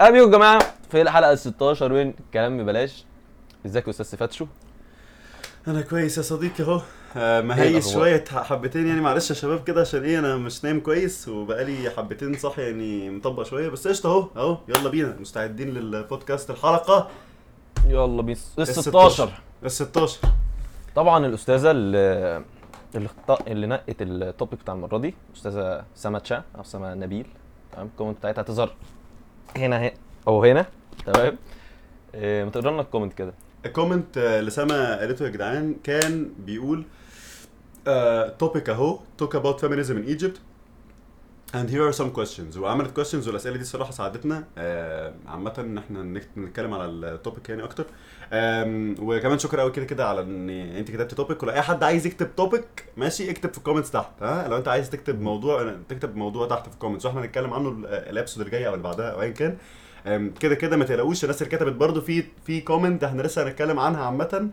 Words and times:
أهلا 0.00 0.10
بيكم 0.10 0.26
يا 0.32 0.36
جماعة 0.36 0.58
في 0.90 1.02
الحلقة 1.02 1.32
ال 1.32 1.38
16 1.38 1.92
من 1.92 2.14
كلام 2.34 2.58
ببلاش. 2.58 3.04
إزيك 3.66 3.84
يا 3.86 3.90
أستاذ 3.90 4.18
فتشو؟ 4.18 4.46
أنا 5.68 5.80
كويس 5.80 6.18
يا 6.18 6.22
صديقي 6.22 6.64
أهو. 6.64 6.80
آه، 7.16 7.36
إيه 7.40 7.44
مهيس؟ 7.44 7.92
شوية 7.92 8.24
حبتين 8.30 8.86
يعني. 8.86 9.00
معلش 9.00 9.30
يا 9.30 9.34
شباب 9.34 9.64
كده 9.64 9.80
عشان 9.80 10.04
إيه 10.04 10.18
أنا 10.18 10.36
مش 10.36 10.64
نايم 10.64 10.80
كويس 10.80 11.28
وبقالي 11.28 11.90
حبتين 11.90 12.34
صاحي 12.38 12.62
يعني 12.62 13.10
مطبق 13.10 13.42
شوية. 13.42 13.68
بس 13.68 13.88
قشطة 13.88 14.08
أهو 14.10 14.28
أهو 14.36 14.58
يلا 14.68 14.88
بينا. 14.90 15.16
مستعدين 15.20 15.68
للبودكاست 15.68 16.50
الحلقة. 16.50 17.08
يلا 17.86 18.22
بينا 18.22 18.38
ال 18.58 18.62
ال 18.62 18.66
16 18.66 19.32
ال 19.64 19.70
16 19.70 20.18
طبعا 20.96 21.26
الأستاذة 21.26 21.70
اللي 21.70 22.44
اللي. 22.94 23.08
اللي 23.46 23.66
نقت 23.66 23.96
التوبيك 24.02 24.60
بتاع 24.60 24.74
المرة 24.74 24.98
دي 24.98 25.14
أستاذة 25.36 25.84
سما 25.94 26.18
تشا 26.18 26.42
أو 26.58 26.62
سما 26.62 26.94
نبيل. 26.94 27.26
تمام؟ 27.72 27.86
ال 27.86 27.90
comment 27.90 28.18
بتاعتها 28.18 28.42
هتظهر 28.42 28.74
هنا 29.56 29.78
هنا. 29.80 29.92
أو 30.28 30.44
هنا. 30.44 30.66
تمام. 31.06 31.36
إيه 32.14 32.44
ما 32.44 32.50
تقرا 32.50 32.70
لنا 32.70 32.80
ال 32.82 32.86
comment 32.86 33.12
كده 33.12 33.34
ال 33.66 33.73
comment 33.73 34.18
آه، 34.18 34.38
اللي 34.40 34.50
سما 34.50 34.98
قالته 34.98 35.24
يا 35.24 35.28
جدعان 35.30 35.76
كان 35.84 36.30
بيقول 36.38 36.84
topic 38.38 38.70
أهو 38.70 38.98
talk 39.18 39.36
about 39.36 39.60
feminism 39.60 39.96
in 39.96 40.02
Egypt 40.04 40.40
and 41.54 41.68
here 41.70 41.84
are 41.88 41.92
some 41.92 42.10
questions. 42.18 42.56
وعملت 42.56 43.00
questions 43.00 43.26
والأسئلة 43.26 43.56
دي 43.56 43.62
الصراحة 43.62 43.90
ساعدتنا. 43.90 44.44
آه، 44.58 45.14
عامة 45.26 45.54
إن 45.58 45.78
إحنا 45.78 46.02
نتكلم 46.36 46.74
على 46.74 46.84
ال 46.84 46.95
topic 46.95 47.48
يعني 47.48 47.64
أكتر. 47.64 47.86
وكمان 49.02 49.38
شكرا 49.38 49.60
قوي 49.62 49.70
كده 49.70 49.84
كده 49.84 50.08
على 50.08 50.20
إن 50.20 50.50
أنت 50.50 50.90
كتبت 50.90 51.14
topic 51.14 51.42
ولا 51.42 51.52
أي 51.54 51.62
حد 51.62 51.82
عايز 51.84 52.06
يكتب 52.06 52.36
topic 52.36 52.84
ماشي 52.96 53.30
اكتب 53.30 53.52
في 53.52 53.58
ال 53.58 53.62
comments 53.62 53.90
تحت 53.90 54.22
ها؟ 54.22 54.48
لو 54.48 54.56
أنت 54.56 54.68
عايز 54.68 54.90
تكتب 54.90 55.20
موضوع 55.20 55.74
تكتب 55.88 56.16
موضوع 56.16 56.46
تحت 56.48 56.66
في 56.68 56.74
ال 56.74 56.78
comments 56.78 57.06
وإحنا 57.06 57.20
هنتكلم 57.20 57.52
عنه 57.54 57.68
ال- 57.68 57.86
ال 57.86 57.93
episode 57.93 58.44
الجايه 58.46 58.68
أو 58.68 58.74
اللي 58.74 58.82
بعدها 58.84 59.10
أو 59.10 59.22
ايا 59.22 59.30
كان. 59.30 59.56
كده 60.40 60.54
كده 60.54 60.76
ما 60.76 60.84
تقلقوش. 60.84 61.24
الناس 61.24 61.42
اللي 61.42 61.56
كتبت 61.56 61.72
برضو 61.72 62.00
في 62.00 62.24
في 62.46 62.60
comment 62.60 63.04
إحنا 63.04 63.22
لسه 63.22 63.42
هنتكلم 63.42 63.78
عنها 63.78 64.04
عامة. 64.04 64.50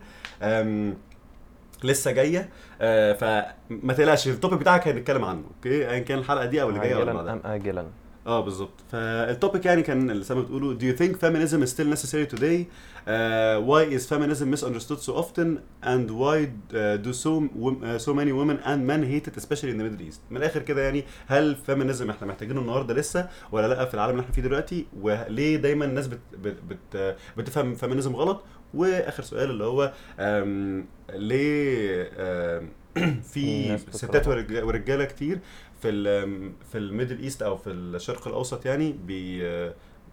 لسه 1.84 2.10
جاية. 2.10 2.48
آه، 2.80 3.12
فما 3.12 3.92
تقلقش 3.92 4.28
ال 4.28 4.33
topic 4.33 4.58
بتاعك 4.58 4.88
هنتكلم 4.88 5.24
عنه 5.24 5.42
okay؟ 5.56 5.90
أيا 5.90 5.98
كان 5.98 6.18
الحلقة 6.18 6.44
دي 6.44 6.62
أو 6.62 6.68
اللي 6.68 6.80
جاية 6.80 6.94
عاجلا 6.94 7.12
بعدها. 7.12 7.32
أم 7.32 7.40
آجلا. 7.44 7.86
آه 8.26 8.40
بالظبط. 8.40 8.74
فال 8.92 9.13
topic 9.13 9.66
يعني 9.66 9.82
كان 9.82 10.10
اللي 10.10 10.24
سما 10.24 10.42
بتقوله 10.42 10.78
do 10.78 10.82
you 10.82 10.98
think 10.98 11.12
feminism 11.16 11.62
is 11.66 11.70
still 11.74 11.96
necessary 11.98 12.36
today 12.38 12.64
uh, 13.08 13.56
why 13.70 13.82
is 13.96 14.06
feminism 14.06 14.50
misunderstood 14.50 15.00
so 15.00 15.12
often 15.22 15.48
and 15.82 16.10
why 16.10 16.36
uh, 16.74 16.96
do 17.06 17.12
so 17.12 17.30
uh, 17.48 17.98
so 17.98 18.12
many 18.12 18.32
women 18.32 18.58
and 18.70 18.86
men 18.86 19.02
hate 19.12 19.26
it 19.30 19.36
especially 19.36 19.70
in 19.70 19.78
the 19.78 19.84
Middle 19.84 20.02
East. 20.02 20.20
من 20.30 20.36
الآخر 20.36 20.62
كده 20.62 20.82
يعني 20.82 21.04
هل 21.26 21.56
feminism 21.56 22.10
إحنا 22.10 22.26
محتاجينه 22.26 22.60
النهارده 22.60 22.94
لسه 22.94 23.28
ولا 23.52 23.66
لأ 23.66 23.84
في 23.84 23.94
العالم 23.94 24.10
اللي 24.10 24.22
إحنا 24.22 24.34
فيه 24.34 24.42
دلوقتي؟ 24.42 24.86
وليه 25.00 25.56
دايما 25.56 25.84
الناس 25.84 26.06
بت 26.06 26.20
بت 26.34 26.56
بت 26.68 27.16
بتفهم 27.36 27.74
feminism 27.74 28.16
غلط؟ 28.16 28.42
وآخر 28.74 29.22
سؤال 29.22 29.50
اللي 29.50 29.64
هو 29.64 29.92
um, 30.18 31.12
ليه 31.14 32.04
um, 32.10 32.64
في 33.32 33.78
ستات 33.90 34.28
ورجالة 34.28 35.04
كتير 35.04 35.38
في 35.82 35.88
ال 35.88 36.52
في 36.72 36.78
ال 36.78 36.84
Middle 36.84 37.18
East 37.18 37.42
أو 37.42 37.56
في 37.56 37.70
الشرق 37.70 38.28
الأوسط 38.28 38.66
يعني 38.66 38.92
بي 38.92 39.42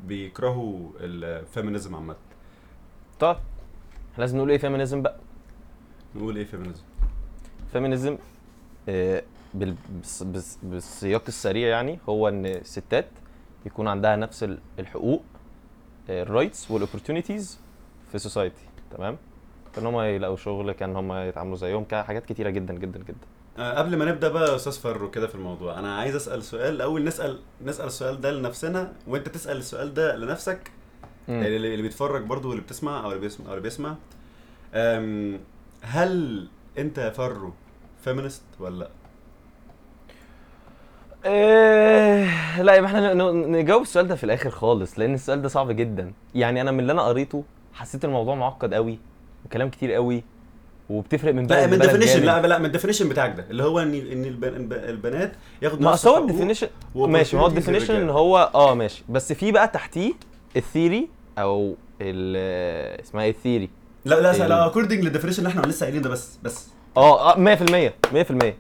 بيكرهوا 0.08 0.90
ال 1.00 1.11
feminism 1.11 1.96
عامة. 1.96 2.16
طيب. 3.20 3.36
إحنا 4.14 4.24
لازم 4.24 4.38
نقول 4.38 4.50
إيه 4.52 4.58
feminism 4.58 5.02
بقى؟ 5.02 5.16
نقول 6.16 6.38
إيه 6.38 6.46
feminism؟ 6.46 6.84
feminism 7.72 8.18
آه، 8.90 9.24
بالسياق 10.64 11.24
السريع 11.28 11.68
يعني 11.68 12.00
هو 12.10 12.28
إن 12.30 12.46
الستات 12.46 13.08
يكون 13.66 13.88
عندها 13.88 14.16
نفس 14.16 14.44
ال- 14.44 14.60
الحقوق 14.80 15.24
ال 16.10 16.19
rights 16.19 16.72
وال 16.72 16.84
opportunities 16.84 17.60
في 18.12 18.20
society 18.20 18.62
تمام؟ 18.98 19.18
كان 19.76 19.86
هم 19.86 20.00
يلاقوا 20.00 20.36
شغل 20.36 20.72
كان 20.72 20.96
هم 20.96 21.14
يتعاملوا 21.14 21.56
زيهم 21.56 21.86
حاجات 21.92 22.26
كتيرة 22.26 22.50
جدا 22.50 22.74
جدا 22.74 23.00
جدا. 23.00 23.18
آه 23.58 23.74
قبل 23.80 23.96
ما 23.98 24.06
نبدأ 24.06 24.30
بقى 24.30 24.50
يا 24.52 24.56
أستاذ 24.56 24.72
فرو 24.74 25.12
كده 25.12 25.28
في 25.28 25.36
الموضوع 25.36 25.80
أنا 25.80 25.96
عايز 25.98 26.16
أسأل 26.16 26.44
سؤال. 26.44 26.76
الأول 26.76 27.04
نسأل 27.04 27.40
نسأل 27.66 27.86
السؤال 27.86 28.22
ده 28.22 28.32
لنفسنا 28.32 28.94
وأنت 29.08 29.30
تسأل 29.30 29.58
السؤال 29.58 29.94
ده 29.94 30.16
لنفسك. 30.16 30.72
مم. 31.28 31.42
اللي, 31.44 31.56
اللي 31.72 31.82
بيتفرج 31.82 32.24
برضو 32.24 32.50
واللي 32.50 32.64
بتسمع 32.64 33.04
أو 33.04 33.10
اللي 33.10 33.20
بيسمع 33.22 33.46
أو 33.48 33.52
اللي 33.52 33.62
بيسمع 33.64 33.96
أم، 34.74 35.40
هل 35.82 36.48
أنت 36.78 36.98
يا 36.98 37.10
فرو 37.10 37.54
feminist 38.04 38.44
ولا 38.60 38.80
لأ 38.80 38.90
إيه 41.26 42.62
لا 42.62 42.76
يبقى 42.76 42.90
إحنا 42.90 43.14
نجاوب 43.32 43.82
السؤال 43.82 44.08
ده 44.08 44.16
في 44.16 44.24
الآخر 44.24 44.50
خالص 44.50 45.00
لأن 45.00 45.14
السؤال 45.14 45.42
ده 45.42 45.48
صعب 45.50 45.72
جدا 45.72 46.14
يعني 46.36 46.62
أنا 46.62 46.72
من 46.72 46.80
اللي 46.80 46.92
أنا 46.92 47.02
قريته 47.02 47.44
حسيت 47.74 48.06
الموضوع 48.06 48.36
معقد 48.36 48.74
قوي 48.74 49.00
وكلام 49.46 49.70
كتير 49.70 49.92
قوي 49.94 50.24
وبتفرق 50.90 51.34
من 51.34 51.48
لا 51.48 51.48
بلد 51.48 51.70
من 51.70 51.74
لبلد 51.76 51.82
definition 51.92 52.26
جامد. 52.26 52.42
لا 52.44 52.48
لا 52.48 52.58
من 52.60 52.66
ال 52.66 52.70
definition 52.70 53.10
بتاعك 53.10 53.36
ده 53.38 53.46
اللي 53.50 53.64
هو 53.64 53.80
إن 53.80 53.94
إن 53.94 54.26
الب- 54.26 54.44
الب- 54.44 54.74
البنات 54.74 55.34
ياخدوا 55.62 55.84
ما 55.84 55.94
أصل 55.94 56.10
هو 56.10 56.18
ال 56.18 56.22
definition 56.22 56.68
ماشي 56.96 57.36
ما 57.36 57.42
هو 57.42 57.48
ال 57.48 57.52
definition 57.52 57.96
ان. 57.96 58.10
هو 58.10 58.52
آه 58.56 58.76
ماشي 58.76 59.04
بس 59.10 59.34
في 59.34 59.52
بقى 59.52 59.68
تحتيه 59.68 60.14
ال 60.58 60.65
theory 60.65 61.10
أو 61.38 61.76
ال 62.02 62.38
اسمها 63.02 63.24
إيه 63.24 63.30
ال 63.30 63.36
theory 63.36 63.70
لا 64.06 64.16
لا 64.22 64.48
لا 64.48 64.66
according 64.66 65.04
لل 65.04 65.10
definition 65.10 65.40
اللي 65.40 65.50
إحنا 65.50 65.62
لسه 65.72 65.84
قايلينه 65.84 66.04
ده 66.04 66.10
بس 66.10 66.38
بس. 66.44 66.68
آه 66.98 67.32
آه 67.34 67.56
100% 67.56 67.92
100% 68.14 68.54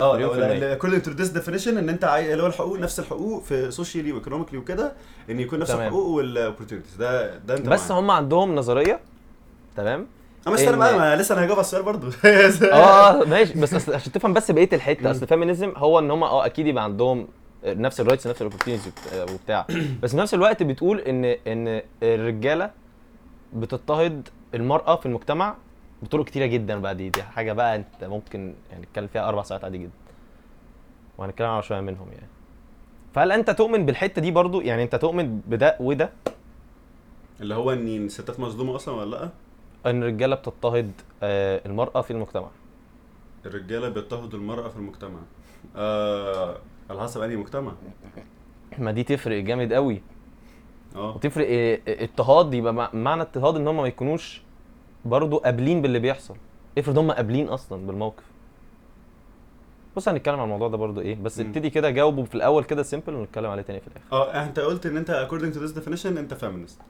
آه. 0.00 0.72
according 0.72 1.02
to 1.02 1.10
this 1.10 1.28
definition 1.28 1.78
إن 1.78 1.88
أنت 1.88 2.04
عايز 2.04 2.30
اللي 2.30 2.42
هو 2.42 2.46
الحقوق 2.46 2.78
نفس 2.78 3.00
الحقوق 3.00 3.42
في 3.44 3.70
socially 3.70 4.12
و 4.12 4.16
economically 4.16 4.58
وكده 4.58 4.92
إن 5.30 5.40
يكون 5.40 5.58
نفس 5.58 5.70
تمام. 5.70 5.82
الحقوق 5.86 6.06
وال 6.06 6.18
opportunities 6.18 6.94
ده 6.94 7.36
ده 7.36 7.56
أنت 7.56 7.68
بس 7.68 7.90
معاك. 7.90 8.02
هم 8.02 8.10
عندهم 8.10 8.54
نظرية 8.54 9.00
تمام؟ 9.76 10.06
اما 10.46 10.54
استنى 10.54 10.72
إن- 10.74 10.78
بقى 10.78 10.98
ما 10.98 11.16
لسه 11.16 11.32
أنا 11.34 11.44
هجاوب 11.44 11.58
على 11.58 11.64
السؤال 11.64 11.82
برضو 11.82 12.06
آه 12.24 12.70
آه 12.72 13.24
ماشي. 13.24 13.60
بس 13.60 13.88
عشان 13.88 14.12
تفهم 14.12 14.32
بس 14.32 14.50
بقية 14.50 14.68
الحتة 14.72 15.10
أصل 15.10 15.22
ال 15.22 15.28
feminism 15.28 15.72
هو 15.76 15.98
إن 15.98 16.10
هم 16.10 16.22
آه 16.22 16.46
أكيد 16.46 16.66
يبقى 16.66 16.84
عندهم 16.84 17.28
نفس 17.66 18.00
ال 18.00 18.04
rights 18.04 18.26
نفس 18.26 18.42
ال 18.42 18.46
opportunities 18.46 18.92
وبتاع. 19.34 19.66
بس 20.02 20.10
في 20.10 20.16
نفس 20.16 20.34
الوقت 20.34 20.62
بتقول 20.62 20.98
إن 21.00 21.24
إن 21.24 21.82
الرجالة 22.02 22.70
بتضطهد 23.52 24.28
المرأة 24.54 24.96
في 24.96 25.06
المجتمع 25.06 25.54
بطرق 26.02 26.24
كتيرة 26.24 26.46
جدا 26.46 26.78
بقى. 26.80 26.94
دي 26.94 27.08
دي 27.10 27.22
حاجة 27.22 27.52
بقى 27.52 27.76
أنت 27.76 28.04
ممكن 28.04 28.54
يعني 28.70 28.82
نتكلم 28.82 29.06
فيها 29.06 29.28
أربع 29.28 29.42
ساعات 29.42 29.64
عادي 29.64 29.78
جدا. 29.78 29.90
وهنتكلم 31.18 31.48
على 31.48 31.62
شوية 31.62 31.80
منهم 31.80 32.08
يعني. 32.12 32.26
فهل 33.14 33.32
أنت 33.32 33.50
تؤمن 33.50 33.86
بالحتة 33.86 34.22
دي 34.22 34.30
برضو؟ 34.30 34.60
يعني 34.60 34.82
أنت 34.82 34.96
تؤمن 34.96 35.40
بده 35.46 35.76
وده؟ 35.80 36.10
اللي 37.40 37.54
هو 37.54 37.72
إن 37.72 37.86
الستات 38.06 38.40
مظلومة 38.40 38.76
أصلا 38.76 38.94
ولا 38.94 39.10
لأ؟ 39.16 39.30
إن 39.90 40.02
الرجالة 40.02 40.36
بتضطهد 40.36 40.92
آه، 41.22 41.60
المرأة 41.66 42.00
في 42.00 42.10
المجتمع. 42.10 42.48
الرجالة 43.46 43.88
بيضطهدوا 43.88 44.38
المرأة 44.38 44.68
في 44.68 44.76
المجتمع. 44.76 45.18
آه 45.76 46.56
على 46.90 47.00
حسب 47.02 47.20
انهي 47.22 47.36
مجتمع. 47.36 47.72
ما 48.78 48.90
دي 48.92 49.02
تفرق 49.02 49.42
جامد 49.42 49.72
قوي. 49.72 50.02
آه. 50.96 51.14
وتفرق 51.16 51.46
إيه 51.46 51.80
اضطهاد 52.04 52.54
يبقى 52.54 52.74
مع- 52.74 52.90
معنى 52.94 53.22
اضطهاد 53.22 53.56
إن 53.56 53.68
هم 53.68 53.76
ما 53.76 53.86
يكونوش 53.88 54.42
برضو 55.04 55.36
قابلين 55.36 55.82
باللي 55.82 55.98
بيحصل. 55.98 56.36
افرض 56.78 56.98
هم 56.98 57.10
قابلين 57.12 57.48
أصلا 57.48 57.86
بالموقف. 57.86 58.24
بص 59.96 60.08
هنتكلم 60.08 60.34
عن 60.34 60.44
الموضوع 60.44 60.68
ده 60.68 60.76
برضو 60.76 61.00
إيه 61.00 61.14
بس. 61.22 61.40
ابتدي 61.40 61.70
كده 61.70 61.90
جاوبه 61.90 62.24
في 62.24 62.34
الأول 62.34 62.64
كده 62.64 62.82
سيمبل 62.82 63.14
ونتكلم 63.14 63.50
عليه 63.50 63.62
تاني 63.62 63.80
في 63.80 63.86
الآخر. 63.86 64.04
آه 64.12 64.44
أنت 64.44 64.60
قلت 64.60 64.86
إن 64.86 64.96
أنت 64.96 65.28
according 65.30 65.54
to 65.56 65.58
this 65.60 65.78
definition 65.82 66.06
أنت 66.06 66.34
feminist. 66.34 66.82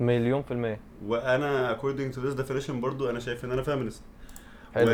مليون 0.00 0.42
في 0.42 0.50
المية. 0.50 0.80
وأنا 1.06 1.78
according 1.78 2.14
to 2.14 2.18
this 2.18 2.40
definition 2.42 2.70
برضو 2.70 3.10
أنا 3.10 3.20
شايف 3.20 3.44
إن 3.44 3.52
أنا 3.52 3.62
feminist. 3.62 4.00
حلو. 4.74 4.86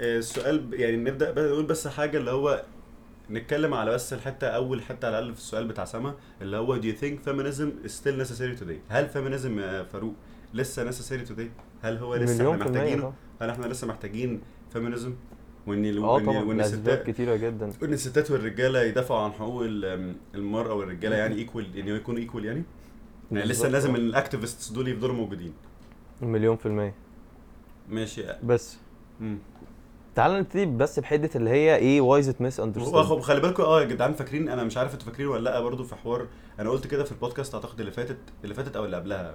والسؤال 0.00 0.58
ب- 0.58 0.74
يعني 0.74 0.96
نبدأ 0.96 1.46
نقول 1.48 1.66
بس 1.66 1.88
حاجة 1.88 2.18
اللي 2.18 2.30
هو 2.30 2.62
نتكلم 3.30 3.74
على 3.74 3.90
بس 3.90 4.12
الحتة 4.12 4.46
أول 4.46 4.82
حتة 4.82 5.06
على 5.06 5.18
الأقل 5.18 5.34
في 5.34 5.40
السؤال 5.40 5.68
بتاع 5.68 5.84
سما 5.84 6.14
اللي 6.42 6.56
هو 6.56 6.80
do 6.80 6.84
you 6.84 6.96
think 7.00 7.28
feminism 7.28 7.86
is 7.86 7.90
still 7.90 8.26
necessary 8.26 8.60
today 8.62 8.78
هل 8.88 9.08
feminism 9.14 9.46
يا 9.60 9.82
فاروق 9.84 10.14
لسه 10.54 10.90
necessary 10.90 11.28
today 11.28 11.46
هل 11.82 11.96
هو 11.96 12.14
لسه 12.14 12.52
إحنا 12.52 12.64
محتاجينه. 12.64 13.12
هل 13.42 13.50
إحنا 13.50 13.66
لسه 13.66 13.86
محتاجين 13.86 14.40
feminism 14.74 15.10
وإن 15.66 15.84
ال- 15.84 15.98
آه 15.98 16.12
وإن 16.46 16.60
الستات 16.60 17.06
كتيرة 17.10 17.36
جدا. 17.36 17.70
وإن 17.82 17.92
الستات 17.92 18.30
والرجالة 18.30 18.82
يدافعوا 18.82 19.20
عن 19.20 19.32
حقوق 19.32 19.62
ال- 19.64 20.14
المرأة 20.34 20.74
والرجالة 20.74 21.16
يعني 21.16 21.34
equal 21.36 21.76
يعني 21.76 21.90
يكونوا 21.90 22.20
equal 22.20 22.44
يعني؟ 22.44 22.62
يعني 23.32 23.44
لسه 23.48 23.68
لازم. 23.68 23.94
ال 23.94 24.01
activists 24.01 24.68
دول 24.70 24.88
يفضلوا 24.88 25.14
موجودين. 25.14 25.52
مليون 26.22 26.56
في 26.56 26.66
المية. 26.66 26.94
ماشي. 27.88 28.22
بس. 28.44 28.76
امم 29.20 29.38
تعال 30.14 30.32
نبتدي 30.32 30.66
بس 30.66 30.98
بحتة 30.98 31.36
اللي 31.36 31.50
هي 31.50 31.76
إيه 31.76 32.00
why 32.00 32.28
is 32.28 32.40
it 32.40 32.60
misunderstood 32.60 33.10
وخلي 33.10 33.40
بالكم 33.40 33.62
آه 33.62 33.80
يا 33.80 33.86
جدعان 33.86 34.12
فاكرين 34.12 34.48
أنا 34.48 34.64
مش 34.64 34.76
عارف 34.76 34.92
أنتوا 34.94 35.06
فاكرين 35.06 35.28
ولا 35.28 35.50
لأ 35.50 35.60
برضو 35.60 35.84
في 35.84 35.94
حوار 35.96 36.26
أنا 36.60 36.70
قلت 36.70 36.86
كده 36.86 37.04
في 37.04 37.12
البودكاست 37.12 37.54
أعتقد 37.54 37.80
اللي 37.80 37.92
فاتت 37.92 38.18
اللي 38.44 38.54
فاتت 38.54 38.76
أو 38.76 38.84
اللي 38.84 38.96
قبلها 38.96 39.34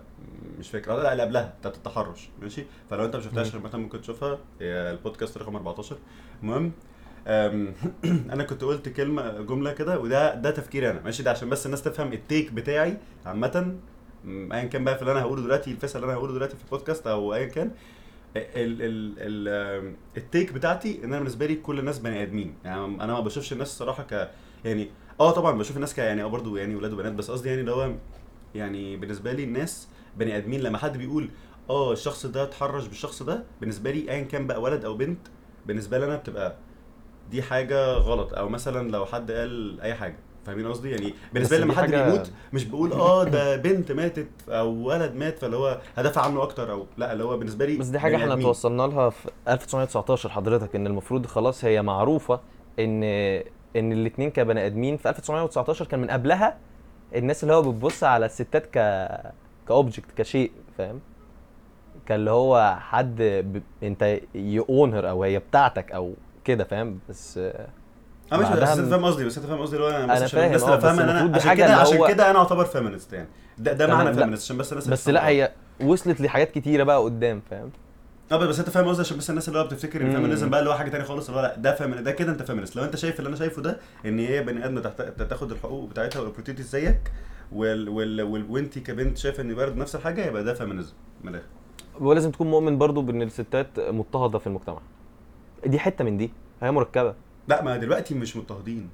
مش 0.60 0.70
فاكر 0.70 0.92
آه 0.92 1.04
لا 1.04 1.12
اللي 1.12 1.24
قبلها 1.24 1.54
بتاعت 1.60 1.76
التحرش 1.76 2.30
ماشي؟ 2.42 2.64
فلو 2.90 3.06
أنت 3.06 3.16
ما 3.16 3.22
شفتهاش. 3.22 3.56
مثلا 3.56 3.82
ممكن 3.82 4.02
تشوفها 4.02 4.38
هي 4.62 4.92
البودكاست 4.92 5.38
رقم 5.38 5.56
14 5.56 5.98
المهم 6.44 6.72
أنا 8.34 8.44
كنت 8.44 8.64
قلت 8.64 8.90
كلمة 8.90 9.42
جملة 9.42 9.72
كده 9.74 10.00
وده 10.00 10.36
ده 10.36 10.52
تفكيري 10.52 10.90
أنا 10.92 11.02
ماشي؟ 11.02 11.24
ده 11.24 11.32
عشان 11.32 11.50
بس 11.50 11.66
الناس 11.66 11.82
تفهم 11.82 12.14
ال 12.14 12.21
take 12.21 12.52
بتاعي 12.52 12.98
عامة 13.26 13.76
أيا 14.28 14.64
كان 14.66 14.84
بقى 14.84 14.96
في 14.96 15.02
اللي 15.02 15.12
أنا 15.12 15.22
هقوله 15.22 15.42
دلوقتي 15.42 15.72
الفيصل 15.72 16.00
اللي 16.00 16.06
أنا 16.12 16.20
هقوله 16.20 16.34
دلوقتي 16.34 16.56
في 16.58 16.64
البودكاست 16.64 17.08
أو 17.08 17.34
أيا 17.34 17.46
كان 17.46 17.72
ال 18.38 18.82
ال 18.82 19.14
ال 19.18 19.96
التيك 20.18 20.54
بتاعتي 20.54 21.00
إن 21.00 21.04
أنا 21.04 21.18
بالنسبة 21.20 21.46
لي 21.46 21.56
كل 21.56 21.80
الناس 21.80 22.00
بني 22.00 22.24
آدمين. 22.24 22.54
يعني 22.66 22.86
أنا 22.86 23.14
ما 23.14 23.20
بشوفش 23.20 23.54
الناس 23.54 23.68
الصراحه 23.68 24.04
ك 24.04 24.30
يعني 24.66 24.90
آه 25.20 25.32
طبعا 25.32 25.58
بشوف 25.58 25.76
الناس 25.76 25.94
ك 25.94 25.98
يعني 25.98 26.24
آه 26.24 26.28
برضه 26.28 26.58
يعني 26.60 26.76
ولاد 26.76 26.94
وبنات 26.94 27.14
بس 27.14 27.32
قصدي 27.32 27.50
يعني 27.50 27.62
اللي 27.62 27.72
هو 27.72 27.92
يعني 28.56 28.98
بالنسبة 28.98 29.32
لي 29.34 29.44
الناس 29.44 29.88
بني 30.18 30.38
آدمين. 30.38 30.62
لما 30.62 30.78
حد 30.78 30.98
بيقول 30.98 31.30
آه 31.70 31.94
الشخص 31.94 32.26
ده 32.26 32.44
اتحرش 32.44 32.88
بالشخص 32.88 33.24
ده 33.24 33.44
بالنسبة 33.62 33.92
لي 33.92 34.12
ايا 34.12 34.22
كان 34.24 34.48
بقى 34.48 34.62
ولد 34.62 34.86
أو 34.86 34.94
بنت 34.98 35.28
بالنسبة 35.66 35.98
لي 35.98 36.06
أنا 36.06 36.16
بتبقى 36.16 36.56
دي 37.32 37.42
حاجة 37.42 37.94
غلط. 37.94 38.34
أو 38.34 38.50
مثلا 38.50 38.92
لو 38.92 39.06
حد 39.06 39.32
قال 39.32 39.82
أي 39.82 39.94
حاجة 39.96 40.18
فاهمين 40.48 40.68
قصدي؟ 40.68 40.92
يعني 40.92 41.14
بالنسبة 41.34 41.58
لي 41.58 41.64
لما 41.64 41.74
حد 41.74 41.92
بيموت 41.92 42.32
مش 42.54 42.66
بقول 42.66 42.92
آه 42.92 43.24
ده 43.24 43.56
بنت 43.56 43.92
ماتت 43.92 44.28
أو 44.50 44.70
ولد 44.70 45.16
مات 45.16 45.40
فاللي 45.40 45.58
هو 45.58 45.78
هدافع 45.98 46.22
عنه 46.22 46.44
أكتر 46.44 46.72
أو 46.72 46.86
لا 46.98 47.14
اللي 47.14 47.24
هو 47.24 47.38
بالنسبة 47.38 47.66
لي 47.66 47.78
بس 47.78 47.88
دي 47.88 48.00
حاجة 48.00 48.16
إحنا. 48.16 48.36
توصلنا 48.36 48.84
لها 48.84 49.10
في 49.10 49.30
1919 49.48 50.30
حضرتك 50.30 50.76
إن 50.76 50.88
المفروض 50.88 51.26
خلاص 51.26 51.66
هي 51.66 51.82
معروفة 51.82 52.40
إن 52.80 53.04
إن 53.76 53.92
الاثنين 53.92 54.32
كبني 54.32 54.66
آدمين 54.66 54.98
في 54.98 55.10
1919 55.10 55.86
كان 55.86 56.00
من 56.00 56.10
قبلها 56.10 56.58
الناس 57.16 57.44
اللي 57.44 57.54
هو 57.56 57.62
بتبص 57.62 58.04
على 58.04 58.26
الستات 58.26 58.66
ك 58.66 58.78
ك 59.68 59.74
object 59.74 60.12
كشيء 60.18 60.52
فاهم؟ 60.78 61.00
كان 62.06 62.20
اللي 62.20 62.32
هو 62.32 62.78
حد 62.80 63.16
ب... 63.22 63.62
أنت 63.84 64.20
you 64.36 64.60
own 64.60 64.85
her 64.85 65.10
أو 65.10 65.24
هي 65.24 65.40
بتاعتك 65.40 65.92
أو 65.92 66.14
كده 66.46 66.64
فاهم؟ 66.64 67.00
بس 67.10 67.40
آه 68.34 68.38
مش 68.38 68.48
بس 68.48 68.78
أنت 68.78 68.90
فاهم 68.90 69.06
قصدي 69.06 69.26
بس 69.26 69.38
أنت 69.38 69.48
فاهم 69.48 69.60
قصدي 69.62 69.76
اللي 69.76 69.88
هو 69.88 69.92
أنا 69.92 70.14
بس 70.14 70.22
عشان 70.22 70.40
فاهم، 70.40 70.46
الناس 70.48 70.64
آه، 70.64 70.66
تبقى 70.66 70.78
بس 70.78 70.84
فاهمه 70.84 71.04
إن 71.04 71.10
أنا 71.10 71.36
عشان 71.38 71.54
كده 71.54 71.76
عشان 71.76 72.08
كده 72.08 72.32
أنا 72.32 72.40
أعتبر 72.40 72.66
feminist 72.66 73.14
يعني. 73.14 73.28
ده 73.58 73.74
ده 73.74 73.88
معنى. 73.88 74.14
feminist 74.14 74.44
عشان 74.44 74.58
بس 74.58 74.72
الناس 74.74 74.88
بس 74.88 75.10
لا. 75.10 75.28
هي 75.28 75.52
وصلت 75.82 76.22
لحاجات 76.22 76.52
كتيرة 76.52 76.84
بقى 76.84 77.04
قدام 77.04 77.42
فاهم؟ 77.50 77.70
آه 78.32 78.38
بس 78.38 78.60
أنت 78.60 78.70
فاهم 78.70 78.88
قصدي 78.88 79.02
عشان 79.02 79.18
بس 79.18 79.30
الناس 79.30 79.48
اللي 79.48 79.60
هو 79.60 79.64
بتفتكر 79.64 80.02
إن. 80.02 80.08
ال 80.08 80.12
feminism 80.12 80.50
بقى 80.50 80.60
اللي 80.60 80.70
هو 80.72 80.76
حاجة 80.76 80.90
تانية 80.90 81.06
خالص 81.06 81.28
اللي 81.30 81.40
هو 81.42 81.44
لا 81.44 81.56
ده 81.56 81.76
femin 81.76 82.04
ده 82.04 82.12
كده 82.12 82.32
أنت 82.32 82.44
feminist. 82.44 82.76
لو 82.76 82.84
أنت 82.84 82.96
شايف 82.96 83.20
اللي 83.20 83.28
أنا 83.28 83.38
شايفه 83.38 83.62
ده 83.62 83.78
إن 84.06 84.20
هي 84.20 84.44
بني 84.44 84.66
آدم 84.66 84.80
تاخد 85.30 85.52
الحقوق 85.52 85.90
بتاعتها 85.90 86.20
وال 86.20 86.26
opportunities 86.26 86.70
زيك 86.70 87.12
وال 87.52 87.90
وال 87.90 88.46
وانت 88.50 88.80
كبنت 88.80 89.18
شايفة 89.18 89.44
إن 89.44 89.56
برضه 89.56 89.76
نفس 89.76 89.96
الحاجة 89.96 90.26
يبقى 90.26 90.44
ده 90.44 90.54
feminism 90.54 90.94
من 91.24 91.30
الآخر. 91.30 91.46
ولازم 92.00 92.32
تكون 92.32 92.48
مؤمن 92.52 92.78
برضو 92.78 93.02
بإن 93.02 93.22
الستات 93.22 93.68
مضطهدة 93.80 94.40
في 94.40 94.48
المجتمع. 94.48 94.80
دي 95.66 95.80
حتة 95.80 96.04
من 96.04 96.18
دي 96.18 96.32
هي 96.62 96.72
مركبة. 96.72 97.14
لا 97.48 97.64
ما 97.64 97.78
دلوقتي 97.78 98.16
مش 98.16 98.38
مضطهدين. 98.38 98.90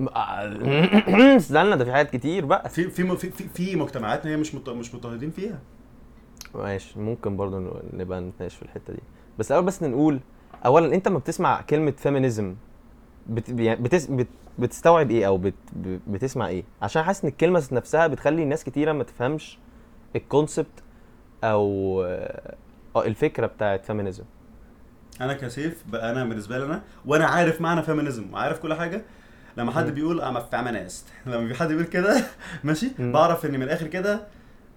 استنى 1.36 1.76
ده 1.76 1.84
في 1.84 1.92
حاجات 1.92 2.10
كتير 2.10 2.44
بقى. 2.44 2.68
في 2.68 2.90
في 2.90 3.16
في 3.16 3.30
في, 3.48 3.76
مجتمعات 3.76 4.26
هي 4.26 4.36
مش 4.36 4.54
مش 4.54 4.94
مضطهدين 4.94 5.30
فيها. 5.30 5.58
ماشي 6.54 6.98
ممكن 7.00 7.36
برضو 7.36 7.58
ن- 7.58 7.82
نبقى 7.92 8.20
نتناقش 8.20 8.54
في 8.54 8.62
الحتة 8.62 8.92
دي. 8.92 9.00
بس 9.38 9.50
الأول 9.52 9.64
بس 9.64 9.82
نقول 9.82 10.20
اولا 10.64 10.94
أنت 10.94 11.08
لما 11.08 11.18
بتسمع 11.18 11.60
كلمة 11.60 11.90
feminism 11.90 12.56
بت... 13.26 13.50
بتس... 13.50 14.06
بت... 14.06 14.26
بتستوعب 14.58 15.10
إيه 15.10 15.26
أو 15.26 15.38
بت... 15.38 15.54
بتسمع 16.06 16.48
إيه؟ 16.48 16.64
عشان 16.82 17.02
حاسس 17.02 17.24
إن 17.24 17.30
الكلمة 17.30 17.62
نفسها 17.72 18.06
بتخلي 18.06 18.44
ناس 18.44 18.64
كتيرة 18.64 18.92
ما 18.92 19.04
تفهمش 19.04 19.58
ال 20.16 20.24
concept 20.24 20.82
أو 21.44 22.02
آه 22.04 22.54
الفكرة 22.96 23.46
بتاعت 23.46 23.84
feminism 23.84 24.24
أنا 25.20 25.32
كسيف 25.32 25.82
بقى 25.88 26.10
أنا 26.12 26.24
بالنسبة 26.24 26.58
لي 26.58 26.64
أنا 26.64 26.82
وأنا 27.06 27.26
عارف 27.26 27.60
معنى 27.60 27.82
feminism 27.82 28.32
وعارف 28.32 28.58
كل 28.58 28.74
حاجة. 28.74 29.02
لما 29.56 29.72
حد. 29.72 29.90
بيقول 29.94 30.20
I'm 30.20 30.40
feminist 30.50 31.06
لما 31.26 31.48
في 31.48 31.54
حد 31.54 31.68
بيقول 31.68 31.84
كده 31.84 32.24
ماشي. 32.64 32.88
بعرف 32.98 33.46
إن 33.46 33.50
من 33.52 33.62
الآخر 33.62 33.86
كده 33.86 34.20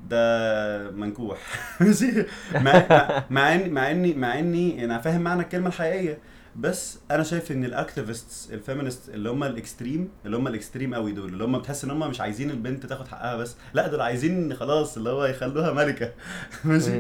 ده 0.10 0.92
منكوح. 0.92 1.38
ماشي؟ 1.82 2.26
مع- 2.56 3.24
مع 3.30 3.56
اني 3.56 3.70
مع 3.70 3.92
اني 3.92 4.14
مع 4.14 4.40
إني 4.40 4.86
أنا 4.86 4.98
فاهم 5.00 5.22
معنى 5.22 5.42
الكلمة 5.42 5.68
الحقيقية. 5.68 6.18
بس 6.56 7.00
أنا 7.12 7.24
شايف 7.24 7.52
ان 7.52 7.66
ال 7.66 7.74
activists 7.74 8.50
ال 8.54 8.60
feminist 8.60 9.10
اللي 9.10 9.30
هم 9.30 9.44
ال 9.44 9.52
extreme 9.52 10.10
اللي 10.26 10.38
هم 10.38 10.48
ال 10.48 10.54
extreme 10.54 10.96
قوي 10.96 11.12
دول 11.12 11.30
اللي 11.30 11.44
هم 11.44 11.58
بتحس 11.60 11.84
ان 11.84 11.92
هم 11.92 12.10
مش 12.10 12.22
عايزين 12.22 12.50
البنت 12.50 12.86
تاخد 12.86 13.08
حقها 13.08 13.36
بس 13.38 13.56
لا 13.74 13.88
دول 13.88 14.02
عايزين 14.02 14.54
خلاص 14.54 14.98
اللي 14.98 15.10
هو 15.10 15.26
يخلوها 15.26 15.72
ملكة. 15.74 16.12
ماشي؟ 16.66 16.92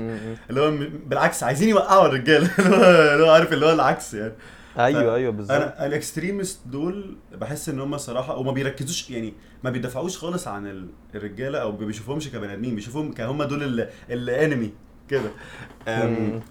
اللي 0.50 0.62
هو 0.62 0.72
بالعكس 1.06 1.44
عايزين 1.44 1.70
يوقعوا 1.70 2.08
الرجالة. 2.08 2.50
اللي 3.14 3.24
هو 3.26 3.30
عارف 3.30 3.54
اللي 3.54 3.66
هو 3.66 3.72
العكس 3.74 4.14
يعني. 4.14 4.34
أيوه 4.80 5.16
أيوه 5.16 5.32
بالظبط. 5.32 5.52
أنا 5.52 5.86
ال 5.86 5.93
extremist 5.93 6.60
دول 6.68 7.18
بحس 7.32 7.70
ان 7.70 7.80
هم 7.80 7.98
صراحة 7.98 8.36
وما 8.38 8.52
بيركزوش 8.52 9.10
يعني 9.10 9.34
ما 9.64 9.70
بيدافعوش 9.70 10.18
خالص 10.18 10.48
عن 10.48 10.68
ال- 10.68 10.90
الرجالة 11.16 11.60
أو 11.60 11.72
ما 11.72 11.86
بيشوفوهمش 11.86 12.30
كبني 12.30 12.54
آدمين 12.54 12.76
بيشوفوهم 12.76 13.14
كهم 13.14 13.44
دول 13.44 13.88
ال 14.10 14.20
enemy 14.20 14.74
كده. 15.10 15.30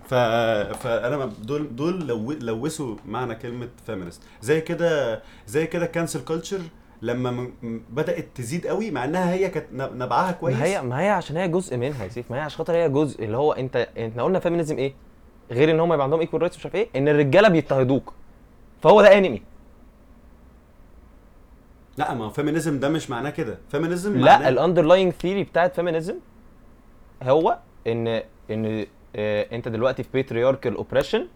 ف 0.09 0.15
فأنا 0.83 1.31
دول 1.43 1.77
دول 1.77 2.07
لو 2.07 2.33
لوثوا 2.33 2.97
معنى 3.07 3.35
كلمة 3.35 3.69
feminist 3.87 4.23
زي 4.43 4.61
كده 4.61 5.23
زي 5.47 5.67
كده 5.67 5.87
cancel 5.87 6.25
culture 6.25 6.61
لما 7.03 7.31
م- 7.31 7.53
بدأت 7.91 8.29
تزيد 8.35 8.67
قوي 8.67 8.91
مع 8.91 9.05
إنها 9.05 9.33
هي 9.33 9.49
كانت 9.49 9.67
نبعها 9.73 10.33
كويس 10.33 10.57
ما 10.57 10.65
هي 10.65 10.83
ما 10.83 11.01
هي 11.01 11.09
عشان 11.09 11.37
هي 11.37 11.49
جزء 11.49 11.77
منها 11.77 12.05
يا 12.05 12.09
سيف. 12.09 12.31
ما 12.31 12.37
هي 12.37 12.41
عشان 12.41 12.59
خاطر 12.59 12.75
هي 12.75 12.89
جزء 12.89 13.25
اللي 13.25 13.37
هو 13.37 13.53
أنت 13.53 13.77
إحنا 13.99 14.23
قلنا 14.23 14.39
feminism 14.39 14.77
إيه؟ 14.79 14.95
غير 15.51 15.71
إن 15.71 15.81
هم 15.81 15.93
يبقى 15.93 16.05
عندهم 16.05 16.21
equal 16.21 16.43
rights 16.43 16.57
مش 16.57 16.65
عارف 16.67 16.75
إيه 16.75 16.89
إن 16.97 17.09
الرجالة 17.09 17.49
بيضطهدوك. 17.49 18.13
فهو 18.83 19.03
ده 19.03 19.19
enemy 19.19 19.43
لا 21.99 22.15
ما 22.15 22.25
هو 22.25 22.31
feminism 22.31 22.81
ده 22.81 22.89
مش 22.89 23.11
معناه 23.11 23.31
كده. 23.31 23.59
feminism 23.71 24.19
لا 24.19 24.49
ال 24.49 24.55
underlying 24.55 25.13
theory 25.13 25.45
بتاعت 25.45 25.75
feminism 25.75 26.15
هو 27.23 27.59
إن 27.93 28.23
إن 28.51 28.87
آه 29.17 29.47
أنت 29.53 29.69
دلوقتي 29.69 30.03
في 30.03 30.09
patriarchal 30.15 30.75
oppression 30.77 31.27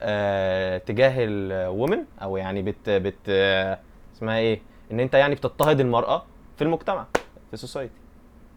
آه 0.00 0.78
تجاه 0.78 1.14
ال 1.18 1.31
women 1.31 1.98
أو 2.22 2.36
يعني 2.36 2.62
بت 2.62 2.90
بت 2.90 3.14
آه 3.28 3.78
اسمها 4.16 4.38
إيه؟ 4.38 4.60
إن 4.92 5.00
أنت 5.00 5.14
يعني 5.14 5.34
بتضطهد 5.34 5.80
المرأة 5.80 6.22
في 6.56 6.64
المجتمع 6.64 7.06
في 7.48 7.54
ال 7.54 7.59
society 7.59 7.94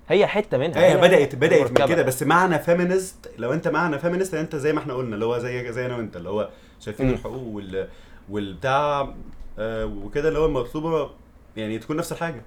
هي 0.10 0.28
حتة 0.28 0.58
منها. 0.58 0.86
هي 0.86 0.98
بدأت 0.98 1.36
بدأت 1.36 1.82
من. 1.82 1.88
كده 1.88 2.04
بس 2.04 2.24
معنى 2.24 2.60
feminist 2.60 3.32
لو 3.38 3.54
أنت 3.54 3.68
معنى 3.68 4.00
feminist 4.00 4.34
أنت 4.34 4.56
زي 4.56 4.74
ما 4.74 4.80
إحنا 4.80 4.94
قلنا 4.94 5.14
اللي 5.16 5.26
هو 5.26 5.38
زي 5.38 5.72
زي 5.72 5.86
أنا 5.86 5.96
وأنت 5.98 6.16
اللي 6.18 6.30
هو 6.30 6.50
شايفين. 6.80 7.10
الحقوق 7.10 7.48
وال 7.56 7.88
والبتاع 8.30 9.14
آه 9.60 9.86
وكده 9.86 10.28
اللي 10.28 10.40
هو 10.40 10.46
المطلوبه 10.46 11.10
يعني 11.58 11.80
تكون 11.80 11.98
نفس 11.98 12.12
الحاجة. 12.12 12.42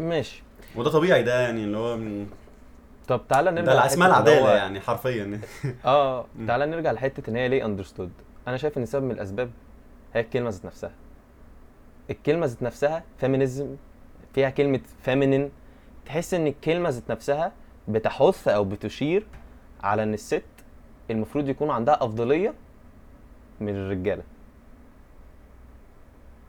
ماشي. 0.00 0.42
وده 0.76 0.90
طبيعي 0.90 1.22
ده 1.22 1.40
يعني 1.40 1.64
اللي 1.64 1.76
هو 1.78 1.96
من 1.96 2.26
طب 3.10 3.20
تعالى 3.28 3.50
نرجع 3.50 3.72
ده 3.72 3.86
اسمها 3.86 4.06
العداله 4.08 4.40
هو- 4.52 4.56
يعني 4.56 4.80
حرفيا. 4.80 5.40
آه. 5.84 6.24
تعالى 6.48 6.66
نرجع 6.66 6.92
لحتة 6.92 7.30
إن 7.30 7.36
هي 7.36 7.48
ليه 7.48 7.64
understood 7.66 8.10
أنا 8.48 8.56
شايف 8.56 8.78
إن 8.78 8.86
سبب 8.86 9.04
من 9.04 9.10
الأسباب 9.10 9.50
هي 10.14 10.20
الكلمة 10.20 10.50
ذات 10.50 10.64
نفسها. 10.64 10.90
الكلمة 12.10 12.46
ذات 12.46 12.62
نفسها 12.62 13.02
feminism 13.18 13.76
فيها 14.34 14.50
كلمة 14.50 14.80
feminine 15.02 15.50
تحس 16.06 16.34
إن 16.34 16.46
الكلمة 16.46 16.88
ذات 16.88 17.10
نفسها 17.10 17.52
بتحث 17.88 18.48
أو 18.48 18.64
بتشير 18.64 19.26
على 19.82 20.02
إن 20.02 20.14
الست 20.14 20.42
المفروض 21.10 21.48
يكون 21.48 21.70
عندها 21.70 21.94
أفضلية 22.04 22.54
من 23.60 23.76
الرجالة. 23.76 24.22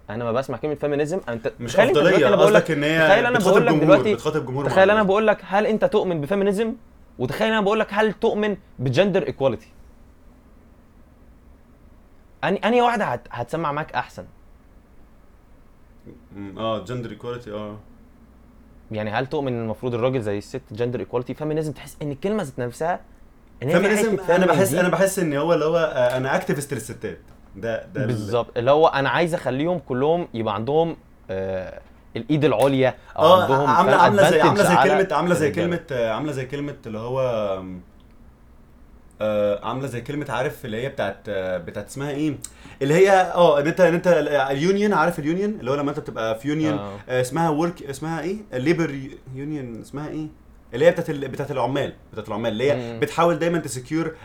أنا 0.10 0.24
ما 0.24 0.32
بسمع 0.32 0.58
كلمة 0.58 0.76
feminism 0.76 1.20
انت 1.30 1.54
مش 1.60 1.80
أفضلية 1.80 2.28
أنا 2.28 2.36
بقول 2.36 2.54
لك 2.54 2.72
إن 2.72 2.84
هي 2.84 3.08
تخيل 3.08 3.26
أنا 3.26 3.38
بتخاطب 3.40 3.62
بقول 3.64 3.76
لك 3.76 3.84
دلوقتي 3.84 4.14
بتخاطب 4.14 4.46
جمهور 4.46 4.66
تخيل 4.66 4.90
أنا. 4.90 5.04
بقول 5.04 5.28
لك 5.28 5.42
هل 5.48 5.66
أنت 5.66 5.86
تؤمن 5.86 6.22
ب 6.22 6.28
feminism 6.28 6.74
وتخيل 7.20 7.48
أنا 7.48 7.62
بقول 7.62 7.80
لك 7.80 7.88
هل 7.92 8.14
تؤمن 8.14 8.58
ب 8.80 8.87
gender 8.87 9.28
equality 9.28 9.68
اني 12.44 12.58
أني 12.58 12.82
واحدة 12.82 13.06
هت... 13.06 13.22
هتسمع 13.32 13.72
معاك 13.72 13.92
أحسن. 13.94 14.26
آه 16.58 16.84
gender 16.84 17.10
equality 17.10 17.52
آه. 17.52 17.78
يعني 18.92 19.10
هل 19.12 19.26
تؤمن 19.28 19.54
إن 19.54 19.62
المفروض 19.64 19.94
الراجل 19.94 20.22
زي 20.22 20.38
الست 20.38 20.62
gender 20.72 21.00
equality 21.00 21.34
feminism 21.34 21.72
تحس 21.72 21.98
إن 22.02 22.12
الكلمة 22.12 22.44
ذات 22.44 22.60
نفسها 22.60 23.00
إن 23.64 23.70
feminism 23.70 24.18
أنا 24.30 24.46
بحس. 24.46 24.74
أنا 24.74 24.90
بحس 24.90 25.20
إن 25.20 25.34
هو 25.34 25.54
اللي 25.54 25.66
هو 25.66 25.78
آه، 25.78 26.18
أنا 26.18 26.36
activist 26.36 26.74
للستات. 26.74 27.20
ده 27.56 27.86
ده 27.86 28.02
ال- 28.02 28.08
بالظبط 28.08 28.58
اللي 28.58 28.72
هو 28.72 28.88
أنا 28.88 29.10
عايز 29.10 29.34
أخليهم 29.34 29.80
كلهم 29.80 30.28
يبقى 30.34 30.54
عندهم 30.56 30.98
آه 31.30 31.80
الإيد 32.18 32.46
العليا 32.46 32.96
أو 33.18 33.24
آه 33.24 33.42
عندهم 33.44 33.68
عامله 33.70 33.96
عاملة 33.96 34.30
زي 34.30 34.42
عاملة 34.42 34.64
زي 34.64 34.76
كلمه 34.76 35.08
عاملة 35.12 35.36
زي. 35.36 35.52
كلمه 35.52 35.80
آه، 35.92 36.12
عاملة 36.12 36.32
زي 36.32 36.46
كلمة 36.46 36.76
اللي 36.86 36.98
هو 36.98 37.20
آه، 39.22 39.66
عاملة 39.66 39.88
زي 39.88 40.02
كلمة 40.02 40.26
عارف 40.30 40.66
اللي 40.66 40.82
هي 40.84 40.90
بتاعت 40.90 41.18
آه، 41.30 41.58
بتاعت 41.58 41.88
اسمها 41.88 42.10
إيه 42.12 42.38
اللي 42.82 42.94
هي 42.94 43.12
آه 43.12 43.60
إن 43.60 43.68
انت 43.68 43.82
إن 43.82 43.94
أنت 43.94 44.08
ال 44.52 44.59
union 44.59 44.94
عارف 44.94 45.20
ال 45.20 45.25
union 45.25 45.50
اللي 45.60 45.72
هو 45.72 45.76
لما 45.76 45.90
أنت 45.90 46.00
بتبقى 46.00 46.40
في 46.40 46.48
union 46.48 46.74
آه. 46.78 46.96
آه، 47.10 47.22
اسمها 47.22 47.50
work 47.50 47.84
اسمها 47.84 48.22
إيه 48.22 48.36
ال 48.54 48.61
labor 48.61 48.96
union 49.36 49.82
اسمها 49.82 50.10
إيه 50.10 50.28
اللي 50.74 50.86
هي 50.86 50.92
بتاعت 50.92 51.12
بتاعت 51.12 51.52
العمال 51.52 51.94
بتاعت 52.14 52.28
العمال 52.28 52.52
اللي 52.52 52.72
هي. 52.72 53.00
بتحاول 53.00 53.40
دايما 53.40 53.58
تـ 53.58 53.66
secure 53.66 54.16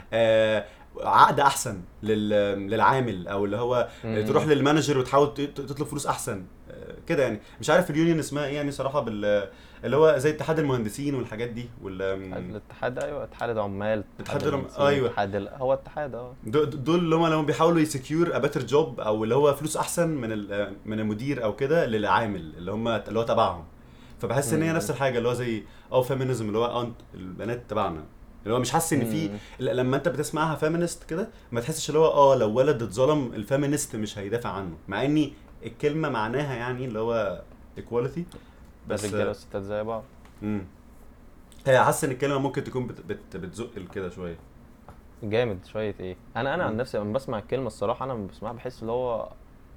عقد 1.00 1.40
أحسن 1.40 1.80
لل... 2.02 2.28
للعامل 2.70 3.28
أو 3.28 3.44
اللي 3.44 3.56
هو 3.56 3.88
مم. 4.04 4.24
تروح 4.26 4.46
لل 4.46 4.58
manager 4.58 4.98
وتحاول 4.98 5.34
تطلب 5.34 5.86
فلوس 5.86 6.06
أحسن 6.06 6.44
آه، 6.70 6.94
كده 7.06 7.22
يعني 7.22 7.40
مش 7.60 7.70
عارف 7.70 7.90
ال 7.90 7.95
union 7.95 8.18
اسمها 8.18 8.46
إيه 8.46 8.54
يعني 8.56 8.70
صراحة 8.70 9.00
بال 9.00 9.48
اللي 9.84 9.96
هو 9.96 10.18
زي 10.18 10.30
اتحاد 10.30 10.58
المهندسين 10.58 11.14
والحاجات 11.14 11.48
دي 11.48 11.68
وال 11.82 12.02
الاتحاد 12.02 12.98
أيوه 12.98 13.24
اتحاد 13.24 13.50
العمال 13.50 14.04
اتحاد 14.20 14.42
أيوة. 14.78 15.08
اتحاد 15.08 15.34
ال... 15.34 15.48
هو 15.48 15.72
اتحاد 15.72 16.14
آه 16.14 16.34
دول 16.44 16.98
اللي 16.98 17.16
هم 17.16 17.26
لما 17.26 17.42
بيحاولوا 17.42 17.80
يـ 17.80 17.88
secure 17.88 18.36
a 18.36 18.40
better 18.40 18.62
job 18.66 19.00
أو 19.00 19.24
اللي 19.24 19.34
هو 19.34 19.54
فلوس 19.54 19.76
أحسن 19.76 20.08
من 20.08 20.32
ال- 20.32 20.72
من 20.86 21.00
المدير 21.00 21.44
أو 21.44 21.56
كده 21.56 21.86
للعامل 21.86 22.52
اللي 22.58 22.72
هم 22.72 22.88
اللي 22.88 23.18
هو 23.18 23.22
تبعهم 23.22 23.64
فبحس 24.20 24.52
إن 24.52 24.62
هي. 24.62 24.72
نفس 24.72 24.90
الحاجة 24.90 25.18
اللي 25.18 25.28
هو 25.28 25.32
زي 25.32 25.62
آه 25.92 26.02
feminism 26.02 26.46
اللي 26.48 26.58
هو 26.58 26.86
البنات 27.14 27.62
تبعنا 27.68 28.04
اللي 28.46 28.54
هو 28.56 28.60
مش 28.60 28.70
حاسس 28.70 28.92
إن 28.92 29.04
في 29.04 29.30
لما 29.60 29.96
أنت 29.96 30.08
بتسمعها 30.08 30.56
feminist 30.56 31.04
كده 31.04 31.28
ما 31.52 31.60
تحسش 31.60 31.88
اللي 31.88 31.98
هو 32.00 32.06
آه 32.06 32.36
لو 32.36 32.50
ولد 32.54 32.82
اتظلم 32.82 33.32
ال 33.34 33.41
feminist 33.41 33.96
مش 33.96 34.18
هيدافع 34.18 34.48
عنه. 34.50 34.76
مع 34.88 35.04
إني 35.04 35.32
الكلمة 35.64 36.08
معناها 36.08 36.54
يعني 36.54 36.84
اللي 36.84 36.98
هو 36.98 37.42
equality 37.78 38.24
بس 38.88 39.04
الرجاله 39.04 39.28
والستات 39.28 39.62
زي 39.62 39.82
بعض. 39.82 40.02
امم 40.42 40.64
هي 41.66 41.84
حاسس 41.84 42.04
إن 42.04 42.10
الكلمة 42.10 42.38
ممكن 42.38 42.64
تكون 42.64 42.86
بت 42.86 43.00
بت 43.00 43.36
بتزق 43.36 43.70
كده 43.94 44.08
شوية. 44.10 44.36
جامد. 45.22 45.58
شوية 45.66 45.94
إيه. 46.00 46.16
أنا 46.36 46.54
أنا 46.54 46.64
عن. 46.64 46.76
نفسي 46.76 46.98
لما 46.98 47.12
بسمع 47.12 47.38
الكلمة 47.38 47.66
الصراحة 47.66 48.04
أنا 48.04 48.12
لما 48.12 48.26
بسمعها 48.26 48.52
بحس 48.52 48.80
اللي 48.82 48.92
هو 48.92 49.28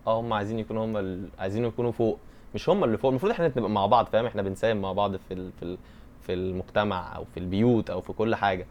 آه 0.08 0.20
هم 0.20 0.34
عايزين 0.34 0.60
يكونوا 0.60 0.86
هم 0.86 0.98
ال... 0.98 1.30
عايزين 1.40 1.66
يكونوا 1.66 1.92
فوق. 1.92 2.20
مش 2.56 2.70
هم 2.70 2.84
اللي 2.84 2.98
فوق. 2.98 3.10
المفروض 3.10 3.32
إحنا 3.32 3.48
نبقى 3.48 3.70
مع 3.70 3.86
بعض 3.86 4.06
فاهم؟ 4.06 4.26
إحنا 4.26 4.42
بنساهم 4.42 4.78
مع 4.82 4.92
بعض 4.92 5.16
في 5.16 5.34
ال... 5.34 5.52
في 5.60 5.64
ال... 5.66 5.78
في 6.30 6.34
المجتمع 6.36 7.16
أو 7.16 7.26
في 7.34 7.40
البيوت 7.40 7.90
أو 7.90 8.02
في 8.02 8.14
كل 8.14 8.36
حاجة. 8.36 8.66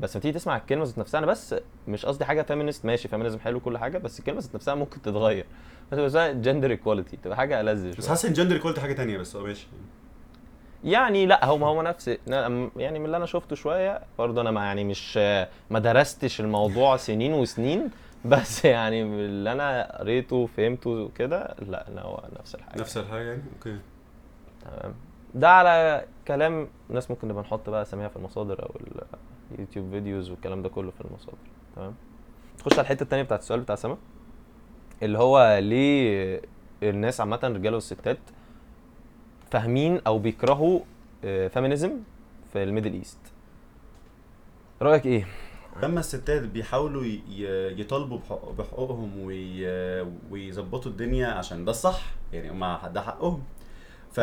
بس 0.00 0.16
لما 0.16 0.22
تيجي 0.22 0.38
تسمع 0.38 0.56
الكلمة 0.56 0.84
ذات 0.84 0.98
نفسها 0.98 1.18
أنا 1.18 1.26
بس 1.26 1.54
مش 1.88 2.06
قصدي 2.06 2.24
حاجة 2.24 2.42
feminist 2.42 2.84
ماشي 2.84 3.08
feminism 3.08 3.38
حلو 3.38 3.60
كل 3.60 3.78
حاجة 3.78 3.98
بس 3.98 4.18
الكلمة 4.18 4.40
ذات 4.40 4.54
نفسها 4.54 4.74
ممكن 4.74 5.02
تتغير. 5.02 5.46
تبقى 5.90 6.10
زي 6.10 6.34
gender 6.34 6.70
equality 6.70 7.16
تبقى 7.16 7.36
حاجة 7.36 7.60
ألذ 7.60 7.96
بس. 7.96 8.08
حاسس 8.08 8.24
إن 8.24 8.32
جندر 8.32 8.54
ايكواليتي 8.54 8.80
حاجة 8.80 8.92
تانية 8.92 9.18
بس 9.18 9.36
ماشي. 9.36 9.66
يعني 10.84 11.26
لأ 11.26 11.44
هو 11.44 11.58
ما 11.58 11.66
هو 11.66 11.82
نفس 11.82 12.08
يعني 12.76 12.98
من 12.98 13.04
اللي 13.06 13.16
أنا 13.16 13.26
شفته 13.26 13.56
شوية 13.56 14.00
برضه 14.18 14.40
أنا 14.40 14.50
ما 14.50 14.64
يعني 14.64 14.84
مش 14.84 15.16
ما 15.70 15.78
درستش 15.78 16.40
الموضوع 16.40 16.96
سنين 16.96 17.32
وسنين 17.32 17.90
بس 18.24 18.64
يعني 18.64 19.04
من 19.04 19.20
اللي 19.20 19.52
أنا 19.52 19.98
قريته 19.98 20.46
فهمته 20.46 21.10
كده 21.16 21.54
لأ 21.68 21.86
لا 21.94 22.02
هو 22.02 22.22
نفس 22.40 22.54
الحاجة. 22.54 22.80
نفس 22.80 22.96
الحاجة 22.96 23.22
يعني؟ 23.22 23.42
okay. 23.58 23.78
تمام. 24.64 24.94
ده 25.34 25.48
على 25.48 26.04
كلام 26.28 26.68
ناس 26.88 27.10
ممكن 27.10 27.28
نبقى 27.28 27.42
نحط 27.42 27.70
بقى 27.70 27.82
أساميها 27.82 28.08
في 28.08 28.16
المصادر 28.16 28.62
أو 28.62 28.70
ال 29.54 29.59
YouTube 29.59 29.90
videos 29.90 30.30
والكلام 30.30 30.62
ده 30.62 30.68
كله 30.68 30.90
في 30.90 31.00
المصادر. 31.00 31.38
تمام؟ 31.76 31.94
نخش 32.60 32.72
على 32.72 32.80
الحتة 32.80 33.02
التانية 33.02 33.22
بتاعت 33.22 33.40
السؤال 33.40 33.60
بتاع 33.60 33.74
سما 33.74 33.96
اللي 35.02 35.18
هو 35.18 35.58
ليه 35.62 36.40
الناس 36.82 37.20
عامة 37.20 37.40
الرجاله 37.42 37.74
والستات 37.74 38.18
فاهمين 39.50 40.00
أو 40.06 40.18
بيكرهوا 40.18 40.80
feminism 41.22 41.92
في 42.52 42.62
ال 42.62 42.66
Middle 42.66 42.92
East. 42.92 43.18
رأيك 44.82 45.06
إيه؟ 45.06 45.26
لما 45.82 46.00
الستات 46.00 46.42
بيحاولوا 46.42 47.04
يطالبوا 47.80 48.18
بحق- 48.18 48.50
بحقوقهم 48.50 49.18
وي- 49.24 50.06
ويظبطوا 50.30 50.90
الدنيا 50.90 51.26
عشان 51.28 51.64
ده 51.64 51.70
الصح 51.70 52.02
يعني 52.32 52.50
هم 52.50 52.78
ده 52.92 53.00
حقهم. 53.00 53.42
ف... 54.12 54.20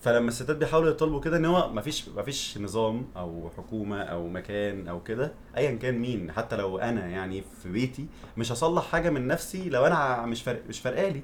فلما 0.00 0.28
الستات 0.28 0.56
بيحاولوا 0.56 0.90
يطالبوا 0.90 1.20
كده 1.20 1.36
إن 1.36 1.44
هو 1.44 1.72
مفيش 1.72 2.08
مفيش 2.08 2.58
نظام 2.58 3.06
أو 3.16 3.50
حكومة 3.56 4.02
أو 4.02 4.28
مكان 4.28 4.88
أو 4.88 5.02
كده 5.02 5.32
ايا 5.56 5.76
كان 5.76 5.98
مين 5.98 6.32
حتى 6.32 6.56
لو 6.56 6.78
أنا 6.78 7.06
يعني 7.08 7.44
في 7.62 7.68
بيتي 7.68 8.06
مش 8.36 8.52
هصلح 8.52 8.84
حاجة 8.84 9.10
من 9.10 9.26
نفسي 9.26 9.68
لو 9.68 9.86
أنا 9.86 10.26
مش 10.26 10.42
فارق 10.42 10.62
مش 10.68 10.80
فارقالي 10.80 11.22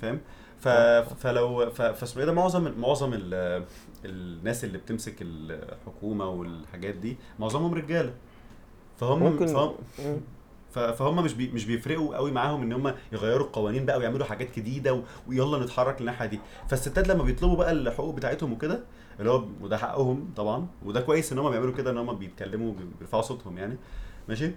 فاهم؟ 0.00 0.20
ف... 0.60 0.68
فلو. 1.18 1.70
فاسمه 1.70 2.20
إيه 2.20 2.26
ده 2.26 2.32
معظم 2.32 2.72
معظم 2.78 3.10
ال... 3.14 3.64
الناس 4.04 4.64
اللي 4.64 4.78
بتمسك 4.78 5.16
الحكومة 5.20 6.28
والحاجات 6.28 6.94
دي 6.94 7.16
معظمهم 7.38 7.74
رجالة. 7.74 8.14
فهم 8.96 9.22
ممكن 9.22 9.46
فهم 9.46 9.74
فهم 10.70 11.24
مش 11.24 11.34
بي 11.34 11.48
مش 11.48 11.64
بيفرقوا 11.64 12.16
قوي 12.16 12.30
معاهم 12.30 12.62
إن 12.62 12.72
هم 12.72 12.94
يغيروا 13.12 13.46
القوانين 13.46 13.86
بقى 13.86 13.98
ويعملوا 13.98 14.26
حاجات 14.26 14.56
جديدة. 14.56 15.02
ويلا 15.28 15.58
نتحرك 15.64 16.00
للناحية 16.00 16.26
دي. 16.26 16.40
فالستات 16.68 17.08
لما 17.08 17.22
بيطلبوا 17.22 17.56
بقى 17.56 17.72
الحقوق 17.72 18.14
بتاعتهم 18.14 18.52
وكده 18.52 18.80
اللي 19.20 19.30
هو 19.30 19.44
وده 19.60 19.76
حقهم 19.76 20.30
طبعا 20.36 20.66
وده 20.84 21.00
كويس 21.00 21.32
إن 21.32 21.38
هم 21.38 21.50
بيعملوا 21.50 21.74
كده 21.74 21.90
إن 21.90 21.98
هم 21.98 22.12
بيتكلموا 22.18 22.74
بيرفعوا 22.98 23.22
صوتهم 23.22 23.58
يعني. 23.58 23.76
ماشي؟ 24.28 24.50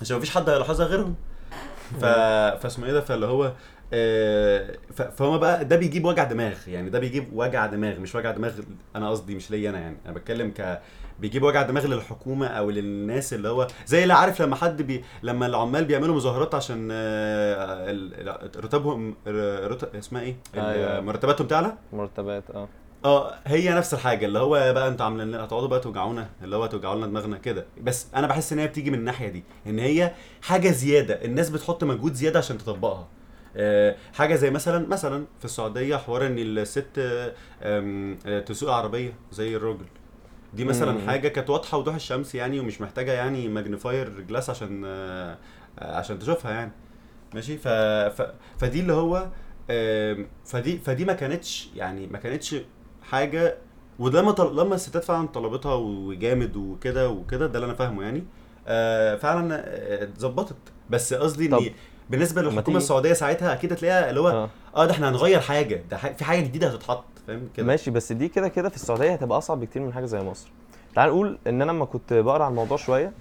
عشان 0.00 0.16
مفيش 0.16 0.30
حد 0.30 0.48
هيلاحظها 0.48 0.86
غيرهم. 0.86 1.14
ف 2.00 2.04
فاسمه 2.62 2.86
إيه 2.86 2.92
ده؟ 2.92 3.00
فاللي 3.00 3.26
هو 3.26 3.52
آه، 3.92 4.76
ف- 4.94 5.02
فهو 5.02 5.38
بقى 5.38 5.64
ده 5.64 5.76
بيجيب 5.76 6.04
وجع 6.04 6.24
دماغ 6.24 6.68
يعني 6.68 6.90
ده 6.90 6.98
بيجيب 6.98 7.28
وجع 7.32 7.66
دماغ 7.66 8.00
مش 8.00 8.14
وجع 8.14 8.30
دماغ 8.30 8.52
أنا 8.96 9.10
قصدي 9.10 9.34
مش 9.34 9.50
ليا 9.50 9.70
أنا 9.70 9.78
يعني. 9.78 9.96
أنا 10.06 10.14
بتكلم 10.14 10.50
ك 10.50 10.80
بيجيب 11.20 11.42
وجع 11.42 11.62
دماغ 11.62 11.86
للحكومة 11.86 12.46
أو 12.46 12.70
للناس 12.70 13.34
اللي 13.34 13.48
هو 13.48 13.66
زي 13.86 14.02
اللي 14.02 14.14
عارف 14.14 14.42
لما 14.42 14.56
حد 14.56 14.82
بي 14.82 15.04
لما 15.22 15.46
العمال 15.46 15.84
بيعملوا 15.84 16.14
مظاهرات 16.16 16.54
عشان 16.54 16.88
آه، 16.92 17.92
رتبهم 18.56 19.14
رتب 19.66 19.96
اسمها 19.96 20.22
إيه؟ 20.22 20.36
أيوة. 20.54 21.00
مرتباتهم 21.00 21.46
تعلى؟ 21.46 21.72
مرتبات 21.92 22.44
آه. 22.50 22.68
آه 23.04 23.34
هي 23.46 23.70
نفس 23.74 23.94
الحاجة 23.94 24.26
اللي 24.26 24.38
هو 24.38 24.50
بقى 24.72 24.88
أنتوا 24.88 25.06
عاملين 25.06 25.34
هتقعدوا 25.34 25.68
بقى 25.68 25.80
توجعونا 25.80 26.28
اللي 26.42 26.56
هو 26.56 26.66
توجعوا 26.66 26.94
لنا 26.96 27.06
دماغنا 27.06 27.38
كده. 27.38 27.66
بس 27.82 28.06
أنا 28.14 28.26
بحس 28.26 28.52
إن 28.52 28.58
هي 28.58 28.66
بتيجي 28.66 28.90
من 28.90 28.98
الناحية 28.98 29.28
دي 29.28 29.44
إن 29.66 29.78
هي 29.78 30.12
حاجة 30.42 30.70
زيادة 30.70 31.24
الناس 31.24 31.50
بتحط 31.50 31.84
مجهود 31.84 32.12
زيادة 32.14 32.38
عشان 32.38 32.58
تطبقها. 32.58 33.08
آه، 33.56 33.96
حاجة 34.14 34.34
زي 34.34 34.50
مثلا 34.50 34.88
مثلا 34.88 35.24
في 35.38 35.44
السعودية 35.44 35.96
حوار 35.96 36.26
إن 36.26 36.34
الست 36.38 36.86
آه، 37.62 38.40
تسوق 38.46 38.70
عربية 38.72 39.12
زي 39.32 39.56
الراجل. 39.56 39.86
دي 40.54 40.64
مثلا 40.64 40.92
مم. 40.92 41.06
حاجة 41.06 41.28
كانت 41.28 41.50
واضحة 41.50 41.78
وضوح 41.78 41.94
الشمس 41.94 42.34
يعني 42.34 42.60
ومش 42.60 42.80
محتاجة 42.80 43.12
يعني 43.12 43.48
magnifier 43.48 44.20
glass 44.20 44.50
عشان 44.50 44.82
آه، 44.86 45.38
آه، 45.78 45.96
عشان 45.96 46.18
تشوفها 46.18 46.52
يعني. 46.52 46.72
ماشي؟ 47.34 47.58
ف... 47.58 47.68
ف... 47.68 48.32
فدي 48.58 48.80
اللي 48.80 48.92
هو 48.92 49.26
آم، 49.70 50.26
فدي 50.46 50.78
فدي 50.78 51.04
ما 51.04 51.12
كانتش 51.12 51.68
يعني 51.76 52.06
ما 52.06 52.18
كانتش 52.18 52.56
حاجة 53.02 53.56
ولما 53.98 54.32
طل... 54.32 54.56
لما 54.56 54.74
الستات 54.74 55.04
فعلا 55.04 55.26
طلبتها 55.26 55.74
وجامد 55.74 56.56
وكده 56.56 57.08
وكده 57.08 57.46
ده 57.46 57.54
اللي 57.58 57.66
أنا 57.66 57.74
فاهمه 57.74 58.02
يعني. 58.02 58.24
آه 58.66 59.16
فعلا 59.16 59.54
آه، 59.54 60.02
اتظبطت. 60.04 60.56
بس 60.90 61.14
قصدي 61.14 61.46
إن 61.46 61.70
بالنسبة 62.10 62.42
للحكومة 62.42 62.76
السعودية 62.76 63.12
ساعتها 63.12 63.52
أكيد 63.52 63.72
هتلاقيها 63.72 64.10
اللي 64.10 64.20
هو 64.20 64.28
آه. 64.28 64.50
آه 64.76 64.84
ده 64.86 64.92
إحنا 64.92 65.08
هنغير 65.08 65.40
حاجة 65.40 65.82
ده 65.90 65.96
ح... 65.96 66.06
في 66.12 66.24
حاجة 66.24 66.40
جديدة 66.40 66.68
هتتحط. 66.68 67.04
فاهم؟ 67.30 67.48
كده. 67.56 67.66
ماشي 67.66 67.90
بس 67.90 68.12
دي 68.12 68.28
كده 68.28 68.48
كده 68.48 68.68
في 68.68 68.76
السعودية 68.76 69.12
هتبقى 69.12 69.38
أصعب 69.38 69.60
بكتير 69.60 69.82
من 69.82 69.92
حاجة 69.92 70.04
زي 70.04 70.20
مصر. 70.22 70.50
تعال 70.94 71.08
نقول 71.10 71.38
إن 71.46 71.62
أنا 71.62 71.72
لما 71.72 71.84
كنت 71.84 72.12
بقرأ 72.12 72.44
عن 72.44 72.50
الموضوع 72.50 72.76
شوية 72.76 73.12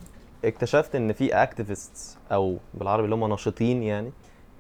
اكتشفت 0.46 0.96
إن 0.96 1.14
في 1.14 1.34
اكتيفيستس 1.34 2.18
أو 2.32 2.58
بالعربي 2.74 3.04
اللي 3.06 3.16
هم 3.16 3.30
ناشطين 3.30 3.84
يعني 3.84 4.12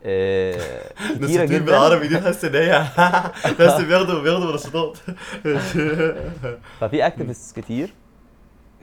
آه 0.06 0.92
كتيرة 1.22 1.46
جدا. 1.46 1.66
بالعربي 1.66 2.08
دي 2.08 2.18
تحس 2.20 2.46
إن 2.46 2.56
هي 2.56 2.84
بس 3.60 3.82
بياخدوا 3.82 4.22
بياخدوا 4.22 4.52
منشطات 4.52 4.98
ففي 6.80 7.08
activists 7.08 7.54
كتير 7.54 7.94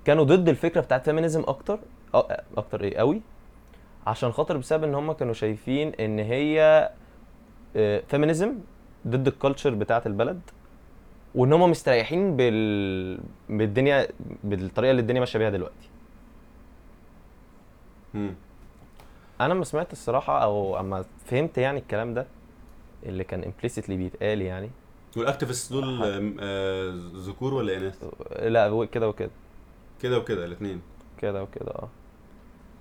كانوا 0.04 0.24
ضد 0.24 0.48
الفكرة 0.48 0.80
بتاعت 0.80 1.04
feminism 1.04 1.40
أكتر 1.48 1.78
أكتر 2.56 2.84
إيه 2.84 2.96
قوي 2.96 3.20
عشان 4.06 4.32
خاطر 4.32 4.56
بسبب 4.56 4.84
إن 4.84 4.94
هم 4.94 5.12
كانوا 5.12 5.34
شايفين 5.34 5.92
إن 6.00 6.18
هي 6.18 6.90
feminism 8.08 8.54
ضد 9.08 9.26
ال 9.26 9.32
culture 9.32 9.70
بتاعت 9.74 10.06
البلد. 10.06 10.40
وإن 11.36 11.52
هم 11.52 11.70
مستريحين 11.70 12.36
بال... 12.36 13.18
بالدنيا 13.48 14.08
بالطريقة 14.44 14.90
اللي 14.90 15.00
الدنيا 15.00 15.20
ماشية 15.20 15.38
بيها 15.38 15.50
دلوقتي. 15.50 15.88
مم. 18.14 18.34
أنا 19.40 19.52
لما 19.54 19.64
سمعت 19.64 19.92
الصراحة 19.92 20.42
أو 20.42 20.80
أما 20.80 21.04
فهمت 21.26 21.58
يعني 21.58 21.78
الكلام 21.78 22.14
ده 22.14 22.26
اللي 23.06 23.24
كان 23.24 23.42
implicitly 23.52 23.90
بيتقال 23.90 24.42
يعني. 24.42 24.70
وال 25.16 25.26
activists 25.26 25.72
دول 25.72 26.00
آه، 26.40 26.94
ذكور 27.16 27.54
ولا 27.54 27.76
إناث؟ 27.76 28.04
لا 28.42 28.84
كده 28.84 29.08
وكده. 29.08 29.30
كده 30.02 30.18
وكده 30.18 30.44
الاثنين 30.44 30.80
كده 31.18 31.42
وكده 31.42 31.70
آه. 31.70 31.88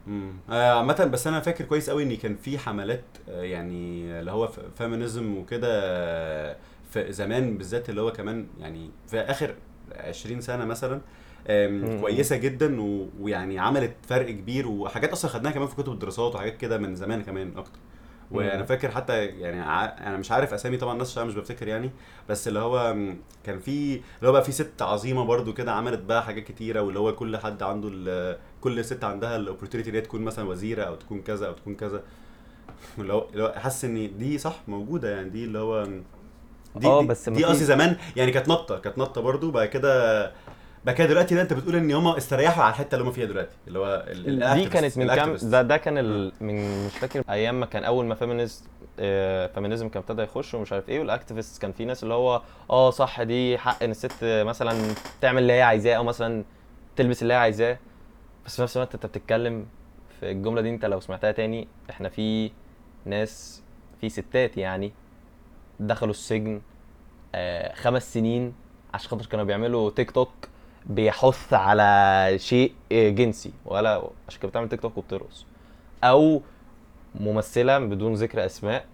امم 0.08 0.34
عامة 0.50 1.10
بس 1.14 1.28
أنا 1.28 1.40
فاكر 1.40 1.66
كويس 1.66 1.90
قوي 1.90 2.04
إن 2.04 2.16
كان 2.16 2.36
في 2.36 2.58
حملات 2.58 3.04
آه، 3.30 3.42
يعني 3.42 4.06
اللي 4.20 4.32
هو 4.32 4.48
feminism 4.78 5.38
وكده 5.38 6.58
في 6.96 7.12
زمان 7.14 7.58
بالذات 7.58 7.90
اللي 7.90 8.02
هو 8.02 8.12
كمان 8.12 8.48
يعني 8.60 8.90
في 9.08 9.20
آخر 9.20 9.56
20 9.96 10.42
سنة 10.42 10.66
مثلا. 10.66 11.02
كويسة 12.02 12.36
جدا 12.36 12.82
و- 12.82 13.08
ويعني 13.20 13.60
عملت 13.60 13.94
فرق 14.08 14.30
كبير 14.32 14.68
وحاجات 14.68 15.12
أصلا 15.12 15.32
خدناها 15.32 15.52
كمان 15.54 15.68
في 15.68 15.76
كتب 15.76 15.92
الدراسات 15.94 16.36
وحاجات 16.36 16.58
كده 16.58 16.78
من 16.78 16.96
زمان 16.96 17.24
كمان 17.24 17.58
أكتر 17.58 17.80
وأنا. 18.32 18.64
فاكر 18.66 18.92
حتى 18.92 19.26
يعني 19.26 19.62
ع... 19.62 19.86
أنا 19.86 20.18
مش 20.18 20.32
عارف 20.32 20.54
أسامي 20.54 20.78
طبعا 20.78 20.94
الناس 20.94 21.18
مش 21.18 21.36
بفتكر 21.36 21.68
يعني 21.68 21.92
بس 22.30 22.48
اللي 22.48 22.60
هو 22.60 22.96
كان 23.44 23.60
في 23.60 23.94
اللي 23.94 24.28
هو 24.28 24.32
بقى 24.32 24.44
في 24.44 24.52
ست 24.52 24.82
عظيمة 24.82 25.26
برضو 25.26 25.54
كده 25.54 25.72
عملت 25.72 26.00
بقى 26.00 26.24
حاجات 26.24 26.44
كتيرة 26.44 26.82
واللي 26.82 27.00
هو 27.00 27.16
كل 27.16 27.38
حد 27.38 27.64
عنده 27.64 27.90
ال... 27.94 28.38
كل 28.62 28.86
ست 28.86 29.04
عندها 29.04 29.36
ال 29.36 29.40
opportunity 29.40 29.90
إن 29.90 29.96
هي 29.96 30.02
تكون 30.02 30.22
مثلا 30.22 30.50
وزيرة 30.50 30.84
أو 30.84 30.96
تكون 30.96 31.22
كذا 31.22 31.48
أو 31.48 31.54
تكون 31.54 31.76
كذا 31.76 32.04
اللي 33.00 33.14
هو 33.14 33.54
حاسس 33.56 33.86
إن 33.86 34.18
دي 34.18 34.38
صح 34.38 34.56
موجودة 34.68 35.10
يعني 35.16 35.30
دي 35.30 35.44
اللي 35.46 35.60
هو 35.60 35.88
دي 36.76 36.88
آه، 36.88 37.02
دي- 37.02 37.08
بس 37.08 37.30
دي 37.30 37.46
قصدي 37.46 37.66
زمان. 37.66 37.98
يعني 38.16 38.32
كانت 38.32 38.50
نطة 38.50 38.80
كانت 38.80 38.98
نطة 38.98 39.22
برضو. 39.22 39.52
بعد 39.52 39.68
كده 39.68 40.32
بعد 40.86 40.96
كده 40.96 41.08
دلوقتي 41.08 41.36
لا 41.36 41.42
انت 41.42 41.54
بتقول 41.54 41.76
ان 41.76 41.92
هم 41.92 42.08
استريحوا 42.08 42.64
على 42.64 42.72
الحتة 42.72 42.96
اللي 42.96 43.08
هم 43.08 43.12
فيها 43.12 43.26
دلوقتي 43.26 43.56
اللي 43.68 43.80
هو 43.80 44.06
دي 44.56 44.66
كانت 44.70 44.98
من 44.98 45.08
كام. 45.16 45.36
ده 45.42 45.62
ده 45.62 45.78
كان 45.78 45.98
ال... 45.98 46.32
من 46.42 46.86
مش 46.86 46.98
فاكر 46.98 47.24
أيام 47.30 47.60
ما 47.60 47.66
كان 47.66 47.84
أول 47.84 48.06
ما 48.06 48.16
feminist 48.16 48.64
feminism 49.54 49.90
كان 49.90 50.02
ابتدى 50.08 50.22
يخش 50.22 50.54
ومش 50.54 50.74
عارف 50.74 50.90
إيه 50.90 51.00
وال 51.00 51.12
activist 51.12 51.62
كان 51.62 51.72
في 51.72 51.86
ناس 51.86 52.04
اللي 52.04 52.14
هو 52.14 52.42
آه 52.70 52.90
صح 52.92 53.22
دي 53.22 53.58
حق 53.58 53.84
إن 53.84 53.92
الست 53.92 54.12
مثلا 54.24 54.94
تعمل 55.22 55.42
اللي 55.42 55.54
هي 55.54 55.62
عايزاه 55.62 55.94
أو 55.96 56.04
مثلا 56.04 56.44
تلبس 56.96 57.22
اللي 57.22 57.34
هي 57.34 57.38
عايزاه. 57.38 57.78
بس 58.46 58.56
في 58.56 58.62
نفس 58.62 58.78
الوقت 58.78 58.94
أنت 58.94 59.06
بتتكلم 59.06 59.66
في 60.20 60.32
الجملة 60.32 60.62
دي 60.62 60.70
أنت 60.70 60.86
لو 60.86 61.00
سمعتها 61.00 61.32
تاني 61.32 61.68
إحنا 61.90 62.10
في 62.10 62.52
ناس 63.06 63.62
في 64.02 64.10
ستات 64.10 64.58
يعني 64.58 64.92
دخلوا 65.80 66.12
السجن 66.12 66.62
آه 67.36 67.74
خمس 67.76 68.14
سنين 68.14 68.54
عشان 68.94 69.10
خاطر 69.10 69.26
كانوا 69.26 69.46
بيعملوا 69.46 69.90
تيك 69.90 70.12
توك 70.12 70.32
بيحث 70.86 71.54
على 71.54 72.34
شيء 72.40 72.74
آه، 72.92 73.10
جنسي 73.10 73.52
ولا 73.66 74.04
عشان 74.28 74.40
كانت 74.42 74.52
بتعمل 74.52 74.70
تيك 74.70 74.82
توك 74.82 74.98
وبترقص. 74.98 75.46
أو 76.04 76.42
ممثلة 77.16 77.80
بدون 77.80 78.14
ذكر 78.14 78.46
أسماء 78.46 78.86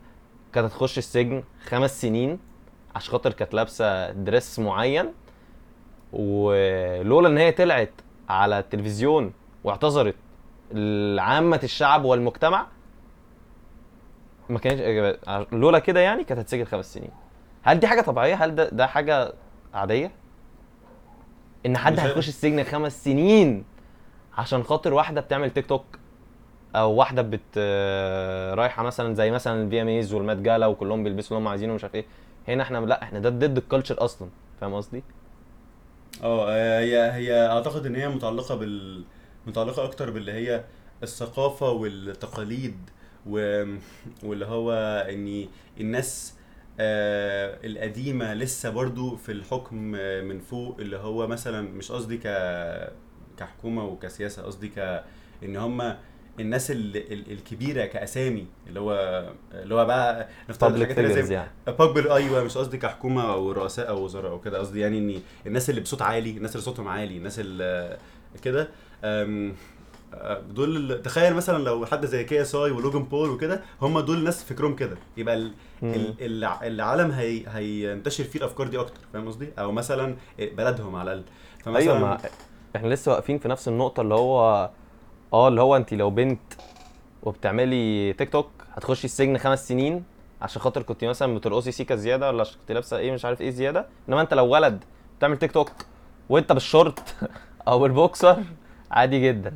كانت 0.53 0.65
هتخش 0.67 0.97
السجن 0.97 1.43
خمس 1.65 2.01
سنين 2.01 2.39
عشان 2.95 3.11
خاطر 3.11 3.33
كانت 3.33 3.53
لابسة 3.53 4.11
دريس 4.11 4.59
معين 4.59 5.05
ولولا 6.13 7.27
إن 7.27 7.38
هي 7.38 7.51
طلعت 7.51 7.91
على 8.29 8.59
التلفزيون 8.59 9.33
واعتذرت 9.63 10.15
لعامة 10.73 11.59
الشعب 11.63 12.05
والمجتمع 12.05 12.67
ما 14.51 14.60
كانش 14.60 15.15
لولا 15.51 15.79
كده 15.79 16.00
يعني 16.00 16.24
كانت 16.24 16.39
هتسجن 16.39 16.65
خمس 16.65 16.93
سنين 16.93 17.10
هل 17.63 17.79
دي 17.79 17.88
حاجة 17.88 18.01
طبيعية؟ 18.01 18.36
هل 18.36 18.55
ده, 18.55 18.70
ده 18.70 18.88
حاجة 18.88 19.34
عادية؟ 19.74 20.12
إن 21.65 21.77
حد. 21.77 22.00
هيخش 22.00 22.27
السجن 22.29 22.63
خمس 22.63 23.03
سنين 23.03 23.63
عشان 24.38 24.63
خاطر 24.63 24.93
واحدة 24.93 25.22
بتعمل 25.22 25.51
تيك 25.51 25.65
توك 25.65 25.86
أو 26.75 26.91
واحدة 26.91 27.22
بت 27.22 27.58
رايحة 28.58 28.84
مثلا 28.84 29.15
زي 29.15 29.31
مثلا 29.31 29.63
ال 29.63 29.81
VMAs 29.81 29.88
وال 29.88 30.13
Met 30.13 30.38
Gala 30.38 30.67
وكلهم 30.67 31.03
بيلبسوا 31.03 31.38
اللي 31.38 31.46
هم 31.48 31.51
عايزينه 31.51 31.72
ومش 31.74 31.84
عارف 31.84 31.96
إيه 31.96 32.05
هنا 32.48 32.63
إحنا 32.63 32.77
لا 32.77 33.03
إحنا 33.03 33.20
ده 33.20 33.29
ضد 33.29 33.58
ال 33.58 33.62
culture 33.62 33.96
أصلا 34.05 34.29
فاهم 34.62 34.74
قصدي؟ 34.74 35.03
أه 36.24 36.50
هي 36.79 37.12
هي 37.12 37.48
أعتقد 37.48 37.86
إن 37.86 37.96
هي 37.96 38.10
متعلقة 38.10 38.55
بال 38.55 39.03
متعلقة 39.48 39.84
أكتر 39.84 40.10
باللي 40.10 40.31
هي 40.31 40.63
الثقافة 41.03 41.70
والتقاليد 41.72 42.89
و... 43.28 43.63
واللي 44.24 44.46
هو 44.46 44.72
ان 45.10 45.48
الناس 45.80 46.34
آه 46.80 47.58
القديمة 47.63 48.34
لسه 48.34 48.70
برضو 48.70 49.16
في 49.16 49.32
الحكم 49.32 49.96
آه، 49.96 50.22
من 50.22 50.40
فوق 50.40 50.80
اللي 50.80 50.98
هو 50.98 51.28
مثلا 51.28 51.62
مش 51.62 51.92
قصدي 51.92 52.18
ك 52.18 52.28
كحكومة 53.38 53.86
وكسياسة 53.86 54.42
قصدي 54.44 54.68
ك 54.70 55.04
إن 55.44 55.56
هم 55.56 55.96
الناس 56.40 56.72
ال... 56.72 56.98
ال... 57.13 57.32
الكبيرة 57.32 57.86
كأسامي 57.86 58.48
اللي 58.68 58.80
هو 58.80 58.94
اللي 59.54 59.75
هو 59.75 59.86
بقى 59.86 60.28
نفترض 60.50 60.75
زي 61.28 61.34
يعني. 61.34 61.50
بابل 61.68 62.12
أيوه 62.12 62.44
مش 62.44 62.58
قصدي 62.58 62.78
كحكومة 62.78 63.34
أو 63.34 63.51
رؤساء 63.51 63.90
أو 63.90 64.04
وزراء 64.04 64.32
أو 64.32 64.40
كده 64.42 64.60
قصدي 64.60 64.80
يعني 64.80 64.98
ان 64.98 65.22
الناس 65.48 65.70
اللي 65.70 65.82
بصوت 65.82 66.01
عالي 66.01 66.30
الناس 66.30 66.51
اللي 66.51 66.63
صوتهم 66.66 66.88
عالي 66.88 67.18
الناس 67.18 67.40
اللي 67.40 67.98
كده 68.44 68.70
دول 70.50 71.01
تخيل 71.01 71.34
مثلا 71.34 71.63
لو 71.63 71.86
حد 71.86 72.06
زي 72.06 72.24
KSI 72.24 72.72
ولوجان 72.72 73.03
بول 73.03 73.30
وكده 73.30 73.62
هم 73.82 74.00
دول 74.00 74.24
ناس 74.24 74.44
فكرهم 74.44 74.75
كده. 74.75 74.98
يبقى 75.18 75.36
ال- 75.36 75.51
مم. 75.82 75.94
ال- 75.94 76.15
الع- 76.22 76.68
العالم 76.68 77.12
هي 77.12 77.44
هينتشر 77.48 78.24
فيه 78.24 78.39
الأفكار 78.39 78.68
دي 78.68 78.80
أكتر 78.80 79.00
فاهم 79.13 79.27
قصدي؟ 79.27 79.50
أو 79.60 79.72
مثلا 79.72 80.15
بلدهم 80.39 80.96
على 80.96 81.13
الأقل. 81.13 81.25
فمثلا 81.63 81.80
أيوه 81.80 82.00
ما 82.00 82.18
إحنا 82.75 82.88
لسه 82.88 83.12
واقفين 83.12 83.38
في 83.39 83.48
نفس 83.48 83.68
النقطة 83.68 84.01
اللي 84.01 84.14
هو 84.16 84.70
آه 85.33 85.48
اللي 85.48 85.62
هو 85.62 85.75
انت 85.75 85.94
لو 85.94 86.09
بنت 86.09 86.42
وبتعملي 87.24 88.14
تيك 88.14 88.29
توك 88.29 88.50
هتخشي 88.74 89.05
السجن 89.05 89.38
خمس 89.38 89.68
سنين 89.68 90.03
عشان 90.42 90.62
خاطر 90.62 90.81
كنت 90.83 91.03
مثلا 91.05 91.35
بترقصي 91.35 91.72
سيكا 91.72 91.96
زيادة 91.96 92.27
ولا 92.27 92.42
عشان 92.42 92.59
كنت 92.59 92.72
لابسة 92.72 92.98
إيه 92.98 93.12
مش 93.12 93.25
عارف 93.25 93.42
إيه 93.42 93.50
زيادة. 93.50 93.85
إنما 94.09 94.22
أنت 94.22 94.33
لو 94.33 94.46
ولد 94.48 94.83
بتعمل 95.18 95.38
تيك 95.38 95.51
توك 95.51 95.72
وأنت 96.29 96.51
بالشورت 96.51 97.16
أو 97.68 97.79
بالبوكسر 97.79 98.44
عادي 98.92 99.27
جدا. 99.27 99.53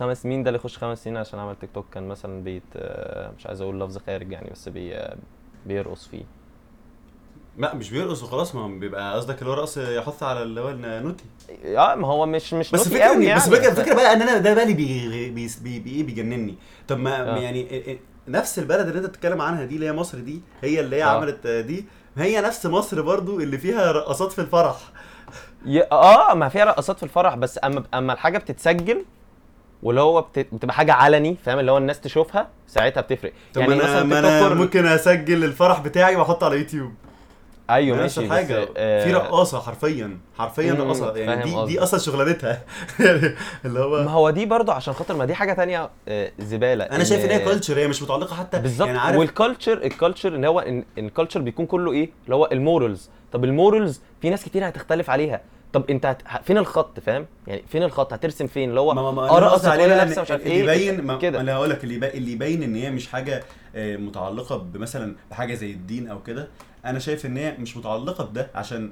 خمس 0.00 0.26
مين 0.26 0.42
ده 0.42 0.50
اللي 0.50 0.58
يخش 0.58 0.78
خمس 0.78 1.04
سنين 1.04 1.16
عشان 1.16 1.38
عمل 1.38 1.56
تيك 1.56 1.70
توك 1.74 1.86
كان 1.94 2.08
مثلا 2.08 2.42
بيت 2.42 2.62
آه، 2.76 3.32
مش 3.38 3.46
عايز 3.46 3.60
أقول 3.60 3.80
لفظ 3.80 3.98
خارج 4.06 4.32
يعني 4.32 4.50
بس 4.50 4.68
بي 4.68 4.94
آه، 4.96 5.16
بيرقص 5.66 6.06
فيه 6.08 6.24
لا 7.58 7.74
مش 7.74 7.90
بيرقص 7.90 8.22
وخلاص 8.22 8.54
ما 8.54 8.68
بيبقى 8.68 9.14
قصدك 9.14 9.38
اللي 9.38 9.50
هو 9.50 9.54
رقص 9.54 9.76
يحث 9.78 10.22
على 10.22 10.42
اللي 10.42 10.60
هو 10.60 10.68
ال 10.70 10.77
naughty 10.77 11.24
آه 11.64 11.94
ما 11.94 12.08
هو 12.08 12.26
مش 12.26 12.54
مش 12.54 12.70
بس 12.70 12.88
فكرة 12.88 13.04
قوي 13.04 13.14
إن- 13.14 13.36
بس 13.36 13.48
يعني. 13.48 13.56
فكرة 13.56 13.74
فكرة 13.74 13.94
بقى 13.94 14.12
إن 14.12 14.22
أنا 14.22 14.38
ده 14.38 14.54
بقى 14.54 14.62
اللي 14.62 14.74
بي 14.74 15.30
بي 15.30 15.48
بي 15.62 15.78
بي 15.80 15.90
إيه 15.90 16.02
بيجنني 16.04 16.54
طب 16.88 16.98
ما 16.98 17.34
آه. 17.34 17.38
يعني 17.38 17.68
إيه- 17.68 17.86
إيه- 17.88 18.28
نفس 18.30 18.58
البلد 18.58 18.86
اللي 18.86 18.98
أنت 18.98 19.06
بتتكلم 19.06 19.40
عنها 19.40 19.64
دي 19.64 19.74
اللي 19.74 19.86
هي 19.86 19.92
مصر 19.92 20.18
دي 20.18 20.40
هي 20.62 20.80
اللي 20.80 20.96
هي 20.96 21.02
آه. 21.04 21.06
عملت 21.06 21.46
آه، 21.46 21.60
دي 21.60 21.84
هي 22.16 22.40
نفس 22.40 22.66
مصر 22.66 23.02
برضو 23.02 23.40
اللي 23.40 23.58
فيها 23.58 23.92
رقصات 23.92 24.32
في 24.32 24.40
الفرح 24.40 24.76
آه 25.92 26.34
ما 26.34 26.48
فيها 26.48 26.64
رقصات 26.64 26.96
في 26.96 27.02
الفرح 27.02 27.34
بس 27.34 27.58
أما 27.64 27.84
أما 27.94 28.12
الحاجة 28.12 28.38
بتتسجل 28.38 29.04
واللي 29.82 30.00
هو 30.00 30.22
بت... 30.22 30.38
بتبقى 30.38 30.74
حاجة 30.74 30.92
علني 30.92 31.36
فاهم؟ 31.44 31.58
اللي 31.58 31.72
هو 31.72 31.78
الناس 31.78 32.00
تشوفها 32.00 32.48
ساعتها 32.66 33.00
بتفرق. 33.00 33.32
طب 33.54 33.60
يعني 33.60 33.74
أنا 33.74 34.02
ما 34.02 34.18
أنا 34.18 34.54
ممكن 34.54 34.86
أسجل 34.86 35.44
الفرح 35.44 35.80
بتاعي 35.80 36.16
وأحطه 36.16 36.44
على 36.44 36.58
يوتيوب. 36.58 36.92
أيوه 37.70 37.96
ماشي 37.96 38.20
الحاجة 38.20 38.60
بس 38.64 38.68
آه 38.76 39.04
في 39.04 39.12
رقاصة 39.12 39.60
حرفيا 39.60 40.18
حرفيا 40.38 40.72
رقاصة. 40.72 41.16
يعني 41.16 41.42
دي 41.42 41.50
دي 41.50 41.56
قصدك. 41.56 41.78
أصلا 41.78 42.00
شغلانتها 42.00 42.62
اللي 43.64 43.80
ما 43.80 43.80
هو 43.80 43.96
هو 43.96 44.30
دي 44.30 44.46
برضو 44.46 44.72
عشان 44.72 44.94
خاطر 44.94 45.16
ما 45.16 45.24
دي 45.24 45.34
حاجة 45.34 45.52
تانية 45.52 45.90
آه 46.08 46.32
زبالة. 46.38 46.84
أنا 46.84 47.04
شايف 47.04 47.24
إن 47.24 47.30
هي 47.30 47.38
culture 47.44 47.78
هي 47.78 47.88
مش 47.88 48.02
متعلقة 48.02 48.36
حتى 48.36 48.58
بالظبط. 48.58 48.86
يعني 48.88 48.98
عارف 48.98 49.16
وال 49.18 49.30
culture 49.30 49.72
ال 49.72 49.80
culture 49.80 50.34
إن 50.34 50.44
هو 50.44 50.60
ان 50.60 50.84
ال 50.98 51.03
culture 51.03 51.40
بيكون 51.40 51.66
كله 51.66 51.92
إيه؟ 51.92 52.10
اللي 52.24 52.36
هو 52.36 52.48
ال 52.52 52.60
morals 52.60 53.10
طب 53.32 53.44
ال 53.44 53.52
morals 53.52 54.00
في 54.22 54.30
ناس 54.30 54.44
كتير 54.44 54.68
هتختلف 54.68 55.10
عليها. 55.10 55.40
طب 55.72 55.90
انت 55.90 56.06
هت... 56.06 56.22
فين 56.44 56.58
الخط 56.58 57.00
فاهم؟ 57.00 57.26
يعني 57.46 57.62
فين 57.68 57.82
الخط؟ 57.82 58.12
هترسم 58.12 58.46
فين؟ 58.46 58.70
اللي 58.70 58.80
هو 58.80 58.94
ما 58.94 59.10
ما 59.10 59.22
آه 59.22 59.38
أنا 59.38 59.46
رقصت 59.46 59.54
قصدي 59.54 59.68
عليه 59.70 59.84
ولا 59.84 59.94
بقى 59.96 60.04
لابسه 60.04 60.22
مش 60.22 60.30
عارف 60.30 60.42
اللي 60.46 60.72
إيه 60.72 60.88
يبين 60.88 61.04
ما 61.04 61.16
كده. 61.18 61.40
أنا 61.40 61.54
هقول 61.54 61.70
لك 61.70 61.84
اللي 61.84 61.94
يبين 61.94 62.10
اللي 62.10 62.32
يبين 62.32 62.62
إن 62.62 62.74
هي 62.76 62.90
مش 62.90 63.06
حاجة 63.08 63.44
آه، 63.76 63.96
متعلقة 63.96 64.56
بمثلا 64.56 65.14
بحاجة 65.30 65.54
زي 65.54 65.70
الدين 65.70 66.08
أو 66.08 66.22
كده. 66.22 66.48
أنا 66.84 66.98
شايف 66.98 67.26
إن 67.26 67.36
هي 67.36 67.56
مش 67.58 67.76
متعلقة 67.76 68.24
بده 68.24 68.50
عشان 68.54 68.90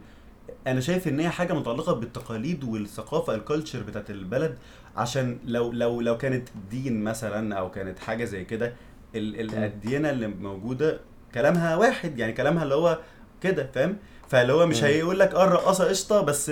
أنا 0.66 0.80
شايف 0.80 1.08
إن 1.08 1.20
هي 1.20 1.28
حاجة 1.28 1.52
متعلقة 1.52 1.92
بالتقاليد 1.92 2.64
والثقافة 2.64 3.34
الكالتشر 3.34 3.82
بتاعت 3.82 4.10
البلد. 4.10 4.58
عشان 4.96 5.38
لو 5.46 5.72
لو 5.72 6.00
لو 6.00 6.18
كانت 6.18 6.48
دين 6.70 7.04
مثلا 7.04 7.54
أو 7.58 7.70
كانت 7.70 7.98
حاجة 7.98 8.24
زي 8.24 8.44
كده. 8.44 8.72
الديانة 9.14 10.10
اللي 10.10 10.26
موجودة 10.26 11.00
كلامها 11.34 11.76
واحد 11.76 12.18
يعني 12.18 12.32
كلامها 12.32 12.62
اللي 12.62 12.74
هو 12.74 12.98
كده 13.42 13.70
فاهم؟ 13.74 13.96
فاللي 14.28 14.52
هو 14.52 14.66
مش. 14.66 14.84
هيقول 14.84 15.18
لك 15.18 15.34
آه 15.34 15.44
الرقاصة 15.44 15.88
قشطة 15.88 16.20
بس 16.20 16.50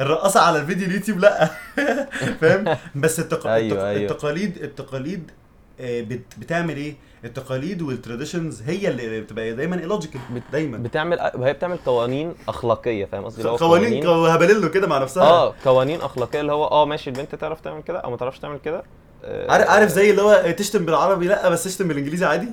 الرقاصة 0.00 0.40
على 0.40 0.58
الفيديو 0.58 0.86
اليوتيوب 0.86 1.18
لأ. 1.18 1.50
فاهم؟ 2.40 2.76
بس 2.94 3.20
التق... 3.20 3.46
أيوة، 3.46 3.72
التق... 3.72 3.84
أيوة. 3.84 4.10
التقاليد 4.10 4.56
التقاليد 4.62 5.30
آه، 5.80 6.00
بت... 6.00 6.22
بتعمل 6.38 6.76
إيه؟ 6.76 6.94
التقاليد 7.24 7.82
وال 7.82 7.95
traditions 7.95 8.62
هي 8.62 8.88
اللي 8.88 9.20
بتبقى 9.20 9.52
دايما 9.52 9.80
illogical 9.80 10.20
دايما. 10.52 10.78
بتعمل 10.78 11.20
هي 11.20 11.52
بتعمل 11.52 11.76
قوانين 11.76 12.34
أخلاقية 12.48 13.04
فاهم 13.04 13.24
قصدي؟ 13.24 13.42
قوانين 13.42 14.06
هبلله 14.06 14.68
كده 14.68 14.86
مع 14.86 14.98
نفسها. 14.98 15.22
آه 15.22 15.54
قوانين 15.64 16.00
أخلاقية 16.00 16.40
اللي 16.40 16.52
هو 16.52 16.64
آه 16.64 16.84
ماشي 16.86 17.10
البنت 17.10 17.34
تعرف 17.34 17.60
تعمل 17.60 17.82
كده 17.82 17.98
أو 17.98 18.10
ما 18.10 18.16
تعرفش 18.16 18.38
تعمل 18.38 18.58
كده. 18.58 18.82
آه، 19.24 19.52
عارف 19.52 19.70
عارف 19.70 19.90
زي 19.90 20.10
اللي 20.10 20.22
هو 20.22 20.50
تشتم 20.58 20.84
بالعربي 20.86 21.28
لأ 21.28 21.48
بس 21.48 21.64
تشتم 21.64 21.88
بالإنجليزي 21.88 22.26
عادي؟ 22.26 22.48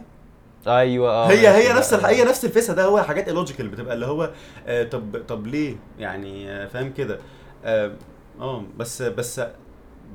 أيوه 0.67 1.11
آه 1.11 1.27
هي 1.27 1.47
هي 1.47 1.73
نفس. 1.73 1.93
الح... 1.93 2.05
هي 2.05 2.23
نفس 2.23 2.45
الفيسة 2.45 2.73
ده 2.73 2.85
هو 2.85 3.01
حاجات 3.03 3.27
illogical 3.27 3.67
بتبقى 3.67 3.93
اللي 3.93 4.05
هو 4.05 4.29
آه 4.67 4.83
طب 4.83 5.21
طب 5.27 5.47
ليه؟ 5.47 5.75
يعني 5.99 6.51
آه 6.51 6.67
فاهم 6.67 6.93
كده. 6.93 7.19
آه 7.65 7.91
آه، 8.41 8.63
بس 8.77 9.01
بس 9.01 9.41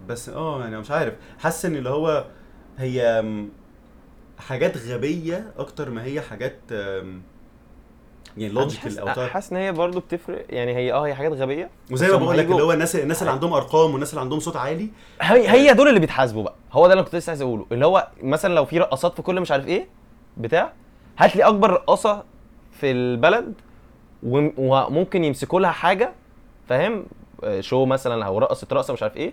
بس 0.09 0.29
آه 0.29 0.61
يعني 0.61 0.79
مش 0.79 0.91
عارف. 0.91 1.15
حاسس 1.39 1.65
إن 1.65 1.77
اللي 1.77 1.91
هو 1.91 2.25
هي 2.79 3.25
حاجات 4.39 4.77
غبية 4.77 5.53
أكتر 5.59 5.91
ما 5.91 6.05
هي 6.05 6.21
حاجات 6.21 6.61
يعني 8.37 8.53
logical 8.53 8.99
أو 8.99 9.09
حاسس 9.09 9.53
إن 9.53 9.59
هي 9.59 9.73
برضه 9.73 10.01
بتفرق. 10.01 10.47
يعني 10.51 10.77
هي 10.77 10.93
آه 10.93 11.07
هي 11.07 11.15
حاجات 11.15 11.33
غبية 11.33 11.71
وزي 11.91 12.09
ما 12.09 12.17
بقول 12.17 12.39
لك 12.39 12.45
اللي 12.45 12.63
هو 12.63 12.73
الناس 12.73 12.97
الناس 12.97 13.23
اللي 13.23 13.33
عندهم 13.33 13.53
أرقام 13.53 13.91
والناس 13.91 14.11
اللي 14.11 14.21
عندهم 14.21 14.41
صوت 14.41 14.57
عالي. 14.57 14.89
هي 15.21 15.49
هي 15.51 15.75
دول 15.75 15.89
اللي 15.89 16.01
بيتحاسبوا 16.01 16.43
بقى. 16.43 16.55
هو 16.73 16.87
ده 16.87 16.93
اللي 16.93 17.05
كنت 17.05 17.15
لسه 17.15 17.31
عايز 17.31 17.43
أقوله. 17.43 17.67
اللي 17.73 17.87
هو 17.87 18.09
مثلا 18.23 18.55
لو 18.55 18.65
في 18.65 18.79
رقصات 18.79 19.17
في 19.17 19.23
كل 19.23 19.41
مش 19.41 19.51
عارف 19.51 19.67
إيه 19.67 19.87
بتاع 20.37 20.73
هات 21.19 21.37
لي 21.37 21.45
أكبر 21.45 21.71
رقاصة 21.71 22.25
في 22.73 22.91
البلد 22.91 23.55
وم- 24.23 24.53
وممكن 24.59 25.25
يمسكوا 25.25 25.61
لها 25.61 25.71
حاجة 25.71 26.13
فاهم؟ 26.69 27.07
شو 27.61 27.85
مثلا 27.85 28.27
أو 28.27 28.39
رقصت 28.39 28.73
رقصة 28.73 28.93
مش 28.93 29.03
عارف 29.03 29.17
إيه 29.17 29.33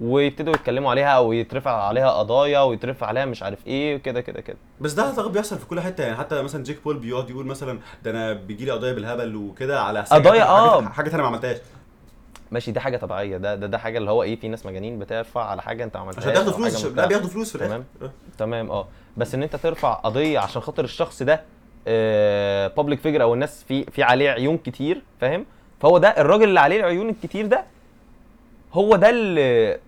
ويبتدوا 0.00 0.54
يتكلموا 0.54 0.90
عليها 0.90 1.08
أو 1.08 1.32
يترفع 1.32 1.70
عليها 1.84 2.10
قضايا 2.10 2.60
ويترفع 2.60 3.06
عليها 3.06 3.24
مش 3.24 3.42
عارف 3.42 3.66
إيه 3.66 3.96
وكده 3.96 4.20
كده 4.20 4.40
كده. 4.40 4.56
بس 4.80 4.92
ده 4.92 5.02
أعتقد 5.02 5.32
بيحصل 5.32 5.58
في 5.58 5.66
كل 5.66 5.80
حتة 5.80 6.04
يعني 6.04 6.16
حتى 6.16 6.42
مثلا 6.42 6.64
جيك 6.64 6.84
بول 6.84 6.96
بيقعد 6.98 7.30
يقول 7.30 7.46
مثلا 7.46 7.78
ده 8.04 8.10
أنا 8.10 8.32
بيجي 8.32 8.64
لي 8.64 8.70
قضايا 8.70 8.92
بالهبل 8.92 9.36
وكده 9.36 9.82
على 9.82 10.00
قضايا،. 10.00 10.44
حاجات, 10.44 10.92
حاجات 10.92 11.14
أنا 11.14 11.22
ما 11.22 11.28
عملتهاش. 11.28 11.56
ماشي 12.50 12.72
دي 12.72 12.80
حاجة 12.80 12.96
طبيعية. 12.96 13.36
ده 13.36 13.54
ده, 13.54 13.66
ده 13.66 13.78
حاجة 13.78 13.98
اللي 13.98 14.10
هو 14.10 14.22
إيه 14.22 14.36
في 14.40 14.48
ناس 14.48 14.66
مجانين 14.66 14.98
بترفع 14.98 15.44
على 15.44 15.62
حاجة 15.62 15.84
أنت 15.84 15.96
عملتها 15.96 16.20
عشان 16.20 16.32
تاخدوا 16.34 16.52
فلوس 16.52 16.84
لا 16.84 17.06
بياخدوا 17.06 17.28
فلوس 17.28 17.48
في 17.50 17.54
الآخر. 17.56 17.82
تمام. 18.00 18.10
تمام 18.38 18.70
آه. 18.70 18.86
بس 19.16 19.34
إن 19.34 19.42
أنت 19.42 19.56
ترفع 19.56 19.92
قضية 19.94 20.38
عشان 20.38 20.62
خاطر 20.62 20.84
الشخص 20.84 21.22
ده 21.22 21.42
public 22.76 23.00
figure 23.00 23.22
أو 23.22 23.34
الناس 23.34 23.64
في 23.64 23.84
في 23.84 24.02
عليه 24.02 24.30
عيون 24.30 24.58
كتير 24.58 25.02
فاهم؟ 25.20 25.44
فهو 25.80 25.98
ده 25.98 26.08
الراجل 26.08 26.44
اللي 26.44 26.60
عليه 26.60 26.76
العيون 26.80 27.08
الكتير 27.08 27.46
ده 27.46 27.64
هو 28.72 28.96
ده 28.96 29.10
ال- 29.10 29.78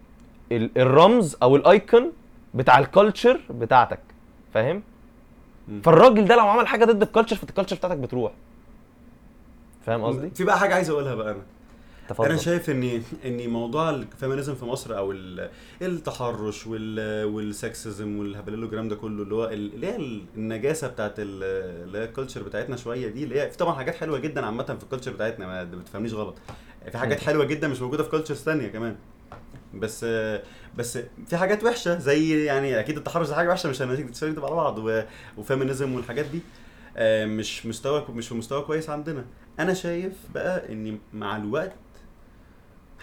ال- 0.53 0.71
الرمز 0.77 1.37
أو 1.43 1.57
ال 1.57 1.68
icon 1.68 2.13
بتاع 2.55 2.79
ال 2.79 2.87
culture 2.87 3.41
بتاعتك 3.51 3.99
فاهم. 4.55 4.83
فالراجل 5.85 6.25
ده 6.27 6.37
لو 6.37 6.47
عمل 6.49 6.67
حاجة 6.67 6.85
ضد 6.85 7.03
ال 7.03 7.07
culture 7.07 7.37
فال 7.37 7.46
culture 7.46 7.77
بتاعتك 7.77 7.97
بتروح. 7.97 8.33
فاهم 9.87 10.05
قصدي؟ 10.05 10.31
في 10.31 10.45
بقى 10.45 10.59
حاجة 10.59 10.75
عايز 10.75 10.91
أقولها 10.91 11.15
بقى 11.15 11.31
أنا. 11.31 11.43
تفضل. 12.15 12.29
أنا 12.29 12.37
شايف 12.37 12.71
ان 12.71 13.03
ان 13.25 13.49
موضوع 13.51 13.91
ال 13.91 13.98
feminism 13.98 14.55
في 14.55 14.65
مصر 14.65 14.99
أو 14.99 15.13
ال- 15.13 15.51
التحرش 15.83 16.67
وال 16.67 17.25
وال 17.25 17.48
sexism 17.48 18.19
والهبل 18.19 18.54
والكلام 18.54 18.89
ده 18.89 18.97
كله 18.97 19.23
اللي 19.23 19.35
هو 19.35 19.45
ال- 19.45 19.75
اللي 19.75 19.87
هي 19.87 19.97
النجاسة 20.37 20.89
بتاعت 20.89 21.15
ال- 21.19 21.43
اللي 21.87 21.99
هي 21.99 22.05
ال 22.05 22.10
culture 22.10 22.43
بتاعتنا 22.43 22.77
شوية 22.77 23.09
دي 23.09 23.25
اللي 23.25 23.41
هي 23.41 23.51
في 23.51 23.57
طبعا 23.57 23.75
حاجات 23.75 23.95
حلوة 23.95 24.19
جدا 24.19 24.47
عامة 24.47 24.65
في 24.65 24.83
ال 24.85 24.88
culture 24.88 25.13
بتاعتنا 25.13 25.47
ما 25.47 25.65
ما 25.65 25.83
تفهمنيش 25.83 26.13
غلط. 26.15 26.35
في 26.93 26.99
حاجات. 26.99 27.21
حلوة 27.21 27.45
جدا 27.45 27.69
مش 27.69 27.81
موجودة 27.81 28.03
في 28.03 28.11
cultures 28.11 28.39
ثانية 28.39 28.69
كمان. 28.69 28.97
بس 29.75 30.05
بس 30.77 30.99
في 31.27 31.37
حاجات 31.37 31.65
وحشة 31.65 31.99
زي 31.99 32.45
يعني 32.45 32.81
أكيد 32.81 32.97
التحرش 32.97 33.29
ده 33.29 33.35
حاجة 33.37 33.49
وحشة 33.49 33.69
مش 33.71 33.83
هنتفق 33.83 34.45
على 34.45 34.55
بعض 34.55 35.05
و 35.39 35.45
feminism 35.45 35.95
والحاجات 35.95 36.25
دي. 36.27 36.41
آه، 36.97 37.27
مش 37.27 37.67
مستوى 37.67 38.05
مش 38.15 38.29
في 38.29 38.35
مستوى 38.35 38.63
كويس 38.63 38.91
عندنا. 38.91 39.25
أنا 39.61 39.75
شايف 39.75 40.13
بقى 40.35 40.73
ان 40.73 40.99
مع 41.15 41.37
الوقت 41.37 41.73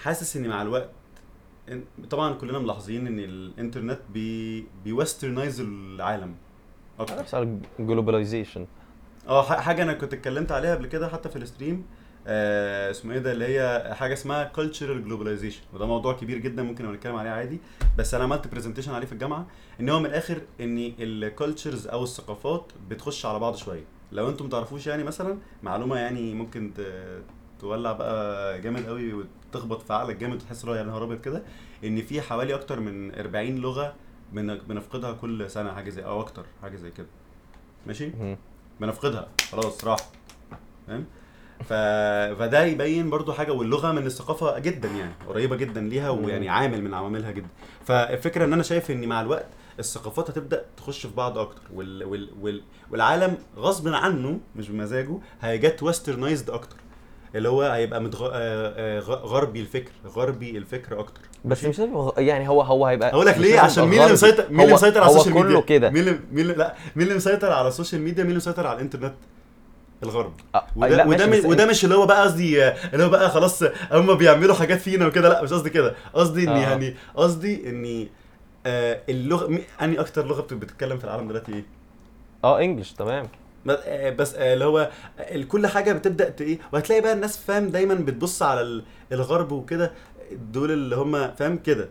حاسس 0.04 0.38
ان 0.38 0.48
مع 0.48 0.62
الوقت 0.62 0.90
طبعا 2.10 2.34
كلنا 2.34 2.60
ملاحظين 2.60 3.08
إن 3.08 3.20
الإنترنت 3.20 4.00
بي 4.14 4.66
بي 4.84 4.96
westernize 4.96 5.60
العالم 5.62 6.36
أكتر. 7.00 7.16
بيحصل 7.16 7.60
globalization 7.80 8.68
آه 9.28 9.44
حاجة 9.44 9.84
أنا 9.84 9.94
كنت 9.94 10.14
اتكلمت 10.14 10.52
عليها 10.52 10.76
قبل 10.76 10.88
كده 10.88 11.08
حتى 11.10 11.30
في 11.30 11.36
ال 11.36 11.43
stream 11.43 11.86
آه 12.28 12.92
اسمه 12.92 13.14
إيه 13.14 13.20
ده 13.20 13.32
اللي 13.32 13.46
هي 13.46 13.92
حاجة 13.96 14.14
اسمها 14.14 14.52
cultural 14.58 15.10
globalization. 15.10 15.74
وده 15.76 15.86
موضوع 15.86 16.14
كبير 16.14 16.38
جدا 16.38 16.64
ممكن 16.64 16.92
نتكلم 16.92 17.16
عليه 17.16 17.30
عادي 17.30 17.60
بس 17.98 18.14
أنا 18.14 18.24
عملت 18.24 18.48
presentation 18.48 18.92
عليه 18.94 19.06
في 19.08 19.14
الجامعة 19.14 19.48
إن 19.80 19.90
هو 19.90 20.00
من 20.00 20.06
الآخر 20.06 20.42
إن 20.62 20.94
ال 21.00 21.09
cultures 21.09 21.88
أو 21.88 22.04
الثقافات 22.04 22.72
بتخش 22.90 23.26
على 23.26 23.40
بعض 23.40 23.56
شوية. 23.56 23.84
لو 24.12 24.30
أنتم 24.30 24.50
تعرفوش 24.50 24.88
يعني 24.88 25.04
مثلا 25.04 25.38
معلومة 25.64 25.98
يعني 25.98 26.34
ممكن 26.34 26.72
تولع 27.60 27.92
بقى 27.92 28.62
جامد 28.62 28.86
قوي 28.86 29.26
وتخبط 29.50 29.82
في 29.82 29.94
عقلك 29.94 30.16
جامد 30.16 30.36
وتحس 30.36 30.64
إن 30.64 30.70
هو 30.70 30.76
يا 30.76 30.84
نهار 30.84 31.04
ابيض 31.04 31.22
كده 31.22 31.44
إن 31.84 32.02
في 32.02 32.22
حوالي 32.22 32.56
أكتر 32.56 32.80
من 32.80 33.16
40 33.20 33.56
لغة 33.56 33.94
بن- 34.34 34.58
بنفقدها 34.58 35.12
كل 35.12 35.50
سنة 35.50 35.74
حاجة 35.74 35.90
زي 35.90 36.06
أو 36.06 36.22
أكتر 36.22 36.46
حاجة 36.62 36.76
زي 36.76 36.92
كده. 36.92 37.08
ماشي؟ 37.88 38.12
بنفقدها. 38.82 39.28
خلاص 39.52 39.86
راح. 39.86 40.00
فاهم 40.88 41.06
ف... 41.60 41.74
فده 42.40 42.64
يبين 42.66 43.10
برضو 43.10 43.34
حاجة 43.34 43.52
واللغة 43.54 43.92
من 43.92 44.06
الثقافة 44.06 44.60
جدا 44.60 44.88
يعني 44.90 45.12
قريبة 45.28 45.56
جدا 45.56 45.82
ليها 45.82 46.10
ويعني 46.10 46.50
عامل 46.50 46.84
من 46.84 46.94
عواملها 46.94 47.32
جدا. 47.32 47.48
فالفكرة 47.86 48.46
إن 48.46 48.54
أنا 48.54 48.64
شايف 48.64 48.92
إن 48.92 49.08
مع 49.08 49.22
الوقت 49.22 49.46
الثقافات 49.80 50.30
هتبدأ 50.30 50.66
تخش 50.78 51.06
في 51.06 51.16
بعض 51.16 51.38
أكتر 51.38 51.62
وال... 51.74 52.04
وال... 52.04 52.30
وال... 52.42 52.62
والعالم 52.92 53.38
غصب 53.58 53.88
عنه 53.88 54.40
مش 54.56 54.70
بمزاجه 54.70 55.18
هي 55.42 55.58
get 55.58 55.84
westernized 55.84 56.50
أكتر. 56.50 56.76
اللي 57.36 57.50
هو 57.50 57.62
هيبقى 57.62 58.02
متغ... 58.02 58.26
آه، 58.26 58.30
آه، 58.34 59.00
غربي 59.00 59.60
الفكر 59.62 59.92
غربي 60.08 60.58
الفكر 60.58 61.00
أكتر. 61.00 61.22
بس 61.46 61.63
مش 61.66 61.82
يعني 62.18 62.50
هو 62.50 62.62
هو 62.62 62.86
هيبقى 62.86 63.10
هقول 63.12 63.26
لك 63.26 63.38
ليه؟ 63.38 63.60
عشان 63.60 63.86
مين 63.88 64.02
اللي. 64.02 64.13
مسيطر 64.13 64.46
مين 64.50 64.62
اللي 64.62 64.72
هو- 64.72 64.76
مسيطر 64.76 65.02
على 65.02 65.10
هو 65.12 65.16
ال 65.16 65.18
social 65.18 65.34
media؟ 65.36 65.50
كله 65.50 65.62
كده. 65.62 65.90
مين 65.90 66.00
اللي 66.08 66.20
مين 66.32 66.48
لا 66.48 66.76
مين 66.96 67.04
اللي 67.08 67.16
مسيطر 67.18 67.52
على 67.52 67.68
ال 67.68 67.72
social 67.72 68.02
media؟ 68.02 68.24
مين 68.24 68.28
اللي 68.32 68.38
مسيطر 68.38 68.68
على 68.68 68.76
الإنترنت؟ 68.76 69.13
الغرب. 70.04 70.34
آه، 70.56 70.68
وده 70.76 71.06
وده, 71.08 71.26
مش 71.28 71.44
وده 71.46 71.66
مش 71.66 71.84
اللي 71.84 71.96
هو 71.96 72.06
بقى 72.06 72.22
قصدي 72.24 72.68
اللي 72.68 73.04
هو 73.06 73.10
بقى 73.10 73.30
خلاص 73.30 73.63
هم 73.92 74.13
بيعملوا 74.16 74.56
حاجات 74.56 74.80
فينا 74.82 75.08
وكده. 75.08 75.30
لا 75.30 75.44
مش 75.44 75.54
قصدي 75.54 75.70
كده. 75.70 75.96
قصدي 76.13 76.44
اني 76.44 76.66
آه. 76.66 76.70
يعني 76.70 76.96
قصدي 77.16 77.70
اني 77.70 78.08
آه 78.66 79.00
اللغة 79.10 79.60
اني 79.82 80.00
أكتر 80.00 80.26
لغة 80.28 80.42
بت- 80.42 80.54
بتتكلم 80.54 80.98
في 80.98 81.04
العالم 81.04 81.28
دلوقتي 81.28 81.54
إيه؟ 81.54 81.66
آه 82.44 82.60
انجلش 82.60 82.92
تمام. 82.92 83.28
بس 83.68 83.80
آه، 83.86 84.10
بس 84.10 84.36
آه، 84.36 84.54
اللي 84.54 84.66
هو 84.66 84.90
آه، 85.20 85.44
كل 85.44 85.68
حاجة 85.68 85.94
بتبدأ 85.94 86.36
إيه؟ 86.42 86.60
وهتلاقي 86.74 87.02
بقى 87.02 87.14
الناس 87.14 87.38
فاهم 87.38 87.70
دايما 87.70 87.94
بتبص 87.94 88.42
على 88.42 88.62
ال- 88.62 88.84
الغرب 89.12 89.52
وكده 89.52 89.92
دول 90.32 90.72
اللي 90.72 90.96
هم 90.96 91.32
فاهم 91.36 91.58
كده. 91.58 91.90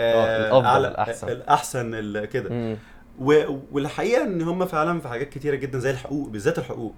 آه، 0.00 0.50
على-. 0.66 0.88
الأحسن. 0.88 1.94
ال- 1.94 2.24
كده. 2.24 2.76
والحقيقة 3.72 4.22
إن 4.22 4.42
هم 4.42 4.66
فعلا 4.66 5.00
في 5.00 5.08
حاجات 5.08 5.28
كتيرة 5.28 5.54
جدا 5.56 5.78
زي 5.78 5.90
الحقوق 5.90 6.28
بالذات 6.28 6.58
الحقوق. 6.58 6.94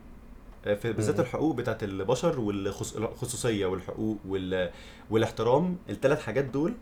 في 0.65 0.93
بالذات. 0.93 1.21
الحقوق 1.21 1.55
بتاعت 1.57 1.83
البشر 1.83 2.41
والخصوصيه 2.41 3.67
والحقوق 3.67 4.19
وال... 4.29 4.71
والاحترام 5.11 5.77
الثلاث 5.91 6.23
حاجات 6.23 6.45
دول 6.45 6.75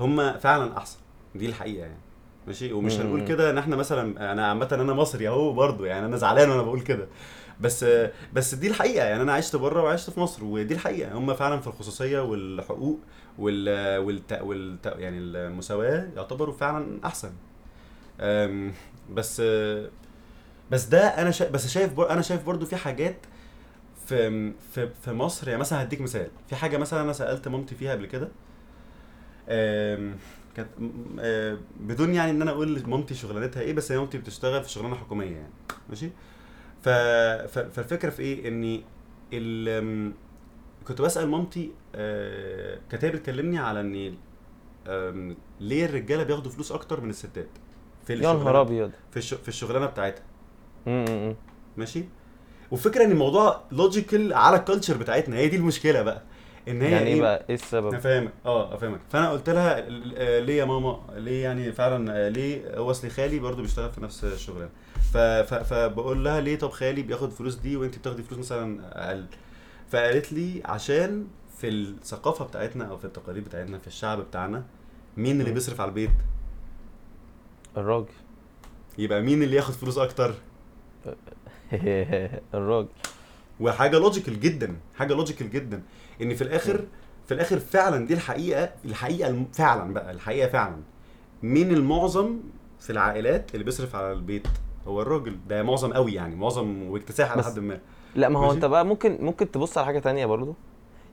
هم 0.00 0.32
فعلا 0.38 0.78
أحسن. 0.78 0.98
دي 1.34 1.46
الحقيقة 1.46 1.80
يعني. 1.82 1.98
ماشي؟ 2.46 2.72
ومش. 2.72 2.92
هنقول 3.00 3.24
كده 3.24 3.50
إن 3.50 3.58
إحنا 3.58 3.76
مثلا 3.76 4.32
أنا 4.32 4.46
عامة 4.46 4.68
أنا 4.72 4.92
مصري 4.92 5.28
أهو 5.28 5.52
برضو 5.52 5.84
يعني 5.84 6.06
أنا 6.06 6.16
زعلان 6.16 6.50
وأنا 6.50 6.62
بقول 6.62 6.80
كده. 6.80 7.08
بس 7.60 7.86
بس 8.32 8.54
دي 8.54 8.68
الحقيقة 8.68 9.04
يعني 9.06 9.22
أنا 9.22 9.32
عشت 9.32 9.56
بره 9.56 9.82
وعشت 9.82 10.10
في 10.10 10.20
مصر 10.20 10.44
ودي 10.44 10.74
الحقيقة. 10.74 11.18
هم 11.18 11.34
فعلا 11.34 11.60
في 11.60 11.66
الخصوصية 11.66 12.20
والحقوق 12.20 13.00
وال 13.38 13.98
والت... 13.98 14.32
والت... 14.42 14.86
يعني 14.86 15.18
المساواة 15.18 16.08
يعتبروا 16.16 16.54
فعلا 16.54 16.98
أحسن. 17.04 17.32
أم، 18.20 18.72
بس 19.10 19.42
بس 20.70 20.84
ده 20.84 21.00
أنا 21.00 21.30
شا... 21.30 21.50
بس 21.50 21.66
شايف 21.66 21.92
بر... 21.92 22.10
أنا 22.10 22.22
شايف 22.22 22.44
برضو 22.46 22.66
في 22.66 22.76
حاجات 22.76 23.16
في 24.06 24.52
في 24.74 24.88
في 25.04 25.12
مصر 25.12 25.48
يعني 25.48 25.60
مثلا 25.60 25.82
هديك 25.82 26.00
مثال. 26.00 26.28
في 26.48 26.56
حاجة 26.56 26.76
مثلا 26.76 27.02
أنا 27.02 27.12
سألت 27.12 27.48
مامتي 27.48 27.74
فيها 27.74 27.92
قبل 27.92 28.06
كده. 28.06 28.28
أم، 29.48 30.14
كانت 30.56 30.68
آه، 31.20 31.58
بدون 31.80 32.14
يعني 32.14 32.30
إن 32.30 32.42
أنا 32.42 32.50
أقول 32.50 32.74
لمامتي 32.74 33.14
شغلانتها 33.14 33.60
إيه 33.60 33.72
بس 33.72 33.92
هي 33.92 33.98
مامتي 33.98 34.18
بتشتغل 34.18 34.62
في 34.64 34.70
شغلانة 34.70 34.94
حكومية 34.96 35.30
يعني 35.36 35.52
ماشي؟ 35.88 36.10
ف... 36.82 36.88
ف... 36.88 37.58
فالفكرة 37.58 38.10
في 38.10 38.22
إيه؟ 38.22 38.48
إني 38.48 38.84
ال... 39.32 40.12
كنت 40.88 41.00
بسأل 41.02 41.28
مامتي 41.28 41.72
آه، 41.94 42.78
كانت 42.90 43.04
هي 43.04 43.10
بتكلمني 43.10 43.58
على 43.58 43.80
ان 43.80 44.14
ليه 45.60 45.84
الرجالة 45.84 46.22
بياخدوا 46.22 46.50
فلوس 46.52 46.72
أكتر 46.72 47.00
من 47.00 47.10
الستات 47.10 47.48
في 48.06 48.12
يا 48.12 48.18
نهار 48.18 48.34
الشغلانه 48.36 48.60
أبيض. 48.60 48.90
في 49.10 49.16
الش... 49.16 49.34
في 49.34 49.48
الشغلانة 49.48 49.86
بتاعتها. 49.86 50.22
ماشي؟ 51.76 52.04
وفكرة 52.70 53.04
إن 53.04 53.10
الموضوع 53.10 53.60
logical 53.72 54.32
على 54.32 54.56
ال 54.56 54.61
culture 54.61 54.96
بتاعتنا 54.96 55.36
هي 55.36 55.48
دي 55.48 55.56
المشكلة 55.56 56.02
بقى. 56.02 56.22
إن 56.68 56.82
هي 56.82 56.90
يعني 56.90 57.06
إيه 57.06 57.20
بقى؟ 57.20 57.44
إيه 57.48 57.54
السبب؟ 57.54 57.88
أنا 57.88 57.98
فاهمك. 57.98 58.32
آه 58.46 58.74
افهمك 58.74 59.00
فأنا 59.10 59.30
قلت 59.30 59.50
لها 59.50 59.78
آه، 60.16 60.40
ليه 60.40 60.54
يا 60.58 60.64
ماما؟ 60.64 61.00
ليه 61.16 61.42
يعني 61.42 61.72
فعلا 61.72 62.26
آه، 62.26 62.28
ليه 62.28 62.78
هو 62.78 62.90
اصل 62.90 63.10
خالي 63.10 63.38
برضو 63.38 63.62
بيشتغل 63.62 63.90
في 63.90 64.00
نفس 64.00 64.24
الشغلانة؟ 64.24 64.70
فبقول 65.64 66.24
لها 66.24 66.40
ليه 66.40 66.58
طب 66.58 66.70
خالي 66.70 67.02
بياخد 67.02 67.30
فلوس 67.30 67.54
دي 67.54 67.76
وانت 67.76 67.98
بتاخدي 67.98 68.22
فلوس 68.22 68.38
مثلا 68.38 68.80
أقل؟ 69.08 69.26
فقالت 69.90 70.32
لي 70.32 70.62
عشان 70.64 71.26
في 71.58 71.68
الثقافة 71.68 72.44
بتاعتنا 72.44 72.84
أو 72.84 72.96
في 72.98 73.04
التقاليد 73.04 73.44
بتاعتنا 73.44 73.78
في 73.78 73.86
الشعب 73.86 74.18
بتاعنا 74.20 74.64
مين 75.16 75.40
اللي. 75.40 75.52
بيصرف 75.52 75.80
على 75.80 75.88
البيت؟ 75.88 76.10
الراجل. 77.76 78.06
يبقى 78.98 79.22
مين 79.22 79.42
اللي 79.42 79.56
ياخد 79.56 79.74
فلوس 79.74 79.98
أكتر؟ 79.98 80.34
الراجل. 82.54 82.88
وحاجة 83.60 83.98
logical 83.98 84.40
جدا 84.40 84.76
حاجة 84.96 85.14
logical 85.14 85.50
جدا. 85.50 85.82
إن 86.22 86.34
في 86.34 86.42
الآخر 86.42 86.80
في 87.26 87.34
الآخر 87.34 87.58
فعلا 87.58 88.06
دي 88.06 88.14
الحقيقة 88.14 88.70
الحقيقة 88.84 89.44
فعلا 89.52 89.92
بقى 89.94 90.10
الحقيقة 90.10 90.48
فعلا. 90.48 90.76
مين 91.42 91.70
المعظم 91.72 92.36
في 92.80 92.90
العائلات 92.90 93.50
اللي 93.54 93.64
بيصرف 93.64 93.96
على 93.96 94.12
البيت؟ 94.12 94.46
هو 94.86 95.02
الراجل. 95.02 95.36
ده 95.48 95.62
معظم 95.62 95.92
قوي 95.92 96.14
يعني 96.14 96.36
معظم 96.36 96.82
واكتساح 96.82 97.30
على 97.32 97.42
حد 97.42 97.58
ما. 97.58 97.78
لا 98.14 98.28
ما 98.28 98.38
هو. 98.40 98.52
أنت 98.52 98.64
بقى 98.64 98.86
ممكن 98.86 99.18
ممكن 99.20 99.50
تبص 99.50 99.78
على 99.78 99.86
حاجة 99.86 99.98
تانية 99.98 100.26
برضو. 100.26 100.54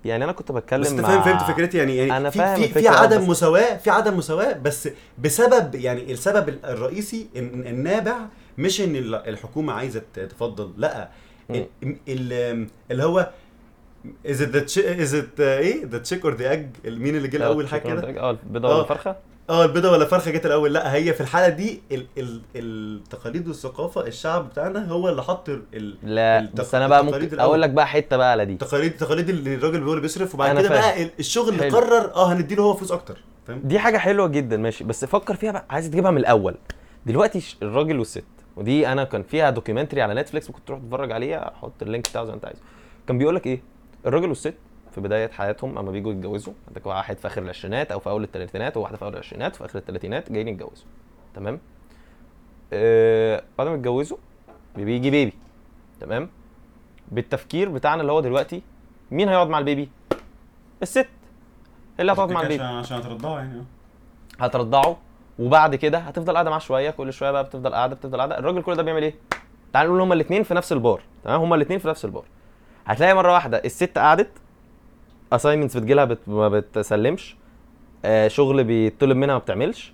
يعني 0.06 0.24
أنا 0.24 0.32
كنت 0.32 0.52
بتكلم 0.52 0.82
بس 0.82 0.90
أنت 0.92 1.00
مع 1.02 1.08
فاهم 1.08 1.22
فهمت 1.38 1.42
فكرتي 1.52 1.78
يعني 1.78 1.98
يعني 1.98 2.18
أنا 2.18 2.30
في 2.30 2.38
فاهم 2.38 2.62
في, 2.62 2.68
في 2.68 2.88
عدم 2.88 3.22
بس- 3.22 3.30
مساواة 3.30 3.78
في 3.78 3.90
عدم 3.90 4.18
مساواة 4.18 4.54
بس 4.54 4.90
بسبب 5.20 5.76
يعني 5.76 6.12
السبب 6.12 6.50
ال- 6.50 6.66
الرئيسي 6.66 7.28
النابع 7.36 8.16
مش 8.58 8.82
إن 8.82 8.96
ال- 8.96 9.16
الحكومة 9.16 9.74
عايزة 9.74 10.02
تفضل 10.14 10.72
لأ. 10.78 11.10
اللي 12.10 13.04
هو 13.04 13.30
is 14.28 14.38
it 14.42 14.52
the 14.56 14.62
chi- 14.74 15.00
is 15.06 15.14
it 15.14 15.38
uh, 15.38 15.42
إيه؟ 15.42 15.86
The 15.86 16.10
chick 16.10 16.24
or 16.24 16.32
the 16.38 16.46
egg? 16.54 16.88
مين 16.90 17.16
اللي 17.16 17.28
جه 17.28 17.38
الأول 17.38 17.68
حاجة 17.68 17.82
كده؟ 17.82 18.20
آه 18.22 18.32
البيضة 18.32 18.68
آه. 18.68 18.72
ولا 18.74 18.82
الفرخه 18.84 19.16
آه 19.50 19.66
البيضة 19.66 19.92
ولا 19.92 20.04
الفرخه 20.04 20.32
جت 20.32 20.46
الأول. 20.46 20.74
لا 20.74 20.94
هي 20.94 21.14
في 21.14 21.22
الحالة 21.22 21.50
دي 21.50 21.82
ال 21.92 22.06
ال 22.18 22.42
التقاليد 22.56 23.48
والثقافة 23.48 24.08
الشعب 24.08 24.50
بتاعنا 24.50 24.88
هو 24.92 25.10
اللي 25.10 25.24
حط 25.24 25.50
ال- 25.50 25.96
لا 26.04 26.40
التق- 26.40 26.56
بس 26.60 26.76
أنا 26.76 26.88
بقى 26.88 27.06
ممكن 27.06 27.18
الأول. 27.18 27.40
أقول 27.40 27.62
لك 27.62 27.70
بقى 27.70 27.88
حتة 27.88 28.18
بقى 28.18 28.32
على 28.32 28.46
دي. 28.46 28.54
التقاليد 28.54 28.92
التقاليد 28.92 29.30
اللي 29.30 29.56
الراجل 29.56 29.84
هو 29.84 29.90
اللي 29.90 30.02
بيصرف 30.02 30.36
وبعد 30.36 30.60
كده. 30.60 30.70
بقى 30.70 31.04
ال- 31.04 31.12
الشغل 31.20 31.50
اللي. 31.54 31.70
قرر 31.70 32.16
آه 32.16 32.34
هنديله 32.34 32.64
هو 32.64 32.74
فلوس 32.74 32.92
أكتر. 32.92 33.18
فاهم؟ 33.48 33.62
دي 33.64 33.80
حاجة 33.80 33.98
حلوة 33.98 34.28
جدا 34.28 34.58
ماشي. 34.58 34.84
بس 34.84 35.06
فكر 35.06 35.36
فيها 35.36 35.52
بقى 35.52 35.66
عايز 35.70 35.90
تجيبها 35.90 36.12
من 36.12 36.18
الأول. 36.18 36.56
دلوقتي 37.06 37.56
الراجل 37.64 38.00
والست 38.00 38.24
ودي 38.56 38.88
أنا 38.88 39.04
كان 39.04 39.24
فيها 39.24 39.50
documentary 39.50 40.02
على 40.02 40.14
نتفليكس 40.22 40.50
ممكن 40.50 40.66
تروح 40.66 40.80
تتفرج 40.80 41.12
عليها 41.12 41.52
أحط 41.56 41.74
ال 41.82 41.87
link 41.87 42.10
بتاعه 42.10 42.24
زي 42.26 42.30
ما 42.32 42.36
أنت 42.36 42.46
عايز 42.46 42.58
كان 43.08 43.18
بيقول 43.18 43.36
لك 43.36 43.48
إيه؟ 43.48 43.62
الراجل 44.06 44.30
والست 44.30 44.54
في 44.92 45.02
بداية 45.02 45.32
حياتهم 45.32 45.78
أما 45.78 45.92
بيجوا 45.92 46.12
يتجوزوا 46.12 46.54
عندك 46.68 46.86
واحد 46.86 47.18
في 47.18 47.28
آخر 47.28 47.42
العشرينات 47.42 47.92
أو 47.92 48.00
في 48.00 48.10
أول 48.10 48.24
الثلاثينات 48.24 48.78
وواحدة 48.78 48.98
في 48.98 49.04
أول 49.06 49.14
العشرينات 49.14 49.56
وفي 49.56 49.66
آخر 49.66 49.80
الثلاثينات 49.80 50.32
جايين 50.32 50.48
يتجوزوا. 50.48 50.86
تمام؟ 51.36 51.60
آه 52.74 53.44
بعد 53.58 53.68
ما 53.68 53.74
يتجوزوا 53.74 54.18
بيجي 54.76 55.10
baby 55.10 55.34
تمام؟ 56.00 56.30
بالتفكير 57.12 57.70
بتاعنا 57.70 58.02
اللي 58.02 58.12
هو 58.12 58.20
دلوقتي 58.20 58.62
مين 59.12 59.30
هيقعد 59.30 59.50
مع 59.50 59.60
ال 59.60 59.66
baby 59.66 59.90
الست 60.82 61.08
اللي 62.00 62.12
هتقعد 62.12 62.32
مع 62.32 62.42
ال 62.42 62.46
baby 62.46 62.64
عشان 62.64 62.78
عشان 62.98 63.02
ترضعه 63.02 63.38
يعني 63.38 63.60
آه. 63.60 64.44
هترضعه 64.44 64.98
وبعد 65.40 65.76
كده 65.76 65.98
هتفضل 65.98 66.34
قاعدة 66.34 66.50
معاه 66.50 66.60
شوية 66.60 66.90
كل 66.90 67.14
شوية 67.14 67.32
بقى 67.32 67.44
بتفضل 67.44 67.74
قاعدة 67.74 67.96
بتفضل 67.96 68.18
قاعدة. 68.18 68.40
الراجل 68.40 68.62
كل 68.62 68.76
ده 68.76 68.84
بيعمل 68.84 69.04
إيه؟ 69.04 69.16
تعال 69.74 69.88
نقول 69.88 70.02
هما 70.02 70.14
الاثنين 70.14 70.44
في 70.44 70.54
نفس 70.54 70.72
البار. 70.72 71.02
تمام؟ 71.24 71.42
هما 71.42 71.56
الاثنين 71.56 71.80
في 71.80 71.88
نفس 71.88 72.06
البار. 72.06 72.24
هتلاقي 72.90 73.14
مرة 73.14 73.34
واحدة 73.34 73.62
الست 73.66 73.98
قعدت 73.98 74.30
assignments 75.34 75.78
بتجيلها 75.78 76.06
بت... 76.06 76.20
ما 76.28 76.50
بتسلمش 76.50 77.36
آه 78.06 78.28
شغل 78.28 78.64
بيطلب 78.64 79.18
منها 79.18 79.34
ما 79.36 79.40
بتعملش 79.40 79.94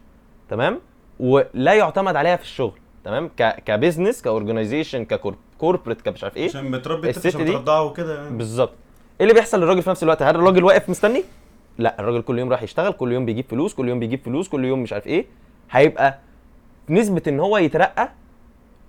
تمام؟ 0.50 0.80
ولا 1.20 1.74
يعتمد 1.74 2.16
عليها 2.16 2.36
في 2.36 2.44
الشغل 2.44 2.74
تمام؟ 3.04 3.28
ك 3.38 3.64
ك 3.66 3.72
business 3.72 4.22
ك 4.22 4.28
organization 4.28 5.06
ك 5.06 5.15
corporate 5.15 6.02
كمش 6.02 6.24
عارف 6.24 6.38
إيه. 6.38 6.50
عشان 6.50 6.72
بتربي 6.72 7.10
الست 7.10 7.26
عشان 7.28 7.46
دي- 7.46 7.56
وكده 7.72 8.24
يعني. 8.24 8.38
بالظبط. 8.38 8.74
إيه 9.20 9.26
اللي 9.26 9.34
بيحصل 9.34 9.60
للراجل 9.62 9.82
في 9.82 9.90
نفس 9.90 10.04
الوقت؟ 10.04 10.22
هل 10.22 10.36
الراجل 10.36 10.64
واقف 10.64 10.90
مستني؟ 10.90 11.24
لا 11.78 12.00
الراجل 12.00 12.22
كل 12.22 12.40
يوم 12.40 12.50
راح 12.52 12.64
يشتغل 12.64 12.94
كل 12.94 13.12
يوم 13.12 13.26
بيجيب 13.26 13.46
فلوس 13.50 13.74
كل 13.74 13.90
يوم 13.90 14.00
بيجيب 14.00 14.20
فلوس 14.26 14.50
كل 14.50 14.66
يوم 14.66 14.80
مش 14.84 14.94
عارف 14.94 15.08
إيه. 15.08 15.26
هيبقى 15.72 16.20
نسبة 16.90 17.22
إن 17.28 17.40
هو 17.40 17.58
يترقى 17.58 18.10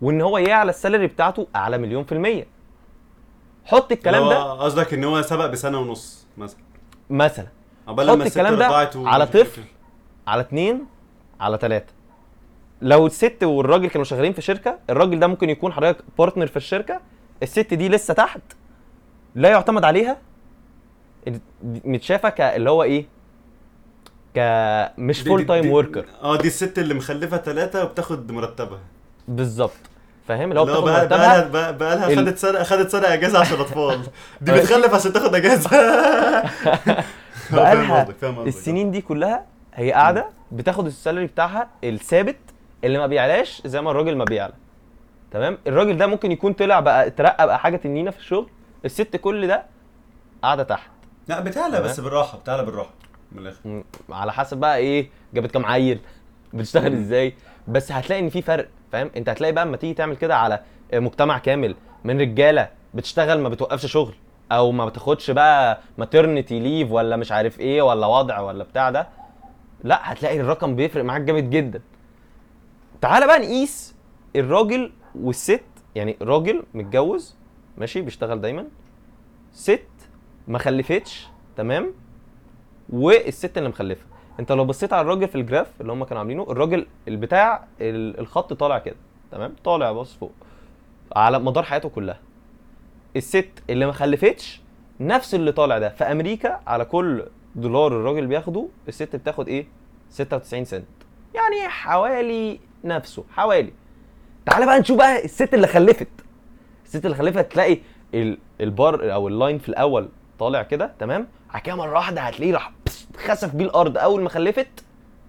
وإن 0.03 0.21
هو 0.21 0.39
يعلى 0.39 0.71
ال 0.71 0.76
salary 0.76 1.07
بتاعته 1.07 1.47
أعلى 1.57 1.79
مليون 1.79 2.05
في 2.05 2.13
المية. 2.13 2.47
حط 3.67 3.93
الكلام 3.93 4.29
ده 4.29 4.53
قصدك 4.53 4.95
إن 4.95 5.05
هو 5.05 5.23
سبق 5.23 5.47
بسنة 5.47 5.79
ونص 5.79 6.27
مثلا. 6.39 6.59
مثلا. 7.11 7.47
حط 7.89 8.17
الكلام 8.27 8.55
ده 8.59 8.69
و- 8.97 9.07
على 9.07 9.27
طفل. 9.27 9.63
على 10.27 10.41
اتنين 10.41 10.87
على 11.41 11.59
تلاتة. 11.59 11.93
لو 12.83 13.07
الست 13.07 13.43
والراجل 13.43 13.89
كانوا 13.89 14.05
شغالين 14.05 14.33
في 14.33 14.43
شركة 14.43 14.79
الراجل 14.91 15.21
ده 15.21 15.27
ممكن 15.27 15.51
يكون 15.51 15.73
حضرتك 15.73 16.05
partner 16.19 16.47
في 16.47 16.57
الشركة 16.57 17.01
الست 17.43 17.75
دي 17.75 17.89
لسه 17.89 18.15
تحت 18.15 18.41
لا 19.35 19.49
يعتمد 19.49 19.85
عليها. 19.85 20.17
دي 21.27 21.41
متشافة 21.85 22.29
كاللي 22.29 22.71
هو 22.71 22.83
إيه؟ 22.83 23.05
ك 24.37 24.39
مش 24.99 25.21
full 25.21 25.47
time 25.47 25.71
worker 25.71 26.05
آه 26.23 26.37
دي 26.37 26.49
الست 26.49 26.79
اللي 26.79 26.95
مخلفة 26.95 27.37
ثلاثة 27.37 27.85
وبتاخد 27.85 28.33
مرتبها. 28.33 28.81
بالظبط. 29.29 29.73
فاهم؟ 30.29 30.49
اللي 30.49 30.61
هو 30.61 30.65
بتاخد 30.65 30.85
بقى 30.85 31.09
بقى 31.09 31.19
مرتبها. 31.29 31.49
بقى, 31.49 31.77
بقى 31.77 31.97
لها 31.97 32.17
خدت 32.17 32.39
سنه 32.39 32.63
خدت 32.63 32.91
سنة 32.91 33.15
إجازة 33.15 33.39
عشان 33.39 33.61
أطفال. 33.61 34.01
دي. 34.41 34.53
بتخلف 34.53 34.95
عشان 34.95 35.13
تاخد 35.13 35.35
إجازة. 35.35 35.71
قصدك 37.53 38.25
السنين 38.47 38.91
دي 38.91 39.01
كلها 39.01 39.47
هي 39.75 39.93
قاعدة 39.93 40.27
بتاخد 40.53 40.87
السالري 40.87 41.27
بتاعها 41.27 41.69
الثابت 41.85 42.37
اللي 42.85 42.99
ما 42.99 43.07
بيعلاش 43.07 43.63
زي 43.65 43.81
ما 43.83 43.91
الراجل 43.91 44.17
ما 44.17 44.25
بيعلى. 44.25 44.53
تمام؟ 45.31 45.59
الراجل 45.67 45.97
ده 45.97 46.07
ممكن 46.07 46.33
يكون 46.33 46.53
طلع 46.53 46.81
بقى 46.81 47.07
اترقى 47.07 47.47
بقى 47.47 47.59
حاجة 47.59 47.77
تنينة 47.77 48.11
في 48.11 48.19
الشغل 48.19 48.49
الست 48.85 49.17
كل 49.17 49.47
ده 49.49 49.63
قاعدة 50.43 50.63
تحت. 50.63 50.91
لا 51.29 51.41
بتعلى 51.41 51.81
بس 51.83 52.01
بالراحة 52.01 52.39
بتعلى 52.39 52.65
بالراحة. 52.65 52.91
من 53.33 53.39
الآخر. 53.39 53.83
على 54.11 54.33
حسب 54.33 54.57
بقى 54.57 54.77
إيه 54.77 55.11
جابت 55.35 55.51
كام 55.51 55.67
عيل 55.67 56.01
بتشتغل 56.53 56.93
إزاي؟ 56.93 57.35
بس 57.69 57.93
هتلاقي 57.93 58.21
إن 58.21 58.29
في 58.29 58.43
فرق. 58.43 58.69
فاهم؟ 58.97 59.11
انت 59.17 59.29
هتلاقي 59.29 59.53
بقى 59.53 59.65
اما 59.65 59.77
تيجي 59.77 59.95
تعمل 59.95 60.17
كده 60.17 60.37
على 60.37 60.61
مجتمع 60.95 61.39
كامل 61.39 61.75
من 62.05 62.21
رجالة 62.21 62.69
بتشتغل 62.95 63.41
ما 63.41 63.49
بتوقفش 63.49 63.87
شغل 63.87 64.15
أو 64.53 64.73
ما 64.73 64.87
بتاخدش 64.87 65.31
بقى 65.31 65.81
ماترنتي 65.99 66.61
ليف 66.61 66.91
ولا 66.93 67.17
مش 67.17 67.33
عارف 67.33 67.61
إيه 67.61 67.83
ولا 67.83 68.07
وضع 68.07 68.41
ولا 68.41 68.65
بتاع 68.65 68.91
ده 68.91 69.09
لا 69.85 70.13
هتلاقي 70.13 70.41
الرقم 70.41 70.77
بيفرق 70.77 71.05
معاك 71.05 71.21
جامد 71.21 71.51
جدا. 71.51 71.81
تعالى 73.01 73.27
بقى 73.27 73.39
نقيس 73.39 73.95
الراجل 74.37 74.93
والست 75.15 75.63
يعني 75.95 76.17
راجل 76.23 76.63
متجوز 76.75 77.37
ماشي 77.79 78.01
بيشتغل 78.01 78.41
دايما 78.41 78.65
ست 79.53 79.89
ما 80.49 80.59
خلفتش 80.59 81.27
تمام؟ 81.57 81.93
والست 82.91 83.59
اللي 83.59 83.69
مخلفة. 83.69 84.05
انت 84.41 84.53
لو 84.53 84.65
بصيت 84.65 84.93
على 84.93 85.01
الراجل 85.03 85.29
في 85.29 85.35
الجراف 85.35 85.67
اللي 85.81 85.93
هم 85.93 86.05
كانوا 86.05 86.19
عاملينه 86.19 86.43
الراجل 86.51 86.87
البتاع 87.09 87.65
ال- 87.81 88.19
الخط 88.21 88.53
طالع 88.53 88.79
كده 88.79 88.97
تمام؟ 89.33 89.55
طالع 89.65 89.93
باص 89.93 90.15
فوق 90.17 90.33
على 91.17 91.39
مدار 91.39 91.65
حياته 91.65 91.89
كلها. 91.89 92.19
الست 93.17 93.49
اللي 93.71 93.87
ما 93.87 93.93
خلفتش 93.93 94.61
نفس 95.01 95.35
اللي 95.35 95.53
طالع 95.53 95.79
ده. 95.79 95.89
في 95.89 96.05
أمريكا 96.05 96.61
على 96.67 96.85
كل 96.85 97.25
دولار 97.55 97.87
الراجل 97.93 98.27
بياخده 98.27 98.69
الست 98.89 99.17
بتاخد 99.17 99.49
إيه؟ 99.49 99.67
96 100.11 100.65
سنت. 100.65 100.85
يعني 101.35 101.69
حوالي 101.69 102.61
نفسه 102.85 103.25
حوالي. 103.31 103.73
تعالى 104.47 104.67
بقى 104.67 104.81
نشوف 104.81 104.99
بقى 104.99 105.25
الست 105.25 105.55
اللي 105.55 105.67
خلفت. 105.67 106.09
الست 106.85 107.05
اللي 107.07 107.17
خلفت 107.17 107.53
تلاقي 107.53 107.79
ال- 108.15 108.39
البار 108.61 109.15
أو 109.15 109.29
ال 109.29 109.35
line 109.35 109.59
في 109.59 109.69
الأول 109.69 110.09
طالع 110.39 110.63
كده 110.63 110.93
تمام؟ 110.99 111.27
بعد 111.53 111.63
كده 111.63 111.75
مرة 111.75 111.93
واحدة 111.95 112.21
هتلاقيه 112.21 112.53
راح 112.55 112.73
خسف 113.27 113.55
بيه 113.55 113.65
الأرض 113.65 113.99
أول 113.99 114.23
ما 114.23 114.29
خلفت 114.29 114.67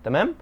تمام؟ 0.04 0.34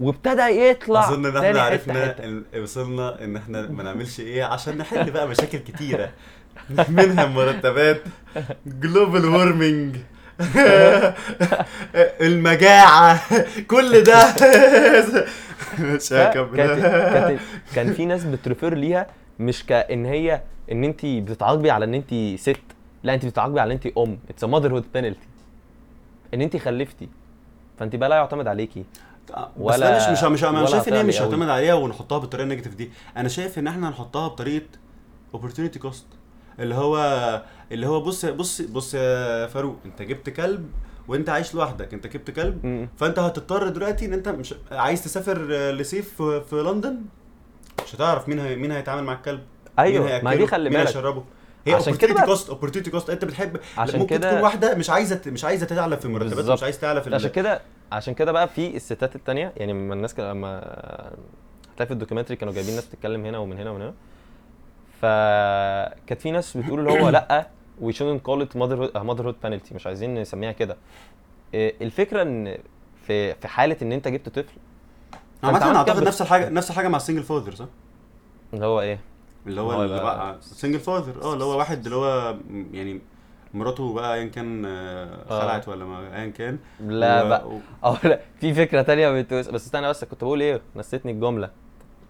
وابتدى 0.00 0.42
يطلع 0.70 1.08
أظن 1.08 1.26
إن 1.26 1.36
إحنا 1.44 1.62
عرفنا 1.62 2.14
وصلنا 2.62 3.24
إن 3.24 3.36
إحنا 3.36 3.62
ما 3.62 3.82
نعملش 3.82 4.20
إيه 4.20 4.44
عشان 4.44 4.78
نحل 4.78 5.10
بقى 5.10 5.28
مشاكل 5.28 5.58
كتيرة. 5.58 6.10
منها 6.88 7.26
مرتبات. 7.26 8.02
global 8.66 9.24
warming 9.26 9.96
المجاعة. 12.20 13.20
كل 13.68 14.02
ده. 14.02 14.34
مش 15.80 16.12
هكمل 16.12 17.38
كان 17.74 17.92
في 17.92 18.04
ناس 18.04 18.24
بت 18.24 18.38
refer 18.38 18.74
ليها 18.74 19.06
مش 19.38 19.66
كان 19.66 20.04
هي 20.06 20.40
إن 20.72 20.84
انت 20.84 21.06
بتتعاقبي 21.06 21.70
على 21.70 21.84
إن 21.84 21.94
انت 21.94 22.40
ست 22.40 22.56
لا 23.02 23.14
انت 23.14 23.26
بتتعاقبي 23.26 23.60
على 23.60 23.72
إن 23.74 23.78
انت 23.84 23.96
أم. 23.98 24.18
it's 24.30 24.44
motherhood 24.44 24.84
penalty 24.94 25.26
ان 26.34 26.40
انت 26.40 26.56
خلفتي 26.56 27.08
فانت 27.78 27.96
بقى 27.96 28.08
لا 28.08 28.16
يعتمد 28.16 28.46
عليكي. 28.46 28.84
بس 29.30 29.36
ولا- 29.56 29.88
أنا 29.88 30.12
مش 30.12 30.22
مش 30.22 30.30
مش 30.30 30.44
أنا 30.44 30.66
شايف 30.66 30.88
إن 30.88 30.92
هي 30.94 31.02
مش 31.02 31.16
قوي. 31.18 31.26
هعتمد 31.28 31.48
عليها 31.48 31.74
ونحطها 31.74 32.18
بالطريقة 32.18 32.44
ال 32.44 32.47
negative 32.47 32.74
دي. 32.74 32.90
أنا 33.16 33.28
شايف 33.28 33.58
إن 33.58 33.66
إحنا 33.66 33.90
نحطها 33.90 34.28
بطريقة 34.28 34.66
opportunity 35.36 35.86
cost. 35.86 36.04
اللي 36.60 36.74
هو 36.74 36.96
اللي 37.72 37.86
هو 37.86 38.00
بص 38.00 38.24
بص 38.24 38.60
بص 38.62 38.94
يا 38.94 39.46
فاروق 39.46 39.76
أنت 39.84 40.02
جبت 40.02 40.30
كلب 40.30 40.70
وأنت 41.08 41.28
عايش 41.28 41.54
لوحدك. 41.54 41.94
أنت 41.94 42.06
جبت 42.06 42.30
كلب 42.30 42.66
م- 42.66 42.88
فأنت 42.96 43.18
هتضطر 43.18 43.68
دلوقتي 43.68 44.06
إن 44.06 44.12
أنت 44.12 44.28
مش 44.28 44.54
عايز 44.72 45.04
تسافر 45.04 45.42
لسيف 45.70 46.22
في, 46.22 46.56
لندن؟ 46.62 47.00
مش 47.86 47.94
هتعرف 47.94 48.28
مين 48.28 48.38
هي 48.38 48.56
مين 48.56 48.72
هيتعامل 48.72 49.04
مع 49.04 49.12
الكلب 49.12 49.40
أيوه 49.78 50.04
مين 50.14 50.24
ما 50.24 50.34
دي؟ 50.34 50.46
خلي 50.46 50.70
مين 50.70 50.78
بالك. 50.78 50.88
هيشربه. 50.88 51.24
هي 51.66 51.74
عشان 51.74 51.94
كده 51.94 52.24
كوست 52.24 52.50
opportunity 52.50 52.88
كوست 52.90 53.10
انت 53.10 53.24
بتحب 53.24 53.56
عشان 53.78 54.00
ممكن 54.00 54.16
كده- 54.16 54.30
تكون 54.30 54.42
واحدة 54.42 54.74
مش 54.74 54.90
عايزة 54.90 55.20
مش 55.26 55.44
عايزة 55.44 55.66
تعلى 55.66 55.96
في 55.96 56.08
مرتبات 56.08 56.34
بالظبط. 56.36 56.56
مش 56.58 56.62
عايزه 56.62 56.80
تعلى 56.80 57.02
في 57.02 57.14
عشان 57.14 57.30
كده 57.30 57.60
عشان 57.92 58.14
كده 58.14 58.32
بقى 58.32 58.48
في 58.48 58.76
الستات 58.76 59.16
التانية 59.16 59.52
يعني 59.56 59.72
لما 59.72 59.94
الناس 59.94 60.20
لما 60.20 60.58
هتلاقي 61.72 61.86
في 61.86 61.92
الدوكيومنتري 61.92 62.36
كانوا 62.36 62.54
جايبين 62.54 62.74
ناس 62.74 62.86
بتتكلم 62.86 63.24
هنا 63.26 63.38
ومن 63.38 63.58
هنا 63.58 63.70
ومن 63.70 63.82
هنا. 63.82 63.94
فكانت 65.02 66.20
في 66.20 66.30
ناس 66.30 66.56
بتقول 66.56 66.78
اللي 66.88 67.02
هو 67.02 67.08
لأ 67.08 67.48
وي 67.80 67.92
shouldn't 67.92 68.20
call 68.28 68.42
it 68.46 68.58
motherhood 68.58 68.92
uh, 68.96 69.02
motherhood 69.10 69.46
penalty 69.46 69.72
مش 69.74 69.86
عايزين 69.86 70.14
نسميها 70.14 70.52
كده. 70.52 70.76
إيه، 71.54 71.74
الفكرة 71.82 72.22
إن 72.22 72.58
في 73.06 73.34
في 73.34 73.48
حالة 73.48 73.76
إن 73.82 73.92
أنت 73.92 74.08
جبت 74.08 74.28
طفل 74.28 74.52
عامة 75.42 75.76
أعتقد 75.76 76.02
نفس 76.02 76.22
الحاجة 76.22 76.48
نفس 76.48 76.70
الحاجة 76.70 76.88
مع 76.88 76.96
ال 76.96 77.00
single 77.00 77.22
father 77.22 77.54
صح؟ 77.54 77.66
اللي 78.54 78.66
هو 78.66 78.80
إيه؟ 78.80 78.98
اللي 79.46 79.60
هو 79.60 79.82
اللي 79.84 80.36
single 80.40 80.80
father 80.80 81.22
آه 81.22 81.32
اللي 81.32 81.44
هو 81.44 81.58
واحد 81.58 81.84
اللي 81.84 81.96
هو 81.96 82.36
يعني 82.72 83.00
مراته 83.54 83.94
بقى 83.94 84.14
ايا 84.14 84.24
كان 84.28 84.64
آه، 84.66 85.24
آه. 85.30 85.40
خلعت 85.40 85.68
ولا 85.68 85.84
ما 85.84 86.16
ايا 86.22 86.30
كان. 86.30 86.58
لا 86.80 87.22
و- 87.22 87.28
بقى. 87.28 87.44
آه 87.84 87.96
لا 88.04 88.20
في 88.40 88.54
فكرة 88.54 88.82
تانية 88.82 89.22
بتوس... 89.22 89.48
بس 89.48 89.66
استنى 89.66 89.88
بس 89.88 90.04
كنت 90.04 90.24
بقول 90.24 90.40
إيه؟ 90.40 90.60
نسيتني 90.76 91.12
الجملة. 91.12 91.50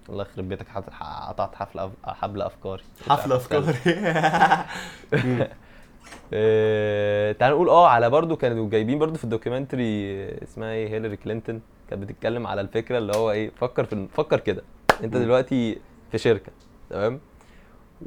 الله 0.09 0.23
يخرب 0.23 0.49
بيتك 0.49 0.67
قطعت 1.29 1.55
حبل 1.55 1.79
أف... 1.79 1.91
حبل 2.05 2.43
أفكاري. 2.43 2.83
حفله 3.09 3.37
افكار 3.37 3.65
آه، 6.35 7.33
تعال 7.33 7.53
نقول 7.53 7.69
آه 7.69 7.89
على 7.89 8.11
برضو 8.11 8.37
كانوا 8.37 8.71
جايبين 8.71 8.99
برضو 8.99 9.15
في 9.19 9.25
ال 9.25 9.32
documentary 9.32 10.15
اسمها 10.43 10.73
إيه؟ 10.73 10.89
هيلاري 10.89 11.17
كلينتون. 11.17 11.61
كانت 11.91 12.03
بتتكلم 12.03 12.47
على 12.47 12.61
الفكرة 12.61 12.99
اللي 12.99 13.13
هو 13.17 13.31
إيه؟ 13.31 13.51
فكر 13.61 13.85
في 13.85 14.07
فكر 14.15 14.41
كده. 14.41 14.63
أنت. 15.05 15.17
دلوقتي 15.17 15.79
في 16.13 16.19
شركة. 16.19 16.53
تمام؟ 16.93 17.21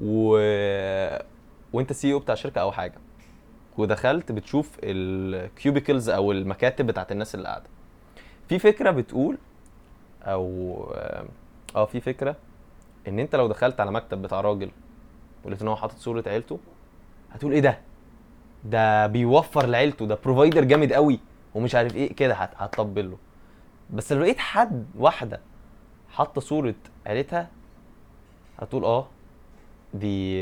و... 0.01 0.29
وانت 1.73 1.93
CEO 1.93 2.19
بتاع 2.19 2.35
شركة 2.35 2.61
أو 2.61 2.71
حاجة 2.71 2.93
ودخلت 3.77 4.31
بتشوف 4.31 4.71
ال 4.83 4.97
cubicles 4.97 6.09
أو 6.09 6.31
المكاتب 6.31 6.87
بتاعت 6.87 7.11
الناس 7.11 7.35
اللي 7.35 7.47
قاعدة. 7.47 7.65
في 8.49 8.59
فكرة 8.59 8.91
بتقول 8.91 9.37
أو 10.23 10.43
آه 10.95 11.25
آه، 11.75 11.85
في 11.85 11.99
فكرة 12.01 12.35
إن 13.07 13.19
أنت 13.19 13.35
لو 13.35 13.47
دخلت 13.47 13.79
على 13.79 13.91
مكتب 13.91 14.21
بتاع 14.21 14.41
راجل 14.41 14.71
ولقيت 15.43 15.61
إن 15.61 15.67
هو 15.67 15.75
حاطط 15.75 15.97
صورة 15.97 16.23
عيلته 16.27 16.59
هتقول 17.31 17.51
إيه 17.53 17.59
ده؟ 17.59 17.79
ده 18.65 19.07
بيوفر 19.07 19.65
لعيلته 19.65 20.05
ده 20.07 20.17
بروفايدر 20.25 20.63
جامد 20.63 20.93
قوي 20.93 21.19
ومش 21.55 21.75
عارف 21.75 21.95
إيه 21.95 22.13
كده 22.13 22.33
هت- 22.33 22.53
هتطبل 22.57 23.09
له. 23.11 23.17
بس 23.93 24.11
لو 24.13 24.21
لقيت 24.21 24.37
حد 24.39 24.85
واحدة 24.97 25.39
حاطة 26.09 26.41
صورة 26.41 26.75
عيلتها 27.05 27.49
هتقول 28.59 28.85
آه 28.85 29.07
دي 29.93 30.39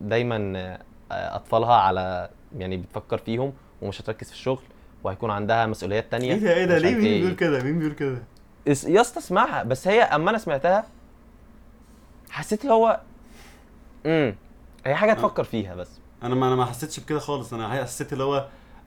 دايما 0.00 0.78
أطفالها 1.10 1.74
على 1.74 2.30
يعني 2.58 2.76
بتفكر 2.76 3.18
فيهم 3.18 3.52
ومش 3.82 4.00
هتركز 4.00 4.26
في 4.26 4.32
الشغل 4.32 4.62
وهيكون 5.04 5.30
عندها 5.30 5.66
مسؤوليات 5.66 6.10
تانية 6.10 6.32
إيه 6.34 6.38
ده 6.40 6.54
إيه 6.54 6.64
ده؟ 6.64 6.78
ليه 6.78 6.94
مين 6.94 7.04
إيه. 7.04 7.20
بيقول 7.20 7.36
كده؟ 7.36 7.62
مين 7.62 7.78
بيقول 7.78 7.94
كده؟ 7.94 8.22
يا 8.66 9.00
اسطى 9.00 9.18
اسمعها 9.18 9.62
بس 9.62 9.88
هي 9.88 10.02
أما 10.02 10.30
أنا 10.30 10.38
سمعتها 10.38 10.84
حسيت 12.30 12.62
اللي 12.62 12.72
هو 12.72 13.00
امم 14.06 14.34
هي 14.86 14.94
حاجة 14.94 15.12
تفكر 15.12 15.44
فيها 15.44 15.74
بس. 15.74 15.88
أنا 16.22 16.34
ما 16.34 16.46
أنا 16.48 16.56
ما 16.56 16.64
حسيتش 16.64 17.00
بكده 17.00 17.18
خالص. 17.18 17.52
أنا 17.54 17.82
حسيت 17.82 18.12
اللي 18.12 18.24
هو 18.24 18.46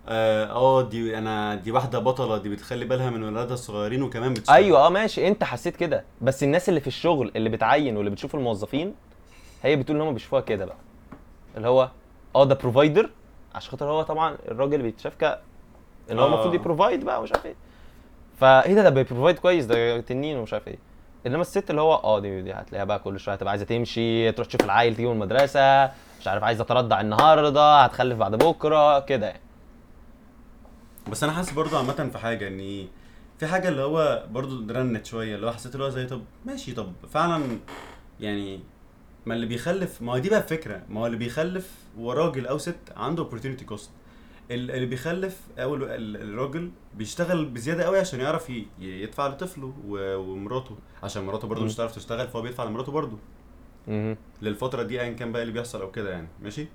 آه 0.10 0.46
آه، 0.52 0.82
دي 0.82 1.18
أنا 1.18 1.56
دي 1.56 1.72
واحدة 1.72 2.00
بطلة 2.00 2.38
دي 2.38 2.50
بتخلي 2.50 2.86
بالها 2.86 3.10
من 3.10 3.24
ولادها 3.24 3.54
الصغيرين 3.54 4.04
وكمان 4.04 4.34
بتشتغل 4.34 4.56
أيوه 4.56 4.86
آه 4.86 4.90
ماشي. 4.90 5.28
أنت 5.28 5.44
حسيت 5.44 5.76
كده. 5.76 6.04
بس 6.22 6.44
الناس 6.44 6.70
اللي 6.70 6.80
في 6.80 6.88
الشغل 6.88 7.32
اللي 7.36 7.50
بتعين 7.50 7.98
واللي 7.98 8.12
بتشوف 8.12 8.36
الموظفين 8.36 8.96
هي 9.64 9.76
بتقول 9.76 9.98
إن 9.98 10.08
هم 10.08 10.14
بيشوفوها 10.14 10.42
كده 10.42 10.66
بقى. 10.66 10.78
اللي 11.58 11.68
هو 11.68 11.90
آه 12.36 12.44
ده 12.46 12.56
بروفايدر 12.56 13.10
عشان 13.56 13.72
خاطر 13.72 13.86
هو 13.86 14.02
طبعا 14.02 14.38
الراجل 14.48 14.82
بيتشاف 14.82 15.16
ك 15.16 15.24
ان 16.12 16.20
هو 16.20 16.26
آه. 16.26 16.28
المفروض 16.28 16.54
ي 16.54 16.60
provide 16.60 17.04
بقى 17.06 17.20
ومش 17.20 17.32
عارف 17.32 17.46
إيه. 17.46 17.56
فإيه 18.40 18.74
ده؟ 18.74 18.84
ده 18.84 18.90
بي 18.90 19.01
provide 19.01 19.40
كويس 19.40 19.66
ده 19.66 20.00
تنين 20.02 20.38
ومش 20.38 20.54
عارف 20.54 20.68
إيه. 20.68 20.78
إنما 21.28 21.42
الست 21.42 21.70
اللي 21.70 21.82
هو 21.82 21.94
آه 21.96 22.20
دي, 22.20 22.42
دي 22.42 22.54
هتلاقيها 22.54 22.86
بقى 22.86 23.00
كل 23.00 23.20
شوية 23.20 23.36
هتبقى 23.36 23.52
عايزة 23.52 23.66
تمشي 23.66 24.32
تروح 24.32 24.48
تشوف 24.48 24.64
العيل 24.64 24.96
تيجي 24.96 25.08
من 25.08 25.14
المدرسة 25.14 25.86
مش 26.20 26.28
عارف 26.28 26.44
عايزة 26.44 26.64
ترضع 26.64 27.02
النهارده 27.02 27.82
هتخلف 27.82 28.18
بعد 28.18 28.36
بكرة 28.36 29.00
كده 29.00 29.28
يعني. 29.28 29.40
بس 31.12 31.24
أنا 31.24 31.34
حاسس 31.34 31.54
برضو 31.54 31.78
عامة 31.78 32.10
في 32.12 32.18
حاجة 32.18 32.48
إن 32.48 32.88
في 33.40 33.48
حاجة 33.48 33.70
اللي 33.70 33.82
هو 33.82 34.26
برضو 34.32 34.74
rant 34.74 35.06
شوية 35.06 35.36
اللي 35.36 35.48
هو 35.48 35.52
حسيت 35.52 35.74
اللي 35.76 35.86
هو 35.86 35.90
زي 35.90 36.06
طب 36.06 36.22
ماشي 36.46 36.72
طب 36.74 36.92
فعلا 37.14 37.58
يعني 38.20 38.60
ما 39.26 39.34
اللي 39.34 39.46
بيخلف 39.46 40.02
ما 40.02 40.14
هو 40.14 40.18
دي 40.18 40.30
بقى 40.30 40.40
الفكرة 40.40 40.82
ما 40.90 41.00
هو 41.02 41.06
اللي 41.06 41.18
بيخلف 41.18 41.72
هو 42.00 42.12
راجل 42.14 42.48
أو 42.48 42.58
ست 42.58 42.76
عنده 42.96 43.30
opportunity 43.30 43.74
cost 43.74 43.82
ال- 44.52 44.72
اللي 44.72 44.86
بيخلف 44.86 45.38
أو 45.60 45.76
ال- 45.76 45.84
ال- 45.84 46.22
الراجل 46.22 46.72
بيشتغل 46.96 47.46
بزيادة 47.46 47.84
قوي 47.84 48.00
عشان 48.00 48.20
يعرف 48.20 48.52
يدفع 48.80 49.28
لطفله 49.28 49.74
ومراته 49.88 50.78
عشان 51.04 51.24
مراته 51.24 51.48
برضه. 51.48 51.66
مش 51.66 51.76
هتعرف 51.76 51.96
تشتغل 51.96 52.28
فهو 52.28 52.42
بيدفع 52.42 52.64
لمراته 52.64 52.92
برضه. 52.92 53.18
للفترة 54.42 54.84
دي 54.84 55.02
ايا 55.02 55.14
كان 55.14 55.32
بقى 55.32 55.42
اللي 55.42 55.54
بيحصل 55.54 55.82
أو 55.82 55.92
كده 55.92 56.12
يعني 56.12 56.28
ماشي 56.44 56.68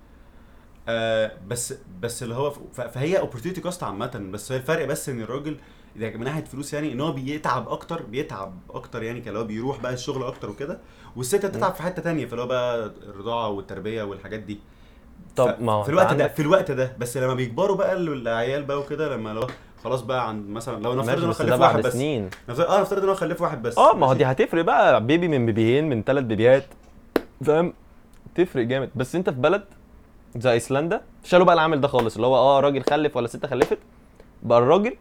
آه 0.89 1.33
بس 1.49 1.75
بس 2.01 2.23
اللي 2.23 2.35
هو 2.35 2.51
فهي 2.73 3.19
opportunity 3.19 3.61
cost 3.61 3.83
عامة 3.83 4.29
بس 4.33 4.53
هي 4.53 4.59
الفرق 4.59 4.85
بس 4.85 5.09
إن 5.09 5.21
الراجل 5.23 5.57
إذا 5.97 6.11
من 6.17 6.25
ناحية 6.25 6.45
فلوس 6.45 6.75
يعني 6.75 6.93
إن 6.93 7.01
هو 7.01 7.13
بيتعب 7.13 7.69
أكتر 7.69 8.03
بيتعب 8.03 8.55
أكتر 8.71 9.03
يعني 9.03 9.21
كان 9.21 9.37
هو 9.37 9.45
بيروح 9.45 9.81
بقى 9.81 9.93
الشغل 9.93 10.25
أكتر 10.25 10.51
وكده 10.51 10.79
والست 11.17 11.45
هتتعب 11.45 11.75
في 11.75 11.83
حتة 11.83 12.03
تانية 12.03 12.27
فاللي 12.27 12.43
هو 12.43 12.47
بقى 12.47 12.93
الرضاعة 13.09 13.49
والتربية 13.49 14.03
والحاجات 14.03 14.41
دي. 14.41 14.59
طب 15.37 15.57
ما 15.61 15.73
هو 15.73 15.83
في 15.83 15.89
الوقت 15.89 16.15
ده 16.15 16.29
في 16.29 16.43
الوقت 16.43 16.71
ده 16.71 16.93
بس 16.99 17.17
لما 17.17 17.35
بيكبروا 17.35 17.77
بقى 17.77 17.93
ال- 17.93 18.13
العيال 18.13 18.65
بقى 18.65 18.79
وكده 18.81 19.17
لما 19.17 19.31
لو 19.31 19.47
خلاص 19.85 20.01
بقى 20.01 20.29
عند 20.29 20.49
مثلا 20.49 20.83
لو 20.83 20.95
نفترض 20.95 21.25
ماشي 21.25 21.25
ان 21.25 21.31
بس 21.31 21.43
ده 21.43 21.51
خلف 21.53 21.61
واحد 21.61 21.83
بس 21.83 21.93
سنين. 21.93 22.31
نفترض 22.49 22.67
آه 22.67 22.81
نفترض 22.81 23.03
إن 23.03 23.09
هو 23.09 23.15
خلف 23.15 23.43
واحد 23.43 23.63
بس. 23.63 23.79
آه 23.79 23.95
ما 23.97 24.07
هو؟ 24.07 24.13
دي 24.13 24.25
هتفرق 24.25 24.65
بقى 24.65 25.05
بيبي 25.07 25.29
من 25.29 25.47
بيبيين 25.47 25.89
من 25.89 26.03
ثلاث 26.03 26.25
بيبيات 26.25 26.65
فاهم؟ 27.45 27.73
تفرق 28.35 28.65
جامد. 28.65 28.91
بس 28.97 29.15
أنت 29.15 29.31
في 29.31 29.37
بلد 29.37 29.65
زي 30.37 30.53
ايسلندا. 30.53 31.03
شالوا 31.25 31.47
بقى 31.47 31.55
العامل 31.55 31.81
ده 31.81 31.89
خالص 31.89 32.15
اللي 32.15 32.27
هو 32.27 32.37
آه 32.37 32.61
راجل 32.61 32.83
خلف 32.83 33.17
ولا 33.17 33.27
ست 33.27 33.47
خلفت. 33.47 33.79
بقى 34.43 34.59
الراجل 34.59 34.97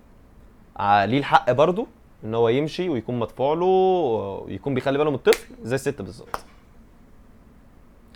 ليه 0.79 1.17
الحق 1.19 1.51
برضه 1.51 1.87
إن 2.23 2.35
هو 2.35 2.49
يمشي 2.49 2.89
ويكون 2.89 3.19
مدفوع 3.19 3.53
له 3.53 3.65
ويكون 3.65 4.73
بيخلي 4.73 4.97
باله 4.97 5.09
من 5.09 5.15
الطفل 5.15 5.47
زي 5.63 5.75
الست 5.75 6.01
بالظبط. 6.01 6.39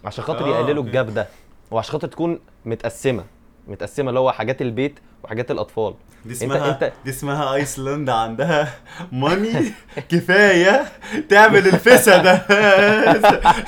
عشان 0.06 0.23
خاطر 0.23 0.45
آه، 0.45 0.60
يقللوا. 0.60 0.84
الجاب 0.84 1.13
ده 1.13 1.28
وعشان 1.71 1.91
خاطر 1.91 2.08
تكون 2.08 2.39
متقسمة. 2.65 3.23
متقسمة 3.67 4.10
اللي 4.10 4.19
هو 4.19 4.32
حاجات 4.32 4.62
البيت 4.62 4.99
وحاجات 5.23 5.51
الأطفال 5.51 5.93
دي 6.25 6.34
اسمها 6.34 6.73
أنت- 6.80 7.06
دي 7.06 7.10
اسمها 7.12 7.54
ايسلندا 7.56 8.13
عندها 8.13 8.73
ماني 9.12 9.54
كفاية 10.10 10.86
تعمل 11.30 11.67
الفسا 11.67 12.17
ده 12.17 12.34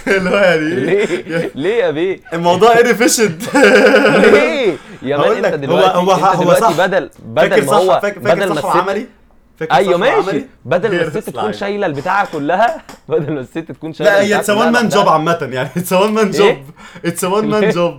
اللي 0.07 0.29
هو 0.29 0.35
يعني 0.37 0.59
ليه 0.69 1.51
ليه 1.55 1.75
يا 1.83 1.91
بيه 1.91 2.19
الموضوع 2.33 2.75
inefficient 2.75 3.55
ليه 4.33 4.77
يا 5.01 5.17
مان 5.17 5.31
أنت 5.45 5.45
هو- 5.45 5.55
دلوقتي 5.55 5.97
هو 5.97 6.15
ح- 6.15 6.35
هو 6.35 6.41
دلوقتي 6.43 6.61
صح. 6.61 6.77
بدل 6.77 7.09
بدل 7.25 7.65
ما 7.65 7.73
هو 7.73 7.99
فاكر 8.01 8.19
بدل 8.19 8.53
ما 8.53 8.61
فاكر 8.61 9.73
أيوه 9.73 9.97
ماشي؟ 9.97 10.45
بدل 10.65 10.95
ما 10.95 11.01
الست 11.01 11.17
تكون. 11.29 11.53
شايلة 11.53 11.85
البتاعة 11.85 12.27
كلها 12.31 12.81
بدل 13.09 13.33
ما 13.33 13.39
الست 13.39 13.57
تكون 13.57 13.93
شايلة 13.93 14.13
لا 14.13 14.21
هي 14.21 14.35
it's 14.39 14.49
one 14.49 14.71
man. 14.71 14.89
job 14.89 15.09
عامة 15.09 15.49
يعني 15.51 15.69
it's 15.77 15.93
one 15.93 16.11
man 16.13 16.27
إيه؟ 16.31 16.37
job 16.39 16.57
it's 17.05 17.23
one 17.23 17.45
man؟ 17.47 17.69
job؟ 17.69 17.93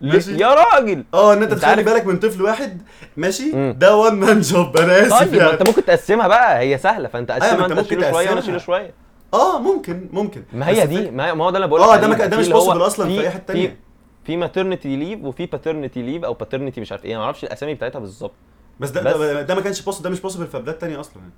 ماشي. 0.00 0.36
يا 0.36 0.54
راجل. 0.54 1.04
آه 1.14 1.32
إن 1.32 1.42
أنت 1.42 1.54
تخلي 1.54 1.82
بالك 1.82 2.06
من 2.06 2.18
طفل 2.18 2.42
واحد 2.42 2.82
ماشي؟ 3.16 3.52
مم. 3.52 3.74
ده 3.78 3.96
one 3.96 4.14
man 4.14 4.40
job 4.40 4.76
أنا 4.76 5.00
آسف 5.06 5.18
طيب 5.20 5.32
ما 5.32 5.36
يعني. 5.38 5.52
أنت 5.52 5.68
ممكن 5.68 5.84
تقسمها 5.84 6.28
بقى. 6.28 6.58
هي 6.58 6.78
سهلة 6.78 7.08
فأنت 7.08 7.30
أيوة، 7.30 7.44
قسمها 7.46 7.66
أنت 7.66 7.80
تشيله 7.80 8.10
شوية 8.10 8.28
وأنا. 8.28 8.38
اشيله 8.40 8.58
شوية. 8.58 8.94
آه 9.34 9.58
ممكن 9.58 10.08
ممكن. 10.12 10.42
ما 10.52 10.68
هي 10.68 10.86
دي 10.86 11.10
ما, 11.10 11.30
هو 11.30 11.50
ده 11.50 11.56
اللي 11.56 11.68
بقول 11.68 11.80
آه 11.80 11.96
ده 11.96 12.26
ده 12.26 12.36
مش 12.36 12.46
possible 12.48 12.54
أصلا 12.80 13.08
في 13.08 13.20
أي 13.20 13.30
حتة 13.30 13.44
تانية. 13.46 13.76
في 14.24 14.36
maternity 14.36 14.96
leave 14.96 15.24
وفي 15.24 15.46
paternity 15.46 16.02
leave 16.02 16.24
أو 16.24 16.34
paternity 16.34 16.80
مش 16.80 16.92
عارف 16.92 17.04
إيه. 17.04 17.16
ما 17.16 17.24
أعرفش 17.24 17.44
الأسامي 17.44 17.74
بتاعتها 17.74 17.98
بالظبط. 17.98 18.32
بس 18.80 18.90
ده 18.90 19.00
بس- 19.02 19.16
ده, 19.46 19.54
ما 19.54 19.60
كانش 19.60 19.80
possible 19.82 20.04
ده 20.04 20.10
مش 20.10 20.20
possible 20.20 20.46
في 20.46 20.58
بلاد 20.58 20.78
تانية 20.78 21.00
أصلا 21.00 21.16
يعني. 21.16 21.32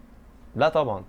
لا 0.57 0.69
طبعا. 0.69 1.05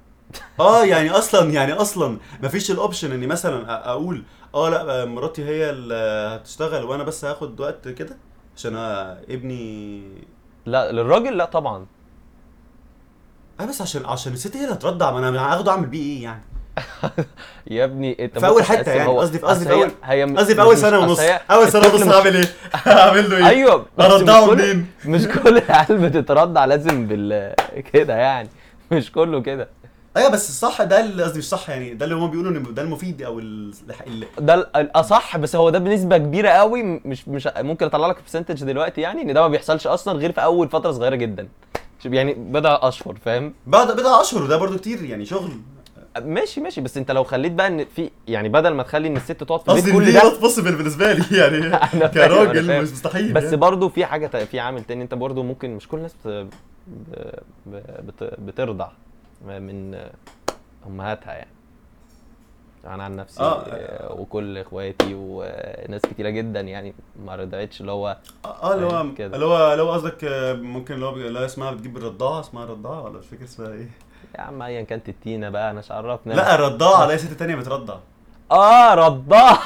آه 0.60 0.84
يعني 0.86 1.10
أصلا 1.12 1.52
يعني 1.52 1.74
أصلا 1.74 2.18
مفيش 2.44 2.72
ال 2.72 2.78
option 2.78 3.12
إني 3.12 3.28
مثلا 3.28 3.90
أقول 3.90 4.24
آه 4.56 4.70
لأ 4.70 5.06
مراتي 5.06 5.46
هي 5.46 5.70
اللي 5.70 5.96
هتشتغل 6.36 6.84
وأنا 6.84 7.04
بس 7.04 7.26
هاخد 7.26 7.60
وقت 7.60 7.88
كده 7.88 8.18
عشان 8.58 8.76
ابني 9.30 10.04
لأ 10.66 10.92
للراجل 10.92 11.38
لأ 11.38 11.46
طبعا. 11.46 11.86
آه 13.60 13.66
بس 13.66 13.82
عشان 13.82 14.06
عشان 14.06 14.34
الست 14.34 14.58
هي 14.58 14.64
اللي 14.64 14.74
هترضع 14.76 15.12
ما 15.12 15.30
أنا 15.30 15.54
هاخده 15.54 15.72
أعمل 15.72 15.86
بيه 15.88 16.02
إيه 16.18 16.24
يعني؟ 16.24 16.44
يا 17.72 17.84
ابني 17.86 18.26
أنت 18.26 18.40
في 18.40 18.64
حتة 18.64 18.82
تقسم 18.82 18.98
يعني، 18.98 19.18
قصدي 19.18 19.40
في- 19.40 19.46
قصدي 19.46 19.66
في 19.66 19.92
هي 20.04 20.24
قصدي 20.24 20.56
في 20.56 20.62
أول 20.62 20.78
سنة 20.78 21.00
ونص. 21.00 21.20
أول 21.52 21.68
سنة 21.72 21.88
ونص 21.94 22.02
هعمل 22.04 22.36
إيه؟ 22.36 22.46
هعمل 22.76 23.30
له 23.30 23.38
إيه؟ 23.38 23.48
أيوه 23.48 23.86
ارضعه 24.00 24.46
كل- 24.48 24.56
منين؟ 24.58 24.88
مش 25.06 25.28
كل 25.28 25.58
العيال 25.58 25.98
بتترضع 26.10 26.66
لازم 26.66 27.08
بال 27.08 27.54
كده 27.94 28.14
يعني 28.16 28.50
مش 28.92 29.12
كله 29.12 29.42
كده. 29.42 29.70
أيوه 30.18 30.30
بس 30.30 30.50
الصح 30.50 30.84
ده 30.84 31.00
اللي 31.00 31.24
قصدي 31.24 31.38
مش 31.40 31.50
صح 31.50 31.70
يعني 31.70 31.94
ده 31.94 32.06
اللي 32.06 32.16
هم 32.16 32.30
بيقولوا 32.32 32.52
إن 32.52 32.74
ده 32.74 32.82
المفيد 32.82 33.22
أو 33.22 33.40
ال... 33.40 33.74
ال... 34.08 34.26
ده 34.40 34.54
ال- 34.54 34.76
الاصح 34.76 35.38
بس 35.38 35.56
هو 35.56 35.70
ده 35.70 35.80
بنسبة 35.80 36.18
كبيرة 36.18 36.50
قوي 36.50 36.84
مش 36.84 37.28
مش 37.28 37.50
ممكن 37.58 37.86
أطلع 37.86 38.08
لك 38.08 38.22
percentage 38.22 38.64
دلوقتي 38.64 39.02
يعني 39.02 39.22
إن 39.22 39.34
ده 39.34 39.42
ما 39.42 39.48
بيحصلش 39.48 39.88
أصلا 39.88 40.20
غير 40.20 40.32
في 40.32 40.44
أول 40.44 40.70
فترة 40.70 40.92
صغيرة 40.92 41.16
جدا 41.16 41.48
يعني 42.06 42.34
بضع 42.34 42.80
أشهر 42.82 43.16
فاهم 43.26 43.54
بعد 43.68 43.92
بضع 43.92 44.22
أشهر 44.22 44.44
وده 44.44 44.58
برضو 44.58 44.78
كتير 44.78 45.04
يعني 45.04 45.26
شغل 45.26 45.52
ماشي 46.22 46.62
ماشي 46.62 46.82
بس 46.82 46.98
أنت 46.98 47.12
لو 47.12 47.24
خليت 47.24 47.52
بقى 47.52 47.68
إن 47.68 47.86
في 47.86 48.10
يعني 48.28 48.50
بدل 48.50 48.70
ما 48.70 48.84
تخلي 48.84 49.08
إن 49.08 49.18
الست 49.18 49.32
تقعد 49.44 49.60
في 49.62 49.72
قصدي 49.72 49.92
البيت 49.92 50.06
كل 50.08 50.14
ده 50.14 50.24
not 50.24 50.40
possible 50.40 50.76
بالنسبة 50.76 51.14
لي 51.14 51.24
يعني 51.40 51.78
كراجل. 52.14 52.82
مش 52.82 52.90
مستحيل 52.92 53.34
بس 53.34 53.44
يعني. 53.44 53.56
برضو 53.58 53.90
في 53.90 54.06
حاجة 54.06 54.28
في 54.28 54.60
عامل 54.60 54.84
تاني 54.84 55.04
أنت 55.04 55.14
برضو 55.14 55.44
ممكن 55.44 55.76
مش 55.76 55.88
كل 55.88 55.98
الناس 55.98 56.14
بت... 56.26 56.48
ب- 57.66 58.08
بت... 58.08 58.34
بترضع 58.40 58.88
من 59.46 60.00
أمهاتها 60.88 61.34
يعني. 61.34 61.50
أنا 62.88 63.04
عن 63.04 63.16
نفسي 63.16 63.42
آه. 63.44 64.16
وكل 64.20 64.58
إخواتي 64.58 65.14
وناس 65.14 66.02
كتيرة 66.02 66.30
جدا 66.30 66.60
يعني 66.62 66.94
ما 67.26 67.36
رضعتش 67.36 67.82
اللي 67.82 67.92
هو 67.92 68.18
آه 68.46 68.74
اللي 68.74 68.86
هو. 68.86 69.02
اللي 69.20 69.46
هو 69.46 69.72
اللي 69.72 69.84
هو 69.84 69.92
قصدك 69.92 70.24
آه، 70.24 70.54
ممكن 70.54 70.94
اللي 70.94 71.06
هو 71.06 71.16
اللي 71.16 71.40
هو 71.40 71.46
اسمها 71.46 71.72
بتجيب 71.72 71.98
الرضاعة 71.98 72.40
اسمها 72.40 72.66
رضاعة 72.66 73.02
ولا 73.04 73.20
مش 73.20 73.26
فاكر 73.26 73.44
اسمها 73.44 73.72
إيه. 73.72 73.90
يا 74.36 74.42
عم 74.42 74.62
ايا 74.62 74.82
كانت 74.82 75.10
التينة 75.10 75.50
بقى 75.50 75.72
أنا 75.72 75.80
مش 75.80 75.92
عرفنا 75.92 76.34
لا 76.34 76.56
الرضاعة 76.56 77.06
لا 77.06 77.18
ست 77.18 77.34
تانية 77.34 77.56
بترضع. 77.56 77.98
آه 78.52 78.94
رضاعة. 78.94 79.60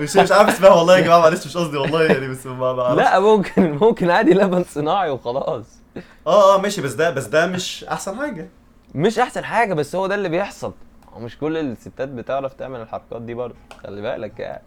مش 0.00 0.16
مش 0.16 0.32
عارف 0.32 0.48
اسمها 0.48 0.70
والله 0.70 0.96
يا 0.98 1.02
جماعة 1.02 1.18
معلش 1.18 1.46
مش 1.46 1.56
قصدي 1.56 1.76
والله 1.76 2.02
يعني 2.02 2.28
بس 2.28 2.46
ما 2.46 2.94
لا 2.96 3.18
ممكن 3.20 3.72
ممكن 3.72 4.10
عادي 4.10 4.34
لبن 4.34 4.64
صناعي 4.64 5.10
وخلاص. 5.10 5.85
آه 6.26 6.54
آه 6.54 6.60
ماشي 6.60 6.80
بس 6.82 6.92
ده 6.92 7.10
بس 7.10 7.26
ده 7.26 7.46
مش 7.46 7.84
أحسن 7.84 8.16
حاجة. 8.18 8.48
مش 8.94 9.18
أحسن 9.18 9.44
حاجة 9.44 9.74
بس 9.74 9.96
هو 9.96 10.06
ده 10.06 10.14
اللي 10.14 10.28
بيحصل. 10.28 10.72
هو 11.12 11.20
مش 11.20 11.38
كل 11.38 11.56
الستات 11.56 12.08
بتعرف 12.08 12.52
تعمل 12.54 12.80
الحركات 12.80 13.22
دي 13.22 13.34
برضه 13.34 13.54
خلي 13.84 14.02
بالك 14.02 14.40
يعني. 14.40 14.62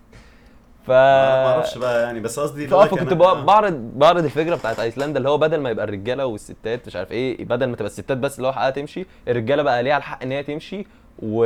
ف 0.85 0.89
ما 0.91 1.45
أعرفش 1.53 1.77
بقى 1.77 2.03
يعني 2.03 2.19
بس 2.19 2.39
قصدي 2.39 2.67
كان- 2.67 2.87
فكنت 2.87 3.11
آه. 3.11 3.43
بعرض 3.43 3.73
بعرض 3.73 4.23
الفكرة 4.23 4.55
بتاعت 4.55 4.79
آيسلندا 4.79 5.17
اللي 5.17 5.29
هو 5.29 5.37
بدل 5.37 5.61
ما 5.61 5.69
يبقى 5.69 5.85
الرجالة 5.85 6.25
والستات 6.25 6.87
مش 6.87 6.95
عارف 6.95 7.11
إيه 7.11 7.45
بدل 7.45 7.65
ما 7.65 7.75
تبقى 7.75 7.85
الستات 7.91 8.17
بس 8.17 8.37
اللي 8.37 8.47
هو 8.47 8.53
حقها 8.53 8.69
تمشي 8.69 9.05
الرجالة 9.27 9.63
بقى 9.63 9.83
ليها 9.83 9.97
الحق 9.97 10.23
إن 10.23 10.31
هي 10.31 10.43
تمشي 10.43 10.85
و 11.19 11.45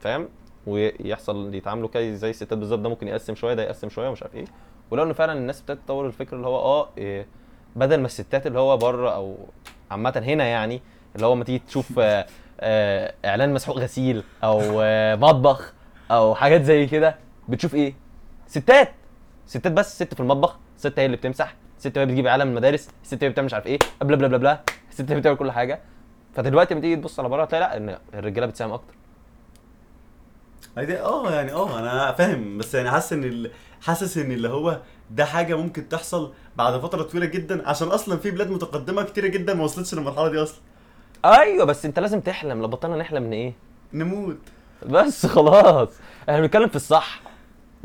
فاهم؟ 0.00 0.28
ويحصل 0.66 1.54
يتعاملوا 1.54 1.88
كده 1.88 2.14
زي 2.14 2.30
الستات 2.30 2.58
بالظبط 2.58 2.78
ده 2.80 2.88
ممكن 2.88 3.08
يقسم 3.08 3.34
شوية 3.34 3.54
ده 3.54 3.62
يقسم 3.62 3.88
شوية 3.88 4.08
ومش 4.08 4.22
عارف 4.22 4.34
إيه. 4.34 4.44
ولو 4.90 5.02
إن 5.02 5.12
فعلا 5.12 5.32
الناس 5.32 5.60
ابتدت 5.60 5.78
تطور 5.84 6.06
الفكرة 6.06 6.36
اللي 6.36 6.46
هو 6.46 6.56
آه 6.58 6.88
إيه 6.98 7.26
بدل 7.76 8.00
ما 8.00 8.06
الستات 8.06 8.46
اللي 8.46 8.58
هو 8.58 8.76
بره 8.76 9.10
أو 9.14 9.36
عامة 9.90 10.22
هنا 10.26 10.44
يعني 10.44 10.80
اللي 11.16 11.26
هو 11.26 11.34
ما 11.34 11.44
تيجي 11.44 11.58
تشوف 11.58 11.98
آه، 11.98 12.26
آه، 12.60 13.14
إعلان 13.24 13.54
مسحوق 13.54 13.78
غسيل 13.78 14.24
أو 14.44 14.60
آه، 14.82 15.14
مطبخ 15.14 15.72
أو 16.10 16.34
حاجات 16.34 16.62
زي 16.62 16.86
كده 16.86 17.16
بتشوف 17.48 17.74
إيه؟ 17.74 17.94
ستات! 18.46 18.92
ستات 19.46 19.72
بس 19.72 19.94
ست 19.94 20.14
في 20.14 20.20
المطبخ 20.20 20.56
ست 20.76 20.98
هي 20.98 21.06
اللي 21.06 21.16
بتمسح 21.16 21.54
ست 21.78 21.98
هي 21.98 22.06
بتجيب 22.06 22.26
من 22.26 22.40
المدارس 22.40 22.88
الست 23.02 23.24
هي 23.24 23.28
بتعمل 23.28 23.46
مش 23.46 23.54
عارف 23.54 23.66
إيه 23.66 23.78
بلا 24.02 24.16
بلا 24.16 24.28
بلا 24.28 24.36
بلا 24.36 24.60
الست 24.90 25.00
هي 25.00 25.08
اللي 25.08 25.20
بتعمل 25.20 25.36
كل 25.36 25.50
حاجة. 25.50 25.80
فدلوقتي 26.34 26.74
لما 26.74 26.80
تيجي 26.80 26.96
تبص 26.96 27.20
على 27.20 27.28
بره 27.28 27.42
هتلاقي 27.42 27.60
لأ 27.60 27.76
إن 27.76 27.98
الرجالة 28.14 28.46
بتساهم 28.46 28.72
أكتر. 28.72 28.94
آه 30.78 31.30
يعني 31.32 31.52
آه 31.52 31.78
أنا 31.78 32.12
فاهم 32.12 32.58
بس 32.58 32.74
يعني 32.74 32.90
حاسس 32.90 33.12
إن 33.12 33.50
حاسس 33.82 34.18
إن 34.18 34.32
اللي 34.32 34.48
هو 34.48 34.78
ده 35.10 35.24
حاجة 35.24 35.54
ممكن 35.54 35.88
تحصل 35.88 36.32
بعد 36.56 36.80
فترة 36.80 37.02
طويلة 37.02 37.26
جدا 37.26 37.68
عشان 37.68 37.88
أصلا 37.88 38.16
في 38.18 38.30
بلاد 38.30 38.50
متقدمة 38.50 39.02
كتيرة 39.02 39.26
جدا 39.28 39.54
ما 39.54 39.64
وصلتش 39.64 39.94
للمرحلة 39.94 40.28
دي 40.28 40.42
أصلا. 40.42 40.60
أيوه 41.24 41.64
بس 41.64 41.84
أنت 41.86 41.98
لازم 41.98 42.20
تحلم. 42.20 42.62
لو 42.62 42.68
بطلنا 42.68 42.96
نحلم 42.96 43.22
من 43.22 43.32
إيه؟ 43.32 43.52
نموت. 43.92 44.38
بس 44.86 45.26
خلاص. 45.36 45.88
إحنا 46.28 46.40
بنتكلم 46.40 46.68
في 46.68 46.76
الصح. 46.76 47.20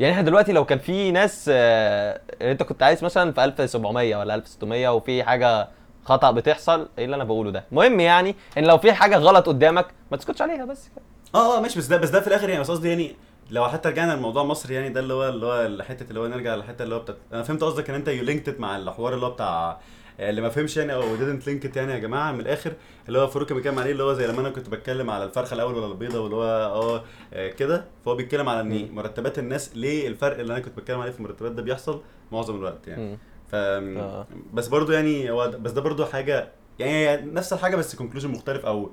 يعني 0.00 0.12
إحنا 0.12 0.24
دلوقتي 0.24 0.52
لو 0.52 0.64
كان 0.64 0.78
في 0.78 1.10
ناس 1.12 1.50
آه، 1.52 2.20
أنت 2.42 2.62
كنت 2.62 2.82
عايز 2.82 3.04
مثلا 3.04 3.32
في 3.32 3.44
1700 3.44 4.16
ولا 4.16 4.34
1600 4.34 4.88
وفي 4.88 5.24
حاجة 5.24 5.68
خطأ 6.04 6.30
بتحصل 6.30 6.88
إيه 6.98 7.04
اللي 7.04 7.16
أنا 7.16 7.24
بقوله 7.24 7.50
ده؟ 7.50 7.64
المهم 7.72 8.00
يعني 8.00 8.34
إن 8.58 8.64
لو 8.64 8.78
في 8.78 8.92
حاجة 8.92 9.16
غلط 9.16 9.46
قدامك 9.46 9.86
ما 10.10 10.16
تسكتش 10.16 10.42
عليها 10.42 10.64
بس. 10.64 10.88
كده 10.96 11.04
آه 11.34 11.56
آه 11.58 11.60
ماشي 11.60 11.78
بس 11.78 11.86
ده 11.86 11.96
بس 11.96 12.08
ده 12.10 12.20
في 12.20 12.26
الآخر 12.26 12.48
يعني 12.48 12.60
بس 12.62 12.70
قصدي 12.70 12.88
يعني 12.88 13.16
لو 13.50 13.68
حتى 13.68 13.88
رجعنا 13.88 14.12
لموضوع 14.12 14.44
مصر 14.44 14.70
يعني 14.70 14.88
ده 14.88 15.00
اللي 15.00 15.14
هو 15.14 15.28
اللي 15.28 15.46
هو 15.46 15.66
الحتة 15.66 16.08
اللي 16.08 16.20
هو 16.20 16.26
نرجع 16.26 16.54
للحتة 16.54 16.82
اللي 16.82 16.94
هو 16.94 16.98
بتاعت 16.98 17.18
أنا 17.32 17.42
فهمت 17.42 17.62
قصدك 17.62 17.90
إن 17.90 17.96
أنت 17.96 18.08
يو 18.08 18.24
لينكت 18.24 18.60
مع 18.60 18.76
الحوار 18.76 19.14
اللي 19.14 19.26
هو 19.26 19.30
بتاع 19.30 19.80
اللي 20.20 20.40
ما 20.40 20.48
فهمش 20.48 20.76
يعني 20.76 20.94
أو 20.94 21.16
link 21.16 21.64
it 21.64 21.76
يعني 21.76 21.92
يا 21.92 21.98
جماعة 21.98 22.32
من 22.32 22.40
الآخر 22.40 22.72
اللي 23.08 23.18
هو 23.18 23.26
فاروق 23.26 23.52
بيتكلم 23.52 23.78
عليه 23.78 23.92
اللي 23.92 24.02
هو 24.02 24.12
زي 24.12 24.26
لما 24.26 24.40
أنا 24.40 24.50
كنت 24.50 24.68
بتكلم 24.68 25.10
على 25.10 25.24
الفرخة 25.24 25.54
الأول 25.54 25.74
ولا 25.74 25.86
البيضة 25.86 26.20
واللي 26.20 26.36
هو 26.36 26.44
آه 26.44 27.04
آه، 27.32 27.48
كده 27.50 27.84
فهو 28.04 28.14
بيتكلم 28.14 28.48
على 28.48 28.60
إن. 28.60 28.94
مرتبات 28.94 29.38
الناس 29.38 29.76
ليه 29.76 30.08
الفرق 30.08 30.38
اللي 30.38 30.52
أنا 30.52 30.60
كنت 30.60 30.78
بتكلم 30.78 31.00
عليه 31.00 31.12
في 31.12 31.18
المرتبات 31.18 31.52
ده 31.52 31.62
بيحصل 31.62 32.00
معظم 32.32 32.56
الوقت 32.56 32.88
يعني. 32.88 33.18
ف 33.48 33.54
آه. 33.54 34.26
بس 34.52 34.68
برضو 34.68 34.92
يعني 34.92 35.30
هو 35.30 35.50
بس 35.60 35.70
ده 35.70 35.80
برضو 35.80 36.04
حاجة 36.04 36.48
يعني 36.78 37.30
نفس 37.30 37.52
الحاجة 37.52 37.76
بس 37.76 37.94
conclusion 37.96 38.30
مختلف 38.30 38.66
أو 38.66 38.90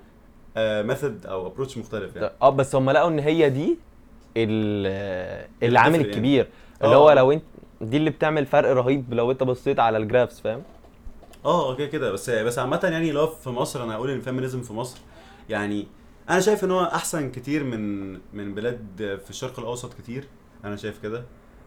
method 0.57 1.25
أو 1.25 1.47
approach 1.47 1.77
مختلف 1.77 2.15
يعني 2.15 2.31
آه 2.41 2.49
بس 2.49 2.75
هم 2.75 2.89
لقوا 2.89 3.09
إن 3.09 3.19
هي 3.19 3.49
دي 3.49 3.77
العامل 4.38 5.95
يعني. 5.95 6.07
الكبير. 6.11 6.47
اللي 6.83 6.95
آه. 6.95 6.97
هو 6.97 7.11
لو 7.11 7.31
انت 7.31 7.43
دي 7.81 7.97
اللي 7.97 8.09
بتعمل 8.09 8.45
فرق 8.45 8.71
رهيب 8.71 9.13
لو 9.13 9.31
انت 9.31 9.43
بصيت 9.43 9.79
على 9.79 9.97
ال 9.97 10.03
graphs 10.03 10.39
فاهم؟ 10.39 10.63
آه 11.45 11.75
كده 11.75 11.88
كده. 11.88 12.11
بس 12.11 12.29
بس 12.29 12.59
عامة 12.59 12.79
يعني 12.83 13.11
لو 13.11 13.27
في 13.27 13.49
مصر 13.49 13.83
أنا 13.83 13.95
أقول 13.95 14.09
إن 14.09 14.15
ال 14.17 14.22
feminism 14.22 14.61
في 14.61 14.73
مصر 14.73 14.97
يعني 15.49 15.88
أنا 16.29 16.39
شايف 16.39 16.63
إن 16.63 16.71
هو 16.71 16.83
أحسن 16.83 17.31
كتير 17.31 17.63
من 17.63 18.13
من 18.13 18.55
بلاد 18.55 19.19
في 19.23 19.29
الشرق 19.29 19.59
الأوسط 19.59 19.93
كتير. 19.93 20.27
أنا 20.65 20.75
شايف 20.75 21.01
كده. 21.03 21.23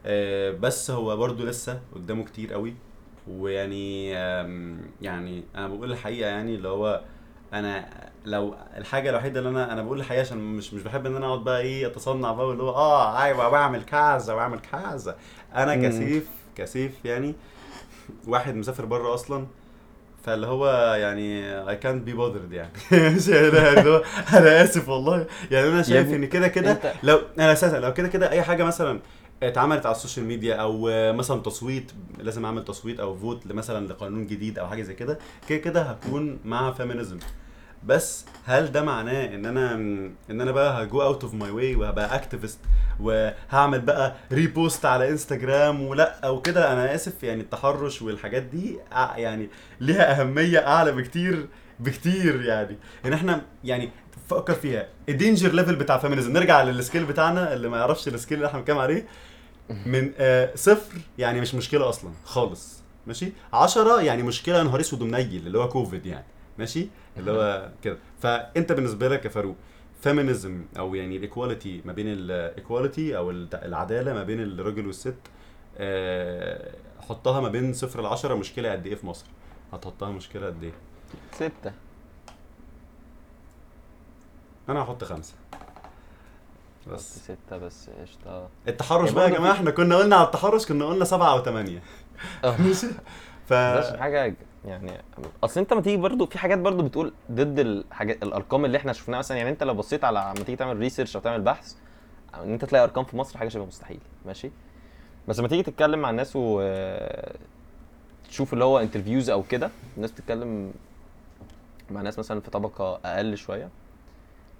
آه، 0.06 0.50
بس 0.50 0.90
هو 0.90 1.16
برضو 1.16 1.44
لسه 1.44 1.80
قدامه 1.94 2.24
كتير 2.24 2.52
قوي. 2.52 2.74
ويعني 3.30 4.08
يعني 5.02 5.44
أنا 5.54 5.68
بقول 5.68 5.92
الحقيقة 5.92 6.28
يعني 6.28 6.54
اللي 6.54 6.68
هو 6.68 7.00
أنا 7.52 7.88
لو 8.24 8.54
الحاجة 8.76 9.10
الوحيدة 9.10 9.38
اللي 9.38 9.50
أنا 9.50 9.72
أنا 9.72 9.82
بقول 9.82 10.00
الحقيقة 10.00 10.20
عشان 10.20 10.38
مش 10.38 10.74
مش 10.74 10.82
بحب 10.82 11.06
إن 11.06 11.16
أنا 11.16 11.26
أقعد 11.26 11.44
بقى 11.44 11.60
إيه 11.60 11.86
أتصنع 11.86 12.32
بقى 12.32 12.52
اللي 12.52 12.62
هو 12.62 12.70
آه 12.70 13.22
أيوه 13.22 13.48
بعمل 13.48 13.82
كذا 13.82 14.34
بعمل 14.34 14.58
كذا. 14.72 15.16
أنا. 15.54 15.88
كسيف 15.88 16.26
كسيف 16.56 16.92
يعني 17.04 17.34
واحد 18.26 18.54
مسافر 18.54 18.84
بره 18.84 19.14
أصلا 19.14 19.46
فاللي 20.24 20.46
هو 20.46 20.94
يعني 20.94 21.56
I 21.66 21.78
can't 21.82 22.08
be 22.08 22.18
bothered 22.18 22.52
يعني. 22.52 22.70
يعني 23.28 24.02
أنا 24.32 24.62
آسف 24.64 24.88
والله. 24.88 25.26
يعني 25.50 25.68
أنا 25.68 25.82
شايف 25.82 26.06
ابني، 26.06 26.16
إن 26.16 26.26
كده 26.26 26.48
كده 26.48 26.78
لو 27.02 27.20
أنا 27.38 27.52
أساسا 27.52 27.80
لو 27.80 27.94
كده 27.94 28.08
كده 28.08 28.30
أي 28.30 28.42
حاجة 28.42 28.64
مثلا 28.64 29.00
اتعملت 29.42 29.86
على 29.86 29.94
ال 29.94 29.99
social 29.99 30.26
media 30.26 30.54
أو 30.54 30.88
مثلا 31.12 31.40
تصويت 31.42 31.92
لازم 32.18 32.44
اعمل 32.44 32.64
تصويت 32.64 33.00
أو 33.00 33.16
vote 33.16 33.46
مثلا 33.46 33.86
لقانون 33.86 34.26
جديد 34.26 34.58
أو 34.58 34.66
حاجة 34.68 34.82
زي 34.82 34.94
كده 34.94 35.18
كده 35.48 35.58
كده 35.58 35.82
هكون 35.82 36.38
مع 36.44 36.72
feminism 36.72 37.18
بس 37.86 38.24
هل 38.44 38.72
ده 38.72 38.82
معناه 38.82 39.34
ان 39.34 39.46
أنا 39.46 39.74
ان 40.30 40.40
أنا 40.40 40.50
بقى 40.52 40.82
ه 40.82 40.89
go 40.89 41.02
out 41.02 41.24
of 41.24 41.34
my 41.34 41.50
way 41.50 41.74
وهبقى 41.76 42.14
activist 42.16 42.58
وهعمل 43.00 43.80
بقى 43.80 44.14
repost 44.32 44.86
على 44.86 45.08
انستجرام 45.10 45.82
ولا 45.82 46.28
وكده؟ 46.28 46.72
أنا 46.72 46.94
آسف 46.94 47.22
يعني 47.22 47.40
التحرش 47.40 48.02
والحاجات 48.02 48.42
دي 48.42 48.76
أع- 48.92 49.18
يعني 49.18 49.48
ليها 49.80 50.20
أهمية 50.20 50.66
أعلى 50.66 50.92
بكتير 50.92 51.46
بكتير 51.80 52.42
يعني. 52.42 52.76
ان 53.04 53.12
إحنا 53.12 53.42
يعني 53.64 53.90
فكر 54.28 54.54
فيها. 54.54 54.88
ال 55.08 55.14
danger 55.14 55.52
level 55.52 55.76
بتاع 55.76 55.98
feminism 55.98 56.32
نرجع 56.32 56.62
لل 56.62 56.74
scale 56.74 57.04
بتاعنا 57.04 57.54
اللي 57.54 57.68
ما 57.68 57.78
يعرفش 57.78 58.08
ال 58.08 58.13
scale 58.13 58.38
اللي 58.38 58.46
إحنا 58.48 58.58
بنتكلم 58.58 58.78
عليه. 58.78 59.06
من 59.86 60.12
آه 60.18 60.50
صفر 60.54 60.98
يعني 61.18 61.40
مش 61.40 61.54
مشكلة 61.54 61.88
أصلا 61.88 62.10
خالص. 62.24 62.82
ماشي؟ 63.06 63.32
10 63.52 64.00
يعني 64.00 64.22
مشكلة 64.22 64.62
نهار 64.62 64.80
أسود 64.80 65.02
ومنيل 65.02 65.46
اللي 65.46 65.58
هو 65.58 65.68
كوفيد 65.68 66.06
يعني. 66.06 66.24
ماشي؟ 66.58 66.88
اللي 67.16 67.30
هو 67.30 67.70
كده. 67.82 67.98
فأنت 68.20 68.72
بالنسبة 68.72 69.08
لك 69.08 69.24
يا 69.24 69.30
فاروق 69.30 69.56
feminism 70.02 70.64
أو 70.78 70.94
يعني 70.94 71.16
ال 71.16 71.24
equality 71.24 71.82
ما 71.84 71.92
بين 71.92 72.06
ال 72.08 72.20
equality 72.20 73.16
أو 73.16 73.30
العدالة 73.54 74.14
ما 74.14 74.22
بين 74.24 74.40
الراجل 74.40 74.86
والست 74.86 75.14
آه، 75.78 76.70
حطها 77.08 77.40
ما 77.40 77.48
بين 77.48 77.72
صفر 77.72 78.02
ل 78.02 78.06
10 78.06 78.34
مشكلة 78.34 78.72
قد 78.72 78.86
إيه 78.86 78.94
في 78.94 79.06
مصر؟ 79.06 79.26
هتحطها 79.72 80.10
مشكلة 80.10 80.46
قد 80.46 80.64
إيه؟ 80.64 80.72
ستة. 81.32 81.72
أنا 84.68 84.82
هحط 84.82 85.04
خمسة. 85.04 85.34
بس. 86.92 87.18
ستة 87.18 87.58
بس 87.58 87.90
قشطة. 88.02 88.48
التحرش 88.68 89.10
بقى 89.10 89.30
يا 89.30 89.40
في- 89.40 89.50
إحنا 89.52 89.70
كنا 89.70 89.96
قلنا 89.96 90.16
على 90.16 90.26
التحرش 90.26 90.66
كنا 90.66 90.84
قلنا 90.86 91.04
سبعة 91.04 91.32
أو 91.32 91.42
ثمانية 91.42 91.82
ماشي 92.58 92.86
ف 93.46 93.52
حاجة 93.98 94.34
يعني 94.64 94.92
أصل 95.44 95.60
أنت 95.60 95.72
ما 95.72 95.80
تيجي 95.80 95.96
برضو 95.96 96.26
في 96.26 96.38
حاجات 96.38 96.58
برضو 96.58 96.82
بتقول 96.82 97.12
ضد 97.32 97.58
الحاجات 97.58 98.22
الأرقام 98.22 98.64
اللي 98.64 98.78
إحنا 98.78 98.92
شفناها. 98.92 99.18
مثلا 99.18 99.36
يعني 99.36 99.50
أنت 99.50 99.62
لو 99.62 99.74
بصيت 99.74 100.04
على 100.04 100.18
لما 100.36 100.44
تيجي 100.44 100.56
تعمل 100.56 100.76
research 100.76 101.16
أو 101.16 101.22
تعمل 101.22 101.40
بحث 101.42 101.74
إن 102.34 102.52
أنت 102.52 102.64
تلاقي 102.64 102.84
أرقام 102.84 103.04
في 103.04 103.16
مصر 103.16 103.38
حاجة 103.38 103.48
شبه 103.48 103.64
مستحيل. 103.64 104.00
ماشي؟ 104.26 104.50
بس 105.28 105.38
لما 105.38 105.48
تيجي 105.48 105.62
تتكلم 105.62 105.98
مع 105.98 106.10
الناس 106.10 106.32
و 106.36 106.60
تشوف 108.28 108.52
اللي 108.52 108.64
هو 108.64 108.78
interviews 108.78 109.30
أو 109.30 109.42
كده 109.42 109.70
الناس 109.96 110.10
بتتكلم 110.12 110.72
مع 111.90 112.02
ناس 112.02 112.18
مثلا 112.18 112.40
في 112.40 112.50
طبقة 112.50 113.00
أقل 113.04 113.36
شوية. 113.36 113.68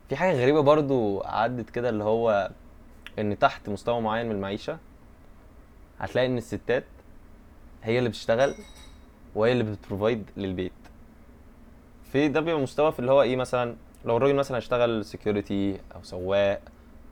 في 0.08 0.16
حاجة 0.16 0.42
غريبة 0.42 0.60
برضو 0.60 1.22
عدت 1.24 1.70
كده 1.70 1.88
اللي 1.88 2.04
هو 2.04 2.50
إن 3.18 3.38
تحت 3.38 3.68
مستوى 3.68 4.00
معين 4.00 4.26
من 4.26 4.32
المعيشة 4.32 4.78
هتلاقي 5.98 6.26
إن 6.26 6.38
الستات 6.38 6.84
هي 7.82 7.98
اللي 7.98 8.08
بتشتغل 8.08 8.54
وهي 9.34 9.52
اللي 9.52 9.64
بت 9.64 9.79
provide 9.79 10.30
للبيت. 10.36 10.72
في 12.12 12.28
ده 12.28 12.40
بيبقى 12.40 12.60
مستوى 12.60 12.92
في 12.92 12.98
اللي 12.98 13.12
هو 13.12 13.22
إيه 13.22 13.36
مثلا 13.36 13.76
لو 14.04 14.16
الراجل 14.16 14.34
مثلا 14.34 14.56
هيشتغل 14.56 15.04
security 15.04 15.80
أو 15.94 16.02
سواق 16.02 16.60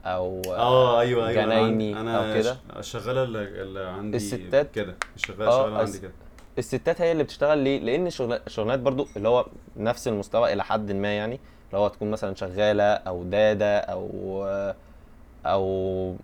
أو 0.05 0.41
آه 0.47 0.99
أيوه 0.99 1.27
أيوه 1.27 1.43
أنا 1.43 1.53
جنايني 1.55 2.01
أنا 2.01 2.17
أو 2.35 2.41
كده. 2.41 2.57
الشغاله 2.79 3.23
اللي, 3.23 3.85
عندي 3.89 4.17
الستات- 4.17 4.71
كده 4.71 4.95
الشغاله 5.15 5.47
آه، 5.51 5.61
شغالة 5.63 5.77
عندي 5.77 5.99
كده. 5.99 6.11
الستات 6.57 7.01
هي 7.01 7.11
اللي 7.11 7.23
بتشتغل 7.23 7.57
ليه؟ 7.57 7.79
لأن 7.79 8.07
الشغل- 8.07 8.39
الشغلانات 8.47 8.79
برضو 8.79 9.07
اللي 9.17 9.27
هو 9.27 9.45
نفس 9.77 10.07
المستوى 10.07 10.53
إلى 10.53 10.63
حد 10.63 10.91
ما 10.91 11.17
يعني 11.17 11.39
اللي 11.67 11.77
هو 11.81 11.87
تكون 11.87 12.11
مثلا 12.11 12.35
شغالة 12.35 12.83
أو 12.93 13.23
دادة 13.23 13.77
أو 13.79 14.45
أو 15.45 16.15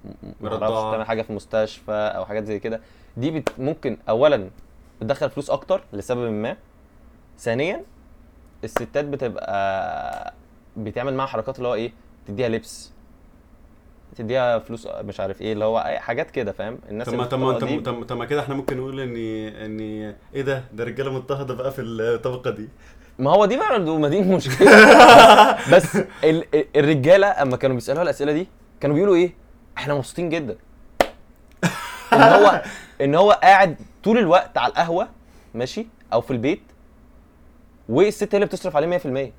معرفش. 0.42 0.92
تعمل 0.92 1.06
حاجة 1.06 1.22
في 1.22 1.34
مستشفى 1.34 1.92
أو 1.92 2.26
حاجات 2.26 2.46
زي 2.46 2.60
كده. 2.60 2.82
دي 3.18 3.32
بت 3.32 3.50
ممكن 3.60 3.98
اولا 4.10 4.50
بتدخل 5.02 5.30
فلوس 5.30 5.50
أكتر 5.50 5.84
لسبب 5.94 6.32
ما. 6.32 6.58
ثانيا 7.40 7.84
الستات 8.64 9.06
بتبقى 9.06 10.34
بتعمل 10.78 11.14
معاها 11.14 11.28
حركات 11.28 11.58
اللي 11.58 11.68
هو 11.68 11.74
إيه؟ 11.74 11.92
تديها 12.28 12.50
لبس. 12.50 12.93
تديها 14.14 14.60
فلوس 14.60 14.88
مش 15.02 15.20
عارف 15.20 15.42
إيه 15.42 15.54
اللي 15.54 15.66
هو 15.66 15.84
أي- 15.84 16.00
حاجات 16.00 16.32
كده 16.32 16.52
فاهم؟ 16.52 16.80
الناس 16.90 17.08
طب 17.10 17.14
ما 17.14 17.24
طب 17.24 17.40
ما 17.40 17.54
طب 17.60 18.04
طب- 18.08 18.18
ما 18.18 18.26
كده 18.26 18.42
إحنا 18.42 18.56
ممكن 18.56 18.78
نقول 18.78 19.00
ان 19.00 19.16
ان 19.66 19.80
إيه 20.36 20.42
ده؟ 20.42 20.64
ده 20.74 20.84
رجالة 20.84 21.12
مضطهدة 21.14 21.54
بقى 21.54 21.72
في 21.72 21.82
الطبقة 21.82 22.52
دي. 22.52 22.70
ما 23.20 23.32
هو 23.32 23.46
دي 23.46 23.58
بقى 23.58 23.80
ما 23.80 24.08
دي 24.10 24.20
المشكلة. 24.20 24.68
بس 25.76 25.96
ال- 26.24 26.46
ال- 26.56 26.66
الرجالة 26.76 27.28
أما 27.28 27.58
كانوا 27.58 27.76
بيسألوها 27.76 28.04
الأسئلة 28.04 28.32
دي 28.34 28.48
كانوا 28.80 28.96
بيقولوا 28.96 29.16
إيه؟ 29.16 29.34
إحنا 29.78 29.94
مبسوطين 29.94 30.30
جدا. 30.30 30.56
إن 32.14 32.22
هو 32.22 32.62
إن 33.02 33.16
هو 33.16 33.32
قاعد 33.32 33.76
طول 34.04 34.18
الوقت 34.18 34.58
على 34.58 34.70
القهوة 34.72 35.08
ماشي 35.54 35.88
أو 36.14 36.22
في 36.22 36.32
البيت 36.32 36.62
والست 37.90 38.36
هي 38.36 38.38
اللي 38.38 38.46
بتصرف 38.46 38.76
عليه 38.76 38.98
100% 38.98 39.32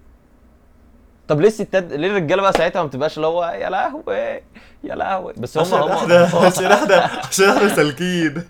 طب 1.29 1.41
ليه 1.41 1.49
الستات 1.49 1.93
ليه 1.93 2.09
الرجالة 2.11 2.43
بقى 2.43 2.53
ساعتها 2.53 2.83
ما 2.83 2.89
بتبقاش 2.89 3.17
اللي 3.17 3.27
هو 3.27 3.45
يا 3.45 3.71
لهوي 3.71 4.41
يا 4.85 4.95
لهوي؟ 4.95 5.33
بس 5.37 5.59
هم 5.59 5.75
هم 5.83 5.93
عشان 6.47 6.73
إحنا 6.73 6.97
عشان 7.29 7.49
إحنا 7.49 7.69
سالكين. 7.69 8.35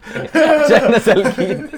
عشان 0.65 0.77
إحنا 0.77 0.99
سالكين. 0.99 1.69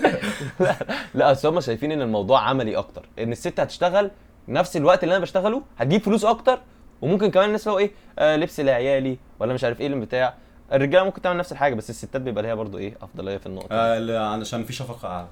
لا 0.61 0.77
لا 1.15 1.33
اصل 1.33 1.49
هم 1.49 1.61
شايفين 1.61 1.93
إن 1.93 2.03
الموضوع 2.03 2.41
عملي 2.49 2.77
أكتر. 2.77 3.09
إن 3.19 3.33
الست 3.33 3.61
هتشتغل 3.61 4.11
نفس 4.49 4.77
الوقت 4.77 5.05
اللي 5.05 5.15
أنا 5.17 5.23
بشتغله 5.23 5.63
هتجيب 5.79 6.03
فلوس 6.03 6.25
أكتر 6.25 6.59
وممكن 7.03 7.31
كمان 7.31 7.47
الناس 7.47 7.63
اللي 7.67 7.75
هو 7.75 7.79
إيه 7.79 7.91
آه 8.19 8.37
لبس 8.37 8.61
لعيالي 8.61 9.19
ولا 9.41 9.55
مش 9.55 9.65
عارف 9.65 9.81
إيه 9.81 9.87
اللي 9.87 10.01
بتاع. 10.01 10.35
الرجالة 10.73 11.05
ممكن 11.05 11.23
تعمل 11.23 11.37
نفس 11.39 11.53
الحاجة 11.53 11.75
بس 11.75 11.91
الستات 11.91 12.21
بيبقى 12.23 12.43
ليها 12.43 12.55
برضو 12.55 12.79
إيه 12.79 12.95
أفضلية 13.03 13.37
في 13.37 13.47
النقطة. 13.47 13.69
آه 13.71 13.99
لا، 13.99 14.27
علشان 14.29 14.65
في 14.65 14.73
شفقة 14.73 15.09
أعلى. 15.09 15.27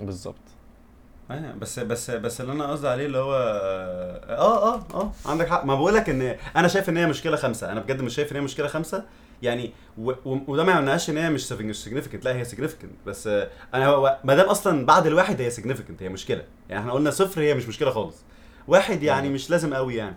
بالظبط. 0.00 0.34
أيوه 1.30 1.52
بس 1.52 1.78
بس 1.78 2.10
بس 2.10 2.40
اللي 2.40 2.52
أنا 2.52 2.70
قصدي 2.70 2.88
عليه 2.88 3.06
اللي 3.06 3.18
هو 3.18 3.34
آه 4.28 4.74
آه 4.74 4.82
آه 4.94 5.12
عندك 5.26 5.48
حق. 5.48 5.64
ما 5.64 5.74
بقول 5.74 5.94
لك 5.94 6.08
إن 6.10 6.36
أنا 6.56 6.68
شايف 6.68 6.88
إن 6.88 6.96
هي 6.96 7.06
مشكلة 7.06 7.36
خمسة. 7.36 7.72
أنا 7.72 7.80
بجد 7.80 8.02
مش 8.02 8.14
شايف 8.14 8.32
إن 8.32 8.36
هي 8.36 8.42
مشكلة 8.42 8.68
خمسة. 8.68 9.04
يعني 9.42 9.72
و... 9.98 10.10
و... 10.10 10.38
وده 10.46 10.64
ما 10.64 10.72
يمنعش 10.72 11.10
إن 11.10 11.18
هي 11.18 11.30
مش 11.30 11.48
significant 11.48 12.24
لا 12.24 12.34
هي 12.36 12.44
significant 12.44 12.92
بس 13.06 13.26
آه، 13.26 13.48
أنا 13.74 14.18
ما 14.24 14.34
دام 14.34 14.46
أصلا 14.46 14.86
بعد 14.86 15.06
الواحد 15.06 15.40
هي 15.40 15.50
significant 15.50 16.02
هي 16.02 16.08
مشكلة. 16.08 16.42
يعني 16.68 16.80
إحنا 16.80 16.92
قلنا 16.92 17.10
صفر 17.10 17.40
هي 17.40 17.54
مش 17.54 17.68
مشكلة 17.68 17.90
خالص. 17.90 18.16
واحد 18.68 19.02
يعني 19.02 19.28
مم. 19.28 19.34
مش 19.34 19.50
لازم 19.50 19.74
قوي 19.74 19.94
يعني. 19.96 20.16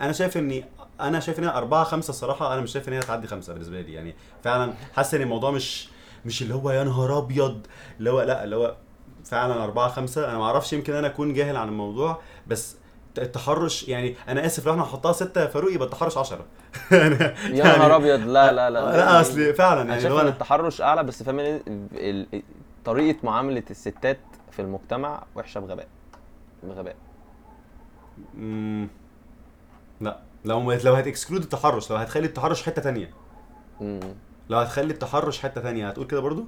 أنا 0.00 0.12
شايف 0.12 0.36
إني 0.36 0.64
أنا 1.00 1.20
شايف 1.20 1.38
إن 1.38 1.44
هي 1.44 1.50
أربعة 1.50 1.84
خمسة 1.84 2.10
الصراحة 2.10 2.52
أنا 2.54 2.60
مش 2.60 2.72
شايف 2.72 2.88
إن 2.88 2.92
هي 2.92 3.00
تعدي 3.00 3.26
خمسة 3.26 3.52
بالنسبة 3.52 3.80
لي. 3.80 3.92
يعني 3.92 4.14
فعلا 4.44 4.72
حاسس 4.94 5.14
إن 5.14 5.22
الموضوع 5.22 5.50
مش 5.50 5.88
مش 6.26 6.42
اللي 6.42 6.54
هو 6.54 6.70
يا 6.70 6.84
نهار 6.84 7.18
أبيض 7.18 7.66
اللي 7.98 8.10
هو 8.10 8.22
لا 8.22 8.44
اللي 8.44 8.56
هو 8.56 8.76
فعلا 9.24 9.64
أربعة 9.64 9.88
خمسة. 9.88 10.28
أنا 10.30 10.38
ما 10.38 10.44
أعرفش 10.44 10.72
يمكن 10.72 10.92
أنا 10.94 11.06
أكون 11.06 11.34
جاهل 11.34 11.56
عن 11.56 11.68
الموضوع 11.68 12.20
بس 12.46 12.76
التحرش 13.18 13.88
يعني 13.88 14.16
أنا 14.28 14.46
آسف 14.46 14.66
لو 14.66 14.72
إحنا 14.72 14.82
هنحطها 14.82 15.12
ستة 15.12 15.40
يا 15.40 15.46
فاروق 15.46 15.72
يبقى 15.72 15.86
التحرش 15.86 16.18
10 16.18 16.38
يا 16.92 17.64
نهار 17.64 17.96
أبيض. 17.96 18.20
لا 18.20 18.52
لا 18.52 18.70
لا 18.70 18.80
لا 18.96 19.20
أصل 19.20 19.54
فعلا 19.54 19.82
أنا 19.82 19.90
يعني 19.90 20.00
شايف 20.02 20.06
اللي 20.06 20.14
هو 20.14 20.20
إن 20.20 20.26
أنا 20.26 20.34
التحرش 20.34 20.80
أعلى 20.80 21.04
بس 21.04 21.22
فاهم 21.22 21.60
طريقة 22.84 23.18
معاملة 23.22 23.62
الستات 23.70 24.20
في 24.50 24.62
المجتمع 24.62 25.22
وحشة 25.36 25.60
بغباء. 25.60 25.88
بغباء. 26.62 26.96
لا. 30.00 30.18
لو 30.44 30.72
لو 30.72 30.94
هتكسكلود 30.94 31.42
التحرش 31.42 31.90
لو 31.90 31.96
هتخلي 31.96 32.26
التحرش 32.26 32.62
حتة 32.62 32.82
تانية. 32.82 33.10
مم. 33.80 34.00
لو 34.50 34.58
هتخلي 34.58 34.92
التحرش 34.92 35.38
حتة 35.40 35.60
تانية 35.60 35.88
هتقول 35.88 36.06
كده 36.06 36.20
برضو؟ 36.20 36.44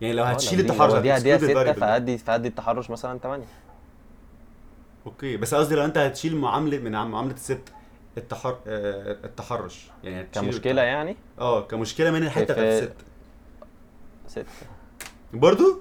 يعني 0.00 0.14
لو 0.14 0.24
آه، 0.24 0.26
هتشيل 0.26 0.62
دي- 0.62 0.72
التحرش 0.72 0.92
دي 0.92 1.18
الvariable 1.38 1.52
ده. 1.54 1.72
فهدي 1.72 2.18
فهدي 2.18 2.48
التحرش 2.48 2.90
مثلا 2.90 3.18
8 3.18 3.44
okay 5.06 5.36
بس 5.36 5.54
قصدي 5.54 5.74
لو 5.74 5.84
أنت 5.84 5.98
هتشيل 5.98 6.36
معاملة 6.36 6.78
من 6.78 6.92
معاملة 6.92 7.34
الست 7.34 7.60
التحر... 8.18 8.56
آه، 8.66 9.16
التحرش 9.24 9.86
يعني 10.04 10.28
كمشكلة 10.32 10.82
يعني؟ 10.82 11.16
آه 11.40 11.62
كمشكلة 11.62 12.10
من 12.10 12.22
الحتة 12.22 12.44
بتاعت 12.54 12.58
الست. 12.58 12.92
ستة 14.28 14.44
برضو؟ 15.32 15.80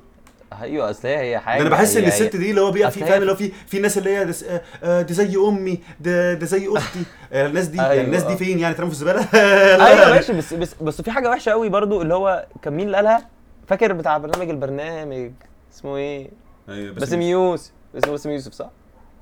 أيوه 0.61 0.89
أصل 0.89 1.07
هي 1.07 1.17
هي 1.17 1.39
حاجة 1.39 1.61
أنا 1.61 1.69
بحس 1.69 1.97
إن 1.97 2.03
الست 2.03 2.35
دي 2.35 2.49
اللي 2.49 2.61
هو 2.61 2.71
بيبقى 2.71 2.91
في 2.91 2.99
فاهم 2.99 3.21
اللي 3.21 3.31
هو 3.31 3.35
في 3.35 3.51
في 3.67 3.79
ناس 3.79 3.97
اللي 3.97 4.09
هي 4.17 4.25
دس... 4.25 4.45
آه، 4.83 5.01
دي 5.01 5.13
زي 5.13 5.35
أمي 5.37 5.79
ده 5.99 6.39
زي 6.45 6.67
أختي. 6.77 6.99
الناس 7.33 7.67
دي 7.67 7.77
يعني 7.77 7.91
أيوة، 7.91 8.03
الناس. 8.05 8.23
دي 8.23 8.37
فين 8.37 8.59
يعني؟ 8.59 8.73
ترموا 8.75 8.89
في 8.89 8.95
الزبالة؟ 8.95 9.21
أيوه 9.87 10.09
ماشي 10.13 10.33
بس 10.33 10.53
بس 10.53 10.73
بس 10.81 11.01
في 11.01 11.11
حاجة 11.11 11.29
وحشة 11.29 11.49
قوي 11.51 11.69
برضو 11.69 12.01
اللي 12.01 12.13
هو 12.13 12.45
كان 12.61 12.73
مين 12.73 12.85
اللي 12.85 12.97
قالها؟ 12.97 13.27
فاكر 13.67 13.93
بتاع 13.93 14.17
برنامج 14.17 14.49
البرنامج؟ 14.49 15.31
اسمه 15.73 15.97
إيه؟ 15.97 16.29
أيوه 16.69 16.93
باسم 16.93 17.21
يوسف. 17.21 17.71
اسمه 17.97 18.11
باسم 18.11 18.29
يوسف 18.29 18.53
صح؟ 18.53 18.69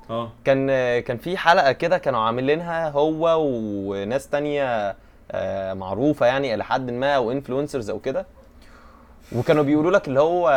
آه. 0.09 0.31
كان 0.45 0.67
كان 0.99 1.17
في 1.17 1.37
حلقة 1.37 1.71
كده 1.71 1.97
كانوا 1.97 2.19
عاملينها 2.19 2.89
هو 2.89 3.37
وناس 3.41 4.29
تانية 4.29 4.95
آه، 5.31 5.73
معروفة 5.73 6.25
يعني 6.25 6.53
إلى 6.53 6.63
حد 6.63 6.91
ما 6.91 7.15
أو 7.15 7.31
انفلونسرز 7.31 7.89
أو 7.89 7.99
كده. 7.99 8.25
وكانوا 9.35 9.63
بيقولوا 9.63 9.91
لك 9.91 10.07
اللي 10.07 10.19
هو 10.19 10.49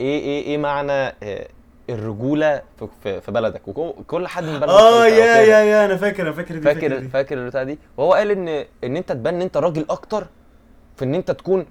إيه 0.00 0.20
إيه 0.20 0.42
إيه 0.44 0.58
معنى 0.58 0.92
آه، 1.22 1.48
الرجولة 1.90 2.62
في- 3.02 3.20
بلدك. 3.30 3.68
وكل 3.68 4.26
حد 4.28 4.44
من 4.44 4.52
بلدك 4.60 4.68
آه 4.72 5.06
يا. 5.06 5.36
يا 5.40 5.58
يا 5.62 5.84
أنا 5.84 5.96
فاكر 5.96 6.22
أنا 6.22 6.32
فاكر 6.32 6.54
دي 6.54 6.60
فاكر. 6.60 7.08
فاكر 7.08 7.38
البتاع 7.38 7.62
دي. 7.62 7.78
وهو 7.96 8.12
قال 8.14 8.30
إن 8.30 8.48
إن 8.84 8.96
أنت 8.96 9.08
تبان 9.12 9.34
إن 9.34 9.42
أنت 9.42 9.56
راجل 9.56 9.86
أكتر 9.90 10.26
في 10.96 11.04
إن 11.04 11.14
أنت 11.14 11.30
تكون 11.30 11.66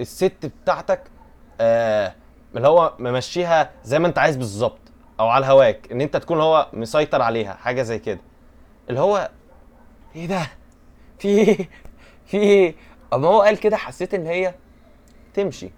الست 0.00 0.50
بتاعتك 0.62 1.00
آه 1.60 2.14
اللي 2.56 2.68
هو 2.68 2.92
ممشيها 2.98 3.70
زي 3.84 3.98
ما 3.98 4.08
انت 4.08 4.18
عايز 4.18 4.36
بالظبط 4.36 4.78
أو 5.20 5.28
على 5.28 5.46
هواك 5.46 5.92
إن 5.92 6.00
أنت 6.00 6.16
تكون 6.16 6.40
هو 6.40 6.66
مسيطر 6.72 7.22
عليها 7.22 7.54
حاجة 7.54 7.82
زي 7.82 7.98
كده. 7.98 8.20
اللي 8.90 9.00
هو 9.00 9.30
إيه 10.16 10.26
ده؟ 10.26 10.46
في 11.18 11.28
إيه؟ 11.28 11.68
في 12.26 12.36
إيه؟ 12.36 12.74
أما 13.12 13.28
هو 13.28 13.42
قال 13.42 13.56
كده 13.60 13.76
حسيت 13.76 14.14
إن 14.14 14.26
هي 14.26 14.54
تمشي. 15.34 15.70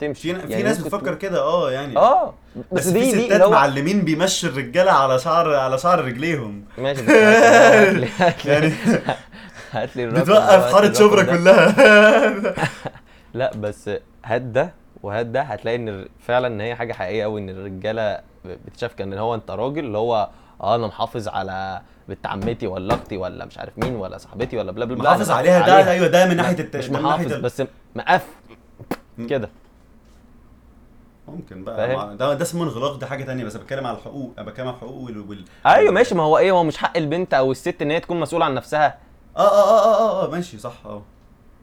تمشي. 0.00 0.34
في 0.34 0.40
في 0.46 0.52
يعني 0.52 0.62
ناس 0.62 0.76
ممكن 0.76 0.88
بتفكر 0.88 1.04
تكون- 1.06 1.18
كده 1.18 1.42
آه 1.42 1.70
يعني. 1.72 1.96
آه 1.96 2.34
بس, 2.56 2.64
بس 2.72 2.86
دي 2.86 3.12
في 3.12 3.24
ستات 3.26 3.40
هو 3.40 3.50
معلمين 3.50 4.00
بيمشوا 4.04 4.48
الرجالة 4.48 4.92
على 4.92 5.18
شعر 5.18 5.54
على 5.54 5.78
شعر 5.78 6.04
رجليهم. 6.04 6.64
ماشي 6.78 7.02
يعني 8.50 8.72
هات 9.82 9.96
لي 9.96 10.04
الرقم 10.04 10.22
بتوقف 10.22 10.74
حاره 10.74 10.92
شبرا. 10.92 11.22
كلها. 11.22 12.54
لا 13.34 13.50
بس 13.56 13.90
هات 14.24 14.42
ده 14.42 14.72
وهات 15.02 15.26
ده. 15.26 15.42
هتلاقي 15.42 15.76
إن 15.76 16.08
فعلا 16.20 16.46
إن 16.46 16.60
هي 16.60 16.74
حاجة 16.74 16.92
حقيقية 16.92 17.22
قوي 17.22 17.40
إن 17.40 17.48
الرجالة 17.50 18.20
بتشاف 18.44 18.94
كأن 18.94 19.14
هو 19.14 19.34
أنت 19.34 19.50
راجل 19.50 19.84
اللي 19.84 19.98
هو 19.98 20.28
آه 20.60 20.74
أنا 20.74 20.86
محافظ 20.86 21.28
على 21.28 21.80
بنت 22.08 22.26
عمتي 22.26 22.66
ولا 22.66 22.94
أختي 22.94 23.16
ولا 23.16 23.44
مش 23.44 23.58
عارف 23.58 23.72
مين 23.78 23.96
ولا 23.96 24.18
صاحبتي 24.18 24.56
ولا 24.58 24.72
بلا 24.72 24.84
بلا 24.84 24.94
بلا. 24.94 25.04
محافظ 25.10 25.30
عليها. 25.30 25.66
ده 25.66 25.90
أيوه 25.90 26.06
ده 26.06 26.26
من 26.28 26.36
ناحية 26.36 26.58
الت... 26.58 26.76
مش 26.76 26.90
محافظ 26.90 27.32
ال- 27.32 27.42
بس 27.42 27.62
مقف. 27.96 28.26
كده. 29.30 29.48
ممكن 31.28 31.64
بقى. 31.64 31.76
فاهم؟ 31.76 31.96
مع- 31.96 32.14
ده 32.14 32.34
ده 32.34 32.42
اسمه 32.42 32.64
انغلاق 32.64 32.94
ده 32.96 33.06
حاجة 33.06 33.24
تانية 33.24 33.44
بس 33.44 33.56
بتكلم 33.56 33.86
على 33.86 33.96
الحقوق 33.98 34.32
أنا 34.38 34.46
بتكلم 34.46 34.66
على 34.66 34.74
الحقوق 34.76 34.94
وال, 35.00 35.18
وال... 35.28 35.44
أيوه 35.66 35.92
ماشي. 35.92 36.14
ما 36.14 36.22
هو 36.22 36.38
إيه؟ 36.38 36.50
هو 36.52 36.64
مش 36.64 36.76
حق 36.76 36.96
البنت 36.96 37.34
أو 37.34 37.52
الست 37.52 37.82
إن 37.82 37.90
هي 37.90 38.00
تكون 38.00 38.20
مسؤولة 38.20 38.44
عن 38.44 38.54
نفسها. 38.54 38.98
آه 39.36 39.40
آه 39.40 39.84
آه 39.84 39.94
آه 40.22 40.24
آه 40.26 40.30
ماشي 40.30 40.58
صح 40.58 40.72
آه. 40.86 41.02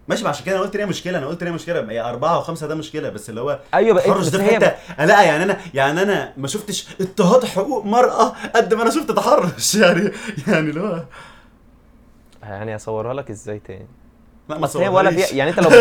ماشي 0.08 0.24
ما 0.24 0.30
عشان 0.30 0.46
كده 0.46 0.56
أنا 0.56 0.64
قلت 0.64 0.76
إن 0.76 0.82
هي 0.82 0.88
مشكلة 0.88 1.18
أنا 1.18 1.28
قلت 1.28 1.42
إن 1.42 1.48
هي 1.48 1.54
مشكلة. 1.54 1.92
هي 1.92 2.02
أربعة 2.02 2.38
وخمسة 2.40 2.68
ده 2.68 2.76
مشكلة 2.76 3.10
بس 3.10 3.30
اللي 3.30 3.42
هو 3.42 3.60
أيوه 3.74 3.94
بقى 3.96 4.06
التحرش 4.06 4.26
بس 4.26 4.32
ده 4.32 4.38
في 4.44 4.56
حتة 4.56 5.06
لأ 5.06 5.22
يعني 5.24 5.44
أنا 5.44 5.58
يعني 5.74 6.02
أنا 6.02 6.34
ما 6.38 6.48
شفتش 6.48 6.88
اضطهاد 7.02 7.46
حقوق 7.46 7.86
مرأة 7.86 8.34
قد 8.56 8.74
ما 8.74 8.82
أنا 8.84 8.92
شفت 8.92 9.12
تحرش 9.12 9.76
يعني 9.82 10.12
يعني 10.48 10.70
اللي 10.70 10.82
هو 10.82 11.04
يعني 12.44 12.76
أصورها 12.76 13.14
لك 13.14 13.30
إزاي 13.30 13.60
تاني؟ 13.60 13.88
اصل 14.50 14.80
هي 14.80 14.88
ولا. 14.90 15.12
فيها 15.12 15.38
يعني 15.38 15.52
انت 15.52 15.60
لو 15.60 15.70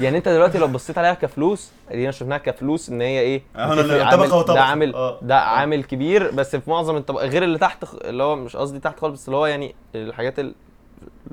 يعني 0.00 0.18
انت 0.18 0.28
دلوقتي 0.28 0.58
لو 0.58 0.68
بصيت 0.68 0.98
عليها 0.98 1.14
كفلوس 1.14 1.70
دي 1.90 2.12
شفناها 2.12 2.38
كفلوس 2.38 2.88
ان 2.88 3.00
هي 3.00 3.20
إيه 3.20 3.42
عامل- 3.56 4.10
طبقة 4.12 4.36
وطبقة. 4.36 4.54
ده 4.54 4.62
عامل 4.62 4.94
آه، 4.94 5.18
ده. 5.22 5.38
عامل 5.40 5.84
كبير 5.84 6.30
بس 6.30 6.56
في 6.56 6.70
معظم 6.70 6.96
الطبق 6.96 7.22
غير 7.22 7.44
اللي 7.44 7.58
تحت 7.58 7.84
اللي 8.04 8.22
هو 8.22 8.36
مش 8.36 8.56
قصدي 8.56 8.78
تحت 8.80 9.00
خالص 9.00 9.20
بس 9.20 9.28
اللي 9.28 9.36
هو 9.36 9.46
يعني 9.46 9.74
الحاجات 9.94 10.34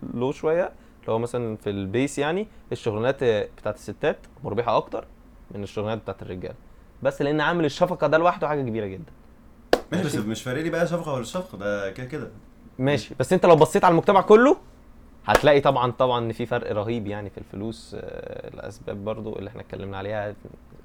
ال 0.04 0.11
low 0.11 0.32
شوية 0.32 0.64
اللي 1.02 1.12
هو 1.12 1.20
مثلا 1.20 1.58
في 1.58 1.70
ال 1.70 1.80
base 1.80 2.20
يعني 2.20 2.48
الشغلانات 2.72 3.24
بتاعت 3.24 3.76
الستات 3.76 4.18
مربحة 4.44 4.78
أكتر 4.78 5.06
من 5.52 5.64
الشغلانات 5.64 5.98
بتاعت 6.02 6.22
الرجاله 6.22 6.56
بس 7.04 7.22
لأن 7.22 7.42
عامل 7.42 7.66
الشفقة 7.66 8.08
ده 8.08 8.18
لوحده 8.18 8.48
حاجة 8.48 8.62
كبيرة 8.62 8.86
جدا 8.86 9.12
ماشي 9.92 10.06
بس. 10.06 10.16
مش 10.16 10.44
فارق 10.44 10.62
لي 10.64 10.70
بقى 10.70 10.88
شفقة 10.88 11.14
ولا 11.14 11.24
شفقه 11.24 11.58
ده 11.58 11.92
كده 11.92 12.06
كده 12.06 12.30
ماشي 12.80 13.16
بس 13.20 13.34
انت 13.34 13.46
لو 13.46 13.56
بصيت 13.56 13.84
على 13.86 13.92
المجتمع 13.92 14.22
كله 14.22 14.58
هتلاقي 15.26 15.62
طبعا 15.62 15.92
طبعا 15.92 16.20
إن 16.26 16.32
في 16.32 16.46
فرق 16.46 16.72
رهيب 16.72 17.08
يعني 17.08 17.30
في 17.30 17.38
الفلوس 17.38 17.96
آه، 18.00 18.48
الأسباب 18.54 19.06
برضو 19.06 19.36
اللي 19.40 19.50
إحنا 19.50 19.62
اتكلمنا 19.62 19.98
عليها 19.98 20.36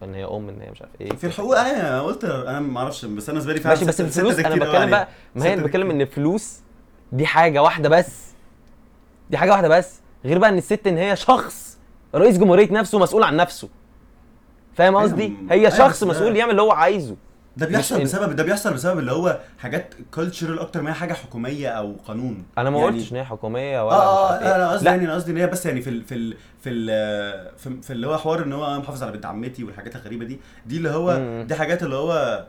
إن 0.03 0.15
هي 0.15 0.25
أم 0.25 0.49
إن 0.49 0.61
هي 0.61 0.71
مش 0.71 0.83
عارف 0.83 0.93
إيه. 1.01 1.11
في 1.11 1.27
الحقوق 1.27 1.59
أنا 1.59 1.81
أنا 1.81 2.03
قلت 2.03 2.25
أنا 2.25 2.61
ما 2.61 2.81
أعرفش 2.81 3.05
بس 3.05 3.29
أنا 3.29 3.39
بالنسبة 3.39 3.53
لي 3.53 3.61
فعلا 3.61 3.75
ماشي 3.75 3.87
بس 3.87 4.01
الفلوس 4.01 4.39
أنا 4.39 4.55
بتكلم. 4.57 4.91
بقى 4.91 5.09
ما 5.35 5.45
هي 5.45 5.55
أنا 5.55 5.63
بتكلم. 5.63 5.91
إن 5.91 6.01
الفلوس 6.01 6.59
دي 7.13 7.27
حاجة 7.27 7.63
واحدة 7.63 7.89
بس. 7.89 8.31
دي 9.31 9.37
حاجة 9.37 9.51
واحدة 9.51 9.69
بس. 9.69 10.01
غير 10.25 10.39
بقى 10.39 10.51
إن 10.51 10.59
الست 10.59 10.87
إن 10.87 10.97
هي 10.99 11.17
شخص 11.17 11.79
رئيس 12.15 12.39
جمهورية 12.39 12.73
نفسه 12.73 12.99
مسؤول 12.99 13.23
عن 13.23 13.37
نفسه. 13.37 13.69
فاهم 14.75 14.97
أيوة، 14.97 15.09
قصدي؟ 15.11 15.29
م- 15.29 15.47
هي 15.51 15.59
أيوة، 15.59 15.71
شخص 15.71 16.05
مسؤول 16.05 16.37
يعمل 16.37 16.51
اللي 16.51 16.63
هو 16.63 16.73
عايزه. 16.73 17.17
ده 17.57 17.67
بيحصل 17.67 18.03
بسبب 18.03 18.37
ده 18.37 18.43
بيحصل 18.43 18.75
بسبب 18.75 18.99
اللي 18.99 19.13
هو 19.13 19.39
حاجات 19.59 19.95
كلتشرال 20.15 20.59
أكتر 20.59 20.83
ما 20.83 20.91
هي 20.91 20.95
حاجة 20.95 21.13
حكومية 21.13 21.69
أو 21.69 21.97
قانون 22.09 22.45
أنا 22.59 22.71
ما 22.71 22.79
يعني- 22.79 22.91
قلتش 22.99 23.13
إن 23.13 23.17
هي 23.17 23.25
حكومية 23.25 23.87
ولا 23.87 23.97
آه 23.97 24.29
آه 24.29 24.33
عارف 24.33 24.43
إيه. 24.47 24.57
أنا 24.57 24.71
قصدي 24.71 24.85
لا 24.85 24.91
يعني 24.91 25.05
أنا 25.05 25.15
قصدي 25.15 25.33
إن 25.33 25.37
هي 25.37 25.47
بس 25.47 25.67
يعني 25.67 25.83
في 25.83 25.91
ال 25.91 26.05
في 26.05 26.15
ال 26.15 26.37
في 26.63 26.71
ال 26.71 26.87
في, 27.59 27.83
في 27.83 27.93
اللي 27.93 28.07
هو 28.07 28.19
حوار 28.19 28.43
إن 28.43 28.53
هو 28.53 28.67
أنا 28.67 28.79
محافظ 28.79 29.03
على 29.03 29.13
بنت 29.13 29.27
عمتي 29.27 29.65
والحاجات 29.65 29.97
الغريبة 29.97 30.25
دي 30.25 30.41
دي 30.67 30.77
اللي 30.77 30.91
هو. 30.91 31.19
دي 31.49 31.55
حاجات 31.55 31.83
اللي 31.83 31.97
هو 31.97 32.45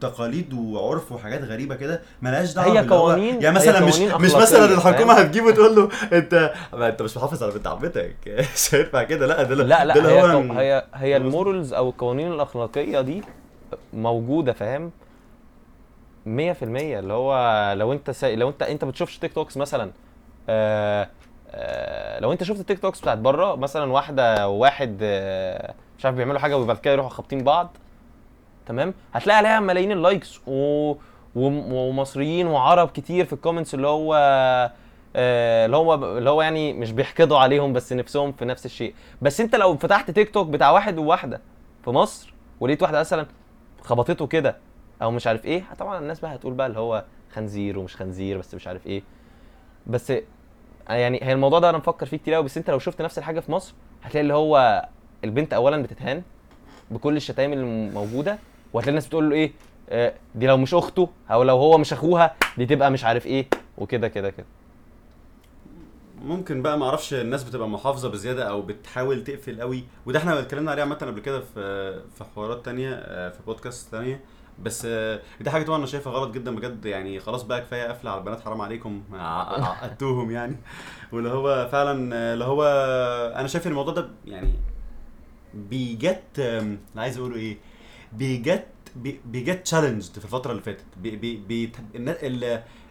تقاليد 0.00 0.52
وعرف 0.54 1.12
وحاجات 1.12 1.44
غريبة 1.44 1.74
كده 1.74 2.02
ملهاش 2.22 2.54
دعوة 2.54 2.72
هي 2.80 2.86
قوانين- 2.88 3.42
يعني 3.42 3.56
مثلا 3.56 3.80
مش 3.80 3.98
مش 3.98 4.34
مثلا 4.34 4.64
الحكومة؟ 4.64 5.14
هتجيبه 5.14 5.50
تقول 5.50 5.76
له 5.76 5.88
انت 6.12 6.52
ما 6.72 6.88
أنت 6.88 7.02
مش 7.02 7.16
محافظ 7.16 7.42
على 7.42 7.52
بنت 7.52 7.66
عمتك 7.66 8.16
مش 8.54 8.74
هينفع 8.74 9.02
كده 9.02 9.26
لا 9.26 9.42
ده 9.42 9.54
لا 9.54 9.84
لا 9.84 9.96
اللي 9.96 10.08
هي 10.08 10.52
هي 10.60 10.84
هي؟ 10.94 11.16
ال 11.16 11.24
morals 11.24 11.72
أو 11.72 11.88
القوانين 11.88 12.32
الأخلاقية 12.32 13.00
دي 13.00 13.22
موجودة 13.92 14.52
فاهم؟ 14.52 14.90
100% 16.26 16.28
اللي 16.62 17.12
هو 17.12 17.72
لو 17.76 17.92
انت 17.92 18.10
سا... 18.10 18.34
لو 18.34 18.48
انت 18.48 18.62
انت 18.62 18.84
بتشوفش 18.84 19.18
TikToks 19.18 19.56
مثلا 19.56 19.90
آه 20.48 21.08
آه 21.50 22.20
لو 22.20 22.32
انت 22.32 22.42
شفت 22.42 22.60
ال 22.60 22.78
TikToks 22.78 23.00
بتاعت 23.00 23.18
بره 23.18 23.56
مثلا 23.56 23.92
واحدة 23.92 24.48
وواحد 24.48 24.98
آه 25.02 25.74
مش 25.98 26.04
عارف 26.04 26.16
بيعملوا 26.16 26.38
حاجة 26.38 26.58
وبعد 26.58 26.78
كده 26.78 26.92
يروحوا 26.94 27.10
خابطين 27.10 27.44
بعض 27.44 27.76
تمام؟ 28.66 28.94
هتلاقي 29.12 29.36
عليها 29.38 29.60
ملايين 29.60 29.92
ال 29.92 30.00
likes 30.00 30.40
و... 30.46 30.94
وم- 31.34 31.72
ومصريين 31.72 32.46
وعرب 32.46 32.88
كتير 32.88 33.24
في 33.24 33.32
ال 33.32 33.37
comments 33.37 33.74
اللي 33.74 33.86
هو 33.86 34.14
آه، 35.16 35.66
اللي 35.66 35.76
هو 35.76 35.94
اللي 36.18 36.30
هو 36.30 36.42
يعني 36.42 36.72
مش 36.72 36.92
بيحقدوا 36.92 37.38
عليهم 37.38 37.72
بس 37.72 37.92
نفسهم 37.92 38.32
في 38.32 38.44
نفس 38.44 38.66
الشيء. 38.66 38.94
بس 39.22 39.40
انت 39.40 39.56
لو 39.56 39.76
فتحت 39.76 40.10
تيك 40.10 40.30
توك 40.30 40.46
بتاع 40.48 40.70
واحد 40.70 40.98
وواحدة 40.98 41.40
في 41.84 41.90
مصر 41.90 42.34
ولقيت 42.60 42.82
واحدة 42.82 43.00
مثلا 43.00 43.26
خبطته 43.86 44.26
كده 44.26 44.56
أو 45.02 45.10
مش 45.10 45.26
عارف 45.26 45.44
إيه 45.44 45.64
طبعا 45.78 45.98
الناس 45.98 46.20
بقى 46.20 46.34
هتقول 46.34 46.54
بقى 46.54 46.66
اللي 46.66 46.78
هو 46.78 47.04
خنزير 47.32 47.78
ومش 47.78 47.96
خنزير 47.96 48.38
بس 48.38 48.54
مش 48.54 48.66
عارف 48.66 48.86
إيه. 48.86 49.02
بس 49.86 50.12
يعني 50.88 51.18
هي 51.22 51.32
الموضوع 51.32 51.58
ده 51.58 51.70
أنا 51.70 51.78
مفكر 51.78 52.06
فيه 52.06 52.16
كتير 52.16 52.34
قوي 52.34 52.44
بس 52.44 52.56
انت 52.56 52.70
لو 52.70 52.78
شفت 52.78 53.02
نفس 53.02 53.18
الحاجة 53.18 53.40
في 53.40 53.52
مصر 53.52 53.74
هتلاقي 54.02 54.22
اللي 54.22 54.34
هو 54.34 54.86
البنت 55.24 55.52
اولا 55.54 55.82
بتتهان 55.82 56.22
بكل 56.90 57.16
الشتايم 57.16 57.52
اللي 57.52 57.90
موجوده 57.90 58.38
وهتلاقي 58.72 58.90
الناس 58.90 59.06
بتقول 59.06 59.30
له 59.30 59.36
إيه 59.36 59.52
آه، 59.90 60.14
دي 60.34 60.46
لو 60.46 60.56
مش 60.56 60.74
أخته 60.74 61.08
أو 61.30 61.42
لو 61.42 61.56
هو 61.56 61.78
مش 61.78 61.92
أخوها 61.92 62.34
دي 62.58 62.66
تبقى 62.66 62.90
مش 62.90 63.04
عارف 63.04 63.26
إيه 63.26 63.46
وكده 63.78 64.08
كده 64.08 64.30
كده. 64.30 64.46
ممكن 66.26 66.62
بقى 66.62 66.78
ما 66.78 66.84
أعرفش 66.86 67.14
الناس 67.14 67.44
بتبقى 67.44 67.68
محافظة 67.68 68.08
بزيادة 68.08 68.48
أو 68.48 68.62
بتحاول 68.62 69.24
تقفل 69.24 69.60
قوي. 69.60 69.84
وده 70.06 70.18
إحنا 70.18 70.40
اتكلمنا 70.40 70.70
عليه 70.70 70.82
عامة 70.82 70.94
قبل 70.94 71.20
كده 71.20 71.40
في 71.40 71.92
في 72.18 72.24
حوارات 72.34 72.64
تانية 72.64 72.90
آه، 72.94 73.28
في 73.30 73.38
بودكاست 73.46 73.90
تانية. 73.92 74.20
بس 74.62 74.82
آه، 74.90 75.20
دي 75.40 75.50
حاجة 75.50 75.62
طبعا 75.62 75.78
أنا 75.78 75.86
شايفها 75.86 76.12
غلط 76.12 76.30
جدا 76.34 76.56
بجد. 76.56 76.84
يعني 76.84 77.20
خلاص 77.20 77.42
بقى 77.42 77.60
كفاية 77.60 77.88
قفلة 77.88 78.10
على 78.10 78.20
البنات 78.20 78.40
حرام 78.40 78.60
عليكم. 78.60 79.02
ع- 79.12 79.64
عقدتوهم 79.70 80.30
يعني. 80.30 80.56
واللي 81.12 81.28
هو 81.28 81.68
فعلا 81.72 82.14
آه، 82.16 82.34
اللي 82.34 82.44
هو 82.44 82.62
أنا 83.36 83.48
شايف 83.48 83.66
إن 83.66 83.70
الموضوع 83.70 83.94
ده 83.94 84.08
يعني 84.26 84.52
بيجت 85.54 86.62
عايز 86.96 87.18
أقوله 87.18 87.36
إيه 87.36 87.56
بيجت 88.12 88.66
بي- 88.96 89.20
بيجت 89.24 89.62
تشالنج 89.64 90.02
في 90.02 90.24
الفترة 90.24 90.50
اللي 90.50 90.62
فاتت. 90.62 90.84
بي 90.96 91.16
بي 91.16 91.36
بي 91.36 91.72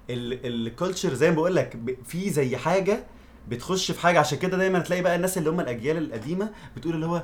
الكالتشر 0.09 1.13
زي 1.13 1.29
ما 1.29 1.36
بقول 1.36 1.55
لك 1.55 1.97
في 2.05 2.29
زي 2.29 2.57
حاجة 2.57 3.03
بتخش 3.49 3.91
في 3.91 3.99
حاجة 4.01 4.19
عشان 4.19 4.37
كده 4.37 4.57
دايما 4.57 4.79
تلاقي 4.79 5.01
بقى 5.01 5.15
الناس 5.15 5.37
اللي 5.37 5.49
هم 5.49 5.59
الأجيال 5.59 5.97
القديمة 5.97 6.49
بتقول 6.77 6.95
اللي 6.95 7.05
هو 7.05 7.21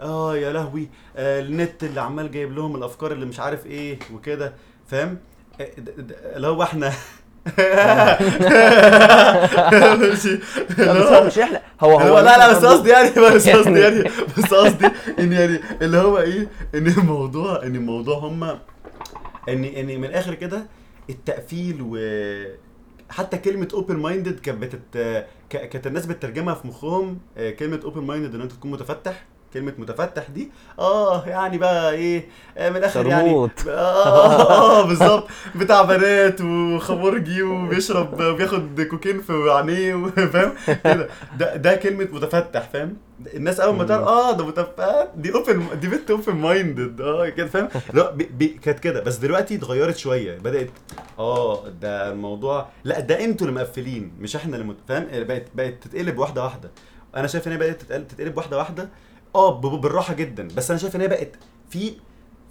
آه 0.00 0.36
يا 0.36 0.52
لهوي 0.52 0.88
آه 1.16 1.40
النت 1.40 1.84
اللي 1.84 2.00
عمال 2.00 2.30
جايب 2.30 2.52
لهم 2.52 2.76
الأفكار 2.76 3.12
اللي 3.12 3.26
مش 3.26 3.40
عارف 3.40 3.66
إيه 3.66 3.98
وكده 4.14 4.52
فاهم؟ 4.86 5.18
آه، 5.60 5.68
اللي 6.36 6.46
هو 6.46 6.62
إحنا 6.62 6.92
مش 11.26 11.36
يحلق 11.36 11.62
هو 11.80 11.98
هو 11.98 12.18
لا 12.18 12.38
لا 12.38 12.52
بس 12.52 12.64
قصدي 12.64 12.90
يعني 12.90 13.10
بس 13.10 13.48
قصدي 13.48 13.80
يعني- 13.80 13.96
يعني 13.98 14.10
بس 14.38 14.54
قصدي 14.54 14.86
إن 15.18 15.32
يعني 15.32 15.60
اللي 15.82 15.96
هو 15.96 16.18
إيه 16.18 16.48
إن 16.74 16.86
الموضوع 16.86 17.62
إن 17.62 17.76
الموضوع 17.76 18.18
هم 18.18 18.44
إن 19.48 19.64
إن 19.64 19.86
من 19.86 20.04
الآخر 20.04 20.34
كده 20.34 20.66
التقفيل 21.10 21.78
و 21.82 21.98
حتى 23.10 23.38
كلمة 23.38 23.68
open-minded 23.74 24.40
كانت 24.40 24.62
بتت 24.62 25.24
كانت 25.56 25.86
الناس 25.86 26.06
بتترجمها 26.06 26.54
في 26.54 26.66
مخهم 26.68 27.18
آه، 27.36 27.50
كلمة 27.50 27.80
open-minded 27.84 28.34
إن 28.34 28.40
أنت 28.40 28.52
تكون 28.52 28.70
متفتح. 28.70 29.24
كلمة 29.54 29.72
متفتح 29.78 30.30
دي 30.30 30.50
آه 30.78 31.24
يعني 31.26 31.58
بقى 31.58 31.92
إيه 31.92 32.24
آه 32.58 32.70
من 32.70 32.76
الآخر 32.76 33.06
يعني 33.06 33.28
شرموط. 33.28 33.50
آه 33.68 33.70
آه, 34.06 34.80
آه 34.80 34.86
بالظبط. 34.86 35.28
بتاع 35.54 35.82
بنات 35.82 36.40
وخمرجي 36.40 37.42
وبيشرب 37.42 38.22
بياخد 38.22 38.80
كوكين 38.90 39.20
في 39.20 39.32
عينيه 39.50 40.06
فاهم؟ 40.32 40.52
كده. 40.84 41.08
ده 41.38 41.56
ده 41.56 41.74
كلمة 41.74 42.08
متفتح 42.12 42.68
فاهم؟ 42.72 42.96
الناس 43.34 43.60
أول 43.60 43.74
ما 43.76 43.84
تعرف 43.84 44.06
آه 44.08 44.32
ده 44.32 44.46
متفتح 44.46 45.06
دي 45.16 45.34
open 45.34 45.66
دي 45.80 45.88
بنت 45.88 46.10
open-minded 46.10 47.00
آه 47.00 47.28
كده 47.28 47.46
فاهم؟ 47.46 47.68
لا 47.92 48.16
كانت 48.62 48.80
كده. 48.80 49.00
بس 49.00 49.16
دلوقتي 49.16 49.54
اتغيرت 49.54 49.96
شوية 49.96 50.38
بدأت 50.38 50.70
آه 51.18 51.68
ده 51.68 52.10
الموضوع 52.12 52.68
لأ 52.84 53.00
ده 53.00 53.24
أنتوا 53.24 53.46
اللي 53.46 53.60
مقفلين 53.60 54.12
مش 54.20 54.36
إحنا 54.36 54.56
اللي. 54.56 54.76
فاهم؟ 54.88 55.06
بقت 55.24 55.44
بقت 55.54 55.74
تتقلب 55.82 56.18
واحدة 56.18 56.44
واحدة. 56.44 56.70
أنا 57.16 57.26
شايف 57.26 57.48
إن 57.48 57.52
هي 57.52 57.58
تتقلب, 57.74 58.08
تتقلب 58.08 58.36
واحدة 58.36 58.58
واحدة 58.58 58.88
آه 59.34 59.60
بالراحة 59.60 60.14
جدا. 60.14 60.48
بس 60.56 60.70
أنا 60.70 60.78
شايف 60.80 60.96
إن 60.96 61.00
هي 61.00 61.08
بقت 61.08 61.30
في 61.70 61.92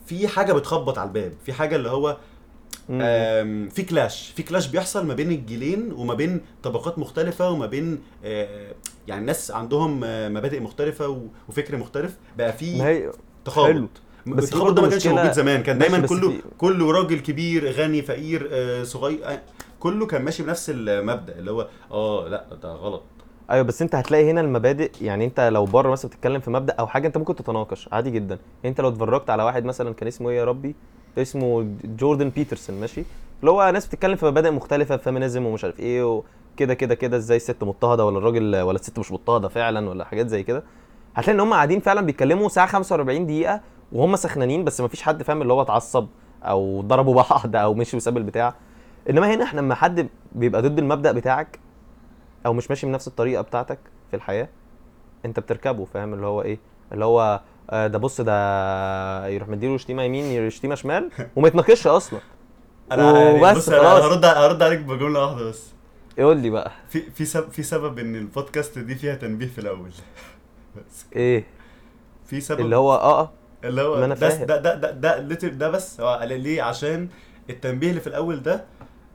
في 0.05 0.27
حاجة 0.27 0.53
بتخبط 0.53 0.97
على 0.97 1.07
الباب. 1.07 1.33
في 1.45 1.53
حاجة 1.53 1.75
اللي 1.75 1.89
هو 1.89 2.17
في 3.69 3.85
كلاش 3.89 4.29
في 4.35 4.43
كلاش 4.43 4.67
بيحصل 4.67 5.05
ما 5.07 5.13
بين 5.13 5.31
الجيلين 5.31 5.91
وما 5.91 6.13
بين 6.13 6.41
طبقات 6.63 6.99
مختلفة 6.99 7.49
وما 7.49 7.65
بين 7.65 7.99
آه، 8.25 8.73
يعني 9.07 9.25
ناس 9.25 9.51
عندهم 9.51 10.03
آه، 10.03 10.29
مبادئ 10.29 10.59
مختلفة 10.59 11.07
و- 11.07 11.27
وفكر 11.49 11.77
مختلف. 11.77 12.15
بقى 12.37 12.53
في 12.53 12.77
تخابط. 13.45 13.89
بس 14.27 14.43
التخابط 14.43 14.73
ده 14.73 14.81
ما 14.81 14.89
كانش 14.89 15.07
موجود 15.07 15.31
زمان. 15.31 15.63
كان 15.63 15.77
دايما 15.77 16.07
كله 16.07 16.29
في- 16.29 16.41
كله 16.57 16.91
راجل 16.91 17.19
كبير 17.19 17.71
غني 17.71 18.01
فقير 18.01 18.49
آه، 18.51 18.83
صغير 18.83 19.39
كله 19.79 20.05
كان 20.05 20.21
ماشي 20.21 20.43
بنفس 20.43 20.69
المبدأ. 20.69 21.39
اللي 21.39 21.51
هو 21.51 21.67
آه 21.91 22.27
لأ 22.27 22.45
ده 22.63 22.73
غلط. 22.73 23.03
أيوه 23.51 23.63
بس 23.63 23.81
أنت 23.81 23.95
هتلاقي 23.95 24.31
هنا 24.31 24.41
المبادئ 24.41 24.91
يعني 25.01 25.25
أنت 25.25 25.39
لو 25.39 25.65
بره 25.65 25.91
مثلا 25.91 26.11
بتتكلم 26.11 26.39
في 26.39 26.51
مبدأ 26.51 26.73
أو 26.79 26.87
حاجة 26.87 27.07
أنت 27.07 27.17
ممكن 27.17 27.35
تتناقش 27.35 27.89
عادي 27.91 28.11
جدا. 28.11 28.37
أنت 28.65 28.81
لو 28.81 28.89
اتفرجت 28.89 29.29
على 29.29 29.43
واحد 29.43 29.65
مثلا 29.65 29.93
كان 29.93 30.07
اسمه 30.07 30.29
إيه 30.29 30.37
يا 30.37 30.45
ربي؟ 30.45 30.75
اسمه 31.17 31.67
جوردن 31.83 32.29
بيترسون 32.29 32.79
ماشي؟ 32.79 33.03
اللي 33.39 33.51
هو 33.51 33.71
ناس 33.73 33.87
بتتكلم 33.87 34.15
في 34.15 34.25
مبادئ 34.25 34.51
مختلفة 34.51 34.97
feminism 34.97 35.45
ومش 35.45 35.63
عارف 35.63 35.79
إيه 35.79 36.03
وكده 36.55 36.73
كده 36.73 36.95
كده 36.95 37.17
إزاي 37.17 37.37
الست 37.37 37.63
مضطهدة 37.63 38.05
ولا 38.05 38.17
الراجل 38.17 38.61
ولا 38.61 38.75
الست 38.79 38.99
مش 38.99 39.11
مضطهدة 39.11 39.47
فعلا 39.47 39.89
ولا 39.89 40.05
حاجات 40.05 40.27
زي 40.27 40.43
كده. 40.43 40.63
هتلاقي 41.15 41.35
إن 41.35 41.39
هم 41.39 41.53
قاعدين 41.53 41.79
فعلا 41.79 42.01
بيتكلموا 42.01 42.49
ساعة 42.49 42.67
45 42.67 43.25
دقيقة 43.25 43.61
وهم 43.91 44.15
سخنانين 44.15 44.63
بس 44.63 44.81
مفيش 44.81 45.01
حد 45.01 45.23
فاهم 45.23 45.41
اللي 45.41 45.53
هو 45.53 45.61
اتعصب 45.61 46.07
أو 46.43 46.81
ضربوا 46.81 47.13
بعض 47.15 47.55
أو 47.55 47.73
مشي 47.73 47.97
وساب 47.97 48.17
البتاع. 48.17 48.53
إنما 49.09 49.33
هنا 49.33 49.43
إحنا 49.43 49.61
لما 49.61 49.75
حد 49.75 50.07
بيبقى 50.31 50.61
ضد 50.61 50.79
المبدأ 50.79 51.11
بتاعك 51.11 51.59
أو 52.45 52.53
مش 52.53 52.69
ماشي 52.69 52.87
بنفس 52.87 53.07
الطريقة 53.07 53.41
بتاعتك 53.41 53.79
في 54.09 54.15
الحياة 54.15 54.49
أنت 55.25 55.39
بتركبه 55.39 55.85
فاهم؟ 55.85 56.13
اللي 56.13 56.25
هو 56.25 56.41
إيه؟ 56.41 56.57
اللي 56.91 57.05
هو 57.05 57.41
آه، 57.69 57.87
ده 57.87 57.97
بص 57.97 58.21
ده 58.21 59.27
يروح 59.27 59.49
مديله 59.49 59.77
شتيمة 59.77 60.03
يمين 60.03 60.49
شتيمة 60.49 60.75
شمال 60.75 61.11
وما 61.35 61.47
يتناقش 61.47 61.87
أصلا. 61.87 62.19
أنا 62.91 63.19
يعني 63.19 63.41
وبس 63.41 63.57
بص 63.57 63.69
أنا. 63.69 63.87
هرد 63.87 64.25
هرد 64.25 64.63
عليك 64.63 64.79
بجملة 64.79 65.25
واحدة 65.25 65.49
بس. 65.49 65.63
يقول 66.17 66.37
لي 66.37 66.49
بقى. 66.49 66.71
في 66.89 67.01
في 67.11 67.25
سبب 67.25 67.51
في 67.51 67.63
سبب 67.63 67.99
إن 67.99 68.15
البودكاست 68.15 68.79
دي 68.79 68.95
فيها 68.95 69.15
تنبيه 69.15 69.47
في 69.47 69.59
الأول. 69.61 69.89
بس. 70.75 71.05
إيه؟ 71.15 71.45
في 72.25 72.41
سبب 72.41 72.59
اللي 72.59 72.75
هو 72.75 72.93
آه 72.93 73.21
آه. 73.21 73.31
اللي 73.63 73.81
هو 73.81 73.99
ما 73.99 74.07
ده 74.07 74.15
فاهم. 74.15 74.45
ده 74.45 74.57
ده 74.57 74.91
ده 74.91 75.19
ده, 75.49 75.69
بس. 75.69 76.01
هو 76.01 76.23
ليه 76.23 76.61
عشان 76.61 77.09
التنبيه 77.49 77.89
اللي 77.89 78.01
في 78.01 78.07
الأول 78.07 78.43
ده 78.43 78.63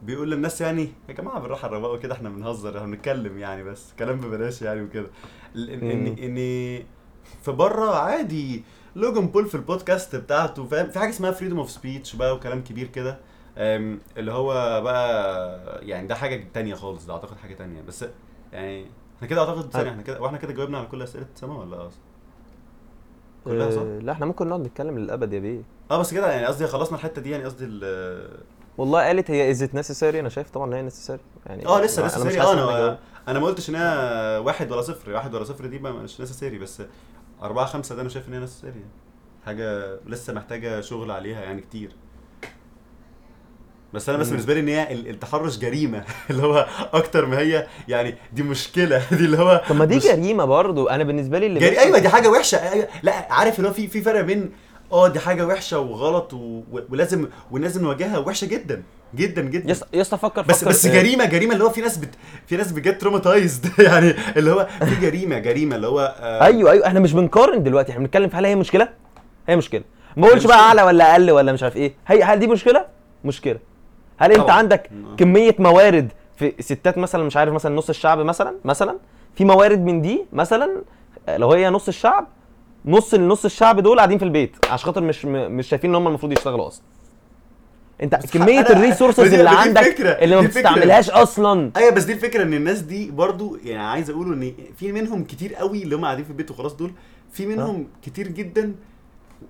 بيقول 0.03 0.30
للناس 0.30 0.61
يعني 0.61 0.88
يا 1.09 1.14
جماعة 1.14 1.40
بالراحة 1.40 1.68
الرواقه 1.68 1.96
كده 1.99 2.14
إحنا 2.14 2.28
بنهزر 2.28 2.76
إحنا 2.78 2.86
بنتكلم 2.86 3.38
يعني 3.38 3.64
بس 3.64 3.92
كلام 3.99 4.20
ببلاش 4.20 4.62
يعني 4.62 4.82
وكده 4.82 5.07
ان 5.57 6.07
ان 6.07 6.36
في 7.42 7.53
بره 7.53 7.96
عادي 7.96 8.64
لوجان 8.96 9.26
بول 9.26 9.46
في 9.46 9.55
البودكاست 9.55 10.16
بتاعته 10.16 10.64
فاهم 10.66 10.90
في 10.90 10.99
حاجة 10.99 11.11
اسمها 11.11 11.30
freedom 11.30 11.59
of 11.59 11.70
speech 11.70 12.16
بقى 12.16 12.34
وكلام 12.34 12.64
كبير 12.64 12.86
كده 12.86 13.18
اللي 14.16 14.32
هو 14.32 14.80
بقى 14.82 15.86
يعني 15.86 16.07
ده 16.09 16.14
حاجة 16.14 16.44
تانية 16.55 16.74
خالص 16.74 17.07
ده 17.07 17.12
أعتقد 17.12 17.36
حاجة 17.36 17.55
تانية 17.55 17.82
بس 17.82 18.05
يعني 18.53 18.86
إحنا 19.16 19.28
كده 19.28 19.40
أعتقد 19.40 19.70
ثانية. 19.72 19.90
إحنا 19.90 20.03
كده 20.03 20.20
وإحنا 20.20 20.38
كده 20.38 20.53
جاوبنا 20.53 20.78
على 20.78 20.86
كل 20.86 21.03
أسئلة 21.03 21.26
سما 21.34 21.59
ولا 21.59 21.76
آه 21.76 21.90
كلها 23.44 23.70
صح؟ 23.70 23.80
آه، 23.82 23.99
لا 23.99 24.12
إحنا 24.12 24.26
ممكن 24.26 24.49
نقعد 24.49 24.61
نتكلم 24.61 24.99
للأبد 24.99 25.32
يا 25.32 25.38
بيه 25.38 25.62
آه 25.90 25.99
بس 26.01 26.14
كده 26.14 26.32
يعني 26.32 26.46
قصدي 26.46 26.66
خلصنا 26.66 26.99
الحتة 26.99 27.22
دي 27.22 27.30
يعني 27.30 27.44
قصدي 27.44 27.64
والله 28.79 29.01
قالت 29.07 29.31
هي 29.31 29.51
is 29.51 29.62
it 29.62 29.74
necessary 29.74 30.20
أنا 30.20 30.29
شايف 30.29 30.51
طبعا 30.51 30.66
إن 30.66 30.72
هي 30.72 30.83
necessary 30.82 31.18
يعني 31.47 31.66
آه 31.66 31.81
لسه 31.81 32.03
حاسس 32.03 32.16
آه 32.37 32.53
أنا. 32.53 32.99
أنا 33.29 33.39
ما 33.39 33.47
قلتش 33.47 33.70
إن 33.70 33.74
هي 33.74 34.39
واحد 34.45 34.72
ولا 34.72 34.83
صفر 34.83 35.11
واحد 35.12 35.35
ولا 35.35 35.45
صفر 35.45 35.66
دي 35.66 35.79
مش 35.79 36.20
necessary 36.20 36.59
بس 36.59 36.83
أربعة 37.43 37.66
خمسة 37.66 37.95
ده 37.95 38.01
أنا 38.01 38.09
شايف 38.09 38.29
إن 38.29 38.35
هي 38.35 38.49
يعني. 38.64 38.85
حاجة 39.47 39.97
لسه 40.07 40.33
محتاجة 40.33 40.81
شغل 40.81 41.11
عليها 41.11 41.41
يعني 41.43 41.61
كتير 41.61 41.93
بس 43.95 44.09
أنا 44.09 44.18
بس 44.18 44.26
مم. 44.26 44.33
بالنسبة 44.33 44.55
لي 44.55 44.61
إن 44.61 44.68
هي 44.68 44.93
ال- 44.93 45.09
التحرش 45.09 45.59
جريمة 45.59 46.05
اللي 46.31 46.43
هو 46.43 46.66
أكتر 46.93 47.26
ما 47.26 47.39
هي 47.39 47.66
يعني 47.89 48.14
دي 48.33 48.43
مشكلة 48.43 49.03
دي 49.18 49.24
اللي 49.24 49.39
هو 49.39 49.62
طب 49.68 49.76
ما 49.76 49.85
دي 49.85 49.97
مش- 49.97 50.05
جريمة 50.07 50.45
برضو 50.45 50.89
أنا 50.89 51.05
بالنسبة 51.05 51.39
لي 51.39 51.47
اللي 51.47 51.61
جري... 51.61 51.79
أيوه 51.79 51.99
دي 51.99 52.09
حاجة 52.09 52.29
وحشة 52.31 52.72
أيوة. 52.72 52.89
لا 53.03 53.33
عارف 53.33 53.59
اللي 53.59 53.68
هو 53.68 53.72
في 53.72 53.89
في 53.89 54.03
فرق 54.03 54.20
بين 54.20 54.53
آه 54.93 55.09
دي 55.09 55.20
حاجة 55.20 55.47
وحشة 55.47 55.78
وغلط 55.78 56.34
و... 56.34 56.61
ولازم 56.91 57.28
ولازم 57.51 57.82
نواجهها 57.82 58.18
وحشة 58.18 58.47
جدا 58.47 58.82
جدا 59.14 59.43
جدا. 59.43 59.70
yes 59.70 59.84
yes 59.92 60.14
فكر 60.14 60.43
بس 60.43 60.61
فكر 60.61 60.70
بس 60.70 60.86
جريمة 60.86 61.24
جريمة 61.24 61.53
اللي 61.53 61.64
هو 61.64 61.70
في 61.70 61.80
ناس 61.80 61.97
بت... 61.97 62.09
في 62.47 62.57
ناس 62.57 62.72
بجد 62.72 62.99
traumatized 62.99 63.66
يعني 63.89 64.14
اللي 64.36 64.51
هو 64.51 64.66
في 64.80 64.95
جريمة 65.01 65.39
جريمة 65.39 65.76
اللي 65.76 65.86
هو 65.86 66.14
آه 66.20 66.45
أيوه 66.45 66.70
أيوه. 66.70 66.86
إحنا 66.86 67.01
مش 67.01 67.12
بنقارن 67.12 67.62
دلوقتي 67.62 67.93
إحنا 67.93 68.03
بنتكلم 68.03 68.28
في 68.28 68.36
هل 68.36 68.47
هي 68.47 68.55
مشكلة؟ 68.55 68.89
هي 69.49 69.57
مشكلة. 69.57 69.82
ما 70.16 70.26
بقولش 70.26 70.47
بقى. 70.47 70.59
أعلى 70.59 70.82
ولا 70.82 71.12
أقل 71.12 71.30
ولا 71.30 71.53
مش 71.53 71.62
عارف 71.62 71.76
إيه. 71.76 71.95
هي 72.07 72.22
هل 72.22 72.39
دي 72.39 72.47
مشكلة؟ 72.47 72.84
مشكلة. 73.24 73.59
هل 74.18 74.32
أنت 74.32 74.41
طبعاً. 74.41 74.53
عندك. 74.57 74.91
كمية 75.18 75.55
موارد 75.59 76.12
في 76.36 76.55
ستات 76.61 76.99
مثلا 76.99 77.24
مش 77.24 77.36
عارف 77.36 77.53
مثلا 77.53 77.76
نص 77.76 77.89
الشعب 77.89 78.18
مثلا 78.18 78.55
مثلا؟ 78.64 78.99
في 79.34 79.45
موارد 79.45 79.78
من 79.84 80.03
دي 80.03 80.24
مثلا؟ 80.32 80.82
لو 81.28 81.53
هي 81.53 81.70
نص 81.70 81.89
الشعب 81.89 82.26
نص 82.85 83.14
نص 83.14 83.45
الشعب 83.45 83.81
دول 83.81 83.97
قاعدين 83.97 84.18
في 84.18 84.24
البيت 84.24 84.57
عشان 84.70 84.87
خاطر 84.87 85.01
مش 85.01 85.24
م- 85.24 85.53
مش 85.53 85.68
شايفين 85.68 85.91
إن 85.91 85.97
هم 85.97 86.09
المفروض 86.09 86.33
يشتغلوا 86.33 86.66
أصلا. 86.68 86.83
أنت 88.03 88.14
كمية 88.14 88.61
ال 88.61 88.68
resources 88.68 89.34
اللي 89.35 89.51
عندك 89.51 89.81
الفكرة، 89.87 90.11
اللي 90.11 90.37
ما. 90.37 90.43
بتستعملهاش 90.43 91.11
أصلا. 91.11 91.70
أيوه 91.76 91.91
بس 91.91 92.05
دي 92.05 92.12
الفكرة 92.12 92.43
إن 92.43 92.55
الناس 92.55 92.81
دي 92.81 93.11
برضو 93.11 93.57
يعني 93.64 93.83
عايز 93.87 94.11
أقوله 94.11 94.35
إن 94.35 94.53
في 94.76 94.93
منهم 94.93 95.24
كتير 95.24 95.55
قوي 95.55 95.83
اللي 95.83 95.97
هم 95.97 96.05
قاعدين 96.05 96.24
في 96.24 96.31
البيت 96.31 96.51
وخلاص 96.51 96.74
دول 96.76 96.91
في 97.33 97.47
منهم 97.47 97.87
كتير 98.03 98.29
جدا 98.29 98.74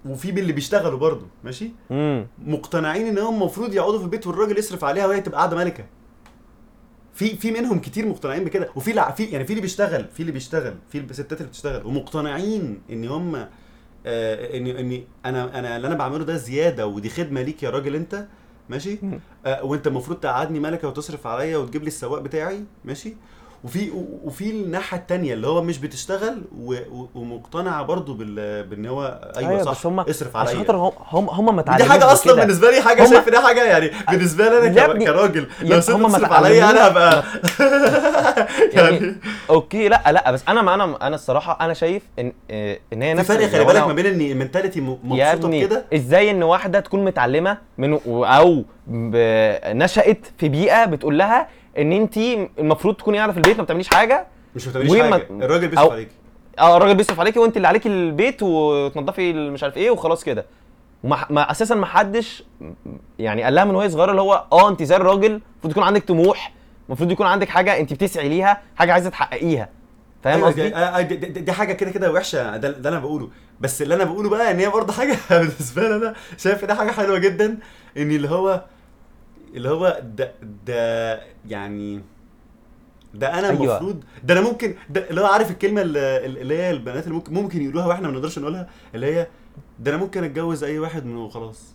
وفي 0.07 0.31
اللي 0.31 0.53
بيشتغلوا 0.53 0.99
برضو 0.99 1.27
ماشي؟ 1.45 1.71
امم 1.91 2.27
مقتنعين 2.47 3.07
إن 3.07 3.19
هم 3.19 3.35
المفروض 3.35 3.75
يقعدوا 3.75 3.99
في 3.99 4.05
البيت 4.05 4.27
والراجل 4.27 4.59
يصرف 4.59 4.85
عليها 4.85 5.07
وهي 5.07 5.21
تبقى 5.21 5.39
قاعدة 5.39 5.57
ملكة. 5.57 5.85
في 7.19 7.37
في 7.37 7.51
منهم 7.51 7.79
كتير 7.79 8.07
مقتنعين 8.07 8.45
بكده 8.45 8.69
وفي 8.77 8.91
الع- 8.91 9.11
في 9.11 9.25
يعني 9.25 9.45
في 9.45 9.51
اللي 9.51 9.61
بيشتغل 9.63 10.05
في 10.15 10.21
اللي 10.21 10.33
بيشتغل 10.33 10.75
في 10.93 10.99
الستات 10.99 11.39
اللي 11.39 11.49
بتشتغل 11.49 11.87
ومقتنعين 11.87 12.81
إن 12.91 13.05
هم 13.09 13.35
آه 14.07 14.57
إن 14.57 14.67
إن 14.67 15.03
أنا 15.27 15.59
أنا 15.59 15.77
اللي 15.77 15.87
أنا 15.87 15.95
بعمله 15.95 16.25
ده 16.25 16.37
زيادة 16.37 16.87
ودي 16.87 17.09
خدمة 17.11 17.43
ليك 17.43 17.63
يا 17.63 17.71
راجل 17.71 17.95
أنت 17.95 18.27
ماشي. 18.69 18.99
آه 19.47 19.65
وأنت 19.65 19.87
المفروض 19.87 20.19
تقعدني 20.21 20.61
ملكة 20.61 20.89
وتصرف 20.89 21.27
عليا 21.27 21.57
وتجيب 21.57 21.83
لي 21.83 21.89
السواق 21.89 22.21
بتاعي 22.21 22.65
ماشي 22.85 23.15
وفي 23.65 23.91
وفي 24.25 24.51
الناحية 24.51 24.97
التانية 24.99 25.35
اللي 25.35 25.47
هو 25.47 25.63
مش 25.63 25.79
بتشتغل 25.79 26.43
و- 26.61 26.75
و- 26.75 27.09
ومقتنعه 27.15 27.83
برضو 27.83 28.15
بال 28.15 28.65
بإن 28.67 28.87
هو 28.87 29.31
أيوه, 29.37 29.51
أيوة، 29.51 29.63
صح 29.63 29.71
بس 29.73 29.87
هم- 29.87 30.01
اصرف 30.01 30.37
عشان 30.37 30.57
عليا 30.57 30.67
خاطر 30.67 30.93
هم 31.11 31.31
هم 31.31 31.57
ما 31.57 31.63
دي 31.63 31.85
حاجة 31.85 32.13
أصلا 32.13 32.33
بكده. 32.33 32.45
بالنسبة 32.45 32.71
لي 32.71 32.81
حاجة 32.81 33.03
هم- 33.03 33.11
شايف 33.11 33.29
انها 33.29 33.41
حاجة 33.47 33.65
يعني 33.65 33.91
بالنسبة 34.11 34.45
لي 34.49 34.59
أنا 34.59 34.87
ك- 34.95 34.99
كراجل 35.05 35.47
لو 35.63 35.69
ما 35.69 36.09
تصرف 36.09 36.33
عليا 36.33 36.71
أنا 36.71 36.87
هبقى 36.89 37.23
يعني 38.73 39.15
okay 39.51 39.89
لأ 39.89 40.03
لأ 40.13 40.31
بس 40.31 40.43
أنا 40.49 40.63
ما 40.63 40.75
أنا 40.75 41.07
أنا 41.07 41.15
الصراحة 41.15 41.59
أنا 41.65 41.75
شايف 41.75 42.03
إن 42.19 42.33
إن 42.93 43.03
هي 43.03 43.15
نفس 43.15 43.29
فرق 43.33 43.47
خلي 43.47 43.65
بالك 43.65 43.87
ما 43.87 43.93
بين 43.93 44.07
إن 44.07 44.21
ال 44.21 44.27
mentality 44.27 44.81
مبسوطة 44.81 45.49
بكده 45.49 45.85
إزاي 45.95 46.31
إن 46.31 46.43
واحدة 46.43 46.81
تكون 46.81 47.05
متعلمة 47.05 47.59
من 47.79 47.99
أو. 48.07 48.65
نشأت 49.75 50.27
في 50.39 50.49
بيئة 50.49 50.85
بتقول 50.85 51.19
لها 51.19 51.49
ان 51.79 51.93
انت 51.93 52.17
المفروض 52.59 52.95
تكوني 52.95 53.17
قاعدة 53.19 53.33
في 53.33 53.39
البيت 53.39 53.57
ما 53.59 53.63
بتعمليش 53.65 53.89
حاجة. 53.89 54.27
مش 54.57 54.67
ما 54.67 54.71
بتعمليش 54.73 55.01
حاجة. 55.01 55.27
الراجل 55.31 55.69
بيصرف 55.69 55.89
أو- 55.89 55.93
عليك 55.93 56.09
آه 56.59 56.77
الراجل 56.77 56.95
بيصرف 56.95 57.21
عليكي 57.21 57.39
وانت 57.39 57.57
اللي 57.57 57.69
عليكي 57.69 57.89
البيت 57.89 58.43
وتنضفي 58.43 59.33
مش 59.33 59.63
عارف 59.63 59.77
إيه 59.77 59.91
وخلاص 59.91 60.25
كده. 60.25 60.47
وما 61.05 61.27
ما 61.31 61.51
أساسا 61.51 61.75
ما 61.75 61.87
حدش 61.87 62.45
يعني 63.19 63.43
قال 63.43 63.55
لها 63.55 63.65
من 63.65 63.75
وهي 63.75 63.91
صغيرة 63.91 64.11
اللي 64.11 64.23
هو 64.23 64.45
آه 64.53 64.69
انت 64.69 64.83
زي 64.83 64.97
الراجل 64.97 65.27
المفروض 65.31 65.71
يكون 65.71 65.83
عندك 65.83 66.05
طموح 66.05 66.53
المفروض 66.89 67.11
يكون 67.11 67.27
عندك 67.27 67.49
حاجة 67.49 67.79
انت 67.81 67.93
بتسعي 67.93 68.29
ليها 68.29 68.61
حاجة 68.77 68.93
عايزة 68.93 69.11
تحققيها. 69.11 69.69
فاهم 70.25 70.37
أيوة، 70.37 70.49
قصدي؟ 70.49 70.69
دي, 70.69 70.77
آه، 70.77 71.01
دي, 71.01 71.17
دي, 71.17 71.41
دي 71.41 71.53
حاجة 71.53 71.73
كده 71.73 71.91
كده 71.91 72.13
وحشة 72.13 72.57
ده, 72.57 72.71
ده 72.71 72.89
أنا 72.89 72.99
بقوله. 72.99 73.29
بس 73.61 73.83
اللي 73.83 73.95
أنا 73.95 74.05
بقوله 74.05 74.29
بقى 74.31 74.51
إن 74.51 74.59
هي 74.59 74.69
برضه 74.69 74.93
حاجة 74.93 75.17
بالنسبة 75.31 75.83
لي 75.89 75.97
أنا 75.97 76.15
شايف 76.39 76.65
ان 76.65 76.75
حاجة 76.75 76.91
حلوة 76.91 77.19
جدا 77.19 77.47
إن 77.97 78.11
اللي 78.11 78.29
هو 78.31 78.65
اللي 79.55 79.69
هو 79.69 80.01
ده 80.17 80.33
ده 80.67 81.21
يعني 81.49 82.03
ده 83.15 83.39
أنا 83.39 83.51
أيوة. 83.51 83.77
المفروض 83.79 84.05
ده 84.25 84.35
أنا 84.35 84.41
ممكن 84.41 84.75
ده 84.91 85.11
اللي 85.11 85.21
هو 85.21 85.27
عارف 85.27 85.51
الكلمة 85.51 85.83
اللي, 85.83 86.55
هي 86.55 86.71
البنات 86.71 87.05
اللي 87.05 87.15
ممكن 87.15 87.35
ممكن 87.35 87.63
يقولوها 87.63 87.87
وإحنا 87.87 88.09
ما 88.09 88.15
نقدرش 88.15 88.39
نقولها 88.39 88.69
اللي 88.95 89.15
هي 89.15 89.27
ده 89.79 89.91
أنا 89.91 90.01
ممكن 90.01 90.25
أتجوز 90.25 90.65
أي 90.65 90.79
واحد 90.79 91.07
منه 91.07 91.25
وخلاص. 91.25 91.75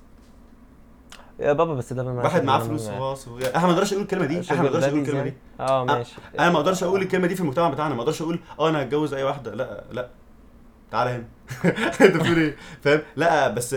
يا 1.40 1.54
بابا 1.54 1.74
بس 1.74 1.94
ده 1.94 2.04
واحد 2.04 2.44
معاه 2.44 2.60
فلوس 2.60 2.88
وخلاص 2.88 3.28
إحنا 3.28 3.68
ما 3.68 3.74
نقدرش 3.74 3.94
نقول 3.94 4.04
الكلمة 4.04 4.26
دي 4.26 4.42
إحنا 4.42 4.58
ما 4.58 4.64
نقدرش 4.64 4.84
نقول 4.84 5.00
الكلمة 5.00 5.24
دي. 5.24 5.34
آه 5.60 5.86
ماشي. 5.86 6.16
أنا 6.40 6.50
ما 6.50 6.58
أقدرش 6.58 6.84
أقول 6.84 7.02
الكلمة 7.02 7.28
دي 7.28 7.36
في 7.36 7.42
المجتمع 7.42 7.70
بتاعنا 7.70 7.96
ما 7.96 8.02
أقدرش 8.02 8.22
أقول 8.22 8.40
آه 8.60 8.70
أنا 8.70 8.82
هتجوز 8.82 9.14
أي 9.14 9.24
واحدة 9.24 9.56
لأ 9.56 9.84
لأ. 9.92 10.10
تعالى 10.92 11.10
هنا. 11.10 11.26
أنت 12.06 12.18
بتقول 12.18 12.38
إيه؟ 12.38 12.56
فاهم؟ 12.82 13.02
لأ 13.16 13.48
بس 13.48 13.76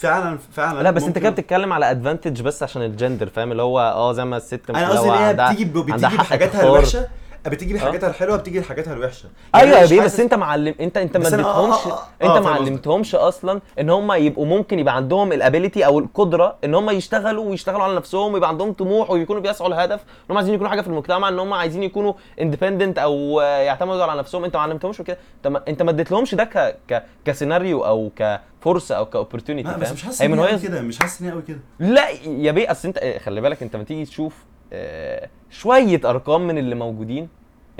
فعلا 0.00 0.38
فعلا 0.52 0.82
لا 0.82 0.90
بس 0.90 1.02
انت 1.02 1.18
كده 1.18 1.30
بتتكلم 1.30 1.72
على 1.72 1.90
advantage 1.90 2.42
بس 2.42 2.62
عشان 2.62 2.82
الجندر 2.82 3.28
فاهم؟ 3.28 3.52
اللي 3.52 3.62
هو 3.62 3.80
آه 3.80 4.12
زي 4.12 4.24
ما 4.24 4.36
الست 4.36 4.60
أنا 4.70 4.88
قصدي 4.88 5.08
إن 5.08 5.14
هي 5.14 5.34
بتيجي 5.34 5.64
بتيجي 5.64 6.16
بحاجاتها. 6.16 6.62
الوحشة. 6.62 7.08
بتيجي 7.48 7.74
بحاجاتها 7.74 8.08
الحلوة 8.08 8.36
بتيجي 8.36 8.60
بحاجاتها 8.60 8.92
الوحشة. 8.92 9.28
أيوه 9.54 9.68
أنا 9.68 9.80
يا 9.80 9.86
بيه 9.86 10.02
بس 10.02 10.20
أنت 10.20 10.34
معلم 10.34 10.74
انت 10.80 10.96
أنت 10.96 11.16
ما 11.16 11.24
آه، 11.24 11.28
اديتهمش 11.28 11.86
آه، 11.86 11.92
آه، 11.92 11.98
آه، 12.22 12.36
أنت 12.36 12.44
ما. 12.44 12.50
علمتهمش 12.50 13.14
أصلا 13.14 13.60
إن 13.80 13.90
هم 13.90 14.12
يبقوا 14.12 14.46
ممكن 14.46 14.78
يبقى 14.78 14.96
عندهم 14.96 15.32
ال 15.32 15.39
ability 15.39 15.86
أو 15.86 15.98
القدرة 15.98 16.56
إن 16.64 16.74
هم 16.74 16.90
يشتغلوا 16.90 17.44
ويشتغلوا 17.44 17.82
على 17.82 17.94
نفسهم 17.96 18.32
ويبقى 18.34 18.48
عندهم 18.48 18.72
طموح 18.72 19.10
ويكونوا 19.10 19.42
بيسعوا 19.42 19.70
لهدف 19.70 20.00
إن 20.00 20.30
هم 20.30 20.36
عايزين 20.36 20.54
يكونوا 20.54 20.70
حاجة 20.70 20.80
في 20.80 20.86
المجتمع 20.86 21.28
إن 21.28 21.38
هم 21.38 21.52
عايزين 21.54 21.82
يكونوا 21.82 22.12
independent 22.40 22.98
أو 22.98 23.40
آه، 23.40 23.58
يعتمدوا 23.58 24.04
على 24.04 24.18
نفسهم. 24.18 24.44
أنت 24.44 24.56
ما 24.56 24.62
علمتهمش 24.62 25.02
كده 25.02 25.18
انت 25.44 25.82
ما 25.82 25.84
ما 25.84 25.90
اديتلهمش 25.90 26.34
ده 26.34 26.44
ك 26.44 26.76
ك 26.90 27.02
كسيناريو 27.24 27.84
أو 27.84 28.10
كفرصة 28.16 28.94
أو 28.94 29.06
ك 29.06 29.12
opportunity 29.12 29.74
بس 29.80 29.92
مش 29.92 30.02
حاسس 30.02 30.22
إن 30.22 30.38
هي 30.38 30.58
كده 30.58 30.80
مش 30.80 30.98
حاسس 30.98 31.20
إن 31.20 31.26
هي 31.26 31.32
قوي 31.32 31.42
كده. 31.42 31.58
لا 31.78 32.08
يا 32.26 32.52
بيه 32.52 32.70
أصل 32.70 32.88
انت 32.88 32.98
آه، 32.98 33.18
خلي 33.18 33.40
بالك 33.40 33.62
أنت 33.62 33.76
لما 33.76 33.84
تيجي 33.84 34.04
تشوف 34.04 34.34
آه، 34.34 34.55
شوية 35.50 36.00
أرقام 36.04 36.46
من 36.46 36.58
اللي 36.58 36.74
موجودين. 36.74 37.28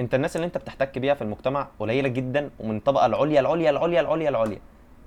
أنت 0.00 0.14
الناس 0.14 0.36
اللي 0.36 0.46
أنت 0.46 0.58
بتحتك 0.58 0.98
بيها 0.98 1.14
في 1.14 1.22
المجتمع 1.22 1.68
قليلة 1.80 2.08
جدا 2.08 2.50
ومن 2.60 2.76
الطبقه 2.76 3.06
العليا 3.06 3.40
العليا 3.40 3.70
العليا 3.70 4.00
العليا 4.00 4.28
العليا. 4.28 4.58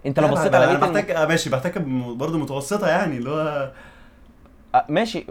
أنت 0.06 0.20
لو 0.20 0.28
بصيت 0.28 0.56
على 0.56 0.68
بيت 0.68 0.80
بحتاج 0.80 1.12
آه، 1.12 1.26
ماشي 1.26 1.50
بحتاج 1.50 1.78
برضه 2.16 2.38
متوسطة 2.38 2.88
يعني 2.88 3.18
اللي 3.18 3.30
هو 3.30 3.72
آه، 4.76 4.86
ماشي. 4.90 5.26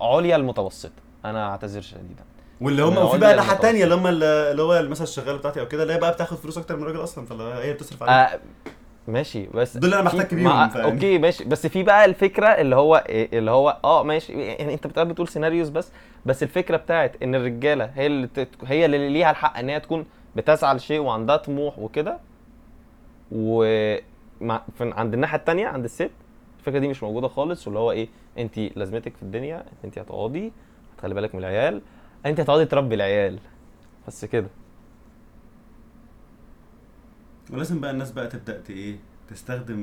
عليا 0.00 0.36
المتوسط. 0.36 0.92
أنا 1.24 1.50
أعتذر 1.50 1.80
شديدا. 1.80 2.24
واللي 2.60 2.82
هم 2.82 2.98
وفي 2.98 3.18
بقى 3.18 3.30
الناحيه 3.30 3.32
المتوسط. 3.32 3.64
الثانية 3.64 3.84
اللي 3.84 3.94
هم 3.94 4.06
اللي 4.06 4.62
هو 4.62 4.82
مثلا 4.88 5.02
الشغاله 5.04 5.38
بتاعتي 5.38 5.60
أو 5.60 5.68
كده 5.68 5.82
اللي 5.82 5.94
هي 5.94 5.98
بقى 5.98 6.12
بتاخد 6.12 6.36
فلوس 6.36 6.58
أكتر 6.58 6.76
من 6.76 6.82
الراجل 6.82 7.02
أصلا 7.02 7.26
فاللي 7.26 7.44
هي 7.44 7.72
بتصرف 7.72 8.02
عليها. 8.02 8.34
آه 8.34 8.40
ماشي 9.08 9.46
بس 9.46 9.76
دول 9.76 9.90
في- 9.90 10.02
بحتك 10.02 10.34
بيهم، 10.34 10.44
مع-؟ 10.44 10.70
okay 10.84 11.18
ماشي. 11.18 11.44
بس 11.44 11.66
في 11.66 11.82
بقى 11.82 12.04
الفكرة 12.04 12.46
اللي 12.46 12.76
هو 12.76 13.04
إيه- 13.06 13.10
اللي 13.34 13.50
هو 13.50 13.78
آه 13.84 14.02
ماشي. 14.02 14.32
يعني 14.32 14.74
أنت 14.74 14.86
بتقعد 14.86 15.08
بتقول 15.08 15.28
scenarios 15.28 15.68
بس 15.68 15.92
بس 16.26 16.42
الفكرة 16.42 16.76
بتاعت 16.76 17.22
إن 17.22 17.34
الرجالة 17.34 17.84
هي 17.84 18.06
اللي 18.06 18.26
تت- 18.26 18.64
هي 18.64 18.84
اللي 18.84 19.08
ليها 19.08 19.30
الحق 19.30 19.58
إن 19.58 19.68
هي 19.68 19.80
تكون 19.80 20.06
بتسعى 20.36 20.74
لشيء 20.74 21.00
وعندها 21.00 21.36
طموح 21.36 21.78
وكده. 21.78 22.18
و 23.32 23.64
مع- 24.40 24.62
في- 24.78 24.92
عند 24.96 25.14
الناحية 25.14 25.38
التانية 25.38 25.66
عند 25.66 25.84
الست 25.84 26.10
الفكرة 26.58 26.78
دي 26.78 26.88
مش 26.88 27.02
موجودة 27.02 27.28
خالص. 27.28 27.66
واللي 27.66 27.78
هو 27.80 27.90
إيه 27.92 28.08
انت 28.38 28.58
لازمتك 28.58 29.16
في 29.16 29.22
الدنيا 29.22 29.64
انت 29.84 29.98
هتقعدي 29.98 30.52
هتخلي 30.96 31.14
بالك 31.14 31.34
من 31.34 31.40
العيال 31.40 31.82
انت 32.26 32.40
هتقعدي 32.40 32.64
تربي 32.64 32.94
العيال. 32.94 33.38
بس 34.08 34.24
كده. 34.24 34.46
ولازم 37.52 37.80
بقى 37.80 37.90
الناس 37.90 38.10
بقى 38.10 38.26
تبدأ 38.26 38.62
إيه 38.70 38.96
تستخدم 39.30 39.82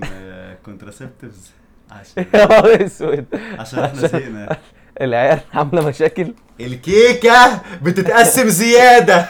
كونتراسبتيفز 0.66 1.52
عشان 1.92 2.26
يا 2.34 2.46
نهار 2.46 2.86
أسود. 2.86 3.26
عشان 3.60 3.80
إحنا 3.80 4.00
زهقنا. 4.08 4.58
العيال 5.02 5.40
عاملة 5.54 5.88
مشاكل. 5.88 6.34
الكيكة 6.62 7.62
بتتقسم 7.82 8.48
زيادة. 8.48 9.26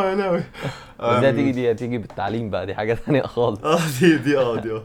لا 0.00 0.42
بس 1.00 1.18
دي 1.20 1.28
هتيجي 1.30 1.52
دي؟ 1.52 1.70
هتيجي 1.70 1.98
بالتعليم 1.98 2.50
بقى 2.50 2.66
دي 2.66 2.74
حاجة 2.74 2.94
ثانية 3.06 3.22
خالص. 3.22 3.64
آه 3.64 3.78
دي 4.00 4.16
دي 4.16 4.38
آه 4.38 4.56
دي 4.56 4.70
آه. 4.72 4.84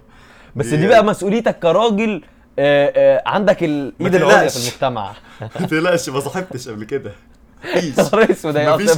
بس 0.56 0.66
دي- 0.68 0.88
بقى 0.88 1.04
مسؤوليتك 1.06 1.60
كراجل 1.60 2.22
آه 2.60 2.94
آه 2.96 3.24
عندك 3.26 3.64
الايد 3.64 4.16
العليا. 4.16 4.50
في 4.50 4.58
المجتمع. 4.58 5.12
ما 5.60 5.68
تقلقش 5.68 6.10
ما 6.10 6.20
صاحبتش 6.20 6.70
قبل 6.70 6.84
كده. 6.84 7.12
نهار 7.98 8.32
اسود 8.32 8.58
هي 8.58 8.74
مفيش- 8.78 8.90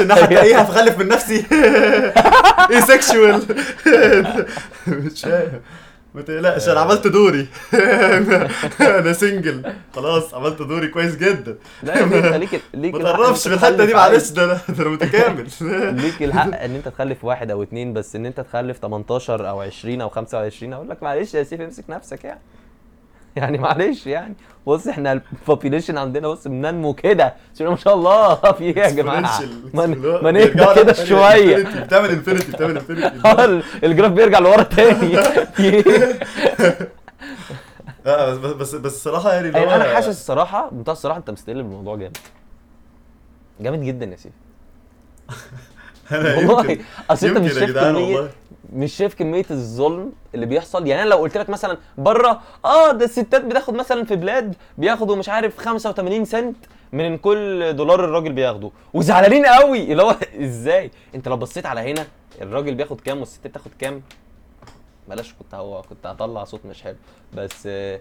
إن 0.00 0.14
حتى 0.14 0.42
إيه 0.42 0.58
هتخلف 0.60 0.98
من 0.98 1.08
نفسي. 1.08 1.44
إيه 2.70 2.80
sexual 2.80 3.42
مش 4.86 5.24
ما 6.14 6.22
تقلقش 6.22 6.68
أنا 6.68 6.80
عملت 6.80 7.06
دوري. 7.06 7.46
أنا 8.80 9.12
single 9.12 9.72
خلاص 9.94 10.34
عملت 10.34 10.62
دوري 10.62 10.88
كويس 10.88 11.16
جدا. 11.16 11.56
لا 11.82 12.00
انت 12.04 12.14
ليك 12.34 12.60
ليك 12.74 12.94
ما 12.94 13.00
تقربش 13.02 13.46
إن 13.46 13.52
في 13.58 13.68
الحتة 13.68 13.84
دي. 13.84 13.94
معلش 13.94 14.30
ده 14.30 14.44
أنا 14.44 14.60
ده 14.68 14.82
أنا 14.82 14.90
متكامل. 14.90 15.46
ليك 16.02 16.22
الحق 16.22 16.60
إن 16.62 16.74
أنت 16.74 16.88
تخلف 16.88 17.24
واحد 17.24 17.50
أو 17.50 17.62
اتنين 17.62 17.92
بس 17.92 18.16
إن 18.16 18.26
أنت 18.26 18.40
تخلف 18.40 18.78
18 18.78 19.48
أو 19.48 19.60
20 19.60 20.00
أو 20.00 20.08
25 20.08 20.72
أقول 20.72 20.88
لك 20.88 21.02
معلش 21.02 21.34
يا 21.34 21.42
سيف 21.42 21.60
امسك 21.60 21.84
نفسك 21.88 22.24
يعني. 22.24 22.40
يعني 23.36 23.58
معلش 23.58 24.06
يعني. 24.06 24.34
بص 24.66 24.86
إحنا 24.86 25.12
ال 25.12 25.20
population 25.20 25.98
عندنا 25.98 26.28
بص 26.28 26.48
بننمو 26.48 26.94
كده. 26.94 27.34
ما 27.60 27.76
شاء 27.76 27.94
الله 27.94 28.34
في 28.52 28.64
إيه 28.64 28.78
يا 28.78 28.90
جماعة. 28.90 29.40
ما 29.74 30.30
نهدى 30.30 30.66
كده 30.76 30.92
شوية. 30.92 31.82
بتعمل 31.84 32.08
infinity 32.10 32.52
بتعمل 32.52 32.76
infinity 32.78 33.62
ال 33.84 33.89
graph 33.89 34.12
بيرجع 34.12 34.38
لورا 34.38 34.62
تاني؟ 34.62 35.18
آه 38.06 38.34
بس 38.34 38.50
بس 38.52 38.74
بس 38.74 38.94
الصراحة 38.94 39.32
يعني 39.32 39.48
هو- 39.60 39.70
أنا 39.70 39.84
حاسس 39.94 40.08
الصراحة 40.08 40.68
بمنتهى 40.70 40.92
الصراحة 40.92 41.18
أنت 41.18 41.30
مستقل 41.30 41.54
بالموضوع 41.62 41.96
جامد. 41.96 42.16
جامد 43.60 43.80
جدا 43.84 44.06
يا 44.06 44.16
سيف. 44.16 44.32
أنا 46.12 46.36
والله 46.36 46.78
أصل 47.10 47.26
أنت 47.26 47.38
مش 47.38 47.52
شايف 47.52 47.78
كمية 47.78 48.16
والله. 48.16 48.30
مش 48.72 48.92
شايف 48.96 49.14
كمية 49.14 49.44
الظلم 49.50 50.12
اللي 50.34 50.46
بيحصل؟ 50.46 50.86
يعني 50.86 51.02
أنا 51.02 51.08
لو 51.08 51.16
قلت 51.16 51.36
لك 51.38 51.50
مثلا 51.50 51.78
برة 51.98 52.40
آه 52.64 52.92
ده 52.92 53.04
الستات 53.04 53.44
بتاخد 53.44 53.74
مثلا 53.74 54.04
في 54.04 54.16
بلاد 54.16 54.54
بياخدوا 54.78 55.16
مش 55.16 55.28
عارف 55.28 55.58
85 55.58 56.24
سنت 56.24 56.56
من 56.92 57.18
كل 57.18 57.72
دولار 57.76 58.04
الراجل 58.04 58.32
بياخده. 58.32 58.70
وزعلانين 58.94 59.46
قوي! 59.46 59.92
اللي 59.92 60.02
هو 60.02 60.16
إزاي؟ 60.44 60.90
أنت 61.14 61.28
لو 61.28 61.36
بصيت 61.36 61.66
على 61.66 61.80
هنا 61.80 62.06
الراجل 62.42 62.74
بياخد 62.74 63.00
كام 63.00 63.18
والست 63.20 63.46
بتاخد 63.46 63.70
كام؟ 63.78 64.02
بلاش 65.08 65.34
كنت 65.34 65.54
هو 65.54 65.82
كنت 65.82 66.06
هطلع 66.06 66.44
صوت 66.44 66.66
مش 66.66 66.82
حلو. 66.82 66.96
بس 67.34 67.62
آه، 67.66 68.00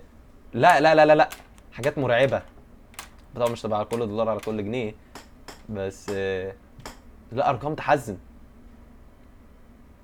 لا 0.53 0.79
لا 0.81 0.95
لا 0.95 1.05
لا 1.05 1.15
لا 1.15 1.29
حاجات 1.71 1.97
مرعبة. 1.97 2.41
طبعا 3.35 3.49
مش 3.49 3.61
تبع 3.61 3.83
كل 3.83 3.97
دولار 3.99 4.29
على 4.29 4.39
كل 4.39 4.63
جنيه. 4.63 4.95
بس 5.69 6.05
آه، 6.13 6.53
لا 7.31 7.49
أرقام 7.49 7.75
تحزن. 7.75 8.17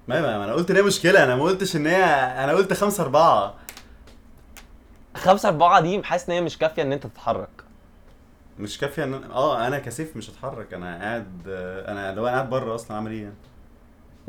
ما 0.08 0.22
ما 0.22 0.44
أنا 0.46 0.54
قلت 0.54 0.70
إن 0.72 0.76
هي 0.78 0.82
مشكلة 0.82 1.24
أنا 1.24 1.36
ما 1.36 1.44
قلتش 1.44 1.76
إن 1.76 1.88
هي 1.88 2.04
أنا 2.44 2.52
قلت 2.54 2.74
خمسة 2.74 3.04
أربعة 3.04 3.54
خمسة 5.16 5.50
أربعة 5.50 5.82
دي 5.82 6.04
حاسس 6.04 6.30
إن 6.30 6.36
هي 6.36 6.42
مش 6.42 6.58
كافية 6.58 6.82
إن 6.82 6.92
أنت 6.94 7.08
تتحرك. 7.08 7.50
مش 8.60 8.78
كافية 8.78 9.04
إن 9.04 9.22
أنا- 9.24 9.32
آه 9.32 9.68
أنا 9.68 9.80
كسيف 9.80 10.18
مش 10.18 10.30
هتحرك 10.30 10.74
أنا 10.74 10.98
قاعد 11.02 11.28
أنا 11.88 12.14
لو 12.16 12.28
أنا 12.28 12.36
قاعد 12.36 12.50
بره 12.50 12.76
أصلا 12.76 12.98
أعمل 12.98 13.12
إيه 13.12 13.22
يعني 13.24 13.36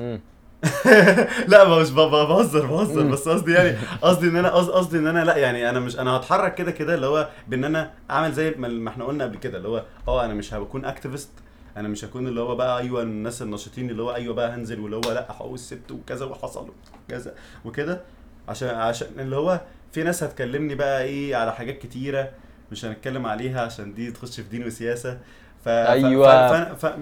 امم 0.00 0.20
لا 1.48 1.68
ما 1.68 1.78
مش 1.80 1.90
بهزر 1.90 2.66
بهزر. 2.66 3.02
بس 3.02 3.28
قصدي 3.28 3.52
يعني 3.52 3.76
قصدي 4.02 4.28
إن 4.28 4.36
أنا 4.36 4.48
قص- 4.50 4.68
قصدي 4.70 4.98
إن 4.98 5.06
أنا 5.06 5.24
لا 5.24 5.36
يعني 5.36 5.70
أنا 5.70 5.80
مش 5.80 5.98
أنا 5.98 6.10
هتحرك 6.16 6.54
كده 6.54 6.70
كده 6.70 6.94
اللي 6.94 7.06
هو 7.06 7.28
بإن 7.48 7.64
أنا 7.64 7.90
أعمل 8.10 8.32
زي 8.32 8.50
ما 8.50 8.68
ما 8.68 8.90
إحنا 8.90 9.04
قلنا 9.04 9.24
قبل 9.24 9.36
كده 9.36 9.58
اللي 9.58 9.68
هو 9.68 9.82
آه 10.08 10.24
أنا 10.24 10.34
مش 10.34 10.54
هكون 10.54 10.84
أكتيفست 10.84 11.30
أنا 11.76 11.88
مش 11.88 12.04
هكون 12.04 12.26
اللي 12.28 12.40
هو 12.40 12.54
بقى 12.56 12.78
أيوه 12.80 13.02
الناس 13.02 13.42
الناشطين 13.42 13.90
اللي 13.90 14.02
هو 14.02 14.14
أيوه 14.14 14.34
بقى 14.34 14.54
هنزل 14.54 14.80
واللي 14.80 14.96
هو 14.96 15.12
لأ 15.12 15.26
حقوق 15.32 15.52
الست 15.52 15.90
وكذا 15.90 16.24
وحصل 16.24 16.68
وكذا 17.08 17.34
وكده 17.64 18.00
عشان 18.48 18.68
عشان 18.68 19.06
اللي 19.18 19.36
هو 19.36 19.60
في 19.92 20.02
ناس 20.02 20.22
هتكلمني 20.22 20.74
بقى 20.74 21.02
إيه 21.02 21.36
على 21.36 21.52
حاجات 21.54 21.78
كتيرة 21.78 22.30
مش 22.72 22.84
هنتكلم 22.84 23.26
عليها 23.26 23.60
عشان 23.60 23.94
دي 23.94 24.10
تخش 24.10 24.40
في 24.40 24.48
دين 24.48 24.66
وسياسة 24.66 25.18
ف 25.64 25.68
أيوة. 25.68 26.48
ف... 26.48 26.52
ف... 26.86 26.86
ف... 26.86 26.94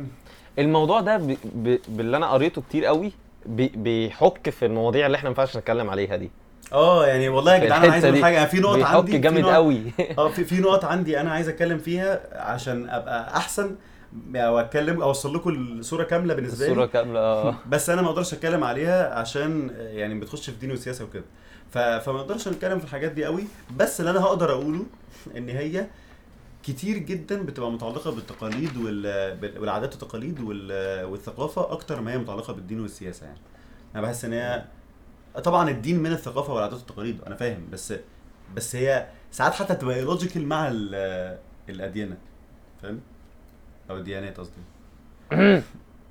الموضوع 0.58 1.00
ده 1.00 1.16
ب... 1.16 1.36
ب... 1.54 1.78
باللي 1.88 2.16
أنا 2.16 2.26
قريته 2.30 2.62
كتير 2.62 2.84
قوي 2.84 3.12
بي... 3.46 3.68
بيحك 3.68 4.50
في 4.50 4.66
المواضيع 4.66 5.06
اللي 5.06 5.16
إحنا 5.16 5.28
ما 5.30 5.30
ينفعش 5.30 5.56
نتكلم 5.56 5.90
عليها 5.90 6.16
دي. 6.16 6.30
آه 6.72 7.06
يعني 7.06 7.28
والله 7.28 7.54
يا 7.54 7.64
جدعان 7.64 7.82
أنا 7.82 7.92
عايز 7.92 8.04
أقول 8.04 8.22
حاجة 8.24 8.44
في 8.44 8.60
نقط 8.60 8.82
عندي 8.82 9.18
جامد 9.18 9.44
قوي. 9.44 9.82
آه 10.18 10.28
في 10.28 10.44
في 10.44 10.60
نقط 10.60 10.84
عندي 10.84 11.20
أنا 11.20 11.30
عايز 11.30 11.48
أتكلم 11.48 11.78
فيها 11.78 12.20
عشان 12.52 12.88
أبقى 12.90 13.36
أحسن 13.36 13.76
أو 14.36 14.58
اتكلم 14.58 15.02
أوصل 15.02 15.34
لكم 15.34 15.50
الصورة 15.50 16.04
كاملة 16.04 16.34
بالنسبة 16.34 16.68
لي. 16.74 16.86
كاملة 16.88 17.20
آه. 17.20 17.56
بس 17.72 17.90
أنا 17.90 18.02
ما 18.02 18.08
أقدرش 18.08 18.34
أتكلم 18.34 18.64
عليها 18.64 19.14
عشان 19.18 19.70
يعني 19.78 20.20
بتخش 20.20 20.50
في 20.50 20.56
دين 20.56 20.72
وسياسة 20.72 21.04
وكده. 21.04 21.24
فما 21.70 22.20
أقدرش 22.20 22.48
نتكلم 22.48 22.78
في 22.78 22.84
الحاجات 22.84 23.12
دي 23.12 23.24
قوي. 23.24 23.44
بس 23.76 24.00
اللي 24.00 24.10
أنا 24.10 24.20
هقدر 24.20 24.52
أقوله 24.52 24.86
إن 25.36 25.48
هي 25.48 25.86
كتير 26.62 26.98
جدا 26.98 27.42
بتبقى 27.42 27.70
متعلقة 27.70 28.10
بالتقاليد 28.10 28.76
وال... 28.76 29.36
بال- 29.36 29.58
والعادات 29.60 29.90
والتقاليد 29.92 30.40
وال... 30.40 31.04
والثقافة 31.04 31.72
أكتر 31.72 32.00
ما 32.00 32.12
هي 32.12 32.18
متعلقة 32.18 32.52
بالدين 32.52 32.80
والسياسة 32.80 33.26
يعني. 33.26 33.38
أنا 33.94 34.02
بحس 34.02 34.24
إن 34.24 34.32
هي 34.32 34.64
طبعا 35.44 35.70
الدين 35.70 35.98
من 36.02 36.12
الثقافة 36.12 36.52
والعادات 36.54 36.78
والتقاليد 36.78 37.20
أنا 37.26 37.34
فاهم. 37.34 37.66
بس 37.72 37.94
بس 38.56 38.76
هي 38.76 39.06
ساعات 39.32 39.52
حتى 39.54 39.74
تبقى 39.74 40.00
لوجيكال 40.00 40.46
مع 40.46 40.68
ال- 40.72 41.38
الاديانه 41.68 42.16
فاهم؟ 42.82 43.00
أو 43.90 43.96
الديانات 43.96 44.40
قصدي. 44.40 45.62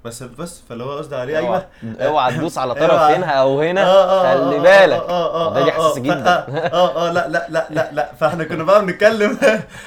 بس 0.05 0.23
بس 0.23 0.61
فاللي 0.69 0.83
هو 0.83 0.97
قصدي 0.97 1.15
عليه 1.15 1.37
أيوه. 1.37 1.67
اوعى 1.83 2.33
تدوس 2.33 2.57
على 2.57 2.73
طرف 2.75 2.91
اوعى. 2.91 3.15
هنا 3.15 3.25
أو 3.25 3.61
هنا. 3.61 3.85
خلي 4.23 4.59
بالك. 4.59 4.89
ده 4.89 5.09
آه، 5.09 5.99
جدا. 5.99 6.29
آه 6.73 7.07
آه 7.09 7.11
لا 7.11 7.27
لا 7.27 7.47
لا 7.49 7.67
لا 7.69 7.91
لا. 7.91 8.13
فإحنا 8.13 8.43
كنا 8.43 8.63
بقى 8.63 8.85
بنتكلم. 8.85 9.31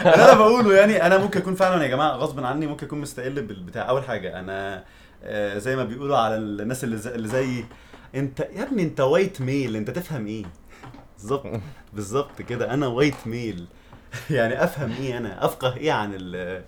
اللي 0.01 0.15
أنا 0.25 0.35
بقوله 0.35 0.75
يعني 0.75 1.07
أنا 1.07 1.19
ممكن 1.19 1.41
أكون 1.41 1.55
فعلا 1.55 1.83
يا 1.83 1.89
جماعة 1.89 2.17
غصب 2.17 2.45
عني 2.45 2.67
ممكن 2.67 2.87
أكون 2.87 3.01
مستقل 3.01 3.43
بالبتاع 3.43 3.89
أول 3.89 4.05
حاجة. 4.05 4.41
أنا 4.41 4.85
آه، 5.25 5.59
زي 5.59 5.77
ما 5.77 5.85
بيقولوا 5.85 6.17
على 6.17 6.37
الناس 6.37 6.85
اللي 6.85 6.97
زي, 6.97 7.15
اللي 7.15 7.29
زي 7.29 7.65
أنت 8.15 8.41
يا 8.41 8.63
ابني 8.63 8.83
أنت 8.83 9.01
white 9.01 9.41
male 9.41 9.77
أنت 9.77 9.91
تفهم 9.91 10.27
إيه؟ 10.27 10.45
بالظبط. 11.19 11.47
بالظبط 11.93 12.43
كده. 12.43 12.75
أنا 12.75 12.87
white 12.87 13.27
male 13.27 13.67
يعني 14.31 14.65
أفهم 14.65 14.93
إيه 15.01 15.19
أنا؟ 15.19 15.45
أفقه 15.45 15.77
إيه 15.77 15.93
عن 15.93 16.11
ال 16.15 16.63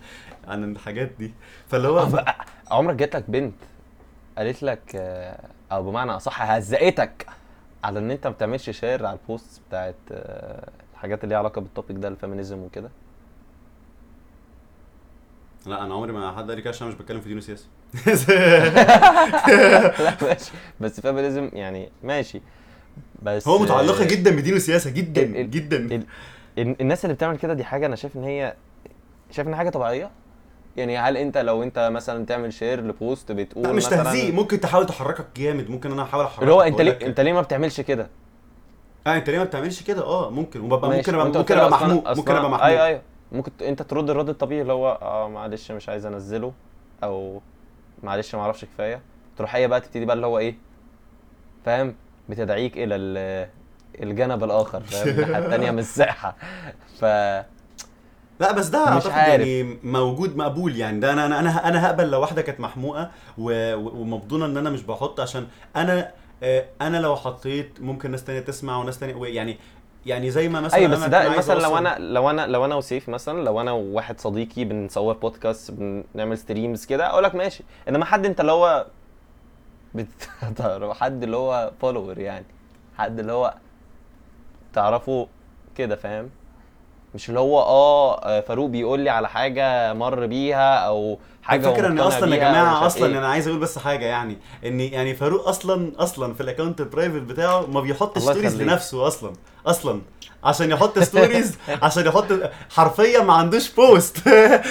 عن 0.49 0.71
الحاجات 0.71 1.11
دي. 1.19 1.33
فاللي 1.67 1.87
هو 1.87 2.25
عمرك 2.71 2.95
جات 2.95 3.15
لك 3.15 3.23
بنت 3.29 3.53
قالت 4.37 4.63
لك 4.63 4.81
آه، 4.95 5.39
أو 5.71 5.83
بمعنى 5.91 6.11
أصح 6.11 6.41
هزقتك 6.41 7.25
على 7.83 7.99
إن 7.99 8.11
أنت 8.11 8.27
ما 8.27 8.33
بتعملش 8.33 8.69
share 8.69 9.05
على 9.05 9.17
ال 9.21 9.29
post 9.29 9.61
بتاعت 9.69 9.95
آه، 10.11 10.69
الحاجات 10.93 11.23
اللي 11.23 11.29
ليها 11.29 11.39
علاقة 11.39 11.61
بال 11.61 11.71
topic 11.71 11.97
ده 11.97 12.07
ال 12.07 12.13
feminism 12.13 12.57
وكده؟ 12.59 12.89
لا 15.65 15.83
أنا 15.85 15.93
عمري 15.93 16.11
ما 16.13 16.31
حد 16.37 16.47
قال 16.47 16.55
لي 16.55 16.61
كده 16.61 16.69
عشان 16.69 16.87
مش 16.87 16.93
بتكلم 16.93 17.21
في 17.21 17.27
دين 17.29 17.37
وسياسه 17.37 17.65
لا 20.03 20.17
ماشي. 20.21 20.51
بس 20.81 20.99
feminism 21.01 21.49
يعني 21.53 21.89
ماشي. 22.03 22.41
بس 23.23 23.47
هو 23.47 23.59
متعلقة 23.59 24.05
جدا 24.05 24.35
بدين 24.35 24.55
وسياسه 24.55 24.89
جدا 24.89 25.21
ال- 25.23 25.37
ال- 25.37 25.51
جدا. 25.51 25.77
ال- 25.77 26.05
ال- 26.57 26.81
الناس 26.81 27.05
اللي 27.05 27.13
بتعمل 27.15 27.37
كده 27.37 27.53
دي 27.53 27.63
حاجة 27.63 27.85
أنا 27.85 27.95
شايف 27.95 28.15
إن 28.15 28.23
هي 28.23 28.53
شايف 29.31 29.47
ان 29.47 29.55
حاجة 29.55 29.69
طبيعية؟ 29.69 30.09
يعني 30.77 30.97
هل 30.97 31.17
انت 31.17 31.37
لو 31.37 31.63
انت 31.63 31.89
مثلا 31.93 32.25
تعمل 32.25 32.53
شير 32.53 32.81
لبوست 32.81 33.31
بتقول 33.31 33.63
لا 33.63 33.71
مش 33.73 33.85
مثلا 33.85 34.03
تهزيق. 34.03 34.33
ممكن 34.33 34.59
تحاول 34.59 34.85
تحركك 34.85 35.25
جامد. 35.37 35.69
ممكن 35.69 35.91
أنا 35.91 36.03
أحاول 36.03 36.25
أحركك 36.25 36.41
اللي 36.43 36.53
هو 36.53 36.61
أنت 36.61 36.81
ليه 36.81 36.99
أنت 37.07 37.19
ليه 37.19 37.33
ما 37.33 37.41
بتعملش 37.41 37.81
كده؟ 37.81 38.07
آه 39.07 39.17
أنت 39.17 39.29
ليه 39.29 39.37
ما 39.37 39.43
بتعملش 39.43 39.83
كده؟ 39.83 40.03
آه 40.05 40.29
ممكن. 40.29 40.59
وببقى 40.61 40.89
ممكن 40.89 41.13
ابقى 41.13 41.25
وأنت 41.25 41.37
ممكن 41.37 41.55
أبقى 41.57 41.69
محموق 41.71 42.09
ممكن 42.17 42.31
أبقى 42.35 42.49
محموق 42.51 42.65
أيوه 42.65 42.85
أيوه. 42.85 43.01
ممكن 43.31 43.51
أنت 43.61 43.81
ترد 43.81 44.09
الرد 44.09 44.29
الطبيعي 44.29 44.61
اللي 44.61 44.73
هو 44.73 44.99
آه 45.01 45.27
معلش 45.29 45.71
مش 45.71 45.89
عايز 45.89 46.05
أنزله 46.05 46.53
أو 47.03 47.41
معلش 48.03 48.35
ما 48.35 48.41
أعرفش 48.41 48.65
كفاية. 48.65 49.01
تروح 49.37 49.55
هي 49.55 49.67
بقى 49.67 49.81
تبتدي 49.81 50.05
بقى 50.05 50.15
اللي 50.15 50.27
هو 50.27 50.37
إيه؟ 50.39 50.55
فاهم؟ 51.65 51.95
بتدعيك 52.29 52.77
إلى 52.77 52.95
ال- 52.95 53.49
الجانب 54.01 54.43
الآخر 54.43 54.79
فاهم؟ 54.81 55.07
الناحيه 55.09 55.37
الثانية 55.45 55.71
من 55.71 55.79
الساحة. 55.79 56.35
ف 56.99 57.05
لا 58.39 58.51
بس 58.51 58.67
ده 58.67 58.83
مش 58.85 58.87
أعتقد 58.91 59.11
عارف. 59.11 59.47
يعني 59.47 59.77
موجود 59.83 60.37
مقبول 60.37 60.75
يعني. 60.75 60.99
ده 60.99 61.13
أنا 61.13 61.25
أنا 61.25 61.39
أنا 61.39 61.67
أنا 61.67 61.85
هقبل 61.87 62.09
لو 62.11 62.21
واحدة 62.21 62.41
كانت 62.41 62.59
محموقة 62.59 63.11
و- 63.37 63.73
و- 63.75 64.01
ومبدونه 64.01 64.45
إن 64.45 64.57
أنا 64.57 64.69
مش 64.69 64.81
بحط 64.83 65.19
عشان 65.19 65.47
أنا 65.75 66.11
آه، 66.43 66.65
أنا 66.81 66.97
لو 66.97 67.15
حطيت 67.15 67.81
ممكن 67.81 68.11
ناس 68.11 68.23
تانية 68.23 68.39
تسمع 68.39 68.77
وناس 68.77 68.99
تانية 68.99 69.25
يعني 69.27 69.57
يعني 70.05 70.31
زي 70.31 70.49
ما 70.49 70.61
مثلا 70.61 70.79
أيوه 70.79 70.91
بس 70.91 70.97
أنا 70.97 71.07
ده 71.07 71.17
عايز 71.17 71.37
مثلا 71.37 71.59
لو 71.59 71.69
أوصل- 71.69 71.77
أنا 71.77 71.95
لو 71.99 72.29
أنا 72.29 72.47
لو 72.47 72.65
أنا 72.65 72.75
وسيف 72.75 73.09
مثلا 73.09 73.43
لو 73.43 73.61
أنا 73.61 73.71
وواحد 73.71 74.19
صديقي 74.19 74.63
بنصور 74.65 75.13
بودكاست 75.13 75.71
بنعمل 75.71 76.37
streams 76.37 76.85
كده 76.85 77.07
أقول 77.09 77.23
لك 77.23 77.35
ماشي. 77.35 77.63
إنما 77.89 78.05
حد 78.05 78.25
أنت 78.25 78.39
اللي 78.41 78.51
هو 78.51 78.85
بت... 79.95 80.29
حد 80.99 81.23
اللي 81.23 81.37
هو 81.37 81.71
follower 81.81 82.19
يعني 82.19 82.45
حد 82.97 83.19
اللي 83.19 83.31
هو 83.31 83.53
تعرفه 84.73 85.27
كده 85.77 85.95
فاهم؟ 85.95 86.29
مش 87.15 87.29
اللي 87.29 87.39
هو 87.39 87.59
آه 87.59 88.17
آه، 88.23 88.41
فاروق 88.41 88.69
بيقول 88.69 88.99
لي 88.99 89.09
على 89.09 89.29
حاجة 89.29 89.93
مر 89.93 90.25
بيها 90.25 90.75
أو 90.75 91.19
حاجة 91.43 91.69
الفكرة 91.69 91.87
إن 91.87 91.99
أصلا 91.99 92.35
يا 92.35 92.39
جماعة 92.39 92.85
أصلا 92.85 93.07
إيه. 93.07 93.17
أنا 93.17 93.27
عايز 93.27 93.47
أقول 93.47 93.59
بس 93.59 93.77
حاجة 93.77 94.05
يعني 94.05 94.37
إن 94.65 94.79
يعني 94.79 95.15
فاروق 95.15 95.47
أصلا 95.47 95.91
أصلا 95.97 96.33
في 96.33 96.41
ال 96.41 96.46
account 96.46 96.81
ال 96.81 96.86
private 96.86 97.21
بتاعه 97.21 97.65
ما 97.65 97.81
بيحطش 97.81 98.21
stories. 98.21 98.61
لنفسه 98.61 99.07
أصلا 99.07 99.33
أصلا. 99.65 100.01
عشان 100.43 100.71
يحط 100.71 100.99
ستوريز 100.99 101.57
عشان 101.83 102.05
يحط 102.05 102.25
حرفيا 102.69 103.19
ما 103.21 103.33
عندوش 103.33 103.71
post 103.71 104.27
ليه 104.27 104.61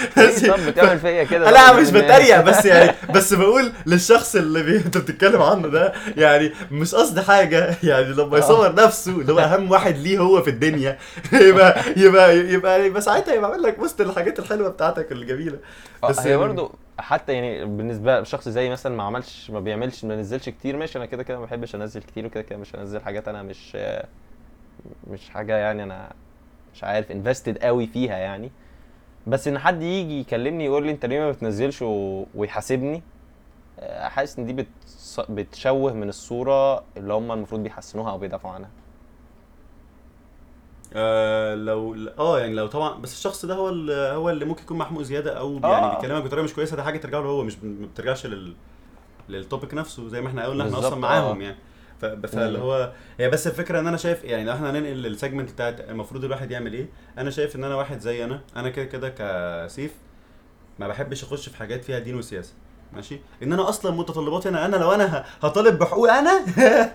طب 0.48 0.60
بتعمل 0.66 0.98
فيا 0.98 1.24
كده؟ 1.24 1.50
لا 1.50 1.72
مش 1.72 1.88
إن- 1.88 1.92
بتريق 1.94 2.40
بس 2.40 2.64
يعني 2.64 2.94
بس 3.14 3.34
بقول 3.34 3.72
للشخص 3.86 4.36
اللي 4.36 4.62
بي... 4.62 4.76
انت 4.76 4.98
بتتكلم 4.98 5.42
عنه 5.42 5.68
ده 5.68 5.92
يعني 6.16 6.52
مش 6.70 6.94
قصدي 6.94 7.22
حاجة. 7.22 7.74
يعني 7.82 8.04
لما 8.04 8.38
يصور 8.38 8.74
نفسه 8.74 9.12
اللي 9.12 9.32
هو 9.32 9.38
أهم 9.38 9.70
واحد 9.70 9.96
ليه 9.96 10.18
هو 10.18 10.42
في 10.42 10.50
الدنيا. 10.50 10.98
يبقى 11.32 11.82
يبقى 11.96 12.36
يبقى 12.38 12.86
يبقى 12.86 13.00
ساعتها 13.02 13.34
يبقى 13.34 13.50
عامل 13.50 13.62
لك 13.62 13.78
post 13.78 14.00
الحاجات 14.00 14.38
الحلوة 14.38 14.68
بتاعتك 14.68 15.12
الجميلة. 15.12 15.58
آه، 16.04 16.08
بس 16.08 16.18
هي 16.18 16.26
يعني- 16.30 16.40
برضه 16.42 16.70
حتى 16.98 17.32
يعني 17.32 17.64
بالنسبة 17.64 18.20
لشخص 18.20 18.48
زي 18.48 18.70
مثلا 18.70 18.96
ما 18.96 19.02
عملش 19.02 19.50
ما 19.50 19.60
بيعملش 19.60 20.04
ما 20.04 20.16
نزلش 20.16 20.48
كتير 20.48 20.76
ماشي 20.76 20.98
أنا 20.98 21.06
كده 21.06 21.22
كده 21.22 21.38
ما 21.38 21.44
بحبش 21.44 21.74
أنزل 21.74 22.00
كتير 22.02 22.26
وكده 22.26 22.42
كده 22.42 22.58
مش 22.58 22.76
هنزل 22.76 23.00
حاجات 23.00 23.28
أنا 23.28 23.42
مش 23.42 23.76
مش 25.10 25.30
حاجة 25.30 25.56
يعني 25.56 25.82
أنا 25.82 26.12
مش 26.74 26.84
عارف 26.84 27.10
انفستد 27.10 27.58
قوي 27.58 27.86
فيها 27.86 28.16
يعني 28.16 28.50
بس 29.26 29.48
إن 29.48 29.58
حد 29.58 29.82
يجي 29.82 30.20
يكلمني 30.20 30.64
يقول 30.64 30.84
لي 30.86 30.90
أنت 30.90 31.06
ليه 31.06 31.20
ما 31.20 31.30
بتنزلش 31.30 31.82
و... 31.82 32.24
ويحاسبني 32.34 33.02
آه، 33.80 34.08
حاسس 34.08 34.38
إن 34.38 34.46
دي 34.46 34.52
بتص... 34.52 35.20
بتشوه 35.20 35.92
من 35.92 36.08
الصورة 36.08 36.84
اللي 36.96 37.12
هم 37.12 37.32
المفروض 37.32 37.62
بيحسنوها 37.62 38.10
أو 38.10 38.18
بيدافعوا 38.18 38.54
عنها 38.54 38.70
آه 40.94 41.54
لو 41.54 41.96
آه 42.18 42.40
يعني 42.40 42.54
لو 42.54 42.66
طبعا 42.66 43.00
بس 43.00 43.12
الشخص 43.12 43.44
ده 43.44 43.54
هو 43.54 43.68
اللي 43.68 43.92
هو 43.92 44.30
اللي 44.30 44.44
ممكن 44.44 44.62
يكون 44.62 44.78
محموق 44.78 45.02
زيادة 45.02 45.38
أو 45.38 45.60
آه. 45.64 45.72
يعني 45.72 45.96
بيكلمك 45.96 46.22
بطريقة 46.22 46.44
مش 46.44 46.54
كويسة 46.54 46.76
ده 46.76 46.82
حاجة 46.82 46.98
ترجع 46.98 47.18
له 47.18 47.26
هو 47.26 47.44
مش 47.44 47.56
ما 47.62 47.86
بترجعش 47.86 48.26
لل 48.26 48.54
لل 49.28 49.41
topic 49.41 49.74
نفسه 49.74 50.08
زي 50.08 50.20
ما 50.20 50.28
إحنا 50.28 50.46
قلنا 50.46 50.64
إحنا 50.64 50.78
أصلا 50.78 50.96
معاهم 50.96 51.40
آه. 51.40 51.42
يعني 51.44 51.56
ف- 52.00 52.04
فاللي 52.04 52.58
هو 52.58 52.92
هي 53.18 53.30
بس 53.30 53.46
الفكرة 53.46 53.80
إن 53.80 53.86
أنا 53.86 53.96
شايف 53.96 54.24
يعني 54.24 54.44
لو 54.44 54.52
إحنا 54.52 54.70
هننقل 54.70 54.92
لل 54.96 55.08
segment 55.08 55.50
بتاعت 55.50 55.80
المفروض 55.80 56.24
الواحد 56.24 56.50
يعمل 56.50 56.72
إيه 56.72 56.86
أنا 57.18 57.30
شايف 57.30 57.56
إن 57.56 57.64
أنا 57.64 57.74
واحد 57.74 58.00
زي 58.00 58.24
أنا 58.24 58.40
أنا 58.56 58.68
كده 58.70 58.84
كده 58.84 59.08
ك 59.18 59.33
Seif 59.33 59.92
ما 60.78 60.88
بحبش 60.88 61.24
أخش 61.24 61.48
في 61.48 61.56
حاجات 61.56 61.84
فيها 61.84 61.98
دين 61.98 62.14
وسياسة 62.14 62.52
ماشي؟ 62.92 63.18
إن 63.42 63.52
أنا 63.52 63.68
أصلا 63.68 63.92
متطلباتي 63.96 64.48
أنا 64.48 64.66
أنا 64.66 64.76
لو 64.76 64.92
أنا 64.92 65.24
هطالب 65.42 65.78
بحقوق 65.78 66.12
أنا؟ 66.12 66.40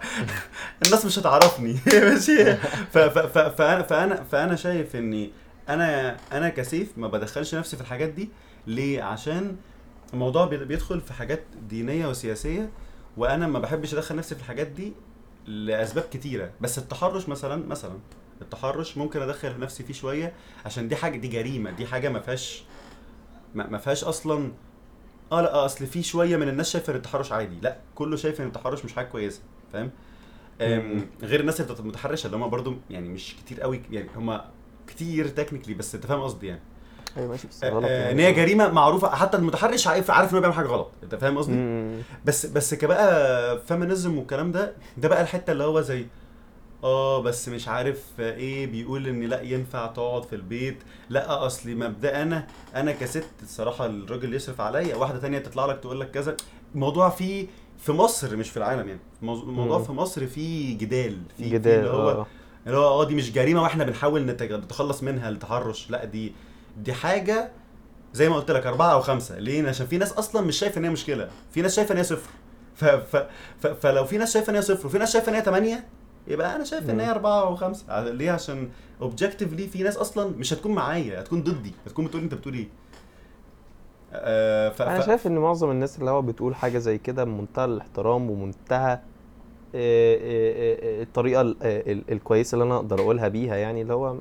الناس 0.85 1.05
مش 1.05 1.19
هتعرفني 1.19 1.75
ماشي؟ 2.09 2.55
فأنا 2.91 3.81
فأنا 3.83 4.23
فأنا 4.31 4.55
شايف 4.55 4.95
إني 4.95 5.31
أنا 5.69 6.17
أنا 6.31 6.49
كسيف 6.49 6.97
ما 6.97 7.07
بدخلش 7.07 7.55
نفسي 7.55 7.75
في 7.75 7.81
الحاجات 7.81 8.09
دي 8.09 8.29
ليه؟ 8.67 9.03
عشان 9.03 9.55
الموضوع 10.13 10.45
بي- 10.45 10.65
بيدخل 10.65 11.01
في 11.01 11.13
حاجات 11.13 11.43
دينية 11.69 12.07
وسياسية 12.07 12.69
وأنا 13.17 13.47
ما 13.47 13.59
بحبش 13.59 13.93
أدخل 13.93 14.15
نفسي 14.15 14.35
في 14.35 14.41
الحاجات 14.41 14.67
دي 14.67 14.93
لأسباب 15.47 16.03
كتيرة. 16.11 16.51
بس 16.61 16.77
التحرش 16.77 17.29
مثلا 17.29 17.67
مثلا 17.67 17.99
التحرش 18.41 18.97
ممكن 18.97 19.21
أدخل 19.21 19.59
نفسي 19.59 19.83
فيه 19.83 19.93
شوية 19.93 20.33
عشان 20.65 20.87
دي 20.87 20.95
حاجة 20.95 21.17
دي 21.17 21.27
جريمة 21.27 21.71
دي 21.71 21.85
حاجة 21.85 22.09
ما 22.09 22.19
فيهاش 22.19 22.63
ما 23.55 23.77
فيهاش 23.77 24.03
أصلا 24.03 24.51
آه 25.31 25.41
لأ 25.41 25.53
آه، 25.53 25.65
أصل 25.65 25.87
في 25.87 26.03
شوية 26.03 26.37
من 26.37 26.47
الناس 26.49 26.69
شايفة 26.71 26.91
إن 26.91 26.97
التحرش 26.97 27.31
عادي. 27.31 27.59
لأ 27.61 27.77
كله 27.95 28.15
شايف 28.15 28.41
إن 28.41 28.47
التحرش 28.47 28.85
مش 28.85 28.93
حاجة 28.93 29.05
كويسة 29.05 29.41
فاهم؟ 29.73 29.91
غير 31.23 31.39
الناس 31.39 31.61
اللي 31.61 31.75
متحرشة 31.83 32.25
اللي 32.27 32.37
هم 32.37 32.49
برضو 32.49 32.75
يعني 32.89 33.09
مش 33.09 33.35
كتير 33.35 33.61
قوي 33.61 33.81
يعني 33.91 34.09
هم 34.15 34.41
كتير 34.87 35.27
technically 35.27 35.73
بس 35.73 35.95
أنت 35.95 36.05
فاهم 36.05 36.21
قصدي 36.21 36.47
يعني. 36.47 36.61
أيوه 37.17 37.29
ماشي 37.29 37.47
بس 37.47 37.63
آه، 37.63 37.85
آه، 37.85 38.11
إن 38.11 38.19
هي 38.19 38.33
جريمة 38.33 38.67
معروفة 38.71 39.09
حتى 39.15 39.37
المتحرش 39.37 39.87
عارف 39.87 40.11
عارف 40.11 40.29
إن 40.29 40.35
هو 40.35 40.41
بيعمل 40.41 40.55
حاجة 40.55 40.67
غلط 40.67 40.91
أنت 41.03 41.15
فاهم 41.15 41.37
قصدي؟ 41.37 41.55
بس 42.25 42.45
بس 42.45 42.73
كبقى 42.73 43.59
feminism 43.67 44.17
والكلام 44.17 44.51
ده 44.51 44.73
ده 44.97 45.07
بقى 45.09 45.21
الحتة 45.21 45.51
اللي 45.51 45.63
هو 45.63 45.81
زي 45.81 46.05
آه 46.83 47.21
بس 47.21 47.49
مش 47.49 47.67
عارف 47.67 48.03
إيه 48.19 48.67
بيقول 48.67 49.07
إن 49.07 49.23
لأ 49.23 49.41
ينفع 49.41 49.87
تقعد 49.87 50.23
في 50.25 50.35
البيت. 50.35 50.77
لأ 51.09 51.45
أصلي 51.45 51.75
مبدأ 51.75 52.21
أنا 52.21 52.47
أنا 52.75 52.91
كست 52.91 53.29
الصراحة 53.43 53.85
الراجل 53.85 54.33
يصرف 54.33 54.61
عليا 54.61 54.95
واحدة 54.95 55.19
تانية 55.19 55.39
تطلع 55.39 55.65
لك 55.65 55.79
تقول 55.79 55.99
لك 55.99 56.11
كذا. 56.11 56.37
الموضوع 56.75 57.09
فيه 57.09 57.47
في 57.77 57.91
مصر 57.91 58.35
مش 58.35 58.49
في 58.49 58.57
العالم 58.57 58.87
يعني. 58.87 58.99
الموضوع. 59.21 59.79
في 59.83 59.91
مصر 59.91 60.27
فيه 60.27 60.77
جدال 60.77 61.17
في 61.37 61.43
في 61.43 61.49
جدال 61.49 61.79
اللي 61.79 61.89
هو 61.89 62.09
آه. 62.09 62.27
اللي 62.67 62.77
هو 62.77 63.01
آه 63.01 63.05
دي 63.05 63.15
مش 63.15 63.31
جريمة 63.31 63.61
وإحنا 63.61 63.83
بنحاول 63.83 64.25
نتخلص 64.25 65.03
منها 65.03 65.29
التحرش 65.29 65.89
لأ 65.89 66.05
دي 66.05 66.33
دي 66.77 66.93
حاجة 66.93 67.51
زي 68.13 68.29
ما 68.29 68.35
قلت 68.35 68.51
لك 68.51 68.65
أربعة 68.65 68.93
أو 68.93 69.01
خمسة 69.01 69.39
ليه؟ 69.39 69.67
عشان 69.69 69.85
في 69.87 69.97
ناس 69.97 70.13
أصلا 70.13 70.41
مش 70.41 70.57
شايفة 70.59 70.79
إن 70.79 70.83
هي 70.83 70.89
مشكلة 70.89 71.29
في 71.51 71.61
ناس 71.61 71.75
شايفة 71.75 71.91
إن 71.91 71.97
هي 71.97 72.03
صفر 72.03 72.29
ف 72.75 72.85
ف 72.85 73.15
ف 73.61 73.67
فلو 73.67 74.05
في 74.05 74.17
ناس 74.17 74.33
شايفة 74.33 74.49
إن 74.51 74.55
هي 74.55 74.61
صفر 74.61 74.87
وفي 74.87 74.97
ناس 74.97 75.13
شايفة 75.13 75.29
إن 75.29 75.35
هي 75.35 75.41
ثمانيه 75.41 75.87
يبقى 76.27 76.55
أنا 76.55 76.63
شايف 76.63 76.89
إن 76.89 76.99
هي. 76.99 77.11
أربعة 77.11 77.41
أو 77.41 77.55
خمسة 77.55 78.03
ليه؟ 78.09 78.31
عشان 78.31 78.69
objectively 79.01 79.67
في 79.67 79.83
ناس 79.83 79.97
أصلا 79.97 80.37
مش 80.37 80.53
هتكون 80.53 80.71
معايا 80.75 81.19
هتكون 81.21 81.43
ضدي 81.43 81.71
هتكون 81.85 82.05
بتقول 82.05 82.23
أنت 82.23 82.33
بتقول 82.33 82.53
إيه 82.53 82.67
آه 84.13 84.69
ف 84.69 84.81
أنا 84.81 85.01
شايف 85.01 85.27
إن 85.27 85.37
معظم 85.37 85.71
الناس 85.71 85.99
اللي 85.99 86.11
هو 86.11 86.21
بتقول 86.21 86.55
حاجة 86.55 86.77
زي 86.77 86.97
كده 86.97 87.23
بمنتهى 87.23 87.65
الاحترام 87.65 88.29
ومنتهى 88.29 88.93
آه، 89.75 90.15
آه، 90.15 91.03
الطريقة 91.03 91.41
ال- 91.41 91.57
ال- 91.63 92.03
الكويسة 92.11 92.55
اللي 92.55 92.65
أنا 92.65 92.75
أقدر 92.75 92.99
أقولها 92.99 93.27
بيها 93.27 93.55
يعني 93.55 93.81
اللي 93.81 93.93
هو 93.93 94.17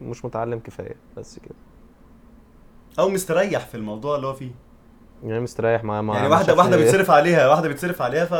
مش 0.00 0.24
متعلم 0.24 0.58
كفاية 0.58 0.96
بس 1.16 1.38
كده. 1.38 1.54
أو 2.98 3.08
مستريح 3.08 3.66
في 3.66 3.74
الموضوع 3.76 4.16
اللي 4.16 4.26
هو 4.26 4.32
فيه. 4.32 4.50
يعني 5.24 5.40
مستريح 5.40 5.84
مع 5.84 6.02
مع 6.02 6.14
يعني 6.14 6.28
واحدة 6.28 6.54
واحدة 6.54 6.76
بيتصرف 6.76 7.10
عليها 7.10 7.48
واحدة 7.48 7.68
بيتصرف 7.68 8.02
عليها 8.02 8.24
ف 8.24 8.34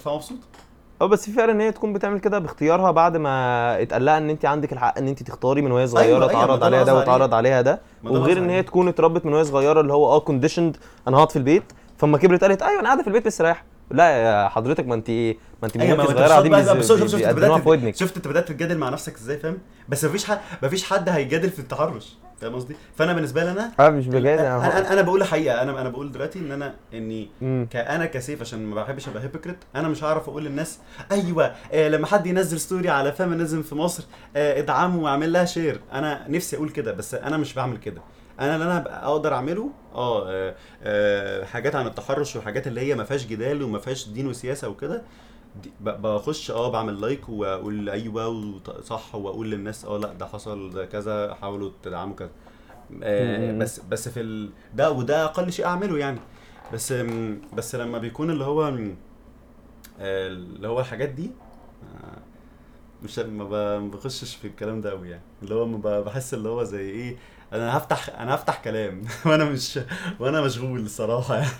فمبسوط. 0.00 0.38
أه 1.02 1.06
بس 1.06 1.24
في 1.24 1.32
فرق 1.32 1.50
إن 1.50 1.60
هي 1.60 1.72
تكون 1.72 1.92
بتعمل 1.92 2.20
كده 2.20 2.38
باختيارها 2.38 2.90
بعد 2.90 3.16
ما 3.16 3.82
اتقال 3.82 4.04
لها 4.04 4.18
إن 4.18 4.30
انت 4.30 4.44
عندك 4.44 4.72
الحق 4.72 4.98
إن 4.98 5.08
انت 5.08 5.22
تختاري 5.22 5.62
من 5.62 5.72
وهي 5.72 5.86
صغيرة 5.86 6.06
أيوة، 6.06 6.30
أيوة، 6.30 6.32
ما 6.32 6.42
اتعرض 6.44 6.58
ده 6.60 6.66
عليها 6.66 6.82
ده 6.84 6.94
واتعرض 6.94 7.34
عليها 7.34 7.60
ده. 7.60 7.80
وغير 8.04 8.38
إن 8.38 8.50
هي. 8.50 8.62
تكون 8.62 8.88
اتربت 8.88 9.26
من 9.26 9.32
وهي 9.32 9.44
صغيرة 9.44 9.80
اللي 9.80 9.92
هو 9.92 10.06
آه 10.08 10.20
كونديشند 10.20 10.76
أنا 11.08 11.16
هقعد 11.16 11.30
في 11.30 11.36
البيت 11.36 11.62
فأما 11.98 12.18
كبرت 12.18 12.44
قالت 12.44 12.62
أيوه 12.62 12.80
أنا 12.80 12.86
قاعدة 12.88 13.02
في 13.02 13.08
البيت 13.08 13.26
مستريحه 13.26 13.64
لا 13.90 14.10
يا 14.10 14.48
حضرتك 14.48 14.86
ما 14.86 14.94
انت 14.94 15.08
إيه؟ 15.08 15.36
ما 15.62 15.68
انت 15.68 15.76
انت 15.76 16.00
صغيرة 16.00 16.28
بقى 16.28 16.42
بيز- 16.42 16.70
بس 16.70 16.88
شفت 16.88 17.06
شفت 17.06 17.14
بيقدموها 17.14 17.58
بدات 17.58 17.96
شفت 17.96 18.16
انت 18.16 18.28
بدات 18.28 18.48
تتجادل 18.48 18.78
مع 18.78 18.88
نفسك 18.88 19.14
إزاي 19.14 19.38
فاهم؟ 19.38 19.58
بس 19.88 20.04
مفيش 20.04 20.24
حد 20.24 20.38
مفيش 20.62 20.84
حد 20.84 21.08
هيجادل 21.08 21.50
في 21.50 21.58
التحرش 21.58 22.16
فاهم 22.40 22.54
قصدي؟ 22.54 22.76
فأنا 22.96 23.12
بالنسبة 23.12 23.44
لي 23.44 23.50
أنا 23.50 23.70
آه 23.80 23.90
مش 23.90 24.06
بجد 24.06 24.26
أنا 24.26 24.78
أنا, 24.78 24.92
أنا 24.92 25.02
بقول 25.02 25.22
الحقيقة 25.22 25.62
أنا 25.62 25.80
أنا 25.80 25.88
بقول 25.88 26.12
دلوقتي 26.12 26.38
إن 26.38 26.52
أنا 26.52 26.74
إني 26.94 27.28
مم. 27.42 27.66
كأنا 27.70 28.06
كسيف 28.06 28.40
عشان 28.40 28.66
ما 28.66 28.74
بحبش 28.82 29.08
أبقى 29.08 29.22
hypocrite 29.22 29.56
أنا 29.76 29.88
مش 29.88 30.04
هعرف 30.04 30.28
أقول 30.28 30.44
للناس 30.44 30.78
أيوه 31.12 31.52
آه 31.72 31.88
لما 31.88 32.06
حد 32.06 32.26
ينزل 32.26 32.60
story 32.60 32.88
على 32.88 33.12
feminism 33.12 33.62
في 33.62 33.74
مصر 33.74 34.04
آه 34.36 34.58
ادعمه 34.58 34.98
واعمل 35.02 35.32
لها 35.32 35.44
share 35.44 35.80
أنا 35.92 36.24
نفسي 36.28 36.56
أقول 36.56 36.70
كده 36.70 36.92
بس 36.92 37.14
أنا 37.14 37.36
مش 37.36 37.54
بعمل 37.54 37.76
كده. 37.76 38.02
أنا 38.40 38.54
اللي 38.54 38.64
أنا 38.64 39.06
أقدر 39.06 39.34
اعمله 39.34 39.70
آه, 39.94 40.28
آه, 40.30 40.54
آه 40.82 41.44
حاجات 41.44 41.74
عن 41.74 41.86
التحرش 41.86 42.36
وحاجات 42.36 42.66
اللي 42.66 42.80
هي 42.80 42.94
ما 42.94 43.04
فيهاش 43.04 43.26
جدال 43.26 43.62
وما 43.62 43.78
فيهاش 43.78 44.08
دين 44.08 44.26
وسياسة 44.26 44.68
وكده 44.68 45.02
بخش 45.80 46.50
آه 46.50 46.70
بعمل 46.70 47.00
لايك 47.00 47.28
وأقول 47.28 47.88
أيوه 47.90 48.60
صح 48.82 49.14
وأقول 49.14 49.50
للناس 49.50 49.84
آه 49.84 49.98
لأ 49.98 50.12
ده 50.12 50.26
حصل 50.26 50.70
ده 50.70 50.86
كذا 50.86 51.34
حاولوا 51.34 51.70
تدعموا 51.82 52.16
كذا. 52.16 52.30
آه. 53.02 53.58
بس 53.58 53.80
بس 53.80 54.08
في 54.08 54.20
ال... 54.20 54.50
ده 54.74 54.90
وده 54.90 55.24
أقل 55.24 55.52
شيء 55.52 55.64
أعمله 55.66 55.98
يعني. 55.98 56.20
بس 56.72 56.94
بس 57.52 57.74
لما 57.74 57.98
بيكون 57.98 58.30
اللي 58.30 58.44
هو 58.44 58.72
اللي 60.00 60.68
هو 60.68 60.80
الحاجات 60.80 61.08
دي 61.08 61.30
مش 63.02 63.18
ما 63.18 63.78
بخشش 63.78 64.36
في 64.36 64.46
الكلام 64.46 64.80
ده 64.80 64.90
قوي 64.90 65.10
يعني. 65.10 65.22
اللي 65.42 65.54
هو 65.54 65.66
بحس 66.02 66.34
اللي 66.34 66.48
هو 66.48 66.64
زي 66.64 66.90
إيه 66.90 67.16
أنا 67.52 67.76
هفتح 67.76 68.20
أنا 68.20 68.34
هفتح 68.34 68.62
كلام. 68.64 69.02
وأنا 69.26 69.44
مش 69.44 69.80
وأنا 70.20 70.40
مشغول 70.40 70.80
الصراحه 70.80 71.34
يعني 71.36 71.50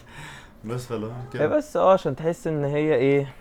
بس 0.65 0.93
هي 0.93 1.13
كده. 1.33 1.47
بس 1.47 1.77
آه 1.77 1.93
عشان 1.93 2.17
تحس 2.17 2.47
إن 2.47 2.65
هي 2.65 2.95
إيه 2.95 3.33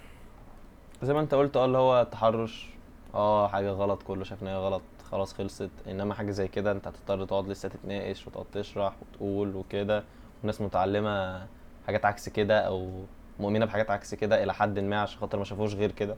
زي 1.03 1.13
ما 1.13 1.19
أنت 1.19 1.33
قلت 1.33 1.57
آه 1.57 1.65
اللي 1.65 1.77
هو 1.77 2.01
التحرش 2.01 2.69
آه 3.13 3.47
حاجة 3.47 3.69
غلط 3.69 4.03
كله 4.03 4.23
شايف 4.23 4.43
إن 4.43 4.47
هي 4.47 4.55
غلط 4.55 4.81
خلاص 5.11 5.33
خلصت. 5.33 5.69
إنما 5.87 6.13
حاجة 6.13 6.31
زي 6.31 6.47
كده 6.47 6.71
أنت 6.71 6.87
هتضطر 6.87 7.25
تقعد 7.25 7.47
لسه 7.47 7.69
تتناقش 7.69 8.27
وتقعد 8.27 8.45
تشرح 8.53 8.93
وتقول 9.01 9.55
وكده. 9.55 10.03
وناس 10.43 10.61
متعلمة 10.61 11.47
حاجات 11.87 12.05
عكس 12.05 12.29
كده 12.29 12.59
أو 12.59 13.03
مؤمنة 13.39 13.65
بحاجات 13.65 13.91
عكس 13.91 14.15
كده 14.15 14.43
إلى 14.43 14.53
حد 14.53 14.79
ما 14.79 15.01
عشان 15.01 15.19
خاطر 15.19 15.37
ما 15.37 15.43
شافوش 15.43 15.73
غير 15.75 15.91
كده. 15.91 16.15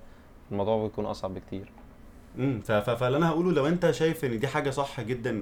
الموضوع 0.51 0.83
بيكون 0.83 1.05
أصعب 1.05 1.33
بكتير. 1.33 1.71
امم 2.39 2.61
فاللي 2.61 3.17
أنا 3.17 3.29
هقوله 3.29 3.51
لو 3.51 3.67
أنت 3.67 3.91
شايف 3.91 4.25
إن 4.25 4.39
دي 4.39 4.47
حاجة 4.47 4.69
صح 4.69 5.01
جدا 5.01 5.41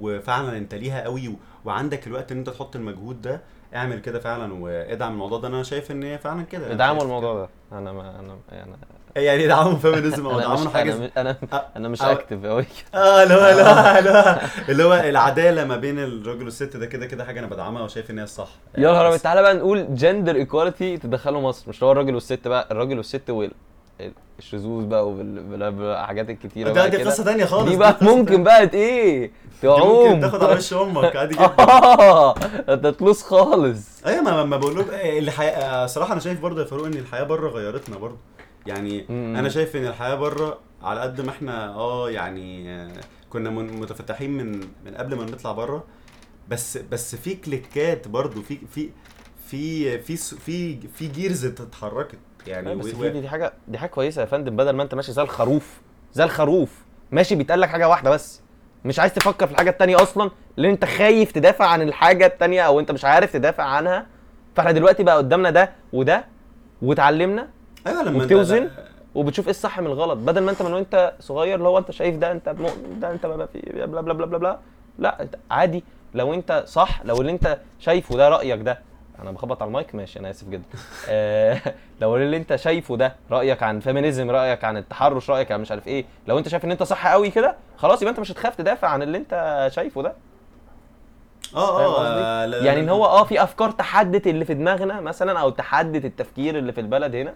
وفعلا 0.00 0.56
أنت 0.58 0.74
ليها 0.74 1.02
قوي 1.04 1.36
وعندك 1.64 2.06
الوقت 2.06 2.32
إن 2.32 2.38
أنت 2.38 2.50
تحط 2.50 2.76
المجهود 2.76 3.22
ده 3.22 3.40
اعمل 3.74 3.98
كده 4.00 4.18
فعلا 4.18 4.54
وادعم 4.54 5.12
الموضوع 5.12 5.38
ده. 5.38 5.48
أنا 5.48 5.62
شايف 5.62 5.90
إن 5.90 6.02
هي 6.02 6.18
فعلا 6.18 6.42
كده. 6.42 6.72
ادعموا 6.72 7.02
الموضوع 7.02 7.34
ده. 7.34 7.48
أنا 7.78 7.92
ما 7.92 8.20
أنا 8.20 8.36
أنا 8.52 8.76
يعني 9.16 9.44
ادعموا 9.44 9.74
feminism 9.74 10.26
أو 10.26 10.38
ادعموا 10.38 10.70
حاجة 10.70 11.10
أنا 11.16 11.36
آه، 11.52 11.66
أنا 11.76 11.88
مش 11.88 12.02
active 12.02 12.44
قوي 12.44 12.64
آه 12.94 13.22
اللي 13.22 13.34
هو 13.34 13.46
اللي 13.48 13.62
هو 13.62 13.98
اللي 13.98 14.10
هو 14.10 14.40
اللي 14.68 14.84
هو 14.84 14.94
العدالة 14.94 15.64
ما 15.64 15.76
بين 15.76 15.98
الراجل 15.98 16.44
والست 16.44 16.76
ده 16.76 16.86
كده 16.86 17.06
كده 17.06 17.24
حاجة 17.24 17.40
أنا 17.40 17.46
بدعمها 17.46 17.82
وشايف 17.82 18.10
إن 18.10 18.18
هي 18.18 18.24
الصح 18.24 18.48
يا 18.78 18.92
نهار 18.92 19.16
تعالى 19.16 19.42
بقى 19.42 19.54
نقول 19.54 19.94
gender 19.94 20.34
equality 20.36 20.96
تدخله 20.96 21.40
مصر 21.40 21.68
مش 21.68 21.82
هو 21.82 21.92
الراجل 21.92 22.14
والست 22.14 22.48
بقى 22.48 22.68
الراجل 22.70 22.96
والست 22.96 23.30
وال 23.30 23.52
الشذوذ 24.38 24.86
بقى 24.86 25.08
والحاجات 25.08 26.30
الكتيرة 26.30 26.72
ده 26.72 26.86
دي 26.88 27.02
قصة 27.04 27.24
تانية 27.24 27.44
خالص 27.44 27.70
دي 27.70 27.76
بقى 27.76 27.96
ممكن. 28.02 28.44
بقى 28.44 28.70
إيه؟ 28.74 29.30
تعوم 29.62 30.08
ممكن 30.08 30.20
تاخد 30.20 30.44
على 30.44 30.54
وش 30.56 30.72
أمك 30.72 31.16
عادي 31.16 31.34
جدا. 31.34 31.44
آه 31.44 32.34
أنت 32.74 32.86
تلوس 32.86 33.22
خالص. 33.22 34.06
أيوه 34.06 34.22
ما 34.22 34.44
ما 34.44 34.56
بقول 34.56 34.78
لكم 34.78 34.90
الحياة 34.92 35.86
صراحة 35.86 36.12
أنا 36.12 36.20
شايف 36.20 36.40
برضه 36.40 36.60
يا 36.62 36.66
فاروق 36.66 36.86
إن 36.86 36.92
الحياة 36.92 37.22
بره 37.22 37.48
غيرتنا 37.50 37.96
برضه. 37.98 38.16
يعني 38.66 39.06
مم. 39.08 39.34
أنا 39.38 39.48
شايف 39.48 39.76
إن 39.76 39.86
الحياة 39.86 40.14
بره 40.14 40.58
على 40.82 41.00
قد 41.00 41.20
ما 41.20 41.30
إحنا 41.30 41.74
آه 41.74 42.10
يعني 42.10 42.78
كنا 43.30 43.50
متفتحين 43.50 44.30
من 44.30 44.60
من 44.86 44.94
قبل 44.96 45.14
ما 45.16 45.24
نطلع 45.24 45.52
بره. 45.52 45.84
بس 46.48 46.78
بس 46.78 47.14
في 47.16 47.34
كليكات 47.34 48.08
برضه 48.08 48.42
في 48.42 48.58
في 48.74 48.90
في 49.46 49.98
في 49.98 50.16
في 50.16 50.78
في 50.94 51.06
جيرز 51.06 51.44
اتحركت. 51.44 52.18
يعني 52.46 52.74
بس 52.74 52.94
و- 52.94 53.08
دي, 53.08 53.28
حاجة 53.28 53.52
دي 53.68 53.78
حاجة 53.78 53.88
كويسة 53.90 54.20
يا 54.20 54.26
فندم 54.26 54.56
بدل 54.56 54.70
ما 54.70 54.82
انت 54.82 54.94
ماشي 54.94 55.12
زي 55.12 55.22
الخروف 55.22 55.80
زي 56.12 56.24
الخروف. 56.24 56.84
ماشي 57.10 57.34
بيتقال 57.34 57.60
لك 57.60 57.68
حاجة 57.68 57.88
واحدة 57.88 58.10
بس. 58.10 58.40
مش 58.84 58.98
عايز 58.98 59.14
تفكر 59.14 59.46
في 59.46 59.52
الحاجة 59.52 59.70
التانية 59.70 60.02
أصلا 60.02 60.30
لأن 60.56 60.70
أنت 60.70 60.84
خايف 60.84 61.32
تدافع 61.32 61.66
عن 61.66 61.82
الحاجة 61.82 62.26
التانية 62.26 62.62
أو 62.62 62.80
أنت 62.80 62.90
مش 62.90 63.04
عارف 63.04 63.32
تدافع 63.32 63.62
عنها. 63.64 64.06
فإحنا 64.56 64.72
دلوقتي 64.72 65.02
بقى 65.02 65.16
قدامنا 65.16 65.50
ده 65.50 65.70
وده 65.92 66.24
واتعلمنا 66.82 67.48
أيوه 67.86 68.02
لما 68.02 68.10
انت- 68.10 68.22
وبتوزن 68.32 68.70
وبتشوف 69.14 69.44
إيه 69.46 69.50
الصح 69.50 69.80
من 69.80 69.86
الغلط. 69.86 70.16
بدل 70.18 70.40
ما 70.42 70.50
أنت 70.50 70.62
من 70.62 70.72
وأنت 70.72 71.12
صغير 71.20 71.54
اللي 71.58 71.68
هو 71.68 71.78
أنت 71.78 71.90
شايف 71.90 72.16
ده 72.16 72.32
أنت 72.32 72.48
مؤمن 72.48 73.00
ده 73.00 73.12
أنت 73.12 73.26
بقى 73.26 73.48
في 73.48 73.60
بلا 73.74 73.86
بلا 74.00 74.12
بلا 74.12 74.26
بلا 74.26 74.38
بلا. 74.38 74.58
لا 74.98 75.22
أنت 75.22 75.36
عادي. 75.50 75.84
لو 76.14 76.34
أنت 76.34 76.62
صح 76.66 77.02
لو 77.04 77.20
اللي 77.20 77.32
أنت 77.32 77.58
شايفه 77.78 78.16
ده 78.16 78.28
رأيك 78.28 78.60
ده 78.60 78.78
أنا 79.22 79.30
بخبط 79.30 79.62
على 79.62 79.68
المايك 79.68 79.94
ماشي 79.94 80.18
أنا 80.18 80.30
اسف 80.30 80.48
جدا. 80.48 80.64
آه، 81.08 81.60
لو 82.00 82.16
اللي 82.16 82.36
انت 82.36 82.56
شايفه 82.56 82.96
ده 82.96 83.16
رأيك 83.30 83.62
عن 83.62 83.80
feminism 83.80 84.30
رأيك 84.30 84.64
عن 84.64 84.76
التحرش 84.76 85.30
رأيك 85.30 85.52
عن 85.52 85.60
مش 85.60 85.70
عارف 85.70 85.86
إيه 85.88 86.04
لو 86.28 86.38
انت 86.38 86.48
شايف 86.48 86.64
ان 86.64 86.70
انت 86.70 86.82
صح 86.82 87.06
قوي 87.06 87.30
كده 87.30 87.56
خلاص 87.76 88.02
يبقى 88.02 88.10
انت 88.10 88.20
مش 88.20 88.32
هتخاف 88.32 88.54
تدافع 88.56 88.88
عن 88.88 89.02
اللي 89.02 89.18
انت 89.18 89.66
شايفه 89.72 90.02
ده. 90.02 90.14
آه 91.54 91.80
آه؟ 91.80 92.06
آه، 92.06 92.64
يعني 92.64 92.80
إن 92.80 92.88
هو 92.88 93.04
آه 93.06 93.24
في 93.24 93.42
أفكار 93.42 93.70
تحدت 93.70 94.26
اللي 94.26 94.44
في 94.44 94.54
دماغنا 94.54 95.00
مثلا 95.00 95.40
أو 95.40 95.50
تحدت 95.50 96.04
التفكير 96.04 96.58
اللي 96.58 96.72
في 96.72 96.80
البلد 96.80 97.14
هنا. 97.14 97.34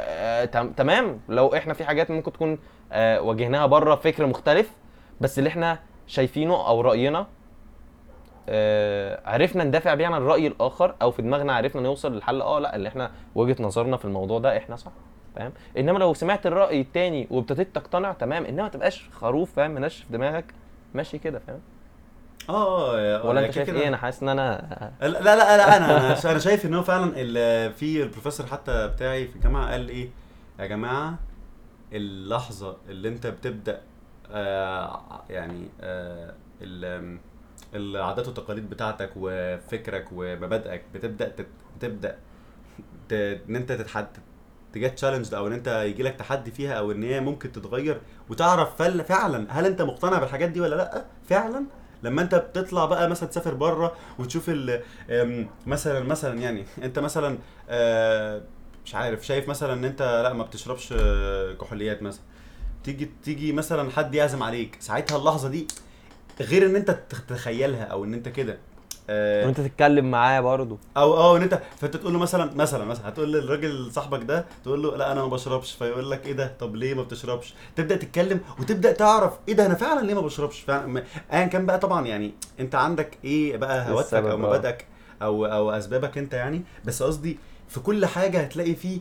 آه 0.00 0.44
تم- 0.44 0.70
تمام. 0.72 1.20
لو 1.28 1.54
إحنا 1.56 1.74
في 1.74 1.84
حاجات 1.84 2.10
ممكن 2.10 2.32
تكون 2.32 2.58
آه 2.92 3.20
واجهناها 3.20 3.66
بره 3.66 3.94
فكر 3.94 4.26
مختلف 4.26 4.70
بس 5.20 5.38
اللي 5.38 5.48
إحنا 5.48 5.78
شايفينه 6.06 6.66
أو 6.68 6.80
رأينا 6.80 7.26
عرفنا 9.24 9.64
ندافع 9.64 9.94
بيه 9.94 10.06
عن 10.06 10.14
الرأي 10.14 10.46
الآخر 10.46 10.94
أو 11.02 11.10
في 11.10 11.22
دماغنا 11.22 11.52
عرفنا 11.52 11.82
نوصل 11.82 12.14
للحل. 12.14 12.42
آه 12.42 12.58
لا 12.58 12.76
اللي 12.76 12.88
إحنا 12.88 13.10
وجهة 13.34 13.56
نظرنا 13.62 13.96
في 13.96 14.04
الموضوع 14.04 14.38
ده 14.38 14.56
إحنا 14.56 14.76
صح 14.76 14.92
فاهم 15.36 15.52
إنما 15.78 15.98
لو 15.98 16.14
سمعت 16.14 16.46
الرأي 16.46 16.80
التاني 16.80 17.26
وابتديت 17.30 17.74
تقتنع 17.74 18.12
تمام؟ 18.12 18.44
إنما 18.44 18.62
ما 18.62 18.68
تبقاش 18.68 19.08
خروف 19.12 19.52
فاهم؟ 19.54 19.70
منشف 19.70 20.06
دماغك 20.10 20.44
ماشي 20.94 21.18
كده 21.18 21.38
فاهم؟ 21.46 21.60
آه 22.48 22.98
آه، 22.98 23.26
ولا 23.26 23.40
آه، 23.40 23.44
أنت 23.44 23.54
كده 23.54 23.64
شايف 23.64 23.70
كده. 23.70 23.80
إيه؟ 23.80 23.88
أنا 23.88 23.96
حاسس 23.96 24.22
إن 24.22 24.28
أنا 24.28 24.68
لا 25.02 25.08
لا 25.08 25.36
لا, 25.36 25.76
أنا 25.76 26.10
أنا 26.30 26.38
شايف 26.38 26.66
إن 26.66 26.74
هو 26.74 26.82
فعلا 26.82 27.10
في 27.72 28.02
البروفيسور 28.02 28.46
حتى 28.46 28.88
بتاعي 28.88 29.26
في 29.28 29.36
الجامعة 29.36 29.70
قال 29.70 29.88
إيه؟ 29.88 30.08
يا 30.60 30.66
جماعة 30.66 31.14
اللحظة 31.92 32.76
اللي 32.88 33.08
أنت 33.08 33.26
بتبدأ 33.26 33.80
آه 34.32 35.00
يعني 35.30 35.68
آه 35.80 36.34
ال- 36.62 37.18
العادات 37.74 38.26
والتقاليد 38.26 38.70
بتاعتك 38.70 39.10
وفكرك 39.16 40.04
ومبادئك 40.12 40.82
بتبدأ 40.94 41.28
تت- 41.28 41.46
بتبدأ 41.78 42.16
إن 43.12 43.56
أنت 43.56 43.72
تتحدد 43.72 44.18
تجات 44.72 44.94
تشالنج 44.94 45.34
أو 45.34 45.46
إن 45.46 45.52
أنت 45.52 45.68
يجي 45.68 46.02
لك 46.02 46.14
تحدي 46.16 46.50
فيها 46.50 46.72
أو 46.74 46.92
إن 46.92 47.02
هي 47.02 47.20
ممكن 47.20 47.52
تتغير 47.52 48.00
وتعرف 48.28 48.76
فل- 48.82 49.04
فعلا 49.04 49.46
هل 49.50 49.66
أنت 49.66 49.82
مقتنع 49.82 50.18
بالحاجات 50.18 50.50
دي 50.50 50.60
ولا 50.60 50.74
لأ؟ 50.74 51.04
فعلا. 51.28 51.64
لما 52.02 52.22
أنت 52.22 52.34
بتطلع 52.34 52.84
بقى 52.84 53.10
مثلا 53.10 53.28
تسافر 53.28 53.54
بره 53.54 53.96
وتشوف 54.18 54.50
مثلا 55.66 56.00
مثلا 56.00 56.40
يعني 56.40 56.64
أنت 56.82 56.98
مثلا 56.98 57.38
آه، 57.68 58.42
مش 58.84 58.94
عارف 58.94 59.26
شايف 59.26 59.48
مثلا 59.48 59.72
إن 59.72 59.84
أنت 59.84 60.02
لأ 60.02 60.32
ما 60.32 60.44
بتشربش 60.44 60.94
كحوليات 61.60 62.02
مثلا. 62.02 62.22
تيجي 62.84 63.10
تيجي 63.24 63.52
مثلا 63.52 63.90
حد 63.90 64.14
يعزم 64.14 64.42
عليك 64.42 64.76
ساعتها 64.80 65.16
اللحظة 65.16 65.48
دي 65.48 65.66
غير 66.40 66.66
إن 66.66 66.76
أنت 66.76 66.90
تتخيلها 67.10 67.84
أو 67.84 68.04
إن 68.04 68.14
أنت 68.14 68.28
كده. 68.28 68.58
آه، 69.12 69.46
وانت 69.46 69.60
تتكلم 69.60 70.10
معاه 70.10 70.40
برضه. 70.40 70.78
أو 70.96 71.14
آه 71.14 71.36
إن 71.36 71.42
أنت 71.42 71.60
فأنت 71.80 71.96
تقول 71.96 72.12
له 72.12 72.18
مثلا 72.18 72.54
مثلا 72.54 72.84
مثلا 72.84 73.08
هتقول 73.08 73.32
للراجل 73.32 73.92
صاحبك 73.92 74.22
ده 74.24 74.44
تقول 74.64 74.82
له 74.82 74.96
لا 74.96 75.12
أنا 75.12 75.20
ما 75.22 75.26
بشربش 75.28 75.72
فيقول 75.72 76.10
لك 76.10 76.26
إيه 76.26 76.32
ده؟ 76.32 76.52
طب 76.60 76.76
ليه 76.76 76.94
ما 76.94 77.02
بتشربش؟ 77.02 77.54
تبدأ 77.76 77.96
تتكلم 77.96 78.40
وتبدأ 78.60 78.92
تعرف 78.92 79.32
إيه 79.48 79.54
ده؟ 79.54 79.66
أنا 79.66 79.74
فعلا 79.74 80.06
ليه 80.06 80.14
ما 80.14 80.20
بشربش؟ 80.20 80.60
فعلا 80.60 81.02
ايا 81.32 81.46
كان 81.46 81.66
بقى 81.66 81.78
طبعا 81.78 82.06
يعني 82.06 82.32
أنت 82.60 82.74
عندك 82.74 83.18
إيه 83.24 83.56
بقى؟ 83.56 84.00
السبب، 84.00 84.26
أو. 84.26 84.36
مبادئك 84.36 84.86
أو 85.22 85.46
أو 85.46 85.70
أسبابك 85.70 86.18
أنت 86.18 86.34
يعني. 86.34 86.62
بس 86.84 87.02
قصدي 87.02 87.38
في 87.68 87.80
كل 87.80 88.06
حاجة 88.06 88.40
هتلاقي 88.40 88.74
فيه 88.74 89.00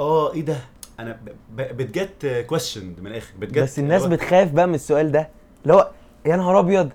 آه 0.00 0.32
إيه 0.34 0.40
ده؟ 0.42 0.56
أنا 1.00 1.18
بتجت 1.56 2.44
كويشند 2.48 3.00
من 3.00 3.06
الآخر 3.06 3.32
بتجت 3.38 3.58
بس 3.58 3.78
الناس 3.78 4.06
بتخاف 4.06 4.50
بقى 4.50 4.66
من 4.66 4.74
السؤال 4.74 5.12
ده. 5.12 5.28
اللي 5.62 5.74
هو 5.74 5.90
يا 6.26 6.36
نهار 6.36 6.58
أبيض 6.58 6.90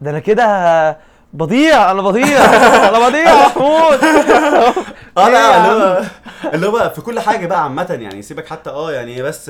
ده 0.00 0.10
أنا 0.10 0.18
كده 0.18 0.98
بضيع 1.32 1.90
أنا 1.90 2.02
بضيع 2.02 2.44
أنا 2.88 3.08
بضيع 3.08 3.30
يا 3.30 3.46
محمود 3.46 3.98
آه 5.18 5.28
لا؟ 5.28 5.56
اللي 5.56 5.68
هو 5.84 6.02
اللي 6.54 6.66
هو 6.66 6.90
في 6.94 7.00
كل 7.00 7.20
حاجة 7.20 7.46
بقى 7.46 7.62
عامة 7.64 7.98
يعني 8.00 8.22
سيبك 8.22 8.46
حتى 8.46 8.70
آه 8.70 8.92
يعني 8.92 9.22
بس 9.22 9.48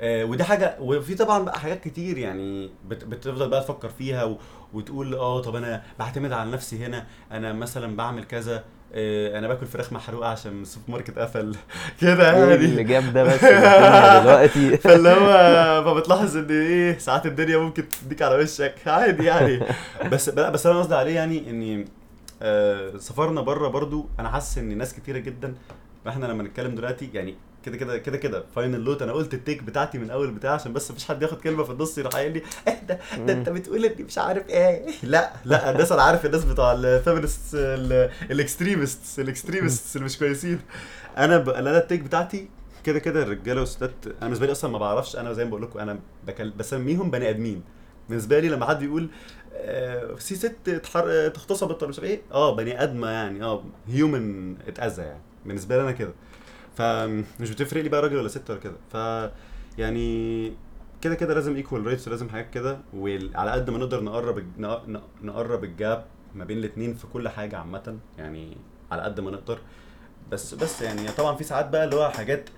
آه 0.00 0.24
ودي 0.24 0.44
حاجة 0.44 0.76
وفي 0.80 1.14
طبعا 1.14 1.44
بقى 1.44 1.60
حاجات 1.60 1.80
كتير 1.84 2.18
يعني 2.18 2.70
بت 2.88 3.04
بتفضل 3.04 3.48
بقى 3.48 3.60
تفكر 3.60 3.88
فيها 3.88 4.36
وتقول 4.72 5.14
آه 5.14 5.42
طب 5.42 5.56
أنا 5.56 5.82
بعتمد 5.98 6.32
على 6.32 6.50
نفسي 6.50 6.86
هنا 6.86 7.04
أنا 7.32 7.52
مثلا 7.52 7.96
بعمل 7.96 8.24
كذا 8.24 8.64
أنا 8.94 9.48
باكل 9.48 9.66
فراخ 9.66 9.92
محروقة 9.92 10.28
عشان 10.28 10.62
السوبر 10.62 10.84
ماركت 10.88 11.18
قفل. 11.18 11.56
كده 12.00 12.36
إيه 12.36 12.54
اللي 12.54 12.68
يعني 12.68 12.84
جاب 12.84 13.12
ده 13.12 13.24
بس 13.24 13.44
دلوقتي. 14.24 14.76
فاللي 14.84 15.08
هو 15.08 15.84
فبتلاحظ 15.84 16.36
إن 16.36 16.50
إيه 16.50 16.98
ساعات 16.98 17.26
الدنيا 17.26 17.56
ممكن 17.58 17.84
تديك 17.88 18.22
على 18.22 18.34
وشك. 18.34 18.74
عادي 18.86 19.24
يعني. 19.24 19.60
بس 20.10 20.28
لا 20.28 20.50
بس 20.50 20.66
أنا 20.66 20.78
قصدي 20.78 20.94
عليه 20.94 21.14
يعني 21.14 21.50
إني 21.50 21.84
آه 22.42 22.96
سفرنا 22.96 23.40
بره 23.40 23.68
برضو. 23.68 24.06
أنا 24.20 24.28
حاسس 24.28 24.58
إن 24.58 24.78
ناس 24.78 24.94
كتيرة 24.94 25.18
جدا 25.18 25.54
إحنا 26.08 26.26
لما 26.26 26.42
نتكلم 26.42 26.74
دلوقتي 26.74 27.10
يعني 27.14 27.34
كده 27.64 27.76
كده 27.76 27.98
كده 27.98 28.16
كده. 28.16 28.44
final 28.54 28.80
note 28.80 29.02
أنا 29.02 29.12
قلت 29.12 29.34
ال 29.34 29.40
take 29.40 29.62
بتاعتي 29.62 29.98
من 29.98 30.10
أول 30.10 30.30
بتاع 30.30 30.50
عشان 30.52 30.72
بس 30.72 30.90
مفيش 30.90 31.04
حد 31.04 31.22
ياخد 31.22 31.40
كلمة 31.40 31.64
في 31.64 31.70
النص 31.70 31.98
يروح 31.98 32.12
قايل 32.12 32.32
لي 32.32 32.42
إيه 32.68 32.82
ده؟ 32.88 32.98
ده 33.26 33.32
أنت 33.32 33.48
بتقول 33.48 33.84
إني 33.84 34.04
مش 34.04 34.18
عارف 34.18 34.48
إيه. 34.48 34.86
لا 35.02 35.32
لا 35.44 35.70
الناس 35.70 35.92
أنا 35.92 36.02
عارف 36.02 36.26
الناس 36.26 36.44
بتوع 36.44 36.72
ال 36.72 36.81
feminist 36.81 37.54
ال 38.30 38.39
extremist 38.39 39.18
ال 39.20 39.28
extremist 39.28 39.96
اللي 39.96 40.04
مش 40.04 40.18
كويسين. 40.18 40.60
أنا 41.18 41.38
ب... 41.38 41.48
أنا 41.48 41.78
ال 41.78 41.82
take 41.82 42.00
بتاعتي 42.00 42.48
كده 42.84 42.98
كده 42.98 43.22
الرجالة 43.22 43.60
والستات 43.60 43.90
أنا 44.06 44.14
بالنسبة 44.20 44.46
لي 44.46 44.52
أصلا 44.52 44.70
ما 44.70 44.78
بعرفش 44.78 45.16
أنا 45.16 45.32
زي 45.32 45.44
ما 45.44 45.50
بقول 45.50 45.62
لكم 45.62 45.78
أنا 45.78 45.98
بكل... 46.26 46.50
بسميهم 46.50 47.10
بني 47.10 47.30
آدمين. 47.30 47.62
بالنسبة 48.08 48.38
لي 48.40 48.48
لما 48.48 48.66
حد 48.66 48.82
يقول 48.82 49.08
آه، 49.54 50.14
في 50.14 50.34
ست. 50.34 50.80
اغتصبت 50.96 51.82
ولا 51.82 51.90
مش 51.90 51.98
عارف 51.98 52.10
إيه 52.10 52.20
آه 52.32 52.56
بني 52.56 52.82
آدمة 52.82 53.08
يعني 53.10 53.44
آه 53.44 53.64
human 53.88 54.54
اتأذى 54.68 55.02
يعني. 55.02 55.20
بالنسبة 55.46 55.76
لي 55.76 55.82
أنا 55.82 55.92
كده. 55.92 56.12
فمش 56.82 57.50
بتفرق 57.50 57.82
لي 57.82 57.88
بقى 57.88 58.02
راجل 58.02 58.16
ولا 58.16 58.28
ست 58.28 58.50
ولا 58.50 58.60
كده. 58.60 58.76
ف 58.92 58.94
يعني 59.78 60.52
كده 61.00 61.14
كده 61.14 61.34
لازم 61.34 61.56
equal 61.56 61.86
rights 61.86 62.08
ولازم 62.08 62.28
حاجات 62.28 62.50
كده. 62.50 62.78
وعلى 62.94 63.50
قد 63.50 63.70
ما 63.70 63.78
نقدر 63.78 64.02
نقرب 64.04 64.44
نقرب 65.22 65.64
ال 65.64 65.74
gap 65.74 66.04
ما 66.34 66.44
بين 66.44 66.58
الاثنين 66.58 66.94
في 66.94 67.06
كل 67.06 67.28
حاجة 67.28 67.58
عامة. 67.58 67.98
يعني 68.18 68.56
على 68.92 69.02
قد 69.02 69.20
ما 69.20 69.30
نقدر. 69.30 69.58
بس 70.32 70.54
بس 70.54 70.82
يعني 70.82 71.08
طبعا 71.08 71.36
في 71.36 71.44
ساعات 71.44 71.68
بقى 71.68 71.84
اللي 71.84 71.96
هو 71.96 72.10
حاجات 72.10 72.50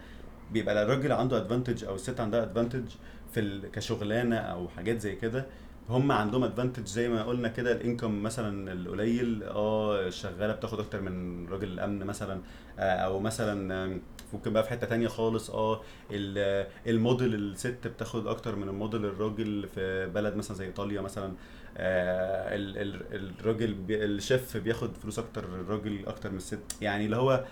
بيبقى 0.52 0.82
الراجل 0.82 1.12
عنده 1.12 1.36
advantage 1.36 1.84
أو 1.84 1.94
الست 1.94 2.20
عندها 2.20 2.42
advantage 2.42 2.84
في. 3.34 3.60
كشغلانة 3.72 4.36
أو 4.36 4.68
حاجات 4.68 5.00
زي 5.00 5.16
كده. 5.16 5.46
هم 5.88 6.12
عندهم 6.12 6.44
advantage 6.44 6.86
زي 6.86 7.08
ما 7.08 7.22
قلنا 7.22 7.48
كده. 7.48 7.72
ال 7.72 7.79
income 7.79 8.22
مثلا 8.22 8.72
القليل 8.72 9.42
آه 9.42 10.06
الشغاله 10.06 10.52
بتاخد 10.52 10.80
أكتر 10.80 11.00
من 11.00 11.48
راجل 11.48 11.68
الأمن 11.68 12.04
مثلا 12.06 12.40
آه، 12.78 12.82
أو 12.82 13.20
مثلا 13.20 14.00
ممكن 14.34 14.52
بقى 14.52 14.62
في 14.64 14.70
حتة 14.70 14.86
تانية 14.86 15.08
خالص 15.08 15.50
آه 15.50 15.80
ال- 16.10 16.66
الموديل 16.86 17.34
الست 17.34 17.86
بتاخد 17.86 18.26
أكتر 18.26 18.56
من 18.56 18.68
الموديل 18.68 19.04
الراجل 19.04 19.68
في 19.74 20.06
بلد 20.06 20.34
مثلا 20.36 20.56
زي 20.56 20.66
إيطاليا 20.66 21.00
مثلا. 21.00 21.32
آه 21.76 22.54
ال- 22.56 22.78
ال- 22.78 23.40
الراجل 23.40 23.76
الشيف 23.90 24.56
بياخد 24.56 24.96
فلوس 24.96 25.18
أكتر 25.18 25.44
الراجل 25.44 26.06
أكتر 26.06 26.30
من 26.30 26.36
الست. 26.36 26.60
يعني 26.80 27.04
اللي 27.04 27.16
هو 27.16 27.44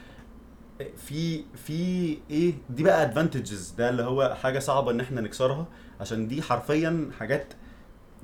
في 0.97 1.45
في 1.55 2.19
إيه؟ 2.31 2.55
دي 2.71 2.83
بقى 2.83 3.03
advantages 3.03 3.71
ده 3.71 3.89
اللي 3.91 4.03
هو 4.03 4.35
حاجة 4.43 4.59
صعبة 4.59 4.91
إن 4.91 5.01
إحنا 5.01 5.21
نكسرها. 5.21 5.67
عشان 6.01 6.29
دي 6.29 6.43
حرفيا 6.43 7.11
حاجات 7.19 7.55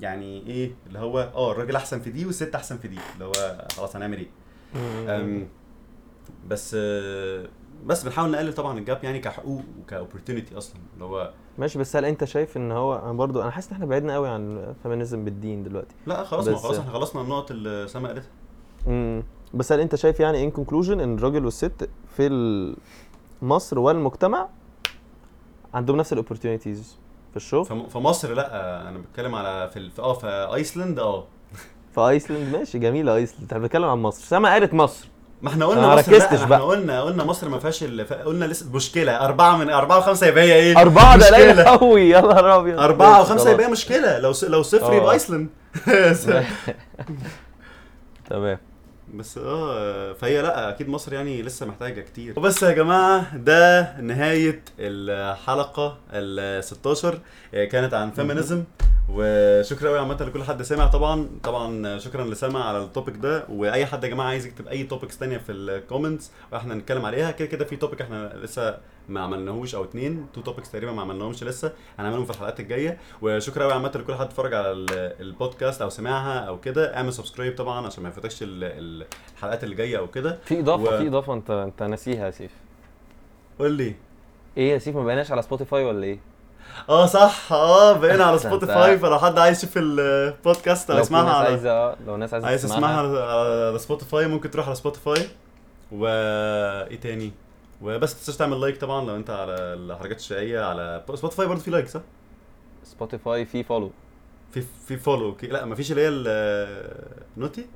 يعني 0.00 0.46
إيه؟ 0.46 0.70
اللي 0.86 0.98
هو 0.98 1.20
آه 1.34 1.52
الراجل 1.52 1.76
أحسن 1.76 2.00
في 2.00 2.10
دي 2.10 2.26
والست 2.26 2.54
أحسن 2.54 2.78
في 2.78 2.88
دي. 2.88 2.98
اللي 3.14 3.24
هو 3.24 3.66
خلاص 3.76 3.96
هنعمل 3.96 4.18
إيه؟ 4.18 4.28
بس 6.48 6.76
آه، 6.78 7.48
بس 7.86 8.04
بنحاول 8.04 8.30
نقلل 8.30 8.52
طبعا 8.54 8.78
ال 8.78 8.85
gap 8.85 9.04
يعني 9.04 9.18
كحقوق 9.18 9.62
وك 9.80 9.92
opportunity 9.92 10.58
أصلا 10.58 10.76
اللي 10.94 11.04
هو 11.04 11.32
ماشي 11.58 11.78
بس 11.78 11.96
هل 11.96 12.04
أنت 12.04 12.24
شايف 12.24 12.56
إن 12.56 12.72
هو 12.72 12.98
أنا 12.98 13.12
برضو 13.12 13.42
أنا 13.42 13.50
حاسس 13.50 13.68
إن 13.68 13.72
إحنا 13.74 13.86
بعدنا 13.86 14.14
قوي 14.14 14.28
عن 14.28 14.74
feminism 14.82 15.24
بالدين 15.24 15.62
دلوقتي. 15.62 15.94
لا 16.06 16.24
خلاص 16.24 16.48
ما 16.48 16.56
خلاص 16.56 16.78
إحنا 16.78 16.92
خلصنا 16.92 17.22
النقط 17.22 17.50
اللي 17.50 17.88
سما 17.88 18.08
قالتها. 18.08 18.30
امم 18.86 19.22
بس 19.54 19.72
هل 19.72 19.80
أنت 19.80 19.94
شايف 19.94 20.20
يعني 20.20 20.44
ان 20.44 20.50
conclusion 20.50 21.00
إن 21.00 21.14
الراجل 21.14 21.44
والست 21.44 21.88
في 22.16 22.76
مصر 23.42 23.78
والمجتمع 23.78 24.48
عندهم 25.74 25.96
نفس 25.96 26.12
ال 26.12 26.18
opportunities 26.18 26.96
في 27.30 27.36
الشغل؟ 27.36 27.64
في 27.64 27.98
مصر 27.98 28.34
لا 28.34 28.88
أنا 28.88 28.98
بتكلم 28.98 29.34
على 29.34 29.70
في 29.70 29.90
آه 29.98 30.14
في 30.14 30.26
ايسلند 30.54 30.98
آه. 30.98 31.24
في 31.92 32.00
آيسلندا 32.00 32.56
ماشي 32.56 32.78
جميلة 32.78 33.14
آيسلندا 33.16 33.44
إحنا 33.44 33.58
بنتكلم 33.58 33.84
عن 33.84 33.98
مصر. 33.98 34.24
سما 34.24 34.48
قالت 34.48 34.74
مصر. 34.74 35.08
ما 35.42 35.48
إحنا 35.48 35.66
قلنا 35.66 35.80
ما 35.86 35.94
مصر 35.94 36.12
ركزتش 36.12 36.42
بقى. 36.42 36.58
إحنا 36.58 36.64
قلنا 36.64 37.02
قلنا 37.02 37.24
مصر 37.24 37.48
ما 37.48 37.58
فيهاش 37.58 37.84
قلنا 38.24 38.44
لسه 38.44 38.66
مشكلة 38.72 39.24
أربعة 39.24 39.56
من 39.56 39.70
أربعة 39.70 39.98
وخمسة 39.98 40.26
يبقى 40.26 40.44
هي 40.44 40.54
إيه؟ 40.54 40.78
أربعة 40.80 41.16
ده 41.16 41.26
قليل 41.26 41.48
مشكلة. 41.48 41.64
قوي 41.64 42.08
يا 42.08 42.20
نهار 42.20 42.94
ماشي، 43.10 43.20
وخمسة 43.20 43.44
خلاص. 43.44 43.54
يبقى 43.54 43.66
هي 43.66 43.70
مشكلة 43.70 44.18
لو. 44.18 44.32
لو 44.42 44.62
صفر 44.62 44.92
آه. 44.92 44.94
يبقى 44.94 45.12
آيسلندا 45.14 45.48
تمام 48.30 48.58
بس 49.14 49.38
آه 49.38 50.12
فهي 50.12 50.42
لأ 50.42 50.68
أكيد 50.68 50.88
مصر 50.88 51.12
يعني 51.12 51.42
لسه 51.42 51.66
محتاجة 51.66 52.00
كتير. 52.00 52.34
وبس 52.38 52.62
يا 52.62 52.72
جماعة 52.72 53.36
ده 53.36 53.96
نهاية 54.00 54.62
الحلقة 54.78 55.98
ال 56.12 56.64
16 56.64 57.18
آه، 57.54 57.64
كانت 57.64 57.94
عن 57.94 58.10
feminism 58.10 58.64
وشكرا 59.10 59.88
قوي 59.88 59.98
عامة 59.98 60.14
لكل 60.24 60.42
حد 60.44 60.62
سمع. 60.62 60.86
طبعا 60.86 61.28
طبعا 61.42 61.98
شكرا 61.98 62.24
لسامع 62.24 62.64
على 62.68 62.78
ال 62.78 62.85
topic 62.85 63.16
ده. 63.16 63.44
وأي 63.48 63.86
حد 63.86 64.04
يا 64.04 64.08
جماعة 64.08 64.26
عايز 64.28 64.46
يكتب 64.46 64.68
أي 64.68 64.82
topics 64.84 65.18
تانية 65.18 65.38
في 65.38 65.52
ال 65.52 65.61
comments 65.61 66.30
وإحنا 66.52 66.74
نتكلم 66.74 67.06
عليها 67.06 67.30
كده 67.30 67.48
كده 67.48 67.64
في 67.64 67.76
topic 67.76 68.00
إحنا 68.00 68.32
لسه 68.36 68.78
ما 69.08 69.20
عملناهوش 69.20 69.74
أو 69.74 69.84
اتنين 69.84 70.26
two 70.34 70.40
topics 70.40 70.70
تقريبا 70.70 70.92
ما 70.92 71.02
عملناهمش 71.02 71.44
لسه. 71.44 71.72
هنعملهم 71.98 72.24
في 72.24 72.30
الحلقات 72.30 72.60
الجاية. 72.60 72.98
وشكرا 73.22 73.64
قوي 73.64 73.72
عامة 73.72 73.92
لكل 73.94 74.14
حد 74.14 74.20
اتفرج 74.26 74.54
على 74.54 74.72
ال- 74.72 74.86
البودكاست 75.20 75.82
أو 75.82 75.88
سمعها 75.90 76.38
أو 76.38 76.60
كده. 76.60 76.96
اعمل 76.96 77.12
subscribe 77.12 77.56
طبعا 77.56 77.86
عشان 77.86 78.02
ما 78.02 78.08
يفوتكش 78.08 78.42
ال- 78.42 78.64
ال- 78.64 79.06
الحلقات 79.34 79.64
اللي 79.64 79.74
جاية 79.74 79.98
أو 79.98 80.06
كده. 80.06 80.38
في 80.44 80.60
إضافة 80.60 80.82
و- 80.82 80.98
في 80.98 81.08
إضافة 81.08 81.34
أنت 81.34 81.50
أنت 81.50 81.82
ناسيها 81.82 82.26
يا 82.26 82.30
سيف. 82.30 82.50
قول 83.58 83.72
لي. 83.72 83.94
إيه 84.56 84.72
يا 84.72 84.78
سيف 84.78 84.96
ما 84.96 85.04
بقيناش 85.04 85.32
على 85.32 85.42
سبوتيفاي 85.42 85.84
ولا 85.84 86.04
إيه؟ 86.04 86.18
آه 86.88 87.06
صح. 87.06 87.52
آه 87.52 87.92
بقينا 87.92 88.24
على 88.24 88.38
سبوتيفاي 88.48 88.98
فلو 88.98 89.18
حد 89.18 89.38
عايز 89.38 89.58
يشوف 89.58 89.72
البودكاست 89.76 90.90
أو 90.90 90.98
يسمعها 90.98 91.32
على 91.34 91.48
عايزة 91.48 91.96
لو 92.06 92.16
ناس 92.16 92.32
عايزة 92.34 92.48
عايز 92.48 92.62
تسمعها. 92.62 93.74
على- 93.74 93.76
سبوتيفاي 93.80 94.26
ممكن 94.28 94.50
تروح 94.50 94.66
على 94.66 94.74
سبوتيفاي 94.74 95.26
و 95.92 96.06
إيه 96.06 97.00
تاني؟ 97.00 97.32
وبس 97.82 98.14
تنساش 98.14 98.36
تعمل 98.36 98.60
like 98.60 98.76
طبعا 98.80 99.06
لو 99.06 99.16
أنت 99.16 99.30
على 99.30 99.52
الحركات 99.54 100.16
الشقية 100.18 100.60
على 100.60 101.04
سبوتيفاي 101.14 101.46
برضه 101.46 101.60
في 101.60 101.70
like 101.70 101.88
صح؟ 101.88 102.00
سبوتيفاي 102.84 103.44
في 103.44 103.62
follow 103.64 103.90
في 104.52 104.62
في 104.86 104.96
follow 104.96 105.26
okay. 105.28 105.46
لا 105.46 105.64
مفيش 105.64 105.90
اللي 105.90 106.02
هي 106.02 106.08
النوتي 107.36 107.66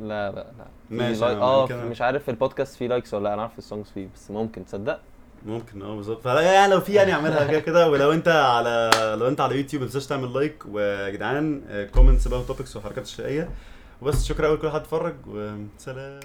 لا 0.00 0.30
لا 0.30 0.34
لا. 0.58 0.66
ماشي، 0.90 1.20
like- 1.20 1.38
آه 1.38 1.66
مش 1.66 2.00
عارف 2.02 2.22
في 2.22 2.30
البودكاست 2.30 2.76
في 2.76 2.88
likes 2.88 3.14
ولا 3.14 3.24
لا 3.24 3.34
أنا 3.34 3.42
عارف 3.42 3.52
في 3.52 3.58
ال 3.58 3.63
songs 3.63 3.90
فيه 3.90 4.08
بس 4.14 4.30
ممكن 4.30 4.64
تصدق؟ 4.64 5.00
ممكن 5.46 5.82
آه 5.82 5.96
بالظبط. 5.96 6.22
فلا 6.22 6.40
يعني 6.40 6.72
لو 6.72 6.80
في 6.80 6.92
يعني 6.92 7.12
أعملها 7.12 7.46
كده 7.46 7.60
كده. 7.60 7.90
ولو 7.90 8.12
أنت 8.12 8.28
على 8.28 8.90
لو 9.20 9.28
أنت 9.28 9.40
على 9.40 9.56
يوتيوب 9.56 9.82
ما 9.82 9.88
تنساش 9.88 10.06
تعمل 10.06 10.32
like 10.34 10.62
ويا 10.68 11.08
جدعان 11.10 11.62
comments 11.94 12.28
بقى 12.28 12.40
و 12.40 12.45
topics 12.45 12.76
وحركات 12.76 13.04
الشقية. 13.04 13.50
وبس 14.02 14.24
شكرا 14.24 14.46
قوي 14.48 14.56
لكل 14.56 14.70
حد 14.70 14.80
اتفرج 14.80 15.14
وسلام. 15.26 16.20